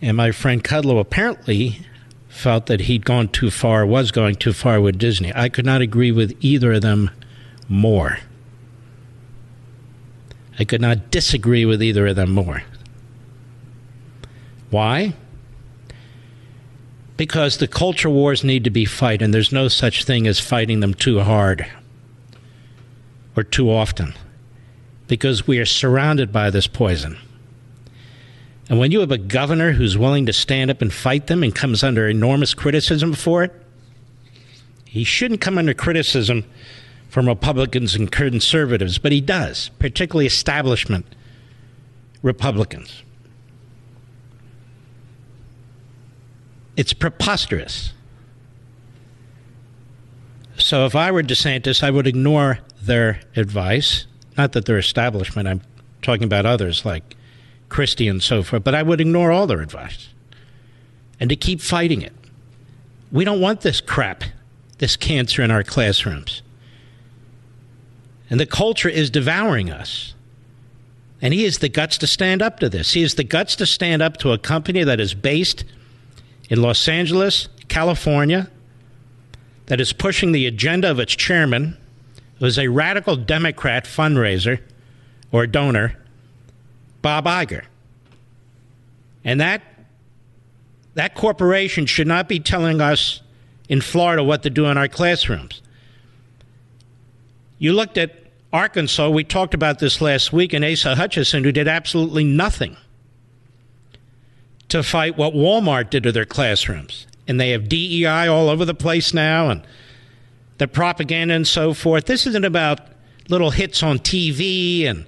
And 0.00 0.16
my 0.16 0.30
friend 0.30 0.62
Kudlow 0.62 1.00
apparently 1.00 1.80
felt 2.28 2.66
that 2.66 2.80
he'd 2.80 3.04
gone 3.04 3.28
too 3.28 3.50
far, 3.50 3.84
was 3.84 4.10
going 4.10 4.36
too 4.36 4.52
far 4.52 4.80
with 4.80 4.98
Disney. 4.98 5.32
I 5.34 5.48
could 5.48 5.66
not 5.66 5.80
agree 5.80 6.12
with 6.12 6.36
either 6.40 6.72
of 6.72 6.82
them 6.82 7.10
more. 7.68 8.18
I 10.58 10.64
could 10.64 10.80
not 10.80 11.10
disagree 11.10 11.64
with 11.64 11.82
either 11.82 12.06
of 12.06 12.16
them 12.16 12.30
more. 12.30 12.62
Why? 14.74 15.14
Because 17.16 17.58
the 17.58 17.68
culture 17.68 18.10
wars 18.10 18.42
need 18.42 18.64
to 18.64 18.70
be 18.70 18.84
fight, 18.84 19.22
and 19.22 19.32
there's 19.32 19.52
no 19.52 19.68
such 19.68 20.02
thing 20.02 20.26
as 20.26 20.40
fighting 20.40 20.80
them 20.80 20.94
too 20.94 21.20
hard 21.20 21.64
or 23.36 23.44
too 23.44 23.70
often. 23.70 24.14
Because 25.06 25.46
we 25.46 25.60
are 25.60 25.64
surrounded 25.64 26.32
by 26.32 26.50
this 26.50 26.66
poison. 26.66 27.16
And 28.68 28.80
when 28.80 28.90
you 28.90 28.98
have 28.98 29.12
a 29.12 29.16
governor 29.16 29.70
who's 29.70 29.96
willing 29.96 30.26
to 30.26 30.32
stand 30.32 30.72
up 30.72 30.82
and 30.82 30.92
fight 30.92 31.28
them 31.28 31.44
and 31.44 31.54
comes 31.54 31.84
under 31.84 32.08
enormous 32.08 32.52
criticism 32.52 33.12
for 33.12 33.44
it, 33.44 33.52
he 34.86 35.04
shouldn't 35.04 35.40
come 35.40 35.56
under 35.56 35.72
criticism 35.72 36.44
from 37.08 37.28
Republicans 37.28 37.94
and 37.94 38.10
conservatives, 38.10 38.98
but 38.98 39.12
he 39.12 39.20
does, 39.20 39.70
particularly 39.78 40.26
establishment 40.26 41.06
Republicans. 42.22 43.03
It's 46.76 46.92
preposterous. 46.92 47.92
So 50.56 50.86
if 50.86 50.94
I 50.94 51.10
were 51.10 51.22
DeSantis, 51.22 51.82
I 51.82 51.90
would 51.90 52.06
ignore 52.06 52.60
their 52.80 53.20
advice. 53.36 54.06
Not 54.36 54.52
that 54.52 54.66
they're 54.66 54.78
establishment, 54.78 55.48
I'm 55.48 55.62
talking 56.02 56.24
about 56.24 56.46
others 56.46 56.84
like 56.84 57.16
Christie 57.68 58.08
and 58.08 58.22
so 58.22 58.42
forth, 58.42 58.64
but 58.64 58.74
I 58.74 58.82
would 58.82 59.00
ignore 59.00 59.32
all 59.32 59.46
their 59.46 59.60
advice 59.60 60.08
and 61.18 61.30
to 61.30 61.36
keep 61.36 61.60
fighting 61.60 62.02
it. 62.02 62.12
We 63.10 63.24
don't 63.24 63.40
want 63.40 63.60
this 63.60 63.80
crap, 63.80 64.24
this 64.78 64.96
cancer 64.96 65.42
in 65.42 65.50
our 65.50 65.62
classrooms. 65.62 66.42
And 68.28 68.40
the 68.40 68.46
culture 68.46 68.88
is 68.88 69.10
devouring 69.10 69.70
us. 69.70 70.14
And 71.22 71.32
he 71.32 71.44
has 71.44 71.58
the 71.58 71.68
guts 71.68 71.96
to 71.98 72.06
stand 72.06 72.42
up 72.42 72.58
to 72.60 72.68
this. 72.68 72.92
He 72.92 73.02
has 73.02 73.14
the 73.14 73.24
guts 73.24 73.56
to 73.56 73.66
stand 73.66 74.02
up 74.02 74.16
to 74.18 74.32
a 74.32 74.38
company 74.38 74.82
that 74.84 75.00
is 75.00 75.14
based 75.14 75.64
in 76.48 76.60
Los 76.60 76.86
Angeles, 76.88 77.48
California, 77.68 78.50
that 79.66 79.80
is 79.80 79.92
pushing 79.92 80.32
the 80.32 80.46
agenda 80.46 80.90
of 80.90 80.98
its 81.00 81.14
chairman, 81.14 81.76
who 82.38 82.46
is 82.46 82.58
a 82.58 82.68
radical 82.68 83.16
Democrat 83.16 83.84
fundraiser 83.84 84.60
or 85.32 85.46
donor, 85.46 85.96
Bob 87.02 87.24
Iger. 87.24 87.64
And 89.24 89.40
that, 89.40 89.62
that 90.94 91.14
corporation 91.14 91.86
should 91.86 92.06
not 92.06 92.28
be 92.28 92.38
telling 92.40 92.80
us 92.80 93.22
in 93.68 93.80
Florida 93.80 94.22
what 94.22 94.42
to 94.42 94.50
do 94.50 94.66
in 94.66 94.76
our 94.76 94.88
classrooms. 94.88 95.62
You 97.58 97.72
looked 97.72 97.96
at 97.96 98.24
Arkansas, 98.52 99.08
we 99.08 99.24
talked 99.24 99.54
about 99.54 99.78
this 99.78 100.00
last 100.00 100.32
week, 100.32 100.52
and 100.52 100.64
Asa 100.64 100.94
Hutchinson, 100.94 101.42
who 101.42 101.52
did 101.52 101.66
absolutely 101.66 102.24
nothing 102.24 102.76
to 104.68 104.82
fight 104.82 105.16
what 105.16 105.34
Walmart 105.34 105.90
did 105.90 106.02
to 106.04 106.12
their 106.12 106.24
classrooms. 106.24 107.06
And 107.26 107.40
they 107.40 107.50
have 107.50 107.68
DEI 107.68 108.26
all 108.26 108.48
over 108.48 108.64
the 108.64 108.74
place 108.74 109.14
now 109.14 109.50
and 109.50 109.62
the 110.58 110.68
propaganda 110.68 111.34
and 111.34 111.46
so 111.46 111.74
forth. 111.74 112.06
This 112.06 112.26
isn't 112.26 112.44
about 112.44 112.80
little 113.28 113.50
hits 113.50 113.82
on 113.82 113.98
TV 113.98 114.86
and 114.86 115.06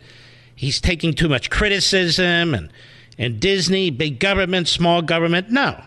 he's 0.55 0.81
taking 0.81 1.13
too 1.13 1.29
much 1.29 1.51
criticism 1.51 2.55
and, 2.55 2.73
and 3.19 3.39
Disney, 3.41 3.91
big 3.91 4.19
government, 4.19 4.69
small 4.69 5.03
government. 5.03 5.51
No. 5.51 5.83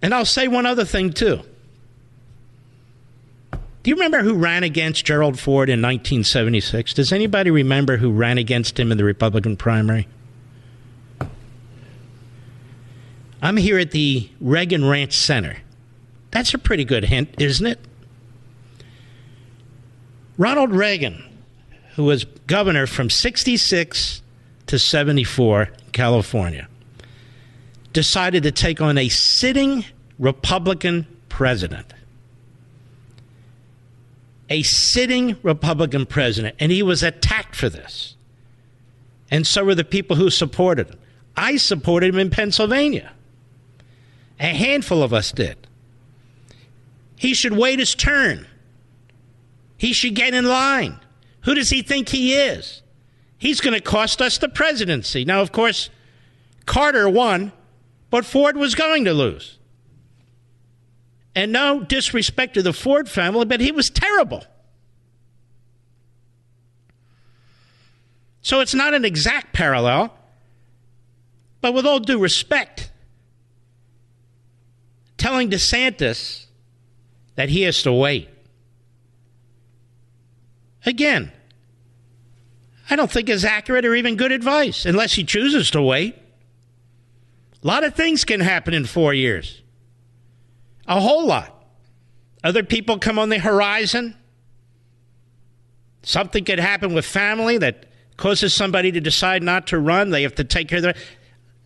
And 0.00 0.14
I'll 0.14 0.24
say 0.24 0.48
one 0.48 0.66
other 0.66 0.84
thing 0.84 1.12
too. 1.12 1.42
Do 3.88 3.90
you 3.92 3.96
remember 3.96 4.22
who 4.22 4.34
ran 4.34 4.64
against 4.64 5.06
Gerald 5.06 5.38
Ford 5.38 5.70
in 5.70 5.80
1976? 5.80 6.92
Does 6.92 7.10
anybody 7.10 7.50
remember 7.50 7.96
who 7.96 8.12
ran 8.12 8.36
against 8.36 8.78
him 8.78 8.92
in 8.92 8.98
the 8.98 9.04
Republican 9.04 9.56
primary? 9.56 10.06
I'm 13.40 13.56
here 13.56 13.78
at 13.78 13.92
the 13.92 14.28
Reagan 14.42 14.84
Ranch 14.84 15.14
Center. 15.14 15.56
That's 16.32 16.52
a 16.52 16.58
pretty 16.58 16.84
good 16.84 17.04
hint, 17.04 17.40
isn't 17.40 17.66
it? 17.66 17.80
Ronald 20.36 20.72
Reagan, 20.72 21.24
who 21.94 22.04
was 22.04 22.24
governor 22.46 22.86
from 22.86 23.08
66 23.08 24.20
to 24.66 24.78
74 24.78 25.70
California, 25.92 26.68
decided 27.94 28.42
to 28.42 28.52
take 28.52 28.82
on 28.82 28.98
a 28.98 29.08
sitting 29.08 29.86
Republican 30.18 31.06
president 31.30 31.94
a 34.48 34.62
sitting 34.62 35.36
Republican 35.42 36.06
president, 36.06 36.56
and 36.58 36.72
he 36.72 36.82
was 36.82 37.02
attacked 37.02 37.54
for 37.54 37.68
this. 37.68 38.16
And 39.30 39.46
so 39.46 39.64
were 39.64 39.74
the 39.74 39.84
people 39.84 40.16
who 40.16 40.30
supported 40.30 40.88
him. 40.88 40.98
I 41.36 41.56
supported 41.56 42.14
him 42.14 42.18
in 42.18 42.30
Pennsylvania. 42.30 43.12
A 44.40 44.46
handful 44.46 45.02
of 45.02 45.12
us 45.12 45.32
did. 45.32 45.56
He 47.16 47.34
should 47.34 47.56
wait 47.56 47.78
his 47.78 47.94
turn. 47.94 48.46
He 49.76 49.92
should 49.92 50.14
get 50.14 50.34
in 50.34 50.46
line. 50.46 50.98
Who 51.42 51.54
does 51.54 51.70
he 51.70 51.82
think 51.82 52.08
he 52.08 52.34
is? 52.34 52.82
He's 53.36 53.60
going 53.60 53.74
to 53.74 53.80
cost 53.80 54.20
us 54.20 54.38
the 54.38 54.48
presidency. 54.48 55.24
Now, 55.24 55.40
of 55.40 55.52
course, 55.52 55.90
Carter 56.66 57.08
won, 57.08 57.52
but 58.10 58.24
Ford 58.24 58.56
was 58.56 58.74
going 58.74 59.04
to 59.04 59.12
lose. 59.12 59.57
And 61.38 61.52
no 61.52 61.84
disrespect 61.84 62.54
to 62.54 62.64
the 62.64 62.72
Ford 62.72 63.08
family, 63.08 63.44
but 63.44 63.60
he 63.60 63.70
was 63.70 63.90
terrible. 63.90 64.44
So 68.42 68.58
it's 68.58 68.74
not 68.74 68.92
an 68.92 69.04
exact 69.04 69.52
parallel, 69.52 70.12
but 71.60 71.74
with 71.74 71.86
all 71.86 72.00
due 72.00 72.18
respect, 72.18 72.90
telling 75.16 75.48
DeSantis 75.48 76.46
that 77.36 77.50
he 77.50 77.62
has 77.62 77.84
to 77.84 77.92
wait. 77.92 78.28
Again, 80.84 81.30
I 82.90 82.96
don't 82.96 83.12
think 83.12 83.28
is 83.28 83.44
accurate 83.44 83.84
or 83.84 83.94
even 83.94 84.16
good 84.16 84.32
advice 84.32 84.84
unless 84.84 85.12
he 85.12 85.22
chooses 85.22 85.70
to 85.70 85.80
wait. 85.80 86.16
A 87.62 87.66
lot 87.68 87.84
of 87.84 87.94
things 87.94 88.24
can 88.24 88.40
happen 88.40 88.74
in 88.74 88.86
four 88.86 89.14
years. 89.14 89.62
A 90.88 91.00
whole 91.00 91.26
lot. 91.26 91.54
Other 92.42 92.64
people 92.64 92.98
come 92.98 93.18
on 93.18 93.28
the 93.28 93.38
horizon. 93.38 94.16
Something 96.02 96.44
could 96.44 96.58
happen 96.58 96.94
with 96.94 97.04
family 97.04 97.58
that 97.58 97.84
causes 98.16 98.54
somebody 98.54 98.90
to 98.92 99.00
decide 99.00 99.42
not 99.42 99.66
to 99.68 99.78
run. 99.78 100.10
They 100.10 100.22
have 100.22 100.34
to 100.36 100.44
take 100.44 100.68
care 100.68 100.78
of 100.78 100.82
their. 100.82 100.94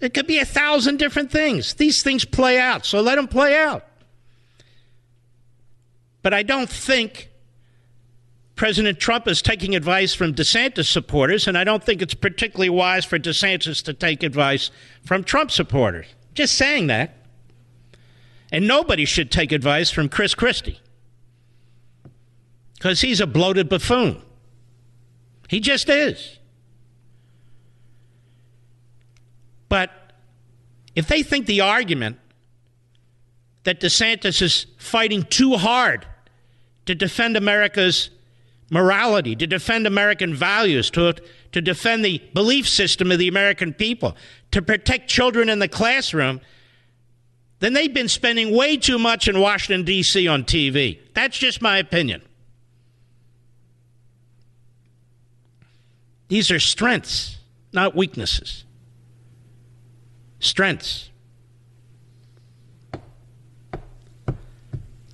It 0.00 0.12
could 0.12 0.26
be 0.26 0.38
a 0.38 0.44
thousand 0.44 0.98
different 0.98 1.30
things. 1.30 1.74
These 1.74 2.02
things 2.02 2.24
play 2.24 2.58
out, 2.58 2.84
so 2.84 3.00
let 3.00 3.14
them 3.14 3.28
play 3.28 3.56
out. 3.56 3.86
But 6.22 6.34
I 6.34 6.42
don't 6.42 6.68
think 6.68 7.30
President 8.56 8.98
Trump 8.98 9.28
is 9.28 9.40
taking 9.42 9.76
advice 9.76 10.14
from 10.14 10.34
DeSantis 10.34 10.86
supporters, 10.86 11.46
and 11.46 11.56
I 11.56 11.64
don't 11.64 11.84
think 11.84 12.02
it's 12.02 12.14
particularly 12.14 12.70
wise 12.70 13.04
for 13.04 13.18
DeSantis 13.18 13.84
to 13.84 13.94
take 13.94 14.22
advice 14.22 14.70
from 15.04 15.22
Trump 15.22 15.52
supporters. 15.52 16.06
Just 16.34 16.56
saying 16.56 16.88
that. 16.88 17.21
And 18.52 18.68
nobody 18.68 19.06
should 19.06 19.32
take 19.32 19.50
advice 19.50 19.90
from 19.90 20.10
Chris 20.10 20.34
Christie 20.34 20.78
because 22.74 23.00
he's 23.00 23.20
a 23.20 23.26
bloated 23.26 23.70
buffoon. 23.70 24.22
He 25.48 25.58
just 25.58 25.88
is. 25.88 26.38
But 29.70 29.90
if 30.94 31.08
they 31.08 31.22
think 31.22 31.46
the 31.46 31.62
argument 31.62 32.18
that 33.64 33.80
DeSantis 33.80 34.42
is 34.42 34.66
fighting 34.76 35.22
too 35.22 35.56
hard 35.56 36.06
to 36.84 36.94
defend 36.94 37.38
America's 37.38 38.10
morality, 38.70 39.34
to 39.36 39.46
defend 39.46 39.86
American 39.86 40.34
values, 40.34 40.90
to, 40.90 41.14
to 41.52 41.60
defend 41.62 42.04
the 42.04 42.20
belief 42.34 42.68
system 42.68 43.10
of 43.12 43.18
the 43.18 43.28
American 43.28 43.72
people, 43.72 44.16
to 44.50 44.60
protect 44.60 45.08
children 45.08 45.48
in 45.48 45.58
the 45.58 45.68
classroom, 45.68 46.40
then 47.62 47.74
they've 47.74 47.94
been 47.94 48.09
spending 48.09 48.52
way 48.52 48.76
too 48.76 48.98
much 48.98 49.28
in 49.28 49.39
Washington, 49.39 49.84
D.C. 49.84 50.26
on 50.26 50.43
TV. 50.43 50.98
That's 51.14 51.39
just 51.39 51.62
my 51.62 51.78
opinion. 51.78 52.20
These 56.26 56.51
are 56.51 56.59
strengths, 56.59 57.39
not 57.72 57.94
weaknesses. 57.94 58.64
Strengths. 60.40 61.10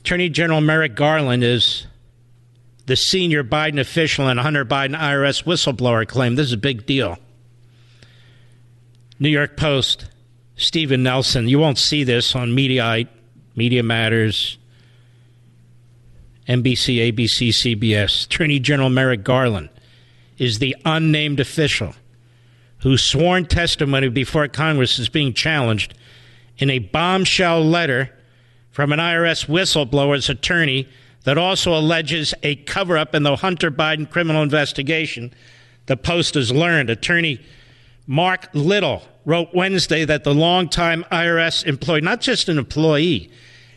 Attorney 0.01 0.31
General 0.31 0.63
Merrick 0.63 0.95
Garland 0.95 1.45
is 1.45 1.87
the 2.87 2.97
senior 2.97 3.45
Biden 3.45 3.79
official 3.79 4.27
and 4.27 4.41
Hunter 4.41 4.65
Biden 4.65 4.99
IRS 4.99 5.45
whistleblower 5.45 6.09
claim. 6.09 6.37
This 6.37 6.47
is 6.47 6.55
a 6.55 6.57
big 6.57 6.87
deal. 6.87 7.19
New 9.19 9.29
York 9.29 9.59
Post, 9.59 10.07
Stephen 10.59 11.05
Nelson. 11.05 11.49
You 11.49 11.59
won't 11.59 11.79
see 11.79 12.05
this 12.05 12.35
on 12.35 12.51
Mediaite, 12.51 13.09
Media 13.55 13.83
Matters, 13.83 14.59
NBC, 16.49 17.13
ABC, 17.13 17.49
CBS. 17.51 18.27
Attorney 18.27 18.59
General 18.59 18.91
Merrick 18.91 19.23
Garland 19.23 19.71
is 20.37 20.59
the 20.59 20.77
unnamed 20.85 21.41
official 21.41 21.95
whose 22.79 23.03
sworn 23.03 23.47
testimony 23.47 24.09
before 24.09 24.47
Congress 24.49 24.99
is 24.99 25.09
being 25.09 25.33
challenged 25.33 25.95
in 26.59 26.71
a 26.71 26.79
bombshell 26.79 27.65
letter 27.65 28.11
from 28.71 28.93
an 28.93 28.99
IRS 28.99 29.47
whistleblower's 29.47 30.29
attorney 30.29 30.89
that 31.25 31.39
also 31.39 31.77
alleges 31.77 32.35
a 32.43 32.57
cover 32.57 32.97
up 32.97 33.15
in 33.15 33.23
the 33.23 33.37
Hunter 33.37 33.71
Biden 33.71 34.09
criminal 34.09 34.43
investigation. 34.43 35.33
The 35.87 35.97
Post 35.97 36.35
has 36.35 36.51
learned. 36.51 36.91
Attorney 36.91 37.41
Mark 38.07 38.49
Lytle 38.55 39.03
wrote 39.29 39.51
Wednesday 39.53 40.07
that 40.07 40.25
the 40.25 40.35
longtime 40.35 41.05
IRS 41.13 41.63
employee, 41.67 42.01
not 42.01 42.23
just 42.23 42.49
an 42.49 42.57
employee, 42.57 43.31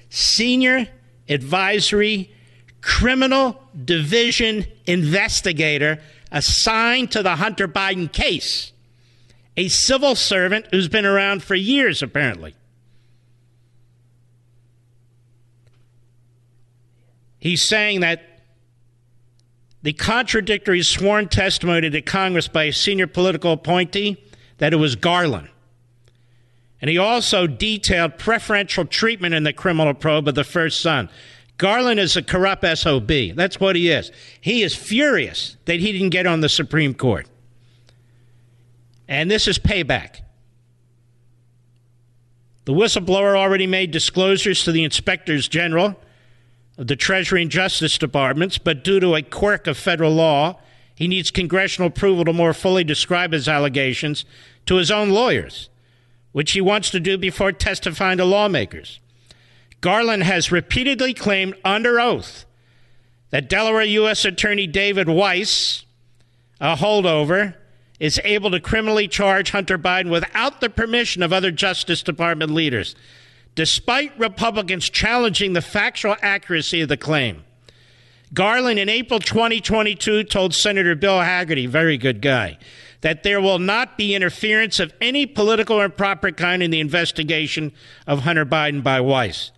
senior 0.09 0.87
advisory 1.27 2.33
criminal 2.79 3.61
division 3.83 4.65
investigator 4.87 6.01
assigned 6.31 7.11
to 7.11 7.21
the 7.21 7.35
Hunter 7.35 7.67
Biden 7.67 8.09
case, 8.09 8.71
a 9.57 9.67
civil 9.67 10.15
servant 10.15 10.67
who's 10.71 10.87
been 10.87 11.05
around 11.05 11.43
for 11.43 11.55
years, 11.55 12.01
apparently. 12.01 12.55
He's 17.39 17.61
saying 17.61 17.99
that 17.99 18.21
the 19.83 19.91
contradictory 19.91 20.81
sworn 20.81 21.27
testimony 21.27 21.89
to 21.89 22.01
Congress 22.01 22.47
by 22.47 22.63
a 22.65 22.71
senior 22.71 23.07
political 23.07 23.51
appointee 23.51 24.15
that 24.61 24.73
it 24.73 24.77
was 24.77 24.95
Garland. 24.95 25.49
And 26.81 26.89
he 26.89 26.99
also 26.99 27.47
detailed 27.47 28.19
preferential 28.19 28.85
treatment 28.85 29.33
in 29.33 29.41
the 29.41 29.53
criminal 29.53 29.95
probe 29.95 30.27
of 30.27 30.35
the 30.35 30.43
first 30.43 30.81
son. 30.81 31.09
Garland 31.57 31.99
is 31.99 32.15
a 32.15 32.21
corrupt 32.21 32.63
SOB. 32.77 33.11
That's 33.33 33.59
what 33.59 33.75
he 33.75 33.89
is. 33.89 34.11
He 34.39 34.61
is 34.61 34.75
furious 34.75 35.57
that 35.65 35.79
he 35.79 35.91
didn't 35.91 36.11
get 36.11 36.27
on 36.27 36.41
the 36.41 36.49
Supreme 36.49 36.93
Court. 36.93 37.27
And 39.07 39.31
this 39.31 39.47
is 39.47 39.57
payback. 39.57 40.21
The 42.65 42.73
whistleblower 42.73 43.35
already 43.35 43.65
made 43.65 43.89
disclosures 43.89 44.63
to 44.65 44.71
the 44.71 44.83
inspectors 44.83 45.47
general 45.47 45.99
of 46.77 46.85
the 46.85 46.95
Treasury 46.95 47.41
and 47.41 47.49
Justice 47.49 47.97
Departments, 47.97 48.59
but 48.59 48.83
due 48.83 48.99
to 48.99 49.15
a 49.15 49.23
quirk 49.23 49.65
of 49.65 49.75
federal 49.75 50.13
law, 50.13 50.59
he 51.01 51.07
needs 51.07 51.31
congressional 51.31 51.87
approval 51.87 52.23
to 52.23 52.31
more 52.31 52.53
fully 52.53 52.83
describe 52.83 53.31
his 53.31 53.47
allegations 53.47 54.23
to 54.67 54.75
his 54.75 54.91
own 54.91 55.09
lawyers, 55.09 55.67
which 56.31 56.51
he 56.51 56.61
wants 56.61 56.91
to 56.91 56.99
do 56.99 57.17
before 57.17 57.51
testifying 57.51 58.19
to 58.19 58.23
lawmakers. 58.23 58.99
Garland 59.81 60.21
has 60.21 60.51
repeatedly 60.51 61.15
claimed 61.15 61.55
under 61.65 61.99
oath 61.99 62.45
that 63.31 63.49
Delaware 63.49 63.81
U.S. 63.81 64.25
Attorney 64.25 64.67
David 64.67 65.09
Weiss, 65.09 65.85
a 66.59 66.75
holdover, 66.75 67.55
is 67.99 68.21
able 68.23 68.51
to 68.51 68.59
criminally 68.59 69.07
charge 69.07 69.49
Hunter 69.49 69.79
Biden 69.79 70.11
without 70.11 70.61
the 70.61 70.69
permission 70.69 71.23
of 71.23 71.33
other 71.33 71.49
Justice 71.49 72.03
Department 72.03 72.51
leaders 72.51 72.95
despite 73.55 74.17
Republicans 74.19 74.87
challenging 74.87 75.53
the 75.53 75.63
factual 75.63 76.15
accuracy 76.21 76.81
of 76.81 76.89
the 76.89 76.95
claim. 76.95 77.43
Garland 78.33 78.79
in 78.79 78.87
April 78.87 79.19
2022 79.19 80.23
told 80.23 80.53
Senator 80.53 80.95
Bill 80.95 81.19
Hagerty, 81.19 81.67
very 81.67 81.97
good 81.97 82.21
guy, 82.21 82.57
that 83.01 83.23
there 83.23 83.41
will 83.41 83.59
not 83.59 83.97
be 83.97 84.15
interference 84.15 84.79
of 84.79 84.93
any 85.01 85.25
political 85.25 85.81
or 85.81 85.85
improper 85.85 86.31
kind 86.31 86.63
in 86.63 86.71
the 86.71 86.79
investigation 86.79 87.73
of 88.07 88.19
Hunter 88.19 88.45
Biden 88.45 88.81
by 88.81 89.01
Weiss. 89.01 89.51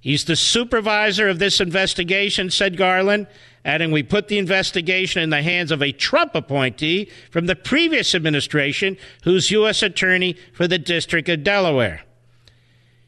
He's 0.00 0.24
the 0.24 0.36
supervisor 0.36 1.28
of 1.28 1.38
this 1.38 1.60
investigation, 1.60 2.50
said 2.50 2.76
Garland, 2.76 3.26
adding, 3.64 3.90
We 3.90 4.02
put 4.02 4.28
the 4.28 4.38
investigation 4.38 5.22
in 5.22 5.30
the 5.30 5.42
hands 5.42 5.70
of 5.70 5.82
a 5.82 5.92
Trump 5.92 6.34
appointee 6.34 7.10
from 7.30 7.46
the 7.46 7.56
previous 7.56 8.14
administration 8.14 8.96
who's 9.24 9.50
U.S. 9.50 9.82
Attorney 9.82 10.36
for 10.52 10.68
the 10.68 10.78
District 10.78 11.28
of 11.28 11.44
Delaware. 11.44 12.02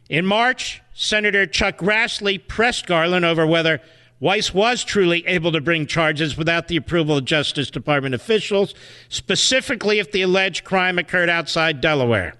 In 0.08 0.26
March, 0.26 0.82
Senator 0.92 1.46
Chuck 1.46 1.78
Grassley 1.78 2.38
pressed 2.46 2.86
Garland 2.86 3.24
over 3.24 3.46
whether 3.46 3.80
Weiss 4.20 4.54
was 4.54 4.84
truly 4.84 5.26
able 5.26 5.52
to 5.52 5.60
bring 5.60 5.86
charges 5.86 6.36
without 6.36 6.68
the 6.68 6.76
approval 6.76 7.18
of 7.18 7.24
Justice 7.24 7.70
Department 7.70 8.14
officials, 8.14 8.74
specifically 9.08 9.98
if 9.98 10.12
the 10.12 10.22
alleged 10.22 10.64
crime 10.64 10.98
occurred 10.98 11.28
outside 11.28 11.80
Delaware. 11.80 12.34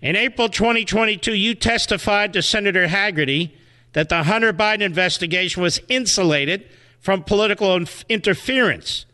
In 0.00 0.16
April 0.16 0.48
2022, 0.48 1.34
you 1.34 1.54
testified 1.54 2.32
to 2.32 2.42
Senator 2.42 2.86
Hagerty 2.86 3.52
that 3.92 4.08
the 4.08 4.24
Hunter 4.24 4.52
Biden 4.52 4.82
investigation 4.82 5.62
was 5.62 5.80
insulated 5.88 6.66
from 7.00 7.22
political 7.22 7.80
interference 8.08 9.06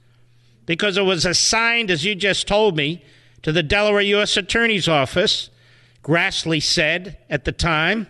because 0.66 0.96
it 0.96 1.02
was 1.02 1.24
assigned, 1.24 1.90
as 1.90 2.05
you 2.05 2.14
just 2.14 2.46
told 2.46 2.76
me, 2.76 3.05
to 3.42 3.52
the 3.52 3.62
Delaware 3.62 4.01
U.S. 4.01 4.36
Attorney's 4.36 4.88
Office 4.88 5.51
Grassley 6.02 6.62
said 6.62 7.18
at 7.30 7.44
the 7.44 7.52
time. 7.52 8.06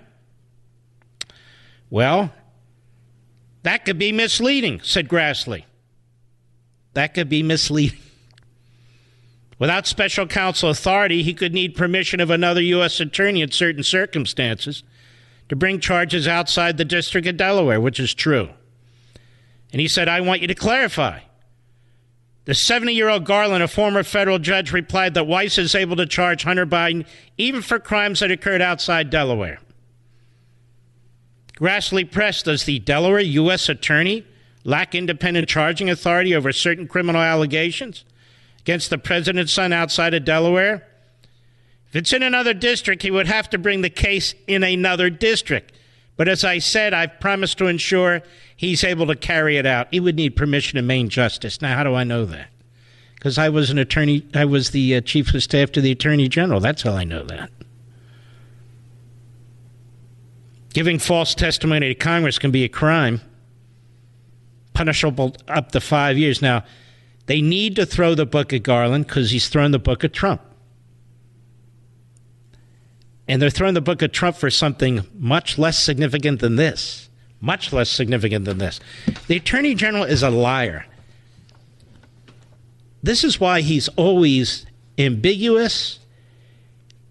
Well, 1.90 2.32
that 3.64 3.84
could 3.84 3.98
be 3.98 4.12
misleading, 4.12 4.80
said 4.82 5.08
Grassley. 5.08 5.64
That 6.92 7.12
could 7.12 7.28
be 7.28 7.42
misleading. 7.42 7.98
Without 9.58 9.86
special 9.86 10.26
counsel 10.26 10.70
authority, 10.70 11.22
he 11.22 11.32
could 11.32 11.54
need 11.54 11.74
permission 11.74 12.20
of 12.20 12.30
another 12.30 12.60
U.S. 12.60 13.00
attorney 13.00 13.40
in 13.40 13.50
certain 13.50 13.82
circumstances 13.82 14.82
to 15.48 15.56
bring 15.56 15.80
charges 15.80 16.28
outside 16.28 16.76
the 16.76 16.84
District 16.84 17.26
of 17.26 17.36
Delaware, 17.36 17.80
which 17.80 17.98
is 17.98 18.14
true. 18.14 18.50
And 19.72 19.80
he 19.80 19.88
said, 19.88 20.08
I 20.08 20.20
want 20.20 20.42
you 20.42 20.48
to 20.48 20.54
clarify. 20.54 21.20
The 22.44 22.54
70 22.54 22.92
year 22.92 23.08
old 23.08 23.24
Garland, 23.24 23.62
a 23.62 23.68
former 23.68 24.02
federal 24.02 24.38
judge, 24.38 24.72
replied 24.72 25.14
that 25.14 25.26
Weiss 25.26 25.56
is 25.56 25.74
able 25.74 25.96
to 25.96 26.06
charge 26.06 26.44
Hunter 26.44 26.66
Biden 26.66 27.06
even 27.38 27.62
for 27.62 27.78
crimes 27.78 28.20
that 28.20 28.30
occurred 28.30 28.60
outside 28.60 29.08
Delaware. 29.08 29.58
Grassley 31.56 32.10
pressed 32.10 32.46
Does 32.46 32.64
the 32.64 32.78
Delaware 32.80 33.20
U.S. 33.20 33.68
Attorney 33.68 34.24
lack 34.64 34.94
independent 34.94 35.48
charging 35.48 35.88
authority 35.88 36.34
over 36.34 36.52
certain 36.52 36.88
criminal 36.88 37.20
allegations 37.20 38.04
against 38.60 38.90
the 38.90 38.98
president's 38.98 39.52
son 39.52 39.72
outside 39.72 40.14
of 40.14 40.24
Delaware? 40.24 40.86
If 41.88 41.96
it's 41.96 42.12
in 42.12 42.24
another 42.24 42.54
district, 42.54 43.02
he 43.02 43.10
would 43.10 43.28
have 43.28 43.48
to 43.50 43.58
bring 43.58 43.82
the 43.82 43.90
case 43.90 44.34
in 44.48 44.64
another 44.64 45.10
district. 45.10 45.72
But 46.16 46.28
as 46.28 46.44
I 46.44 46.58
said, 46.58 46.92
I've 46.92 47.20
promised 47.20 47.58
to 47.58 47.66
ensure 47.66 48.22
he's 48.56 48.84
able 48.84 49.06
to 49.06 49.16
carry 49.16 49.56
it 49.56 49.66
out. 49.66 49.88
He 49.90 50.00
would 50.00 50.16
need 50.16 50.36
permission 50.36 50.78
of 50.78 50.84
Main 50.84 51.08
Justice. 51.08 51.60
Now, 51.60 51.76
how 51.76 51.84
do 51.84 51.94
I 51.94 52.04
know 52.04 52.24
that? 52.26 52.48
Because 53.14 53.38
I 53.38 53.48
was 53.48 53.70
an 53.70 53.78
attorney, 53.78 54.26
I 54.34 54.44
was 54.44 54.70
the 54.70 54.96
uh, 54.96 55.00
chief 55.00 55.32
of 55.34 55.42
staff 55.42 55.72
to 55.72 55.80
the 55.80 55.92
attorney 55.92 56.28
general. 56.28 56.60
That's 56.60 56.82
how 56.82 56.92
I 56.92 57.04
know 57.04 57.24
that. 57.24 57.50
Giving 60.74 60.98
false 60.98 61.34
testimony 61.36 61.88
to 61.88 61.94
Congress 61.94 62.38
can 62.38 62.50
be 62.50 62.64
a 62.64 62.68
crime, 62.68 63.20
punishable 64.74 65.36
up 65.48 65.70
to 65.70 65.80
five 65.80 66.18
years. 66.18 66.42
Now, 66.42 66.64
they 67.26 67.40
need 67.40 67.76
to 67.76 67.86
throw 67.86 68.14
the 68.14 68.26
book 68.26 68.52
at 68.52 68.64
Garland 68.64 69.06
because 69.06 69.30
he's 69.30 69.48
thrown 69.48 69.70
the 69.70 69.78
book 69.78 70.02
at 70.02 70.12
Trump. 70.12 70.42
And 73.28 73.40
they're 73.40 73.50
throwing 73.50 73.74
the 73.74 73.80
book 73.80 74.02
at 74.02 74.12
Trump 74.12 74.36
for 74.36 74.50
something 74.50 75.06
much 75.14 75.58
less 75.58 75.78
significant 75.78 76.40
than 76.40 76.56
this. 76.56 77.08
Much 77.40 77.72
less 77.72 77.88
significant 77.88 78.44
than 78.44 78.58
this. 78.58 78.80
The 79.28 79.36
Attorney 79.36 79.76
General 79.76 80.02
is 80.02 80.24
a 80.24 80.30
liar. 80.30 80.86
This 83.00 83.22
is 83.22 83.38
why 83.38 83.60
he's 83.60 83.86
always 83.90 84.66
ambiguous 84.98 86.00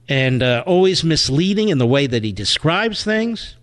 and 0.07 0.43
uh, 0.43 0.63
always 0.65 1.03
misleading 1.03 1.69
in 1.69 1.77
the 1.77 1.87
way 1.87 2.07
that 2.07 2.23
he 2.23 2.31
describes 2.31 3.03
things. 3.03 3.55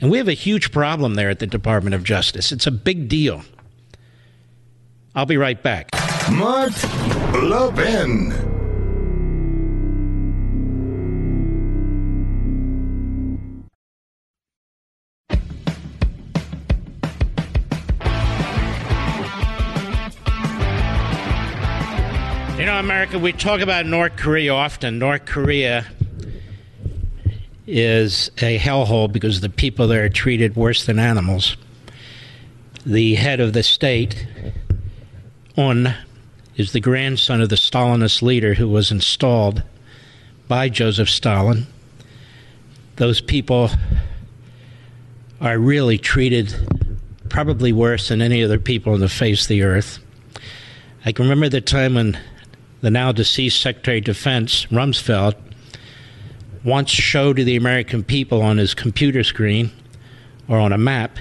And 0.00 0.10
we 0.10 0.18
have 0.18 0.28
a 0.28 0.34
huge 0.34 0.72
problem 0.72 1.14
there 1.14 1.30
at 1.30 1.38
the 1.38 1.46
Department 1.46 1.94
of 1.94 2.04
Justice. 2.04 2.52
It's 2.52 2.66
a 2.66 2.70
big 2.70 3.08
deal. 3.08 3.42
I'll 5.14 5.26
be 5.26 5.38
right 5.38 5.62
back. 5.62 5.90
Mark 6.30 6.72
Levin. 7.32 8.55
America, 23.06 23.22
we 23.22 23.32
talk 23.32 23.60
about 23.60 23.86
North 23.86 24.16
Korea 24.16 24.52
often. 24.52 24.98
North 24.98 25.26
Korea 25.26 25.86
is 27.64 28.32
a 28.38 28.58
hellhole 28.58 29.12
because 29.12 29.40
the 29.40 29.48
people 29.48 29.86
there 29.86 30.04
are 30.04 30.08
treated 30.08 30.56
worse 30.56 30.86
than 30.86 30.98
animals. 30.98 31.56
The 32.84 33.14
head 33.14 33.38
of 33.38 33.52
the 33.52 33.62
state, 33.62 34.26
Un, 35.56 35.94
is 36.56 36.72
the 36.72 36.80
grandson 36.80 37.40
of 37.40 37.48
the 37.48 37.54
Stalinist 37.54 38.22
leader 38.22 38.54
who 38.54 38.68
was 38.68 38.90
installed 38.90 39.62
by 40.48 40.68
Joseph 40.68 41.08
Stalin. 41.08 41.68
Those 42.96 43.20
people 43.20 43.70
are 45.40 45.58
really 45.58 45.98
treated 45.98 46.52
probably 47.28 47.72
worse 47.72 48.08
than 48.08 48.20
any 48.20 48.42
other 48.42 48.58
people 48.58 48.94
on 48.94 49.00
the 49.00 49.08
face 49.08 49.42
of 49.42 49.48
the 49.48 49.62
earth. 49.62 50.00
I 51.04 51.12
can 51.12 51.26
remember 51.26 51.48
the 51.48 51.60
time 51.60 51.94
when 51.94 52.18
the 52.80 52.90
now 52.90 53.12
deceased 53.12 53.60
Secretary 53.60 53.98
of 53.98 54.04
Defense, 54.04 54.66
Rumsfeld, 54.66 55.34
once 56.64 56.90
showed 56.90 57.36
to 57.36 57.44
the 57.44 57.56
American 57.56 58.02
people 58.02 58.42
on 58.42 58.58
his 58.58 58.74
computer 58.74 59.22
screen 59.22 59.70
or 60.48 60.58
on 60.58 60.72
a 60.72 60.78
map 60.78 61.18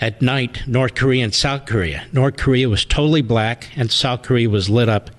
at 0.00 0.22
night 0.22 0.62
North 0.66 0.94
Korea 0.94 1.24
and 1.24 1.34
South 1.34 1.66
Korea. 1.66 2.06
North 2.12 2.36
Korea 2.36 2.68
was 2.68 2.84
totally 2.84 3.22
black, 3.22 3.68
and 3.76 3.90
South 3.90 4.22
Korea 4.22 4.48
was 4.48 4.68
lit 4.68 4.88
up 4.88 5.10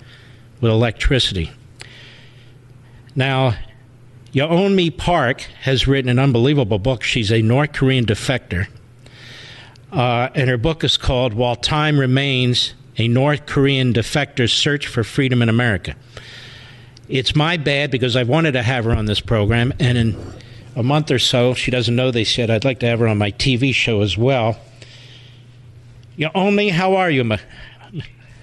with 0.61 0.71
electricity. 0.71 1.51
Now, 3.15 3.55
Yeonmi 4.33 4.95
Park 4.97 5.41
has 5.61 5.87
written 5.87 6.09
an 6.09 6.19
unbelievable 6.19 6.79
book. 6.79 7.03
She's 7.03 7.31
a 7.31 7.41
North 7.41 7.73
Korean 7.73 8.05
defector. 8.05 8.67
Uh, 9.91 10.29
and 10.35 10.49
her 10.49 10.57
book 10.57 10.83
is 10.83 10.97
called 10.97 11.33
While 11.33 11.55
Time 11.55 11.99
Remains 11.99 12.73
A 12.97 13.07
North 13.07 13.45
Korean 13.45 13.93
Defector's 13.93 14.53
Search 14.53 14.87
for 14.87 15.03
Freedom 15.03 15.41
in 15.41 15.49
America. 15.49 15.95
It's 17.09 17.35
my 17.35 17.57
bad 17.57 17.91
because 17.91 18.15
I 18.15 18.23
wanted 18.23 18.53
to 18.53 18.63
have 18.63 18.85
her 18.85 18.91
on 18.91 19.05
this 19.05 19.19
program, 19.19 19.73
and 19.79 19.97
in 19.97 20.33
a 20.75 20.83
month 20.83 21.11
or 21.11 21.19
so, 21.19 21.53
she 21.53 21.71
doesn't 21.71 21.95
know 21.95 22.11
they 22.11 22.23
said 22.23 22.49
I'd 22.49 22.65
like 22.65 22.79
to 22.79 22.87
have 22.87 22.99
her 22.99 23.07
on 23.07 23.17
my 23.17 23.31
TV 23.31 23.73
show 23.73 24.01
as 24.01 24.17
well. 24.17 24.59
Yeonmi, 26.17 26.71
how 26.71 26.95
are 26.95 27.09
you? 27.09 27.23
ma- 27.23 27.37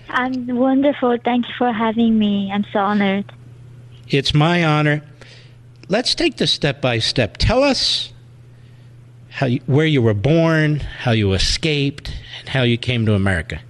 I'm 0.09 0.47
wonderful. 0.47 1.19
Thank 1.25 1.49
you 1.49 1.55
for 1.59 1.73
having 1.73 2.19
me. 2.19 2.51
I'm 2.53 2.65
so 2.73 2.79
honored. 2.79 3.33
It's 4.09 4.33
my 4.33 4.65
honor. 4.65 5.03
Let's 5.89 6.15
take 6.15 6.37
this 6.37 6.53
step 6.53 6.81
by 6.81 6.99
step. 7.01 7.37
Tell 7.39 7.63
us 7.63 8.13
how 9.29 9.47
you, 9.47 9.61
where 9.67 9.87
you 9.87 10.01
were 10.01 10.15
born, 10.15 10.81
how 10.81 11.11
you 11.11 11.33
escaped, 11.33 12.13
and 12.41 12.49
how 12.49 12.63
you 12.63 12.79
came 12.79 13.05
to 13.07 13.15
America. 13.15 13.61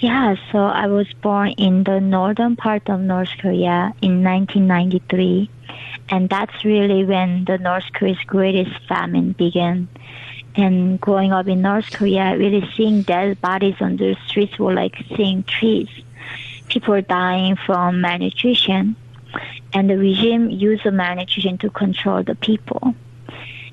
Yeah, 0.00 0.36
so 0.52 0.58
I 0.58 0.86
was 0.86 1.12
born 1.14 1.50
in 1.58 1.82
the 1.82 1.98
northern 2.00 2.54
part 2.54 2.88
of 2.88 3.00
North 3.00 3.30
Korea 3.40 3.92
in 4.00 4.22
1993. 4.22 5.50
And 6.08 6.28
that's 6.28 6.64
really 6.64 7.04
when 7.04 7.44
the 7.46 7.58
North 7.58 7.92
Korea's 7.92 8.22
greatest 8.24 8.70
famine 8.86 9.32
began. 9.32 9.88
And 10.54 11.00
growing 11.00 11.32
up 11.32 11.48
in 11.48 11.62
North 11.62 11.90
Korea, 11.90 12.38
really 12.38 12.64
seeing 12.76 13.02
dead 13.02 13.40
bodies 13.40 13.74
on 13.80 13.96
the 13.96 14.16
streets 14.28 14.56
were 14.56 14.72
like 14.72 14.94
seeing 15.16 15.42
trees. 15.42 15.88
People 16.68 17.02
dying 17.02 17.56
from 17.56 18.00
malnutrition. 18.00 18.94
And 19.74 19.90
the 19.90 19.98
regime 19.98 20.48
used 20.48 20.84
the 20.84 20.92
malnutrition 20.92 21.58
to 21.58 21.70
control 21.70 22.22
the 22.22 22.36
people. 22.36 22.94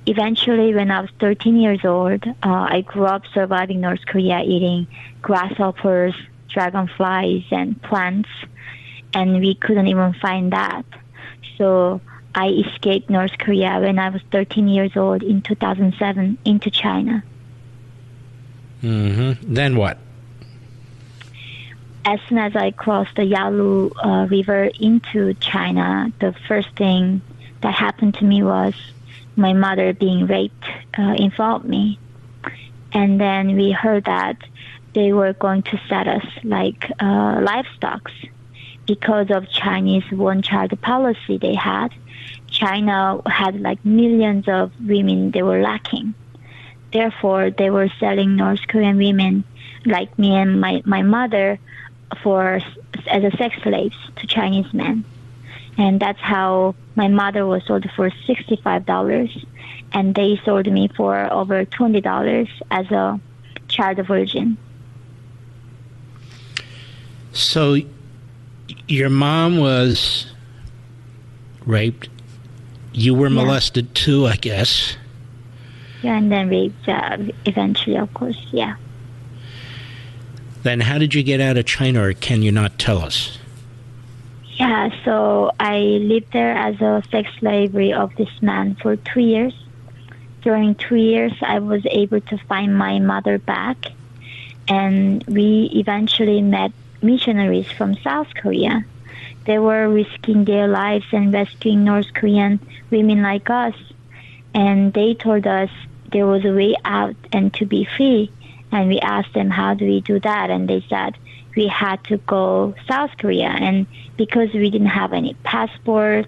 Eventually, 0.07 0.73
when 0.73 0.91
I 0.91 1.01
was 1.01 1.09
13 1.19 1.57
years 1.57 1.83
old, 1.83 2.25
uh, 2.27 2.33
I 2.43 2.81
grew 2.81 3.05
up 3.05 3.23
surviving 3.33 3.81
North 3.81 4.05
Korea 4.05 4.41
eating 4.41 4.87
grasshoppers, 5.21 6.13
dragonflies, 6.49 7.43
and 7.51 7.81
plants. 7.81 8.29
And 9.13 9.39
we 9.39 9.55
couldn't 9.55 9.87
even 9.87 10.13
find 10.13 10.51
that. 10.53 10.85
So 11.57 12.01
I 12.35 12.49
escaped 12.49 13.09
North 13.09 13.37
Korea 13.39 13.79
when 13.79 13.97
I 13.97 14.09
was 14.09 14.21
13 14.31 14.67
years 14.67 14.95
old 14.95 15.23
in 15.23 15.41
2007 15.41 16.37
into 16.45 16.69
China. 16.69 17.23
Mm-hmm. 18.83 19.53
Then 19.53 19.77
what? 19.77 19.97
As 22.03 22.19
soon 22.29 22.37
as 22.37 22.55
I 22.55 22.69
crossed 22.69 23.15
the 23.15 23.23
Yalu 23.23 23.89
uh, 23.95 24.27
River 24.29 24.69
into 24.79 25.33
China, 25.35 26.11
the 26.19 26.35
first 26.47 26.69
thing 26.75 27.21
that 27.61 27.73
happened 27.73 28.13
to 28.15 28.25
me 28.25 28.43
was 28.43 28.75
my 29.35 29.53
mother 29.53 29.93
being 29.93 30.27
raped 30.27 30.65
uh, 30.97 31.15
in 31.17 31.31
front 31.31 31.63
of 31.63 31.69
me. 31.69 31.99
And 32.93 33.19
then 33.19 33.55
we 33.55 33.71
heard 33.71 34.05
that 34.05 34.37
they 34.93 35.11
were 35.11 35.33
going 35.33 35.63
to 35.63 35.81
set 35.89 36.07
us 36.07 36.25
like 36.43 36.89
uh, 36.99 37.41
livestock 37.41 38.09
because 38.87 39.29
of 39.29 39.49
Chinese 39.49 40.09
one-child 40.11 40.79
policy 40.81 41.37
they 41.37 41.55
had. 41.55 41.89
China 42.47 43.21
had 43.25 43.59
like 43.59 43.83
millions 43.83 44.47
of 44.47 44.71
women 44.79 45.31
they 45.31 45.43
were 45.43 45.61
lacking. 45.61 46.13
Therefore, 46.93 47.49
they 47.49 47.69
were 47.69 47.89
selling 47.99 48.37
North 48.37 48.65
Korean 48.67 48.97
women 48.97 49.43
like 49.85 50.17
me 50.17 50.33
and 50.35 50.61
my, 50.61 50.81
my 50.85 51.01
mother 51.01 51.59
for 52.23 52.61
as 53.07 53.23
a 53.23 53.35
sex 53.37 53.55
slaves 53.63 53.97
to 54.15 54.27
Chinese 54.27 54.73
men. 54.73 55.03
And 55.77 55.99
that's 55.99 56.19
how 56.19 56.75
my 56.95 57.07
mother 57.07 57.45
was 57.45 57.63
sold 57.65 57.89
for 57.95 58.09
$65 58.09 59.45
and 59.91 60.15
they 60.15 60.39
sold 60.45 60.71
me 60.71 60.87
for 60.95 61.31
over 61.31 61.65
$20 61.65 62.47
as 62.71 62.91
a 62.91 63.19
child 63.67 64.05
virgin. 64.07 64.57
So, 67.33 67.77
your 68.87 69.09
mom 69.09 69.57
was 69.57 70.27
raped. 71.65 72.09
You 72.93 73.13
were 73.13 73.27
Yeah. 73.27 73.35
molested 73.43 73.93
too, 73.93 74.25
I 74.27 74.37
guess. 74.37 74.95
Yeah, 76.01 76.17
and 76.17 76.31
then 76.31 76.49
raped 76.49 76.87
uh, 76.87 77.17
eventually, 77.45 77.97
of 77.97 78.13
course. 78.13 78.37
Yeah. 78.51 78.75
Then, 80.63 80.79
how 80.81 80.97
did 80.97 81.13
you 81.13 81.23
get 81.23 81.41
out 81.41 81.57
of 81.57 81.65
China, 81.65 82.03
or 82.03 82.13
can 82.13 82.41
you 82.41 82.51
not 82.51 82.79
tell 82.79 82.99
us? 82.99 83.37
Yeah, 84.57 84.89
so 85.03 85.51
I 85.59 85.79
lived 85.79 86.31
there 86.31 86.53
as 86.55 86.79
a 86.79 87.03
sex 87.11 87.29
slavery 87.39 87.91
of 87.91 88.15
this 88.15 88.41
man 88.41 88.75
for 88.75 88.95
two 88.95 89.19
years. 89.19 89.53
During 90.43 90.75
two 90.75 90.95
years, 90.95 91.33
I 91.41 91.59
was 91.59 91.85
able 91.85 92.21
to 92.21 92.37
find 92.37 92.77
my 92.77 92.99
mother 92.99 93.37
back, 93.37 93.77
and 94.69 95.23
we 95.27 95.69
eventually 95.73 96.41
met 96.41 96.71
missionaries 97.01 97.69
from 97.69 97.95
South 97.95 98.33
Korea. 98.33 98.85
They 99.45 99.59
were 99.59 99.89
risking 99.89 100.45
their 100.45 100.69
lives 100.69 101.05
and 101.11 101.33
rescuing 101.33 101.83
North 101.83 102.13
Korean 102.13 102.59
women 102.89 103.21
like 103.23 103.49
us, 103.49 103.75
and 104.53 104.93
they 104.93 105.15
told 105.15 105.45
us 105.45 105.69
there 106.13 106.27
was 106.27 106.45
a 106.45 106.53
way 106.53 106.75
out 106.85 107.15
and 107.33 107.53
to 107.55 107.65
be 107.65 107.83
free. 107.83 108.31
And 108.71 108.87
we 108.87 108.99
asked 108.99 109.33
them, 109.33 109.49
how 109.49 109.73
do 109.73 109.85
we 109.85 110.01
do 110.01 110.19
that? 110.21 110.49
And 110.49 110.67
they 110.67 110.83
said, 110.89 111.17
we 111.55 111.67
had 111.67 112.03
to 112.05 112.17
go 112.17 112.75
South 112.87 113.11
Korea. 113.17 113.47
And 113.47 113.87
because 114.17 114.53
we 114.53 114.69
didn't 114.69 114.87
have 114.87 115.13
any 115.13 115.33
passport 115.43 116.27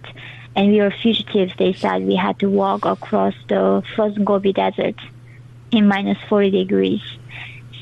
and 0.55 0.71
we 0.71 0.79
were 0.79 0.91
fugitives, 0.91 1.53
they 1.57 1.73
said 1.73 2.03
we 2.03 2.15
had 2.15 2.39
to 2.39 2.49
walk 2.49 2.85
across 2.85 3.33
the 3.47 3.83
frozen 3.95 4.23
Gobi 4.23 4.53
Desert 4.53 4.95
in 5.71 5.87
minus 5.87 6.17
40 6.29 6.51
degrees. 6.51 7.01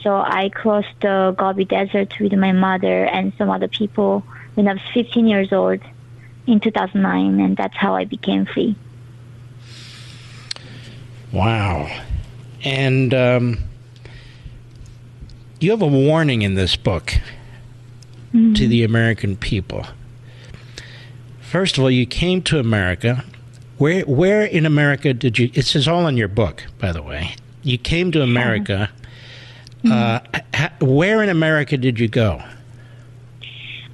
So 0.01 0.15
I 0.15 0.49
crossed 0.49 0.99
the 1.01 1.33
Gobi 1.37 1.65
Desert 1.65 2.19
with 2.19 2.33
my 2.33 2.51
mother 2.51 3.05
and 3.05 3.33
some 3.37 3.49
other 3.49 3.67
people 3.67 4.23
when 4.55 4.67
I 4.67 4.73
was 4.73 4.81
15 4.93 5.27
years 5.27 5.51
old 5.51 5.79
in 6.47 6.59
2009, 6.59 7.39
and 7.39 7.57
that's 7.57 7.75
how 7.75 7.95
I 7.95 8.05
became 8.05 8.45
free. 8.45 8.75
Wow. 11.31 11.89
And 12.63 13.13
um, 13.13 13.57
you 15.59 15.71
have 15.71 15.81
a 15.81 15.87
warning 15.87 16.41
in 16.41 16.55
this 16.55 16.75
book 16.75 17.13
to 18.33 18.67
the 18.67 18.83
American 18.83 19.37
people. 19.37 19.85
First 21.39 21.77
of 21.77 21.83
all, 21.83 21.91
you 21.91 22.05
came 22.05 22.41
to 22.43 22.59
America. 22.59 23.23
Where 23.77 24.01
where 24.01 24.43
in 24.43 24.65
America 24.65 25.13
did 25.13 25.39
you? 25.39 25.47
This 25.47 25.73
is 25.75 25.87
all 25.87 26.05
in 26.07 26.17
your 26.17 26.27
book, 26.27 26.65
by 26.77 26.91
the 26.91 27.01
way. 27.01 27.35
You 27.63 27.77
came 27.77 28.11
to 28.11 28.21
America. 28.21 28.89
Uh, 29.89 30.19
ha- 30.53 30.73
where 30.81 31.21
in 31.23 31.29
America 31.29 31.77
did 31.77 31.99
you 31.99 32.07
go? 32.07 32.41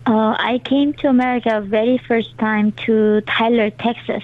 Uh, 0.07 0.35
I 0.39 0.59
came 0.63 0.93
to 0.95 1.07
America 1.09 1.61
very 1.61 1.97
first 1.99 2.35
time 2.37 2.71
to 2.87 3.21
Tyler, 3.21 3.69
Texas, 3.69 4.23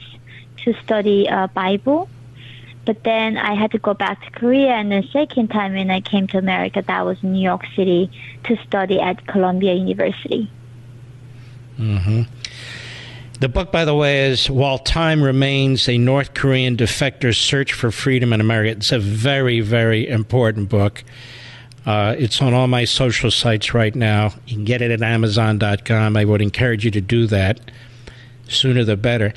to 0.64 0.74
study 0.84 1.30
uh, 1.30 1.48
Bible. 1.48 2.10
But 2.88 3.04
then 3.04 3.38
I 3.38 3.54
had 3.54 3.72
to 3.72 3.80
go 3.80 3.94
back 3.94 4.24
to 4.24 4.32
Korea, 4.32 4.70
and 4.70 4.90
the 4.90 5.04
second 5.12 5.50
time 5.50 5.74
when 5.74 5.92
I 5.92 6.00
came 6.00 6.26
to 6.28 6.38
America, 6.38 6.82
that 6.88 7.06
was 7.06 7.22
New 7.22 7.42
York 7.42 7.66
City 7.76 8.10
to 8.46 8.56
study 8.66 8.98
at 9.02 9.28
Columbia 9.28 9.74
University. 9.74 10.50
hmm 11.76 12.22
The 13.42 13.50
book, 13.50 13.74
by 13.74 13.84
the 13.84 13.94
way, 13.94 14.32
is 14.32 14.50
While 14.50 14.80
Time 14.80 15.22
Remains 15.22 15.90
A 15.90 15.98
North 15.98 16.34
Korean 16.34 16.78
Defector's 16.78 17.38
Search 17.38 17.74
for 17.74 17.92
Freedom 17.92 18.32
in 18.32 18.40
America. 18.40 18.72
It's 18.78 18.94
a 18.94 19.00
very, 19.00 19.60
very 19.60 20.08
important 20.08 20.70
book. 20.70 21.04
Uh, 21.86 22.16
it's 22.18 22.42
on 22.42 22.54
all 22.54 22.68
my 22.68 22.86
social 22.86 23.32
sites 23.32 23.74
right 23.74 23.96
now. 23.96 24.32
You 24.46 24.56
can 24.56 24.64
get 24.64 24.82
it 24.82 24.92
at 24.92 25.02
Amazon.com. 25.02 26.16
I 26.16 26.24
would 26.24 26.42
encourage 26.42 26.86
you 26.86 26.92
to 26.92 27.02
do 27.02 27.28
that. 27.28 27.60
Sooner 28.48 28.86
the 28.86 28.96
better. 28.96 29.34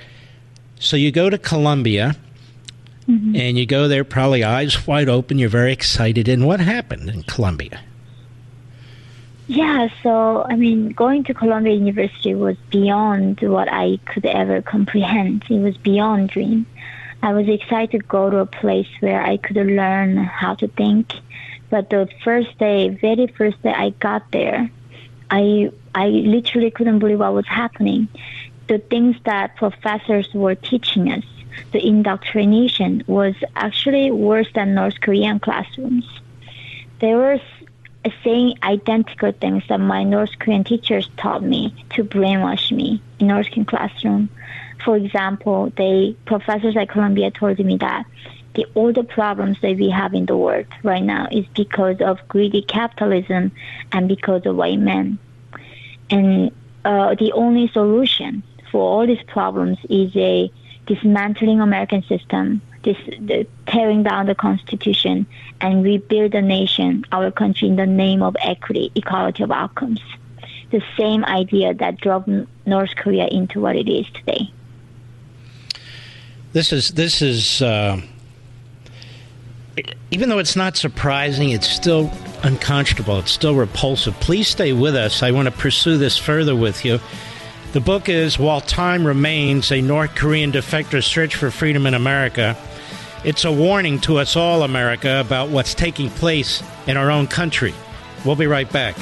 So 0.78 0.96
you 0.96 1.10
go 1.10 1.28
to 1.28 1.36
Columbia, 1.36 2.14
Mm-hmm. 3.08 3.34
and 3.34 3.58
you 3.58 3.66
go 3.66 3.88
there 3.88 4.04
probably 4.04 4.44
eyes 4.44 4.86
wide 4.86 5.08
open. 5.08 5.38
You're 5.38 5.48
very 5.48 5.72
excited. 5.72 6.28
And 6.28 6.46
what 6.46 6.60
happened 6.60 7.08
in 7.08 7.22
Columbia? 7.24 7.80
Yeah, 9.48 9.88
so 10.04 10.44
I 10.48 10.54
mean, 10.54 10.90
going 10.90 11.24
to 11.24 11.34
Columbia 11.34 11.74
University 11.74 12.36
was 12.36 12.56
beyond 12.70 13.40
what 13.40 13.68
I 13.68 13.98
could 14.04 14.24
ever 14.26 14.62
comprehend. 14.62 15.44
It 15.50 15.58
was 15.58 15.76
beyond 15.76 16.30
dream. 16.30 16.66
I 17.22 17.32
was 17.32 17.48
excited 17.48 17.90
to 17.90 18.06
go 18.06 18.30
to 18.30 18.38
a 18.38 18.46
place 18.46 18.88
where 19.00 19.20
I 19.20 19.38
could 19.38 19.56
learn 19.56 20.16
how 20.18 20.54
to 20.54 20.68
think. 20.68 21.12
But 21.68 21.90
the 21.90 22.08
first 22.22 22.56
day, 22.58 22.90
very 22.90 23.26
first 23.26 23.60
day 23.62 23.72
I 23.72 23.90
got 23.90 24.30
there, 24.30 24.70
I 25.30 25.72
I 25.94 26.06
literally 26.08 26.70
couldn't 26.70 27.00
believe 27.00 27.18
what 27.18 27.34
was 27.34 27.46
happening. 27.46 28.08
The 28.68 28.78
things 28.78 29.16
that 29.24 29.56
professors 29.56 30.32
were 30.32 30.54
teaching 30.54 31.10
us, 31.10 31.24
the 31.72 31.86
indoctrination 31.86 33.02
was 33.06 33.34
actually 33.56 34.10
worse 34.10 34.48
than 34.54 34.74
North 34.74 35.00
Korean 35.00 35.40
classrooms. 35.40 36.06
There 37.00 37.16
were 37.16 37.40
saying 38.24 38.54
identical 38.62 39.32
things 39.32 39.62
that 39.68 39.80
my 39.80 40.04
North 40.04 40.38
Korean 40.38 40.64
teachers 40.64 41.08
taught 41.16 41.42
me 41.42 41.74
to 41.90 42.04
brainwash 42.04 42.72
me 42.72 43.02
in 43.18 43.28
North 43.28 43.46
Korean 43.50 43.64
classroom. 43.64 44.28
For 44.84 44.96
example, 44.96 45.72
they 45.76 46.16
professors 46.24 46.76
at 46.76 46.88
Columbia 46.88 47.30
told 47.30 47.58
me 47.58 47.76
that 47.76 48.06
the 48.54 48.66
all 48.74 48.92
the 48.92 49.04
problems 49.04 49.60
that 49.60 49.76
we 49.76 49.90
have 49.90 50.14
in 50.14 50.26
the 50.26 50.36
world 50.36 50.66
right 50.82 51.02
now 51.02 51.28
is 51.30 51.46
because 51.54 52.00
of 52.00 52.26
greedy 52.28 52.62
capitalism 52.62 53.52
and 53.92 54.08
because 54.08 54.44
of 54.46 54.56
white 54.56 54.80
men. 54.80 55.18
And 56.10 56.50
uh, 56.84 57.14
the 57.14 57.32
only 57.32 57.68
solution 57.68 58.42
for 58.70 58.80
all 58.80 59.06
these 59.06 59.22
problems 59.24 59.78
is 59.88 60.14
a 60.16 60.50
dismantling 60.90 61.60
American 61.60 62.02
system, 62.02 62.60
this 62.82 62.96
the, 63.20 63.46
tearing 63.66 64.02
down 64.02 64.26
the 64.26 64.34
Constitution, 64.34 65.24
and 65.60 65.84
rebuild 65.84 66.32
the 66.32 66.42
nation, 66.42 67.04
our 67.12 67.30
country, 67.30 67.68
in 67.68 67.76
the 67.76 67.86
name 67.86 68.22
of 68.22 68.36
equity, 68.40 68.90
equality 68.96 69.44
of 69.44 69.52
outcomes. 69.52 70.00
The 70.72 70.82
same 70.98 71.24
idea 71.24 71.74
that 71.74 72.00
drove 72.00 72.26
North 72.66 72.96
Korea 72.96 73.28
into 73.28 73.60
what 73.60 73.76
it 73.76 73.88
is 73.88 74.06
today. 74.10 74.50
This 76.52 76.72
is 76.72 76.90
this 76.90 77.22
is 77.22 77.62
uh, 77.62 78.00
even 80.10 80.28
though 80.28 80.38
it's 80.38 80.56
not 80.56 80.76
surprising, 80.76 81.50
it's 81.50 81.68
still 81.68 82.10
unconscionable. 82.42 83.20
It's 83.20 83.30
still 83.30 83.54
repulsive. 83.54 84.14
Please 84.14 84.48
stay 84.48 84.72
with 84.72 84.96
us. 84.96 85.22
I 85.22 85.30
want 85.30 85.46
to 85.46 85.52
pursue 85.52 85.98
this 85.98 86.18
further 86.18 86.56
with 86.56 86.84
you. 86.84 86.98
The 87.72 87.80
book 87.80 88.08
is 88.08 88.36
While 88.36 88.60
Time 88.60 89.06
Remains 89.06 89.70
A 89.70 89.80
North 89.80 90.16
Korean 90.16 90.50
Defector's 90.50 91.06
Search 91.06 91.36
for 91.36 91.52
Freedom 91.52 91.86
in 91.86 91.94
America. 91.94 92.56
It's 93.24 93.44
a 93.44 93.52
warning 93.52 94.00
to 94.00 94.18
us 94.18 94.34
all, 94.34 94.64
America, 94.64 95.20
about 95.20 95.50
what's 95.50 95.72
taking 95.72 96.10
place 96.10 96.64
in 96.88 96.96
our 96.96 97.12
own 97.12 97.28
country. 97.28 97.72
We'll 98.24 98.34
be 98.34 98.48
right 98.48 98.68
back. 98.72 98.96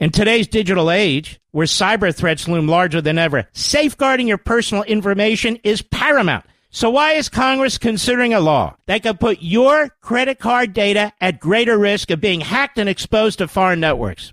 In 0.00 0.10
today's 0.10 0.48
digital 0.48 0.90
age, 0.90 1.40
where 1.52 1.68
cyber 1.68 2.12
threats 2.12 2.48
loom 2.48 2.66
larger 2.66 3.00
than 3.00 3.18
ever, 3.18 3.46
safeguarding 3.52 4.26
your 4.26 4.36
personal 4.36 4.82
information 4.82 5.60
is 5.62 5.80
paramount. 5.80 6.44
So 6.70 6.90
why 6.90 7.12
is 7.12 7.28
Congress 7.28 7.78
considering 7.78 8.34
a 8.34 8.40
law 8.40 8.74
that 8.86 9.04
could 9.04 9.20
put 9.20 9.42
your 9.42 9.90
credit 10.00 10.40
card 10.40 10.72
data 10.72 11.12
at 11.20 11.38
greater 11.38 11.78
risk 11.78 12.10
of 12.10 12.20
being 12.20 12.40
hacked 12.40 12.78
and 12.78 12.88
exposed 12.88 13.38
to 13.38 13.46
foreign 13.46 13.78
networks? 13.78 14.32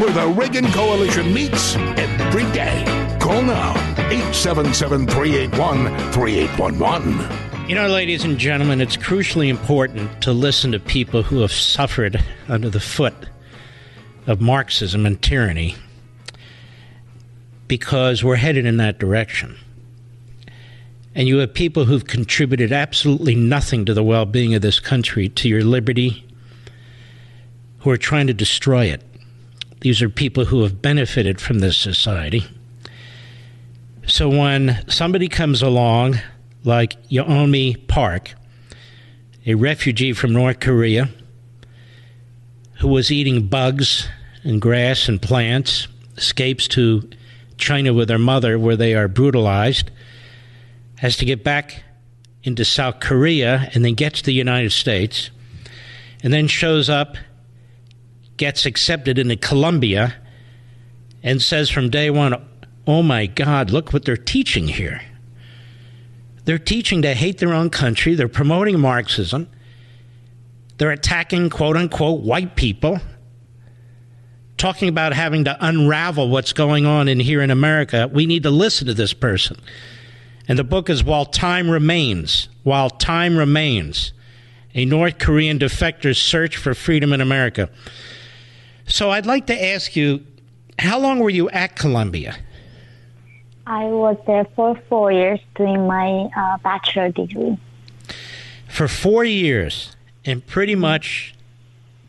where 0.00 0.12
the 0.12 0.26
Reagan 0.28 0.64
Coalition 0.72 1.34
meets 1.34 1.76
every 1.76 2.50
day. 2.52 2.84
Call 3.20 3.42
now, 3.42 3.72
877 4.08 5.06
381 5.06 6.12
3811. 6.12 7.68
You 7.68 7.74
know, 7.74 7.86
ladies 7.86 8.24
and 8.24 8.38
gentlemen, 8.38 8.80
it's 8.80 8.96
crucially 8.96 9.50
important 9.50 10.22
to 10.22 10.32
listen 10.32 10.72
to 10.72 10.80
people 10.80 11.22
who 11.22 11.40
have 11.40 11.52
suffered 11.52 12.24
under 12.48 12.70
the 12.70 12.80
foot 12.80 13.14
of 14.26 14.40
Marxism 14.40 15.04
and 15.04 15.20
tyranny 15.20 15.76
because 17.68 18.24
we're 18.24 18.36
headed 18.36 18.64
in 18.64 18.78
that 18.78 18.98
direction. 18.98 19.54
And 21.14 21.28
you 21.28 21.36
have 21.38 21.52
people 21.52 21.84
who've 21.84 22.06
contributed 22.06 22.72
absolutely 22.72 23.34
nothing 23.34 23.84
to 23.84 23.92
the 23.92 24.02
well 24.02 24.24
being 24.24 24.54
of 24.54 24.62
this 24.62 24.80
country, 24.80 25.28
to 25.28 25.46
your 25.46 25.62
liberty, 25.62 26.26
who 27.80 27.90
are 27.90 27.98
trying 27.98 28.28
to 28.28 28.34
destroy 28.34 28.86
it. 28.86 29.02
These 29.80 30.02
are 30.02 30.08
people 30.10 30.44
who 30.44 30.62
have 30.62 30.82
benefited 30.82 31.40
from 31.40 31.60
this 31.60 31.76
society. 31.76 32.44
So 34.06 34.28
when 34.28 34.84
somebody 34.88 35.28
comes 35.28 35.62
along, 35.62 36.20
like 36.64 37.02
Yeonmi 37.08 37.86
Park, 37.86 38.34
a 39.46 39.54
refugee 39.54 40.12
from 40.12 40.32
North 40.32 40.60
Korea, 40.60 41.08
who 42.80 42.88
was 42.88 43.10
eating 43.10 43.46
bugs 43.46 44.08
and 44.42 44.60
grass 44.60 45.08
and 45.08 45.20
plants, 45.20 45.88
escapes 46.16 46.68
to 46.68 47.08
China 47.56 47.94
with 47.94 48.10
her 48.10 48.18
mother, 48.18 48.58
where 48.58 48.76
they 48.76 48.94
are 48.94 49.08
brutalized, 49.08 49.90
has 50.96 51.16
to 51.16 51.24
get 51.24 51.42
back 51.42 51.82
into 52.42 52.64
South 52.64 53.00
Korea 53.00 53.70
and 53.74 53.84
then 53.84 53.94
gets 53.94 54.20
to 54.20 54.26
the 54.26 54.34
United 54.34 54.72
States, 54.72 55.30
and 56.22 56.32
then 56.32 56.46
shows 56.46 56.90
up, 56.90 57.16
gets 58.40 58.64
accepted 58.64 59.18
into 59.18 59.36
Columbia, 59.36 60.14
and 61.22 61.42
says 61.42 61.68
from 61.68 61.90
day 61.90 62.08
one, 62.08 62.34
Oh 62.86 63.02
my 63.02 63.26
God, 63.26 63.70
look 63.70 63.92
what 63.92 64.06
they're 64.06 64.16
teaching 64.16 64.66
here. 64.66 65.02
They're 66.46 66.58
teaching 66.58 67.02
to 67.02 67.12
hate 67.12 67.36
their 67.36 67.52
own 67.52 67.68
country, 67.68 68.14
they're 68.14 68.28
promoting 68.28 68.80
Marxism, 68.80 69.46
they're 70.78 70.90
attacking 70.90 71.50
quote 71.50 71.76
unquote 71.76 72.22
white 72.22 72.56
people, 72.56 72.98
talking 74.56 74.88
about 74.88 75.12
having 75.12 75.44
to 75.44 75.56
unravel 75.60 76.30
what's 76.30 76.54
going 76.54 76.86
on 76.86 77.08
in 77.08 77.20
here 77.20 77.42
in 77.42 77.50
America. 77.50 78.08
We 78.10 78.24
need 78.24 78.44
to 78.44 78.50
listen 78.50 78.86
to 78.86 78.94
this 78.94 79.12
person. 79.12 79.58
And 80.48 80.58
the 80.58 80.64
book 80.64 80.88
is 80.88 81.04
While 81.04 81.26
Time 81.26 81.70
Remains. 81.70 82.48
While 82.62 82.88
Time 82.88 83.36
Remains. 83.36 84.14
A 84.74 84.86
North 84.86 85.18
Korean 85.18 85.58
defector's 85.58 86.18
search 86.18 86.56
for 86.56 86.74
freedom 86.74 87.12
in 87.12 87.20
America. 87.20 87.68
So 88.90 89.10
I'd 89.10 89.24
like 89.24 89.46
to 89.46 89.64
ask 89.72 89.94
you, 89.94 90.26
how 90.78 90.98
long 90.98 91.20
were 91.20 91.30
you 91.30 91.48
at 91.50 91.76
Columbia? 91.76 92.36
I 93.66 93.84
was 93.84 94.16
there 94.26 94.44
for 94.56 94.74
four 94.88 95.12
years 95.12 95.38
doing 95.54 95.86
my 95.86 96.28
uh, 96.36 96.58
bachelor 96.58 97.10
degree. 97.10 97.56
For 98.68 98.88
four 98.88 99.24
years, 99.24 99.94
and 100.24 100.44
pretty 100.44 100.74
much 100.74 101.34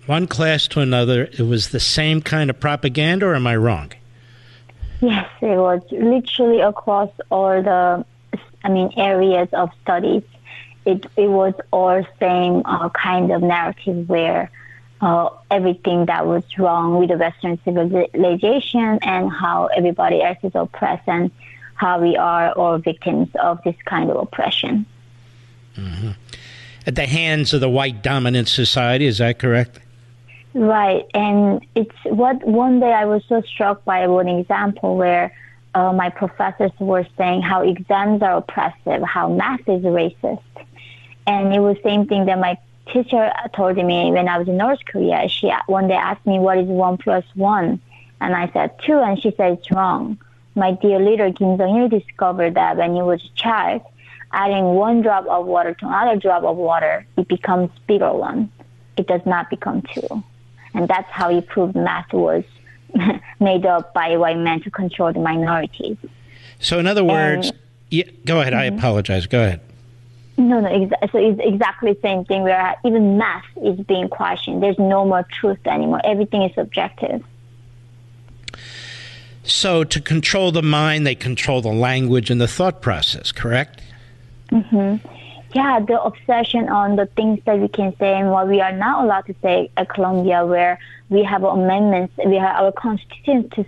one 0.08 0.26
class 0.26 0.68
to 0.70 0.80
another, 0.80 1.26
it 1.26 1.42
was 1.42 1.70
the 1.70 1.80
same 1.80 2.20
kind 2.22 2.50
of 2.50 2.60
propaganda, 2.60 3.28
or 3.28 3.36
am 3.36 3.46
I 3.46 3.58
wrong? 3.58 3.92
Yes, 5.02 5.30
it 5.40 5.58
was 5.58 5.82
literally 5.92 6.62
across 6.62 7.12
all 7.30 7.62
the, 7.62 8.06
I 8.64 8.70
mean, 8.70 8.92
areas 8.98 9.50
of 9.54 9.70
studies. 9.84 10.24
It 10.86 11.06
it 11.16 11.28
was 11.28 11.54
all 11.70 12.04
same 12.20 12.64
uh, 12.66 12.90
kind 12.90 13.32
of 13.32 13.44
narrative 13.44 14.10
where 14.10 14.50
uh, 15.02 15.30
everything 15.50 16.06
that 16.06 16.28
was 16.28 16.44
wrong 16.58 16.98
with 16.98 17.10
the 17.10 17.18
Western 17.18 17.60
civilization 17.64 19.00
and 19.02 19.32
how 19.32 19.66
everybody 19.76 20.22
else 20.22 20.38
is 20.44 20.52
oppressed 20.54 21.08
and 21.08 21.32
how 21.76 22.00
we 22.00 22.16
are 22.16 22.52
all 22.52 22.78
victims 22.78 23.28
of 23.42 23.62
this 23.64 23.76
kind 23.86 24.10
of 24.12 24.18
oppression. 24.18 24.86
Mm-hmm. 25.76 26.12
At 26.86 26.96
the 26.96 27.08
hands 27.08 27.54
of 27.54 27.62
the 27.62 27.70
white 27.70 28.04
dominant 28.04 28.48
society, 28.48 29.06
is 29.06 29.18
that 29.18 29.40
correct? 29.40 29.80
Right, 30.54 31.06
and 31.14 31.66
it's 31.76 31.96
what 32.04 32.46
one 32.46 32.80
day 32.80 32.92
I 32.92 33.06
was 33.06 33.24
so 33.30 33.42
struck 33.42 33.86
by 33.86 34.06
one 34.08 34.28
example 34.28 34.98
where 34.98 35.34
uh, 35.74 35.94
my 35.94 36.10
professors 36.10 36.72
were 36.78 37.08
saying 37.18 37.42
how 37.42 37.62
exams 37.62 38.22
are 38.22 38.38
oppressive, 38.38 39.02
how 39.04 39.30
math 39.30 39.62
is 39.62 39.82
racist, 39.84 40.42
and 41.26 41.54
it 41.54 41.60
was 41.60 41.78
the 41.78 41.84
same 41.84 42.06
thing 42.06 42.26
that 42.26 42.38
my 42.38 42.58
teacher 42.92 43.32
told 43.54 43.78
me 43.78 44.12
when 44.12 44.28
I 44.28 44.38
was 44.38 44.48
in 44.48 44.58
North 44.58 44.80
Korea. 44.86 45.28
She 45.28 45.52
one 45.68 45.88
day 45.88 45.96
asked 45.96 46.26
me 46.26 46.40
what 46.40 46.58
is 46.58 46.68
one 46.68 46.98
plus 46.98 47.24
one, 47.36 47.82
and 48.20 48.36
I 48.36 48.52
said 48.52 48.80
two, 48.84 48.98
and 49.00 49.22
she 49.22 49.32
said 49.32 49.54
it's 49.54 49.72
wrong. 49.72 50.20
My 50.56 50.74
dear 50.74 51.00
leader 51.00 51.32
Kim 51.32 51.58
Jong 51.58 51.78
Il 51.78 51.90
discovered 51.90 52.56
that 52.56 52.78
when 52.78 52.96
he 52.96 53.02
was 53.02 53.24
a 53.24 53.38
child, 53.38 53.82
adding 54.32 54.64
one 54.64 55.02
drop 55.02 55.26
of 55.28 55.46
water 55.46 55.74
to 55.74 55.88
another 55.88 56.20
drop 56.20 56.44
of 56.44 56.58
water, 56.58 57.06
it 57.18 57.28
becomes 57.28 57.70
bigger 57.88 58.14
one. 58.14 58.52
It 58.98 59.08
does 59.08 59.26
not 59.26 59.50
become 59.50 59.82
two, 59.94 60.24
and 60.74 60.88
that's 60.88 61.10
how 61.10 61.30
he 61.30 61.42
proved 61.42 61.76
math 61.76 62.12
was 62.14 62.44
made 63.40 63.66
up 63.66 63.94
by 63.94 64.18
white 64.18 64.38
men 64.38 64.62
to 64.62 64.72
control 64.72 65.14
the 65.14 65.20
minorities. 65.20 65.98
So, 66.60 66.78
in 66.78 66.88
other 66.88 67.04
words, 67.04 67.52
yeah, 67.90 68.04
go 68.26 68.42
ahead. 68.42 68.54
Mm-hmm. 68.54 68.76
I 68.76 68.78
apologize. 68.78 69.26
Go 69.28 69.44
ahead. 69.44 69.62
No, 70.42 70.60
no. 70.60 70.70
Exa- 70.70 71.12
so 71.12 71.20
it's 71.20 71.40
exactly 71.44 71.94
the 71.94 72.00
same 72.02 72.26
thing 72.26 72.42
where 72.42 72.76
even 72.84 73.18
math 73.18 73.46
is 73.64 73.80
being 73.82 74.10
questioned. 74.10 74.64
There's 74.64 74.80
no 74.80 75.06
more 75.06 75.24
truth 75.24 75.60
anymore. 75.68 76.02
Everything 76.04 76.42
is 76.42 76.54
subjective. 76.56 77.24
So, 79.44 79.84
to 79.84 80.02
control 80.02 80.52
the 80.52 80.62
mind, 80.64 81.06
they 81.06 81.16
control 81.16 81.62
the 81.62 81.74
language 81.74 82.30
and 82.30 82.40
the 82.40 82.48
thought 82.48 82.82
process, 82.82 83.32
correct? 83.32 83.82
Mm-hmm. 84.52 85.08
Yeah, 85.54 85.80
the 85.80 86.02
obsession 86.02 86.70
on 86.70 86.96
the 86.96 87.06
things 87.06 87.40
that 87.46 87.60
we 87.60 87.68
can 87.68 87.96
say 87.98 88.14
and 88.14 88.32
what 88.32 88.48
we 88.48 88.62
are 88.62 88.72
not 88.72 89.04
allowed 89.04 89.26
to 89.28 89.36
say 89.42 89.70
at 89.78 89.90
Columbia, 89.90 90.46
where 90.46 90.80
we 91.10 91.24
have 91.24 91.44
amendments, 91.44 92.14
we 92.26 92.36
have 92.36 92.56
our 92.56 92.72
constitution 92.72 93.50
to 93.52 93.66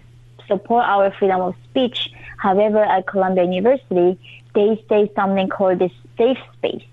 support 0.48 0.86
our 0.86 1.12
freedom 1.12 1.42
of 1.42 1.56
speech. 1.70 2.12
However, 2.38 2.84
at 2.84 3.06
Columbia 3.06 3.44
University, 3.44 4.18
they 4.54 4.84
say 4.90 5.12
something 5.16 5.50
called 5.50 5.80
this 5.80 5.92
safe 6.18 6.38
space. 6.58 6.84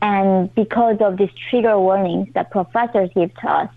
And 0.00 0.52
because 0.54 0.98
of 1.00 1.16
these 1.16 1.30
trigger 1.48 1.78
warnings 1.78 2.28
that 2.34 2.50
professors 2.50 3.10
give 3.14 3.34
to 3.36 3.50
us, 3.50 3.70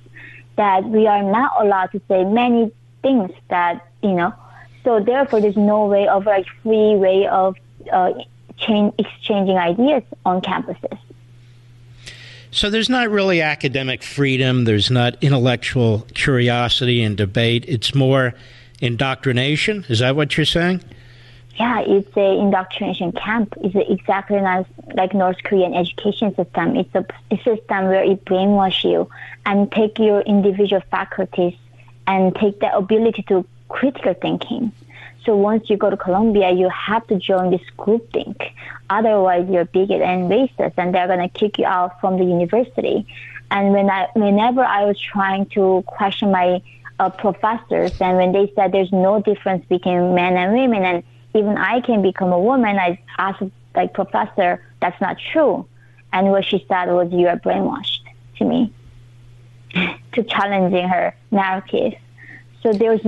that 0.56 0.84
we 0.86 1.08
are 1.08 1.22
not 1.22 1.52
allowed 1.60 1.88
to 1.88 2.02
say 2.08 2.24
many 2.24 2.72
things 3.02 3.32
that, 3.50 3.88
you 4.02 4.14
know, 4.14 4.34
so 4.84 5.00
therefore 5.00 5.42
there's 5.42 5.58
no 5.58 5.86
way 5.86 6.08
of 6.08 6.26
like 6.26 6.46
free 6.64 6.96
way 6.96 7.28
of 7.28 7.56
uh, 7.92 8.14
change, 8.58 8.94
exchanging 8.98 9.58
ideas 9.58 10.04
on 10.26 10.42
campuses. 10.42 10.98
So 12.52 12.70
there's 12.70 12.90
not 12.90 13.10
really 13.10 13.42
academic 13.42 14.02
freedom, 14.02 14.64
there's 14.64 14.90
not 14.90 15.22
intellectual 15.22 16.08
curiosity 16.14 17.04
and 17.04 17.18
debate. 17.18 17.66
It's 17.68 17.94
more 17.94 18.34
indoctrination. 18.80 19.86
Is 19.90 20.00
that 20.00 20.16
what 20.16 20.38
you're 20.38 20.46
saying? 20.46 20.82
Yeah, 21.58 21.80
it's 21.82 22.16
a 22.18 22.38
indoctrination 22.38 23.14
camp. 23.14 23.54
It's 23.62 23.76
exactly 23.90 24.42
like, 24.42 24.66
like 24.94 25.14
North 25.14 25.38
Korean 25.44 25.74
education 25.74 26.36
system. 26.36 26.76
It's 26.76 26.94
a, 26.94 27.06
a 27.32 27.38
system 27.38 27.86
where 27.86 28.04
it 28.04 28.26
brainwash 28.26 28.84
you 28.84 29.10
and 29.46 29.72
take 29.72 29.98
your 29.98 30.20
individual 30.22 30.82
faculties 30.92 31.56
and 32.08 32.36
take 32.36 32.60
the 32.60 32.76
ability 32.76 33.24
to 33.30 33.46
critical 33.70 34.14
thinking. 34.14 34.74
So 35.24 35.36
once 35.36 35.70
you 35.70 35.78
go 35.78 35.90
to 35.90 35.98
Columbia, 35.98 36.52
you 36.52 36.70
have 36.70 37.08
to 37.08 37.16
join 37.16 37.52
this 37.52 37.68
group 37.78 38.12
think. 38.12 38.54
Otherwise, 38.90 39.48
you're 39.50 39.66
bigot 39.66 40.02
and 40.02 40.30
racist, 40.30 40.74
and 40.78 40.94
they're 40.94 41.08
gonna 41.08 41.30
kick 41.30 41.58
you 41.58 41.66
out 41.66 42.00
from 42.00 42.18
the 42.18 42.26
university. 42.26 43.08
And 43.50 43.72
when 43.72 43.90
I, 43.90 44.08
whenever 44.14 44.64
I 44.64 44.86
was 44.86 45.00
trying 45.00 45.46
to 45.48 45.84
question 45.88 46.32
my 46.32 46.62
uh, 47.00 47.10
professors, 47.10 48.00
and 48.02 48.18
when 48.18 48.34
they 48.34 48.52
said 48.56 48.72
there's 48.72 48.92
no 48.92 49.22
difference 49.22 49.66
between 49.68 50.14
men 50.14 50.38
and 50.38 50.54
women, 50.54 50.84
and 50.84 51.04
even 51.36 51.58
I 51.58 51.82
can 51.82 52.02
become 52.02 52.32
a 52.32 52.40
woman. 52.40 52.78
I 52.78 53.00
asked 53.18 53.44
like 53.76 53.94
professor, 53.94 54.64
that's 54.82 55.00
not 55.02 55.18
true. 55.32 55.66
And 56.14 56.32
what 56.32 56.46
she 56.46 56.66
said 56.68 56.86
was, 56.86 57.12
you 57.12 57.28
are 57.28 57.38
brainwashed 57.38 58.04
to 58.38 58.46
me, 58.46 58.74
to 60.14 60.24
challenging 60.24 60.88
her 60.88 61.16
narrative. 61.32 61.94
So 62.64 62.74
there's 62.74 63.02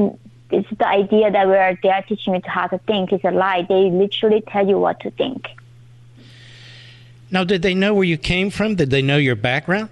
it's 0.49 0.69
the 0.77 0.87
idea 0.87 1.31
that 1.31 1.47
we're 1.47 1.77
they 1.83 1.89
are 1.89 2.03
teaching 2.03 2.33
me 2.33 2.41
how 2.45 2.67
to 2.67 2.77
think 2.79 3.11
is 3.11 3.21
a 3.23 3.31
lie. 3.31 3.65
They 3.67 3.89
literally 3.91 4.41
tell 4.41 4.67
you 4.67 4.77
what 4.77 4.99
to 5.01 5.11
think. 5.11 5.47
Now, 7.29 7.43
did 7.43 7.61
they 7.61 7.73
know 7.73 7.93
where 7.93 8.05
you 8.05 8.17
came 8.17 8.49
from? 8.49 8.75
Did 8.75 8.89
they 8.89 9.01
know 9.01 9.17
your 9.17 9.35
background? 9.35 9.89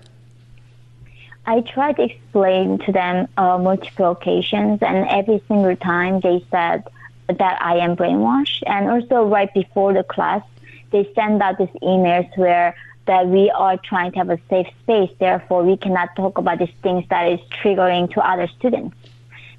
I 1.45 1.61
tried 1.61 1.97
to 1.97 2.03
explain 2.03 2.79
to 2.79 2.91
them 2.91 3.27
uh, 3.37 3.57
multiple 3.57 4.11
occasions, 4.11 4.79
and 4.81 5.07
every 5.09 5.43
single 5.47 5.75
time 5.75 6.21
they 6.21 6.43
said, 6.49 6.83
that 7.27 7.61
I 7.61 7.77
am 7.77 7.95
brainwashed. 7.95 8.63
And 8.65 8.89
also 8.89 9.25
right 9.25 9.53
before 9.53 9.93
the 9.93 10.03
class, 10.03 10.43
they 10.91 11.09
send 11.15 11.41
out 11.41 11.57
these 11.57 11.69
emails 11.81 12.35
where 12.37 12.75
that 13.07 13.27
we 13.27 13.51
are 13.51 13.77
trying 13.77 14.11
to 14.13 14.17
have 14.17 14.29
a 14.29 14.39
safe 14.49 14.67
space. 14.83 15.11
Therefore, 15.19 15.63
we 15.63 15.77
cannot 15.77 16.15
talk 16.15 16.37
about 16.37 16.59
these 16.59 16.73
things 16.81 17.05
that 17.09 17.31
is 17.31 17.39
triggering 17.61 18.11
to 18.13 18.27
other 18.27 18.47
students. 18.57 18.95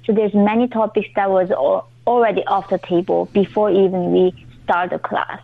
So 0.05 0.13
there's 0.13 0.33
many 0.33 0.67
topics 0.67 1.09
that 1.15 1.29
was 1.29 1.51
already 2.05 2.43
off 2.45 2.69
the 2.69 2.77
table 2.77 3.25
before 3.33 3.69
even 3.71 4.11
we 4.11 4.45
start 4.63 4.89
the 4.89 4.99
class. 4.99 5.41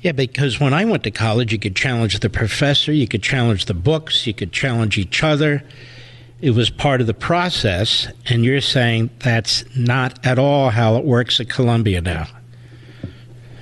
Yeah, 0.00 0.12
because 0.12 0.58
when 0.58 0.72
I 0.72 0.84
went 0.84 1.04
to 1.04 1.10
college, 1.10 1.52
you 1.52 1.58
could 1.58 1.76
challenge 1.76 2.20
the 2.20 2.30
professor, 2.30 2.90
you 2.92 3.06
could 3.06 3.22
challenge 3.22 3.66
the 3.66 3.74
books, 3.74 4.26
you 4.26 4.32
could 4.32 4.52
challenge 4.52 4.96
each 4.96 5.22
other 5.22 5.62
it 6.40 6.52
was 6.52 6.70
part 6.70 7.00
of 7.00 7.06
the 7.06 7.14
process, 7.14 8.08
and 8.26 8.44
you're 8.44 8.60
saying 8.60 9.10
that's 9.18 9.64
not 9.76 10.24
at 10.24 10.38
all 10.38 10.70
how 10.70 10.96
it 10.96 11.04
works 11.04 11.38
at 11.40 11.48
Columbia 11.48 12.00
now. 12.00 12.26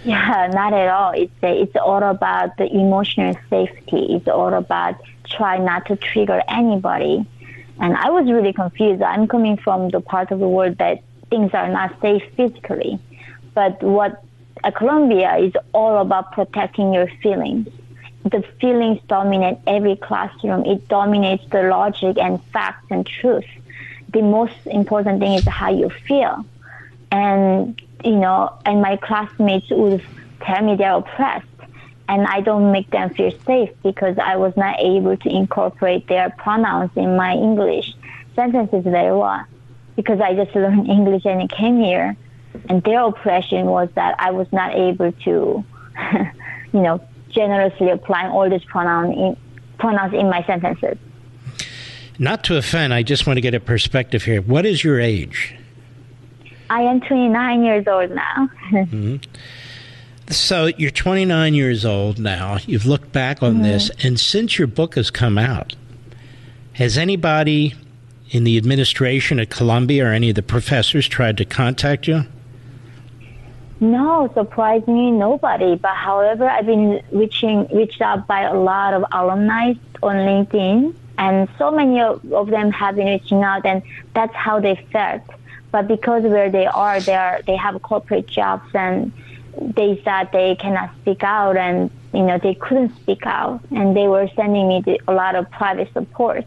Yeah, 0.04 0.48
not 0.52 0.72
at 0.72 0.88
all. 0.88 1.12
It's 1.12 1.32
it's 1.42 1.76
all 1.76 2.02
about 2.02 2.56
the 2.56 2.66
emotional 2.72 3.34
safety. 3.50 4.14
It's 4.14 4.28
all 4.28 4.54
about 4.54 4.94
try 5.24 5.58
not 5.58 5.86
to 5.86 5.96
trigger 5.96 6.40
anybody. 6.48 7.26
And 7.80 7.96
I 7.96 8.10
was 8.10 8.30
really 8.30 8.52
confused. 8.52 9.02
I'm 9.02 9.26
coming 9.26 9.56
from 9.56 9.90
the 9.90 10.00
part 10.00 10.30
of 10.30 10.38
the 10.38 10.48
world 10.48 10.78
that 10.78 11.02
things 11.30 11.52
are 11.52 11.68
not 11.68 12.00
safe 12.00 12.22
physically, 12.36 12.98
but 13.54 13.82
what 13.82 14.22
at 14.64 14.76
Columbia 14.76 15.36
is 15.36 15.52
all 15.72 16.00
about 16.00 16.32
protecting 16.32 16.94
your 16.94 17.08
feelings 17.22 17.68
the 18.24 18.42
feelings 18.60 19.00
dominate 19.08 19.58
every 19.66 19.96
classroom. 19.96 20.64
It 20.64 20.88
dominates 20.88 21.44
the 21.50 21.64
logic 21.64 22.18
and 22.18 22.42
facts 22.46 22.86
and 22.90 23.06
truth. 23.06 23.46
The 24.12 24.22
most 24.22 24.56
important 24.66 25.20
thing 25.20 25.34
is 25.34 25.46
how 25.46 25.70
you 25.70 25.90
feel. 26.06 26.44
And, 27.10 27.80
you 28.04 28.16
know, 28.16 28.52
and 28.64 28.82
my 28.82 28.96
classmates 28.96 29.70
would 29.70 30.02
tell 30.40 30.62
me 30.62 30.76
they're 30.76 30.94
oppressed. 30.94 31.46
And 32.08 32.26
I 32.26 32.40
don't 32.40 32.72
make 32.72 32.90
them 32.90 33.10
feel 33.10 33.32
safe 33.44 33.70
because 33.82 34.16
I 34.18 34.36
was 34.36 34.56
not 34.56 34.80
able 34.80 35.16
to 35.18 35.28
incorporate 35.28 36.08
their 36.08 36.30
pronouns 36.30 36.90
in 36.96 37.16
my 37.16 37.34
English 37.34 37.94
sentences 38.34 38.84
very 38.84 39.14
well. 39.14 39.44
Because 39.94 40.20
I 40.20 40.34
just 40.34 40.54
learned 40.54 40.88
English 40.88 41.24
and 41.26 41.42
I 41.42 41.46
came 41.46 41.80
here. 41.80 42.16
And 42.68 42.82
their 42.82 43.02
oppression 43.02 43.66
was 43.66 43.90
that 43.94 44.16
I 44.18 44.30
was 44.30 44.50
not 44.52 44.74
able 44.74 45.12
to, 45.12 45.64
you 46.72 46.80
know, 46.80 47.00
generously 47.30 47.90
applying 47.90 48.30
all 48.30 48.48
these 48.48 48.64
pronouns 48.64 49.14
in, 49.16 49.36
pronouns 49.78 50.14
in 50.14 50.28
my 50.28 50.44
sentences. 50.44 50.98
Not 52.18 52.42
to 52.44 52.56
offend, 52.56 52.92
I 52.92 53.02
just 53.02 53.26
want 53.26 53.36
to 53.36 53.40
get 53.40 53.54
a 53.54 53.60
perspective 53.60 54.24
here. 54.24 54.42
What 54.42 54.66
is 54.66 54.82
your 54.82 55.00
age? 55.00 55.54
I 56.70 56.82
am 56.82 57.00
29 57.00 57.64
years 57.64 57.86
old 57.86 58.10
now. 58.10 58.50
mm-hmm. 58.70 59.16
So 60.30 60.66
you're 60.66 60.90
29 60.90 61.54
years 61.54 61.86
old 61.86 62.18
now. 62.18 62.58
You've 62.66 62.86
looked 62.86 63.12
back 63.12 63.42
on 63.42 63.54
mm-hmm. 63.54 63.62
this, 63.62 63.90
and 64.02 64.18
since 64.20 64.58
your 64.58 64.66
book 64.66 64.96
has 64.96 65.10
come 65.10 65.38
out, 65.38 65.74
has 66.74 66.98
anybody 66.98 67.74
in 68.30 68.44
the 68.44 68.58
administration 68.58 69.40
at 69.40 69.48
Columbia 69.48 70.06
or 70.06 70.12
any 70.12 70.28
of 70.28 70.34
the 70.34 70.42
professors 70.42 71.08
tried 71.08 71.38
to 71.38 71.44
contact 71.44 72.06
you? 72.06 72.24
No, 73.80 74.30
surprisingly, 74.34 75.12
nobody. 75.12 75.76
But 75.76 75.94
however, 75.94 76.48
I've 76.48 76.66
been 76.66 77.00
reaching 77.12 77.68
reached 77.68 78.00
out 78.00 78.26
by 78.26 78.42
a 78.42 78.54
lot 78.54 78.92
of 78.92 79.04
alumni 79.12 79.74
on 80.02 80.16
LinkedIn, 80.16 80.94
and 81.16 81.48
so 81.58 81.70
many 81.70 82.00
of, 82.00 82.22
them 82.22 82.72
have 82.72 82.96
been 82.96 83.06
reaching 83.06 83.42
out, 83.42 83.64
and 83.64 83.82
that's 84.14 84.34
how 84.34 84.58
they 84.58 84.74
felt. 84.92 85.22
But 85.70 85.86
because 85.86 86.24
where 86.24 86.50
they 86.50 86.66
are, 86.66 87.00
they 87.00 87.14
are 87.14 87.40
they 87.46 87.56
have 87.56 87.80
corporate 87.82 88.26
jobs, 88.26 88.68
and 88.74 89.12
they 89.60 90.00
said 90.02 90.30
they 90.32 90.56
cannot 90.56 90.90
speak 91.02 91.22
out, 91.22 91.56
and 91.56 91.90
you 92.12 92.22
know 92.22 92.38
they 92.38 92.54
couldn't 92.54 92.96
speak 92.96 93.26
out, 93.26 93.60
and 93.70 93.96
they 93.96 94.08
were 94.08 94.28
sending 94.34 94.66
me 94.66 94.82
the, 94.84 95.00
a 95.06 95.12
lot 95.12 95.36
of 95.36 95.48
private 95.52 95.92
support. 95.92 96.46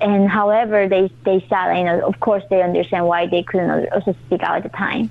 And 0.00 0.28
however, 0.28 0.88
they 0.88 1.10
they 1.24 1.44
said, 1.48 1.78
you 1.78 1.84
know, 1.84 2.06
of 2.06 2.20
course 2.20 2.44
they 2.48 2.62
understand 2.62 3.06
why 3.06 3.26
they 3.26 3.42
couldn't 3.42 3.88
also 3.92 4.14
speak 4.26 4.42
out 4.42 4.58
at 4.58 4.62
the 4.62 4.68
time. 4.68 5.10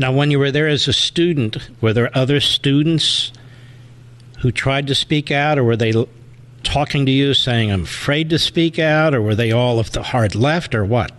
Now, 0.00 0.12
when 0.12 0.30
you 0.30 0.38
were 0.38 0.50
there 0.50 0.66
as 0.66 0.88
a 0.88 0.94
student, 0.94 1.58
were 1.82 1.92
there 1.92 2.10
other 2.16 2.40
students 2.40 3.32
who 4.38 4.50
tried 4.50 4.86
to 4.86 4.94
speak 4.94 5.30
out, 5.30 5.58
or 5.58 5.62
were 5.62 5.76
they 5.76 5.92
talking 6.62 7.04
to 7.04 7.12
you 7.12 7.34
saying, 7.34 7.70
I'm 7.70 7.82
afraid 7.82 8.30
to 8.30 8.38
speak 8.38 8.78
out, 8.78 9.14
or 9.14 9.20
were 9.20 9.34
they 9.34 9.52
all 9.52 9.78
of 9.78 9.92
the 9.92 10.02
hard 10.02 10.34
left, 10.34 10.74
or 10.74 10.86
what? 10.86 11.12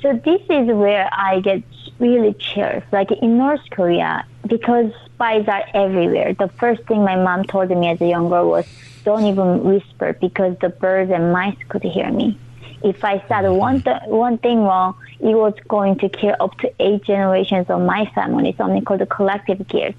So, 0.00 0.12
this 0.24 0.42
is 0.48 0.68
where 0.68 1.08
I 1.10 1.40
get 1.40 1.64
really 1.98 2.34
chills. 2.34 2.84
Like 2.92 3.10
in 3.10 3.36
North 3.36 3.68
Korea, 3.70 4.24
because 4.46 4.92
spies 5.06 5.48
are 5.48 5.64
everywhere, 5.74 6.34
the 6.34 6.50
first 6.60 6.84
thing 6.84 7.02
my 7.02 7.16
mom 7.16 7.46
told 7.46 7.68
me 7.70 7.88
as 7.88 8.00
a 8.00 8.06
young 8.06 8.28
girl 8.28 8.48
was, 8.48 8.66
don't 9.04 9.24
even 9.24 9.64
whisper 9.64 10.12
because 10.20 10.56
the 10.60 10.68
birds 10.68 11.10
and 11.10 11.32
mice 11.32 11.56
could 11.68 11.82
hear 11.82 12.12
me. 12.12 12.38
If 12.84 13.02
I 13.02 13.24
said 13.26 13.48
one, 13.48 13.82
th- 13.82 14.02
one 14.06 14.38
thing 14.38 14.62
wrong, 14.62 14.94
it 15.20 15.34
was 15.34 15.54
going 15.68 15.98
to 15.98 16.08
kill 16.08 16.34
up 16.40 16.58
to 16.58 16.72
eight 16.80 17.04
generations 17.04 17.66
of 17.68 17.80
my 17.80 18.10
family, 18.14 18.54
something 18.58 18.84
called 18.84 19.00
the 19.00 19.06
collective 19.06 19.66
guilt. 19.68 19.94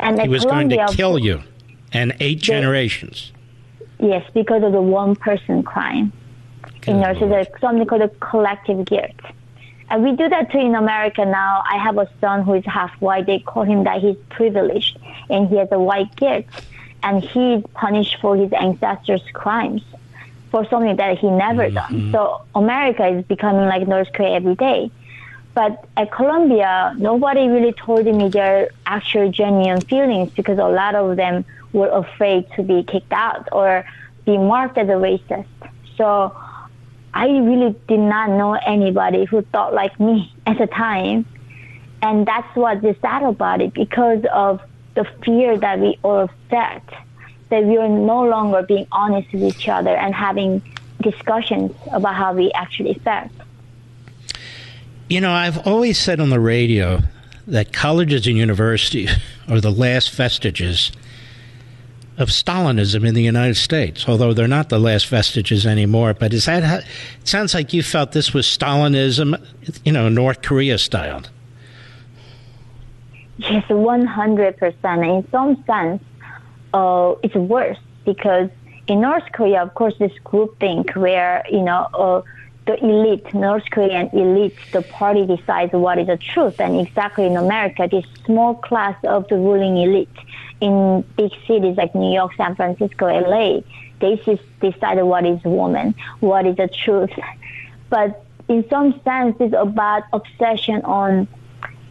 And 0.00 0.20
he 0.20 0.28
was 0.28 0.42
Columbia, 0.42 0.76
going 0.76 0.88
to 0.88 0.96
kill 0.96 1.18
you 1.18 1.42
and 1.92 2.14
eight 2.20 2.40
generations. 2.40 3.32
Yes, 3.98 4.28
because 4.32 4.62
of 4.62 4.72
the 4.72 4.82
one 4.82 5.16
person 5.16 5.62
crime. 5.62 6.12
Good 6.80 6.92
you 6.92 7.00
know, 7.00 7.18
so 7.18 7.28
there's 7.28 7.48
something 7.60 7.86
called 7.86 8.02
the 8.02 8.08
collective 8.20 8.84
guilt. 8.86 9.20
And 9.90 10.04
we 10.04 10.14
do 10.14 10.28
that 10.28 10.52
too 10.52 10.58
in 10.58 10.74
America 10.74 11.24
now. 11.24 11.64
I 11.68 11.78
have 11.78 11.96
a 11.96 12.08
son 12.20 12.44
who 12.44 12.54
is 12.54 12.64
half 12.66 12.92
white. 13.00 13.26
They 13.26 13.38
call 13.38 13.64
him 13.64 13.84
that 13.84 14.00
he's 14.02 14.16
privileged 14.28 14.98
and 15.30 15.48
he 15.48 15.56
has 15.56 15.68
a 15.72 15.78
white 15.78 16.14
guilt. 16.16 16.44
And 17.02 17.22
he's 17.22 17.62
punished 17.74 18.18
for 18.20 18.36
his 18.36 18.52
ancestors' 18.52 19.22
crimes 19.32 19.82
for 20.50 20.66
something 20.68 20.96
that 20.96 21.18
he 21.18 21.30
never 21.30 21.64
mm-hmm. 21.64 21.74
done. 21.74 22.12
So 22.12 22.42
America 22.54 23.06
is 23.06 23.24
becoming 23.24 23.66
like 23.66 23.86
North 23.86 24.12
Korea 24.12 24.34
every 24.34 24.54
day. 24.54 24.90
But 25.54 25.84
at 25.96 26.12
Columbia, 26.12 26.94
nobody 26.98 27.48
really 27.48 27.72
told 27.72 28.06
me 28.06 28.28
their 28.28 28.70
actual 28.86 29.30
genuine 29.30 29.80
feelings 29.80 30.30
because 30.32 30.58
a 30.58 30.68
lot 30.68 30.94
of 30.94 31.16
them 31.16 31.44
were 31.72 31.88
afraid 31.88 32.46
to 32.56 32.62
be 32.62 32.84
kicked 32.84 33.12
out 33.12 33.48
or 33.52 33.84
be 34.24 34.38
marked 34.38 34.78
as 34.78 34.88
a 34.88 34.92
racist. 34.92 35.46
So 35.96 36.36
I 37.12 37.26
really 37.26 37.74
did 37.88 38.00
not 38.00 38.30
know 38.30 38.54
anybody 38.54 39.24
who 39.24 39.42
thought 39.42 39.74
like 39.74 39.98
me 39.98 40.32
at 40.46 40.58
the 40.58 40.66
time. 40.66 41.26
And 42.00 42.26
that's 42.26 42.54
what 42.54 42.84
is 42.84 42.94
sad 43.02 43.24
about 43.24 43.60
it 43.60 43.74
because 43.74 44.24
of 44.32 44.60
the 44.94 45.04
fear 45.24 45.58
that 45.58 45.80
we 45.80 45.98
all 46.04 46.30
felt 46.48 46.82
that 47.50 47.64
we 47.64 47.76
are 47.78 47.88
no 47.88 48.24
longer 48.24 48.62
being 48.62 48.86
honest 48.92 49.32
with 49.32 49.42
each 49.42 49.68
other 49.68 49.96
and 49.96 50.14
having 50.14 50.62
discussions 51.02 51.72
about 51.92 52.14
how 52.14 52.32
we 52.34 52.50
actually 52.52 52.94
felt. 52.94 53.30
You 55.08 55.20
know, 55.20 55.32
I've 55.32 55.66
always 55.66 55.98
said 55.98 56.20
on 56.20 56.30
the 56.30 56.40
radio 56.40 57.00
that 57.46 57.72
colleges 57.72 58.26
and 58.26 58.36
universities 58.36 59.10
are 59.48 59.60
the 59.60 59.70
last 59.70 60.10
vestiges 60.10 60.92
of 62.18 62.28
Stalinism 62.28 63.06
in 63.06 63.14
the 63.14 63.22
United 63.22 63.54
States, 63.54 64.08
although 64.08 64.34
they're 64.34 64.48
not 64.48 64.68
the 64.68 64.78
last 64.78 65.06
vestiges 65.06 65.64
anymore. 65.64 66.14
But 66.14 66.34
is 66.34 66.46
that 66.46 66.64
how, 66.64 66.76
it 66.78 66.84
sounds 67.24 67.54
like 67.54 67.72
you 67.72 67.82
felt 67.82 68.12
this 68.12 68.34
was 68.34 68.44
Stalinism, 68.44 69.40
you 69.84 69.92
know, 69.92 70.08
North 70.08 70.42
Korea 70.42 70.78
styled? 70.78 71.30
Yes, 73.38 73.64
100%. 73.68 75.18
In 75.18 75.30
some 75.30 75.64
sense, 75.64 76.02
uh, 76.74 77.14
it's 77.22 77.34
worse 77.34 77.78
because 78.04 78.50
in 78.86 79.00
North 79.00 79.24
Korea, 79.32 79.62
of 79.62 79.74
course, 79.74 79.94
this 79.98 80.12
group 80.24 80.58
think 80.58 80.92
where 80.92 81.44
you 81.50 81.62
know 81.62 81.88
uh, 81.94 82.22
the 82.66 82.82
elite, 82.84 83.32
North 83.34 83.64
Korean 83.70 84.08
elite, 84.12 84.56
the 84.72 84.82
party 84.82 85.26
decides 85.26 85.72
what 85.72 85.98
is 85.98 86.06
the 86.06 86.16
truth, 86.16 86.60
and 86.60 86.80
exactly 86.80 87.26
in 87.26 87.36
America, 87.36 87.88
this 87.90 88.04
small 88.24 88.54
class 88.54 88.96
of 89.04 89.28
the 89.28 89.36
ruling 89.36 89.76
elite 89.76 90.08
in 90.60 91.04
big 91.16 91.32
cities 91.46 91.76
like 91.76 91.94
New 91.94 92.12
York, 92.12 92.32
San 92.36 92.56
Francisco, 92.56 93.06
LA, 93.06 93.60
they 94.00 94.16
just 94.24 94.42
decide 94.60 95.02
what 95.02 95.24
is 95.24 95.42
woman, 95.44 95.94
what 96.20 96.46
is 96.46 96.56
the 96.56 96.68
truth. 96.68 97.10
But 97.90 98.22
in 98.48 98.68
some 98.68 99.00
sense, 99.04 99.36
it's 99.40 99.54
about 99.56 100.04
obsession 100.12 100.82
on 100.82 101.28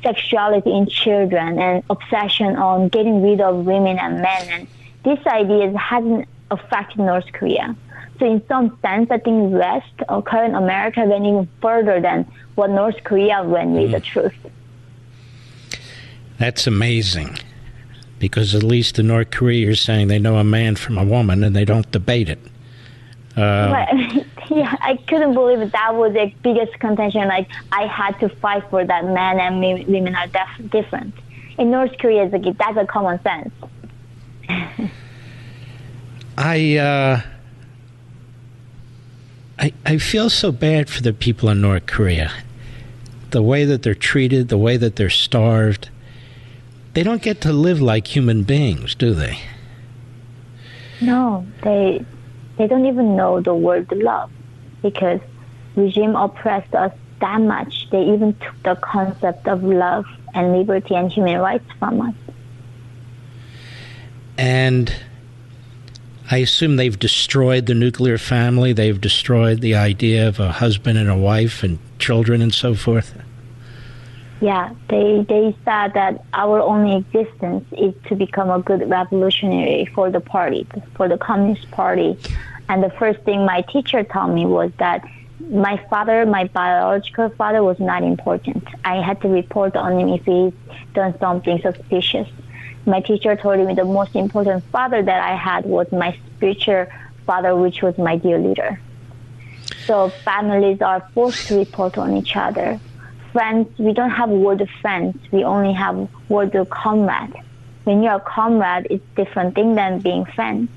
sexuality 0.03 0.71
in 0.71 0.87
children 0.87 1.59
and 1.59 1.83
obsession 1.89 2.55
on 2.55 2.89
getting 2.89 3.21
rid 3.21 3.41
of 3.41 3.65
women 3.65 3.97
and 3.99 4.21
men. 4.21 4.47
And 4.49 4.67
this 5.03 5.25
idea 5.27 5.77
hasn't 5.77 6.27
affected 6.51 6.99
North 6.99 7.31
Korea. 7.33 7.75
So 8.19 8.25
in 8.25 8.41
some 8.47 8.77
sense, 8.81 9.11
I 9.11 9.17
think 9.19 9.53
West 9.53 9.93
or 10.09 10.21
current 10.21 10.55
America 10.55 11.03
went 11.05 11.25
even 11.25 11.47
further 11.61 12.01
than 12.01 12.25
what 12.55 12.69
North 12.69 13.03
Korea 13.03 13.43
went 13.43 13.71
with 13.71 13.89
mm. 13.89 13.91
the 13.91 13.99
truth. 13.99 14.35
That's 16.39 16.67
amazing. 16.67 17.37
Because 18.19 18.55
at 18.55 18.63
least 18.63 18.97
in 18.97 19.07
North 19.07 19.29
Korea, 19.29 19.65
you're 19.65 19.75
saying 19.75 20.07
they 20.07 20.17
know 20.17 20.37
a 20.37 20.43
man 20.43 20.75
from 20.75 20.97
a 20.97 21.05
woman 21.05 21.43
and 21.43 21.55
they 21.55 21.65
don't 21.65 21.89
debate 21.91 22.29
it. 22.29 22.39
Uh, 23.35 23.85
yeah, 24.49 24.75
I 24.81 24.97
couldn't 25.07 25.33
believe 25.33 25.71
that 25.71 25.95
was 25.95 26.13
the 26.13 26.31
biggest 26.41 26.79
contention. 26.79 27.27
Like 27.27 27.49
I 27.71 27.85
had 27.87 28.19
to 28.19 28.29
fight 28.29 28.63
for 28.69 28.85
that 28.85 29.05
men 29.05 29.39
and 29.39 29.59
women 29.87 30.15
are 30.15 30.27
def- 30.27 30.71
different. 30.71 31.13
In 31.57 31.71
North 31.71 31.97
Korea, 31.97 32.29
it's 32.31 32.57
that's 32.57 32.77
a 32.77 32.85
common 32.85 33.19
sense. 33.23 33.53
I, 36.37 36.77
uh, 36.77 37.21
I 39.57 39.73
I 39.85 39.97
feel 39.97 40.29
so 40.29 40.51
bad 40.51 40.89
for 40.89 41.01
the 41.01 41.13
people 41.13 41.49
in 41.49 41.61
North 41.61 41.87
Korea. 41.87 42.31
The 43.31 43.41
way 43.41 43.65
that 43.65 43.83
they're 43.83 43.95
treated, 43.95 44.49
the 44.49 44.57
way 44.57 44.77
that 44.77 44.95
they're 44.95 45.09
starved. 45.09 45.89
They 46.93 47.03
don't 47.03 47.21
get 47.21 47.41
to 47.41 47.53
live 47.53 47.81
like 47.81 48.07
human 48.15 48.43
beings, 48.43 48.95
do 48.95 49.13
they? 49.13 49.39
No, 51.01 51.45
they 51.61 52.03
they 52.57 52.67
don't 52.67 52.85
even 52.85 53.15
know 53.15 53.41
the 53.41 53.53
word 53.53 53.91
love 53.91 54.31
because 54.81 55.19
regime 55.75 56.15
oppressed 56.15 56.73
us 56.73 56.93
that 57.19 57.41
much. 57.41 57.89
They 57.91 58.03
even 58.03 58.33
took 58.35 58.63
the 58.63 58.75
concept 58.75 59.47
of 59.47 59.63
love 59.63 60.05
and 60.33 60.57
liberty 60.57 60.95
and 60.95 61.11
human 61.11 61.39
rights 61.39 61.65
from 61.79 62.01
us. 62.01 62.15
And 64.37 64.93
I 66.29 66.37
assume 66.37 66.75
they've 66.75 66.97
destroyed 66.97 67.65
the 67.65 67.73
nuclear 67.73 68.17
family. 68.17 68.73
They've 68.73 68.99
destroyed 68.99 69.61
the 69.61 69.75
idea 69.75 70.27
of 70.27 70.39
a 70.39 70.51
husband 70.51 70.97
and 70.97 71.09
a 71.09 71.17
wife 71.17 71.63
and 71.63 71.79
children 71.99 72.41
and 72.41 72.53
so 72.53 72.75
forth. 72.75 73.17
Yeah, 74.39 74.73
they 74.87 75.25
they 75.27 75.55
said 75.65 75.93
that 75.93 76.23
our 76.33 76.61
only 76.61 76.97
existence 76.97 77.65
is 77.71 77.95
to 78.05 78.15
become 78.15 78.51
a 78.51 78.59
good 78.59 78.87
revolutionary 78.87 79.85
for 79.95 80.11
the 80.11 80.19
party, 80.19 80.67
for 80.93 81.07
the 81.07 81.17
Communist 81.17 81.71
Party. 81.71 82.17
And 82.69 82.83
the 82.83 82.91
first 82.91 83.21
thing 83.21 83.45
my 83.45 83.61
teacher 83.61 84.03
told 84.03 84.35
me 84.35 84.45
was 84.45 84.71
that 84.77 85.03
my 85.49 85.81
father, 85.89 86.25
my 86.25 86.43
biological 86.45 87.29
father, 87.29 87.63
was 87.63 87.79
not 87.79 88.03
important. 88.03 88.63
I 88.85 89.01
had 89.01 89.21
to 89.21 89.27
report 89.27 89.75
on 89.75 89.99
him 89.99 90.09
if 90.09 90.25
he's 90.25 90.53
done 90.93 91.17
something 91.19 91.59
suspicious. 91.59 92.27
My 92.85 93.01
teacher 93.01 93.35
told 93.35 93.65
me 93.65 93.73
the 93.73 93.85
most 93.85 94.15
important 94.15 94.63
father 94.65 95.01
that 95.01 95.21
I 95.23 95.35
had 95.35 95.65
was 95.65 95.91
my 95.91 96.15
spiritual 96.35 96.85
father, 97.25 97.55
which 97.55 97.81
was 97.81 97.97
my 97.97 98.17
dear 98.17 98.37
leader. 98.37 98.79
So 99.85 100.09
families 100.09 100.81
are 100.81 101.01
forced 101.13 101.47
to 101.47 101.57
report 101.57 101.97
on 101.97 102.15
each 102.15 102.35
other 102.35 102.79
friends, 103.37 103.67
we 103.77 103.93
don't 103.93 104.09
have 104.09 104.31
word 104.31 104.61
of 104.61 104.69
friends. 104.81 105.15
We 105.31 105.43
only 105.43 105.71
have 105.71 106.09
word 106.27 106.55
of 106.55 106.71
comrade. 106.71 107.35
When 107.83 108.01
you're 108.01 108.15
a 108.15 108.19
comrade, 108.19 108.87
it's 108.89 109.05
different 109.15 109.53
thing 109.53 109.75
than 109.75 109.99
being 109.99 110.25
friends. 110.25 110.71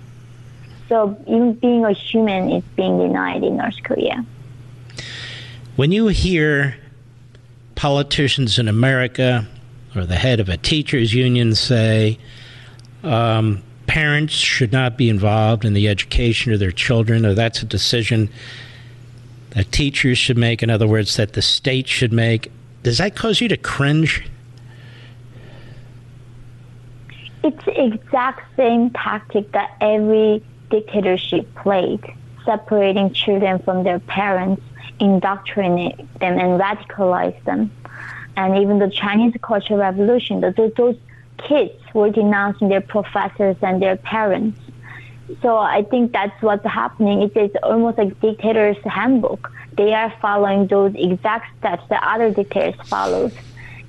So 0.86 1.16
even 1.26 1.54
being 1.54 1.86
a 1.86 1.92
human 1.92 2.50
is 2.52 2.62
being 2.76 2.98
denied 2.98 3.44
in 3.44 3.56
North 3.56 3.82
Korea. 3.82 4.26
When 5.76 5.90
you 5.90 6.08
hear 6.08 6.76
politicians 7.76 8.58
in 8.58 8.68
America 8.68 9.48
or 9.96 10.04
the 10.04 10.16
head 10.16 10.38
of 10.38 10.50
a 10.50 10.58
teachers 10.58 11.14
union 11.14 11.54
say, 11.54 12.18
um, 13.02 13.62
parents 13.86 14.34
should 14.34 14.70
not 14.70 14.98
be 14.98 15.08
involved 15.08 15.64
in 15.64 15.72
the 15.72 15.88
education 15.88 16.52
of 16.52 16.60
their 16.60 16.72
children, 16.72 17.24
or 17.24 17.32
that's 17.32 17.62
a 17.62 17.66
decision 17.66 18.28
that 19.50 19.72
teachers 19.72 20.18
should 20.18 20.38
make. 20.38 20.62
In 20.62 20.70
other 20.70 20.86
words, 20.86 21.16
that 21.16 21.32
the 21.32 21.42
state 21.42 21.88
should 21.88 22.12
make. 22.12 22.50
Does 22.82 22.98
that 22.98 23.14
cause 23.16 23.40
you 23.40 23.48
to 23.48 23.56
cringe? 23.56 24.24
It's 27.42 27.64
the 27.64 27.84
exact 27.84 28.42
same 28.56 28.90
tactic 28.90 29.50
that 29.52 29.74
every 29.80 30.42
dictatorship 30.70 31.52
played, 31.54 32.04
separating 32.44 33.12
children 33.12 33.58
from 33.60 33.82
their 33.82 33.98
parents, 33.98 34.62
indoctrinate 34.98 35.96
them, 36.20 36.38
and 36.38 36.60
radicalize 36.60 37.42
them. 37.44 37.70
And 38.36 38.56
even 38.58 38.78
the 38.78 38.90
Chinese 38.90 39.34
Cultural 39.42 39.80
Revolution, 39.80 40.40
those, 40.40 40.72
those 40.76 40.96
kids 41.38 41.74
were 41.94 42.10
denouncing 42.10 42.68
their 42.68 42.80
professors 42.80 43.56
and 43.62 43.82
their 43.82 43.96
parents. 43.96 44.58
So 45.42 45.58
I 45.58 45.82
think 45.84 46.12
that's 46.12 46.40
what's 46.42 46.64
happening. 46.66 47.22
It 47.22 47.36
is 47.36 47.50
almost 47.62 47.98
like 47.98 48.18
dictator's 48.20 48.76
handbook. 48.84 49.52
They 49.76 49.94
are 49.94 50.12
following 50.20 50.66
those 50.66 50.94
exact 50.94 51.56
steps 51.58 51.82
that 51.88 52.02
other 52.02 52.30
dictators 52.32 52.74
followed. 52.88 53.32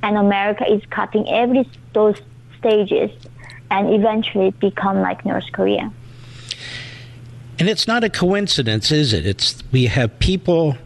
And 0.03 0.17
America 0.17 0.65
is 0.71 0.81
cutting 0.89 1.27
every 1.29 1.67
those 1.93 2.17
stages 2.57 3.11
and 3.69 3.93
eventually 3.93 4.51
become 4.51 5.01
like 5.01 5.25
North 5.25 5.51
Korea. 5.51 5.91
And 7.59 7.69
it's 7.69 7.87
not 7.87 8.03
a 8.03 8.09
coincidence, 8.09 8.91
is 8.91 9.13
it? 9.13 9.25
It's 9.25 9.63
we 9.71 9.85
have 9.85 10.17
people 10.19 10.77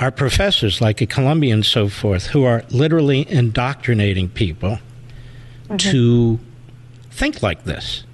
our 0.00 0.10
professors 0.10 0.80
like 0.80 1.00
at 1.00 1.08
Columbia 1.08 1.54
and 1.54 1.64
so 1.64 1.88
forth 1.88 2.26
who 2.28 2.44
are 2.44 2.64
literally 2.70 3.30
indoctrinating 3.30 4.28
people 4.28 4.78
mm-hmm. 5.68 5.76
to 5.76 6.40
think 7.10 7.42
like 7.42 7.64
this. 7.64 8.04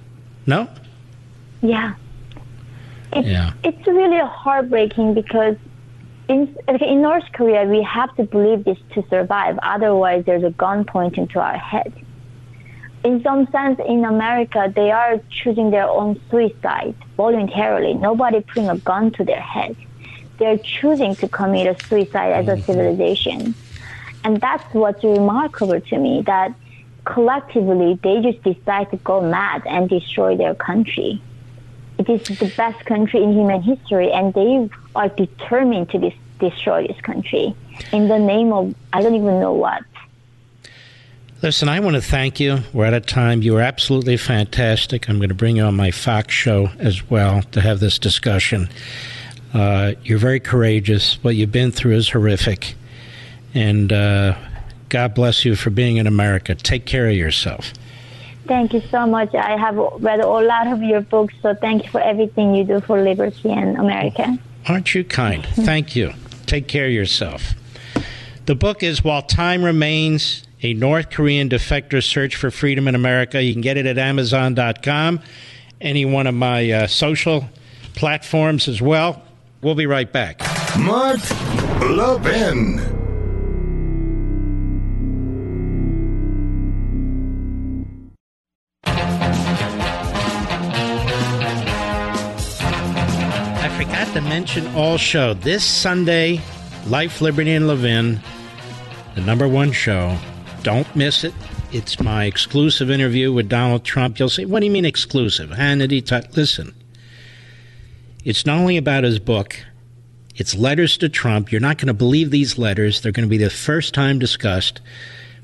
No? 0.45 0.69
Yeah. 1.61 1.95
It's, 3.13 3.27
yeah. 3.27 3.53
It's 3.63 3.87
really 3.87 4.19
heartbreaking 4.19 5.13
because 5.13 5.55
in, 6.27 6.55
in 6.67 7.01
North 7.01 7.25
Korea, 7.33 7.65
we 7.65 7.81
have 7.83 8.15
to 8.17 8.23
believe 8.23 8.63
this 8.63 8.77
to 8.93 9.03
survive. 9.09 9.57
Otherwise, 9.63 10.25
there's 10.25 10.43
a 10.43 10.51
gun 10.51 10.85
pointing 10.85 11.27
to 11.29 11.39
our 11.39 11.57
head. 11.57 11.91
In 13.03 13.23
some 13.23 13.47
sense, 13.51 13.79
in 13.87 14.05
America, 14.05 14.71
they 14.73 14.91
are 14.91 15.19
choosing 15.29 15.71
their 15.71 15.87
own 15.87 16.19
suicide 16.29 16.95
voluntarily. 17.17 17.93
Nobody 17.93 18.41
putting 18.41 18.69
a 18.69 18.77
gun 18.77 19.11
to 19.11 19.23
their 19.23 19.39
head. 19.41 19.75
They're 20.37 20.57
choosing 20.57 21.15
to 21.15 21.27
commit 21.27 21.67
a 21.67 21.85
suicide 21.87 22.33
as 22.33 22.47
a 22.47 22.51
mm-hmm. 22.51 22.61
civilization. 22.61 23.55
And 24.23 24.39
that's 24.39 24.63
what's 24.73 25.03
remarkable 25.03 25.79
to 25.79 25.97
me 25.97 26.23
that 26.25 26.53
collectively 27.05 27.97
they 28.03 28.21
just 28.21 28.43
decide 28.43 28.91
to 28.91 28.97
go 28.97 29.21
mad 29.21 29.63
and 29.65 29.89
destroy 29.89 30.35
their 30.35 30.53
country. 30.53 31.21
It 31.99 32.09
is 32.09 32.39
the 32.39 32.51
best 32.55 32.85
country 32.85 33.21
in 33.21 33.33
human 33.33 33.61
history, 33.61 34.09
and 34.11 34.33
they 34.33 34.69
are 34.95 35.09
determined 35.09 35.89
to 35.89 35.99
dis- 35.99 36.13
destroy 36.39 36.87
this 36.87 36.99
country 37.01 37.53
in 37.91 38.07
the 38.07 38.17
name 38.17 38.53
of 38.53 38.73
I 38.93 39.01
don't 39.01 39.15
even 39.15 39.39
know 39.41 39.53
what. 39.53 39.83
Listen, 41.41 41.69
I 41.69 41.79
want 41.81 41.95
to 41.95 42.01
thank 42.01 42.39
you. 42.39 42.59
We're 42.73 42.85
out 42.85 42.93
of 42.93 43.05
time. 43.05 43.41
You 43.41 43.53
were 43.53 43.61
absolutely 43.61 44.17
fantastic. 44.17 45.09
I'm 45.09 45.17
going 45.17 45.29
to 45.29 45.35
bring 45.35 45.57
you 45.57 45.63
on 45.63 45.75
my 45.75 45.91
Fox 45.91 46.33
show 46.33 46.69
as 46.79 47.09
well 47.09 47.43
to 47.51 47.61
have 47.61 47.79
this 47.79 47.99
discussion. 47.99 48.69
Uh, 49.53 49.93
you're 50.03 50.19
very 50.19 50.39
courageous. 50.39 51.21
What 51.23 51.35
you've 51.35 51.51
been 51.51 51.71
through 51.71 51.95
is 51.95 52.09
horrific. 52.09 52.75
And 53.53 53.91
uh, 53.91 54.37
God 54.89 55.13
bless 55.15 55.45
you 55.45 55.55
for 55.55 55.69
being 55.69 55.97
in 55.97 56.07
America. 56.07 56.55
Take 56.55 56.85
care 56.85 57.07
of 57.07 57.15
yourself. 57.15 57.73
Thank 58.49 58.73
you 58.73 58.81
so 58.89 59.05
much. 59.05 59.35
I 59.35 59.55
have 59.57 59.77
read 59.77 60.21
a 60.21 60.27
lot 60.27 60.65
of 60.65 60.81
your 60.81 61.01
books, 61.01 61.35
so 61.43 61.53
thank 61.53 61.83
you 61.83 61.91
for 61.91 62.01
everything 62.01 62.55
you 62.55 62.63
do 62.63 62.81
for 62.81 62.99
liberty 62.99 63.51
and 63.51 63.77
America. 63.77 64.39
Aren't 64.67 64.95
you 64.95 65.03
kind? 65.03 65.45
thank 65.45 65.95
you. 65.95 66.13
Take 66.47 66.67
care 66.67 66.87
of 66.87 66.91
yourself. 66.91 67.53
The 68.47 68.55
book 68.55 68.81
is 68.81 69.03
While 69.03 69.21
Time 69.21 69.63
Remains 69.63 70.47
A 70.63 70.73
North 70.73 71.11
Korean 71.11 71.47
Defector's 71.47 72.07
Search 72.07 72.35
for 72.35 72.49
Freedom 72.49 72.87
in 72.87 72.95
America. 72.95 73.39
You 73.39 73.53
can 73.53 73.61
get 73.61 73.77
it 73.77 73.85
at 73.85 73.99
Amazon.com, 73.99 75.19
any 75.79 76.05
one 76.05 76.25
of 76.25 76.33
my 76.33 76.71
uh, 76.71 76.87
social 76.87 77.47
platforms 77.93 78.67
as 78.67 78.81
well. 78.81 79.21
We'll 79.61 79.75
be 79.75 79.85
right 79.85 80.11
back. 80.11 80.39
Mark 80.75 81.19
Levin. 81.81 82.98
To 94.13 94.21
mention 94.21 94.65
all 94.75 94.97
show 94.97 95.35
this 95.35 95.63
Sunday, 95.63 96.41
Life, 96.87 97.21
Liberty, 97.21 97.51
and 97.51 97.67
Levin, 97.67 98.19
the 99.13 99.21
number 99.21 99.47
one 99.47 99.71
show. 99.71 100.17
Don't 100.63 100.95
miss 100.95 101.23
it. 101.23 101.33
It's 101.71 101.99
my 101.99 102.25
exclusive 102.25 102.89
interview 102.89 103.31
with 103.31 103.49
Donald 103.49 103.83
Trump. 103.83 104.17
You'll 104.17 104.29
say, 104.29 104.45
What 104.45 104.61
do 104.61 104.65
you 104.65 104.71
mean 104.71 104.85
exclusive? 104.85 105.51
Hannity, 105.51 106.03
t- 106.03 106.27
listen. 106.35 106.73
It's 108.25 108.47
not 108.47 108.57
only 108.57 108.77
about 108.77 109.03
his 109.03 109.19
book, 109.19 109.63
it's 110.35 110.55
letters 110.55 110.97
to 110.97 111.09
Trump. 111.09 111.51
You're 111.51 111.61
not 111.61 111.77
going 111.77 111.87
to 111.87 111.93
believe 111.93 112.31
these 112.31 112.57
letters. 112.57 113.01
They're 113.01 113.11
going 113.11 113.27
to 113.27 113.29
be 113.29 113.37
the 113.37 113.51
first 113.51 113.93
time 113.93 114.17
discussed 114.17 114.81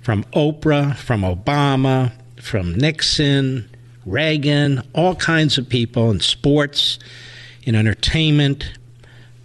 from 0.02 0.24
Oprah, 0.34 0.96
from 0.96 1.22
Obama, 1.22 2.14
from 2.42 2.74
Nixon, 2.74 3.70
Reagan, 4.08 4.82
all 4.94 5.16
kinds 5.16 5.60
of 5.60 5.70
people 5.70 6.10
in 6.10 6.20
sports 6.20 6.98
in 7.66 7.76
entertainment, 7.76 8.72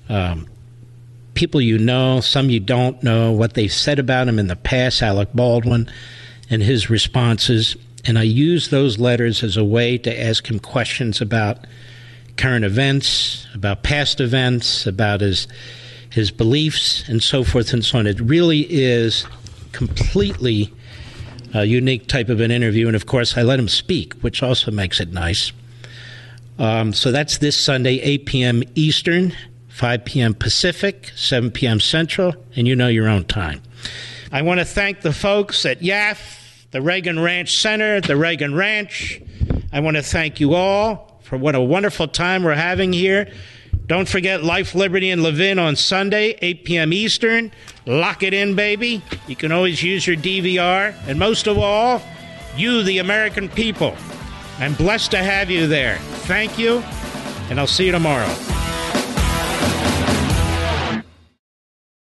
um, 0.08 0.46
people 1.34 1.60
you 1.60 1.78
know, 1.78 2.20
some 2.20 2.50
you 2.50 2.60
don't 2.60 3.02
know, 3.02 3.32
what 3.32 3.54
they've 3.54 3.72
said 3.72 3.98
about 3.98 4.28
him 4.28 4.38
in 4.38 4.46
the 4.46 4.56
past, 4.56 5.02
Alec 5.02 5.30
Baldwin 5.34 5.90
and 6.50 6.62
his 6.62 6.90
responses. 6.90 7.76
And 8.04 8.18
I 8.18 8.22
use 8.22 8.68
those 8.68 8.98
letters 8.98 9.42
as 9.42 9.56
a 9.56 9.64
way 9.64 9.98
to 9.98 10.20
ask 10.22 10.48
him 10.48 10.58
questions 10.58 11.20
about 11.20 11.66
current 12.36 12.64
events, 12.64 13.46
about 13.54 13.82
past 13.82 14.20
events, 14.20 14.86
about 14.86 15.20
his 15.20 15.48
his 16.10 16.32
beliefs, 16.32 17.08
and 17.08 17.22
so 17.22 17.44
forth 17.44 17.72
and 17.72 17.84
so 17.84 17.98
on. 17.98 18.06
It 18.06 18.20
really 18.20 18.66
is 18.68 19.24
completely 19.70 20.72
a 21.54 21.64
unique 21.64 22.08
type 22.08 22.28
of 22.28 22.40
an 22.40 22.50
interview. 22.50 22.88
And 22.88 22.96
of 22.96 23.06
course, 23.06 23.38
I 23.38 23.42
let 23.42 23.60
him 23.60 23.68
speak, 23.68 24.14
which 24.14 24.42
also 24.42 24.72
makes 24.72 24.98
it 24.98 25.12
nice. 25.12 25.52
Um, 26.60 26.92
so 26.92 27.10
that's 27.10 27.38
this 27.38 27.56
Sunday, 27.56 28.00
8 28.00 28.26
p.m. 28.26 28.62
Eastern, 28.74 29.34
5 29.68 30.04
p.m. 30.04 30.34
Pacific, 30.34 31.10
7 31.16 31.50
p.m. 31.50 31.80
Central, 31.80 32.34
and 32.54 32.68
you 32.68 32.76
know 32.76 32.88
your 32.88 33.08
own 33.08 33.24
time. 33.24 33.62
I 34.30 34.42
want 34.42 34.60
to 34.60 34.66
thank 34.66 35.00
the 35.00 35.14
folks 35.14 35.64
at 35.64 35.80
YAF, 35.80 36.68
the 36.70 36.82
Reagan 36.82 37.18
Ranch 37.18 37.58
Center, 37.58 38.02
the 38.02 38.14
Reagan 38.14 38.54
Ranch. 38.54 39.22
I 39.72 39.80
want 39.80 39.96
to 39.96 40.02
thank 40.02 40.38
you 40.38 40.52
all 40.52 41.18
for 41.22 41.38
what 41.38 41.54
a 41.54 41.60
wonderful 41.62 42.06
time 42.08 42.44
we're 42.44 42.54
having 42.54 42.92
here. 42.92 43.32
Don't 43.86 44.06
forget 44.06 44.44
Life, 44.44 44.74
Liberty, 44.74 45.10
and 45.10 45.22
Levin 45.22 45.58
on 45.58 45.76
Sunday, 45.76 46.36
8 46.42 46.64
p.m. 46.66 46.92
Eastern. 46.92 47.50
Lock 47.86 48.22
it 48.22 48.34
in, 48.34 48.54
baby. 48.54 49.02
You 49.26 49.34
can 49.34 49.50
always 49.50 49.82
use 49.82 50.06
your 50.06 50.16
DVR. 50.16 50.94
And 51.08 51.18
most 51.18 51.46
of 51.46 51.56
all, 51.56 52.02
you, 52.54 52.82
the 52.82 52.98
American 52.98 53.48
people. 53.48 53.96
I'm 54.60 54.74
blessed 54.74 55.10
to 55.12 55.18
have 55.18 55.50
you 55.50 55.66
there. 55.66 55.96
Thank 56.26 56.58
you, 56.58 56.82
and 57.48 57.58
I'll 57.58 57.66
see 57.66 57.86
you 57.86 57.92
tomorrow. 57.92 58.28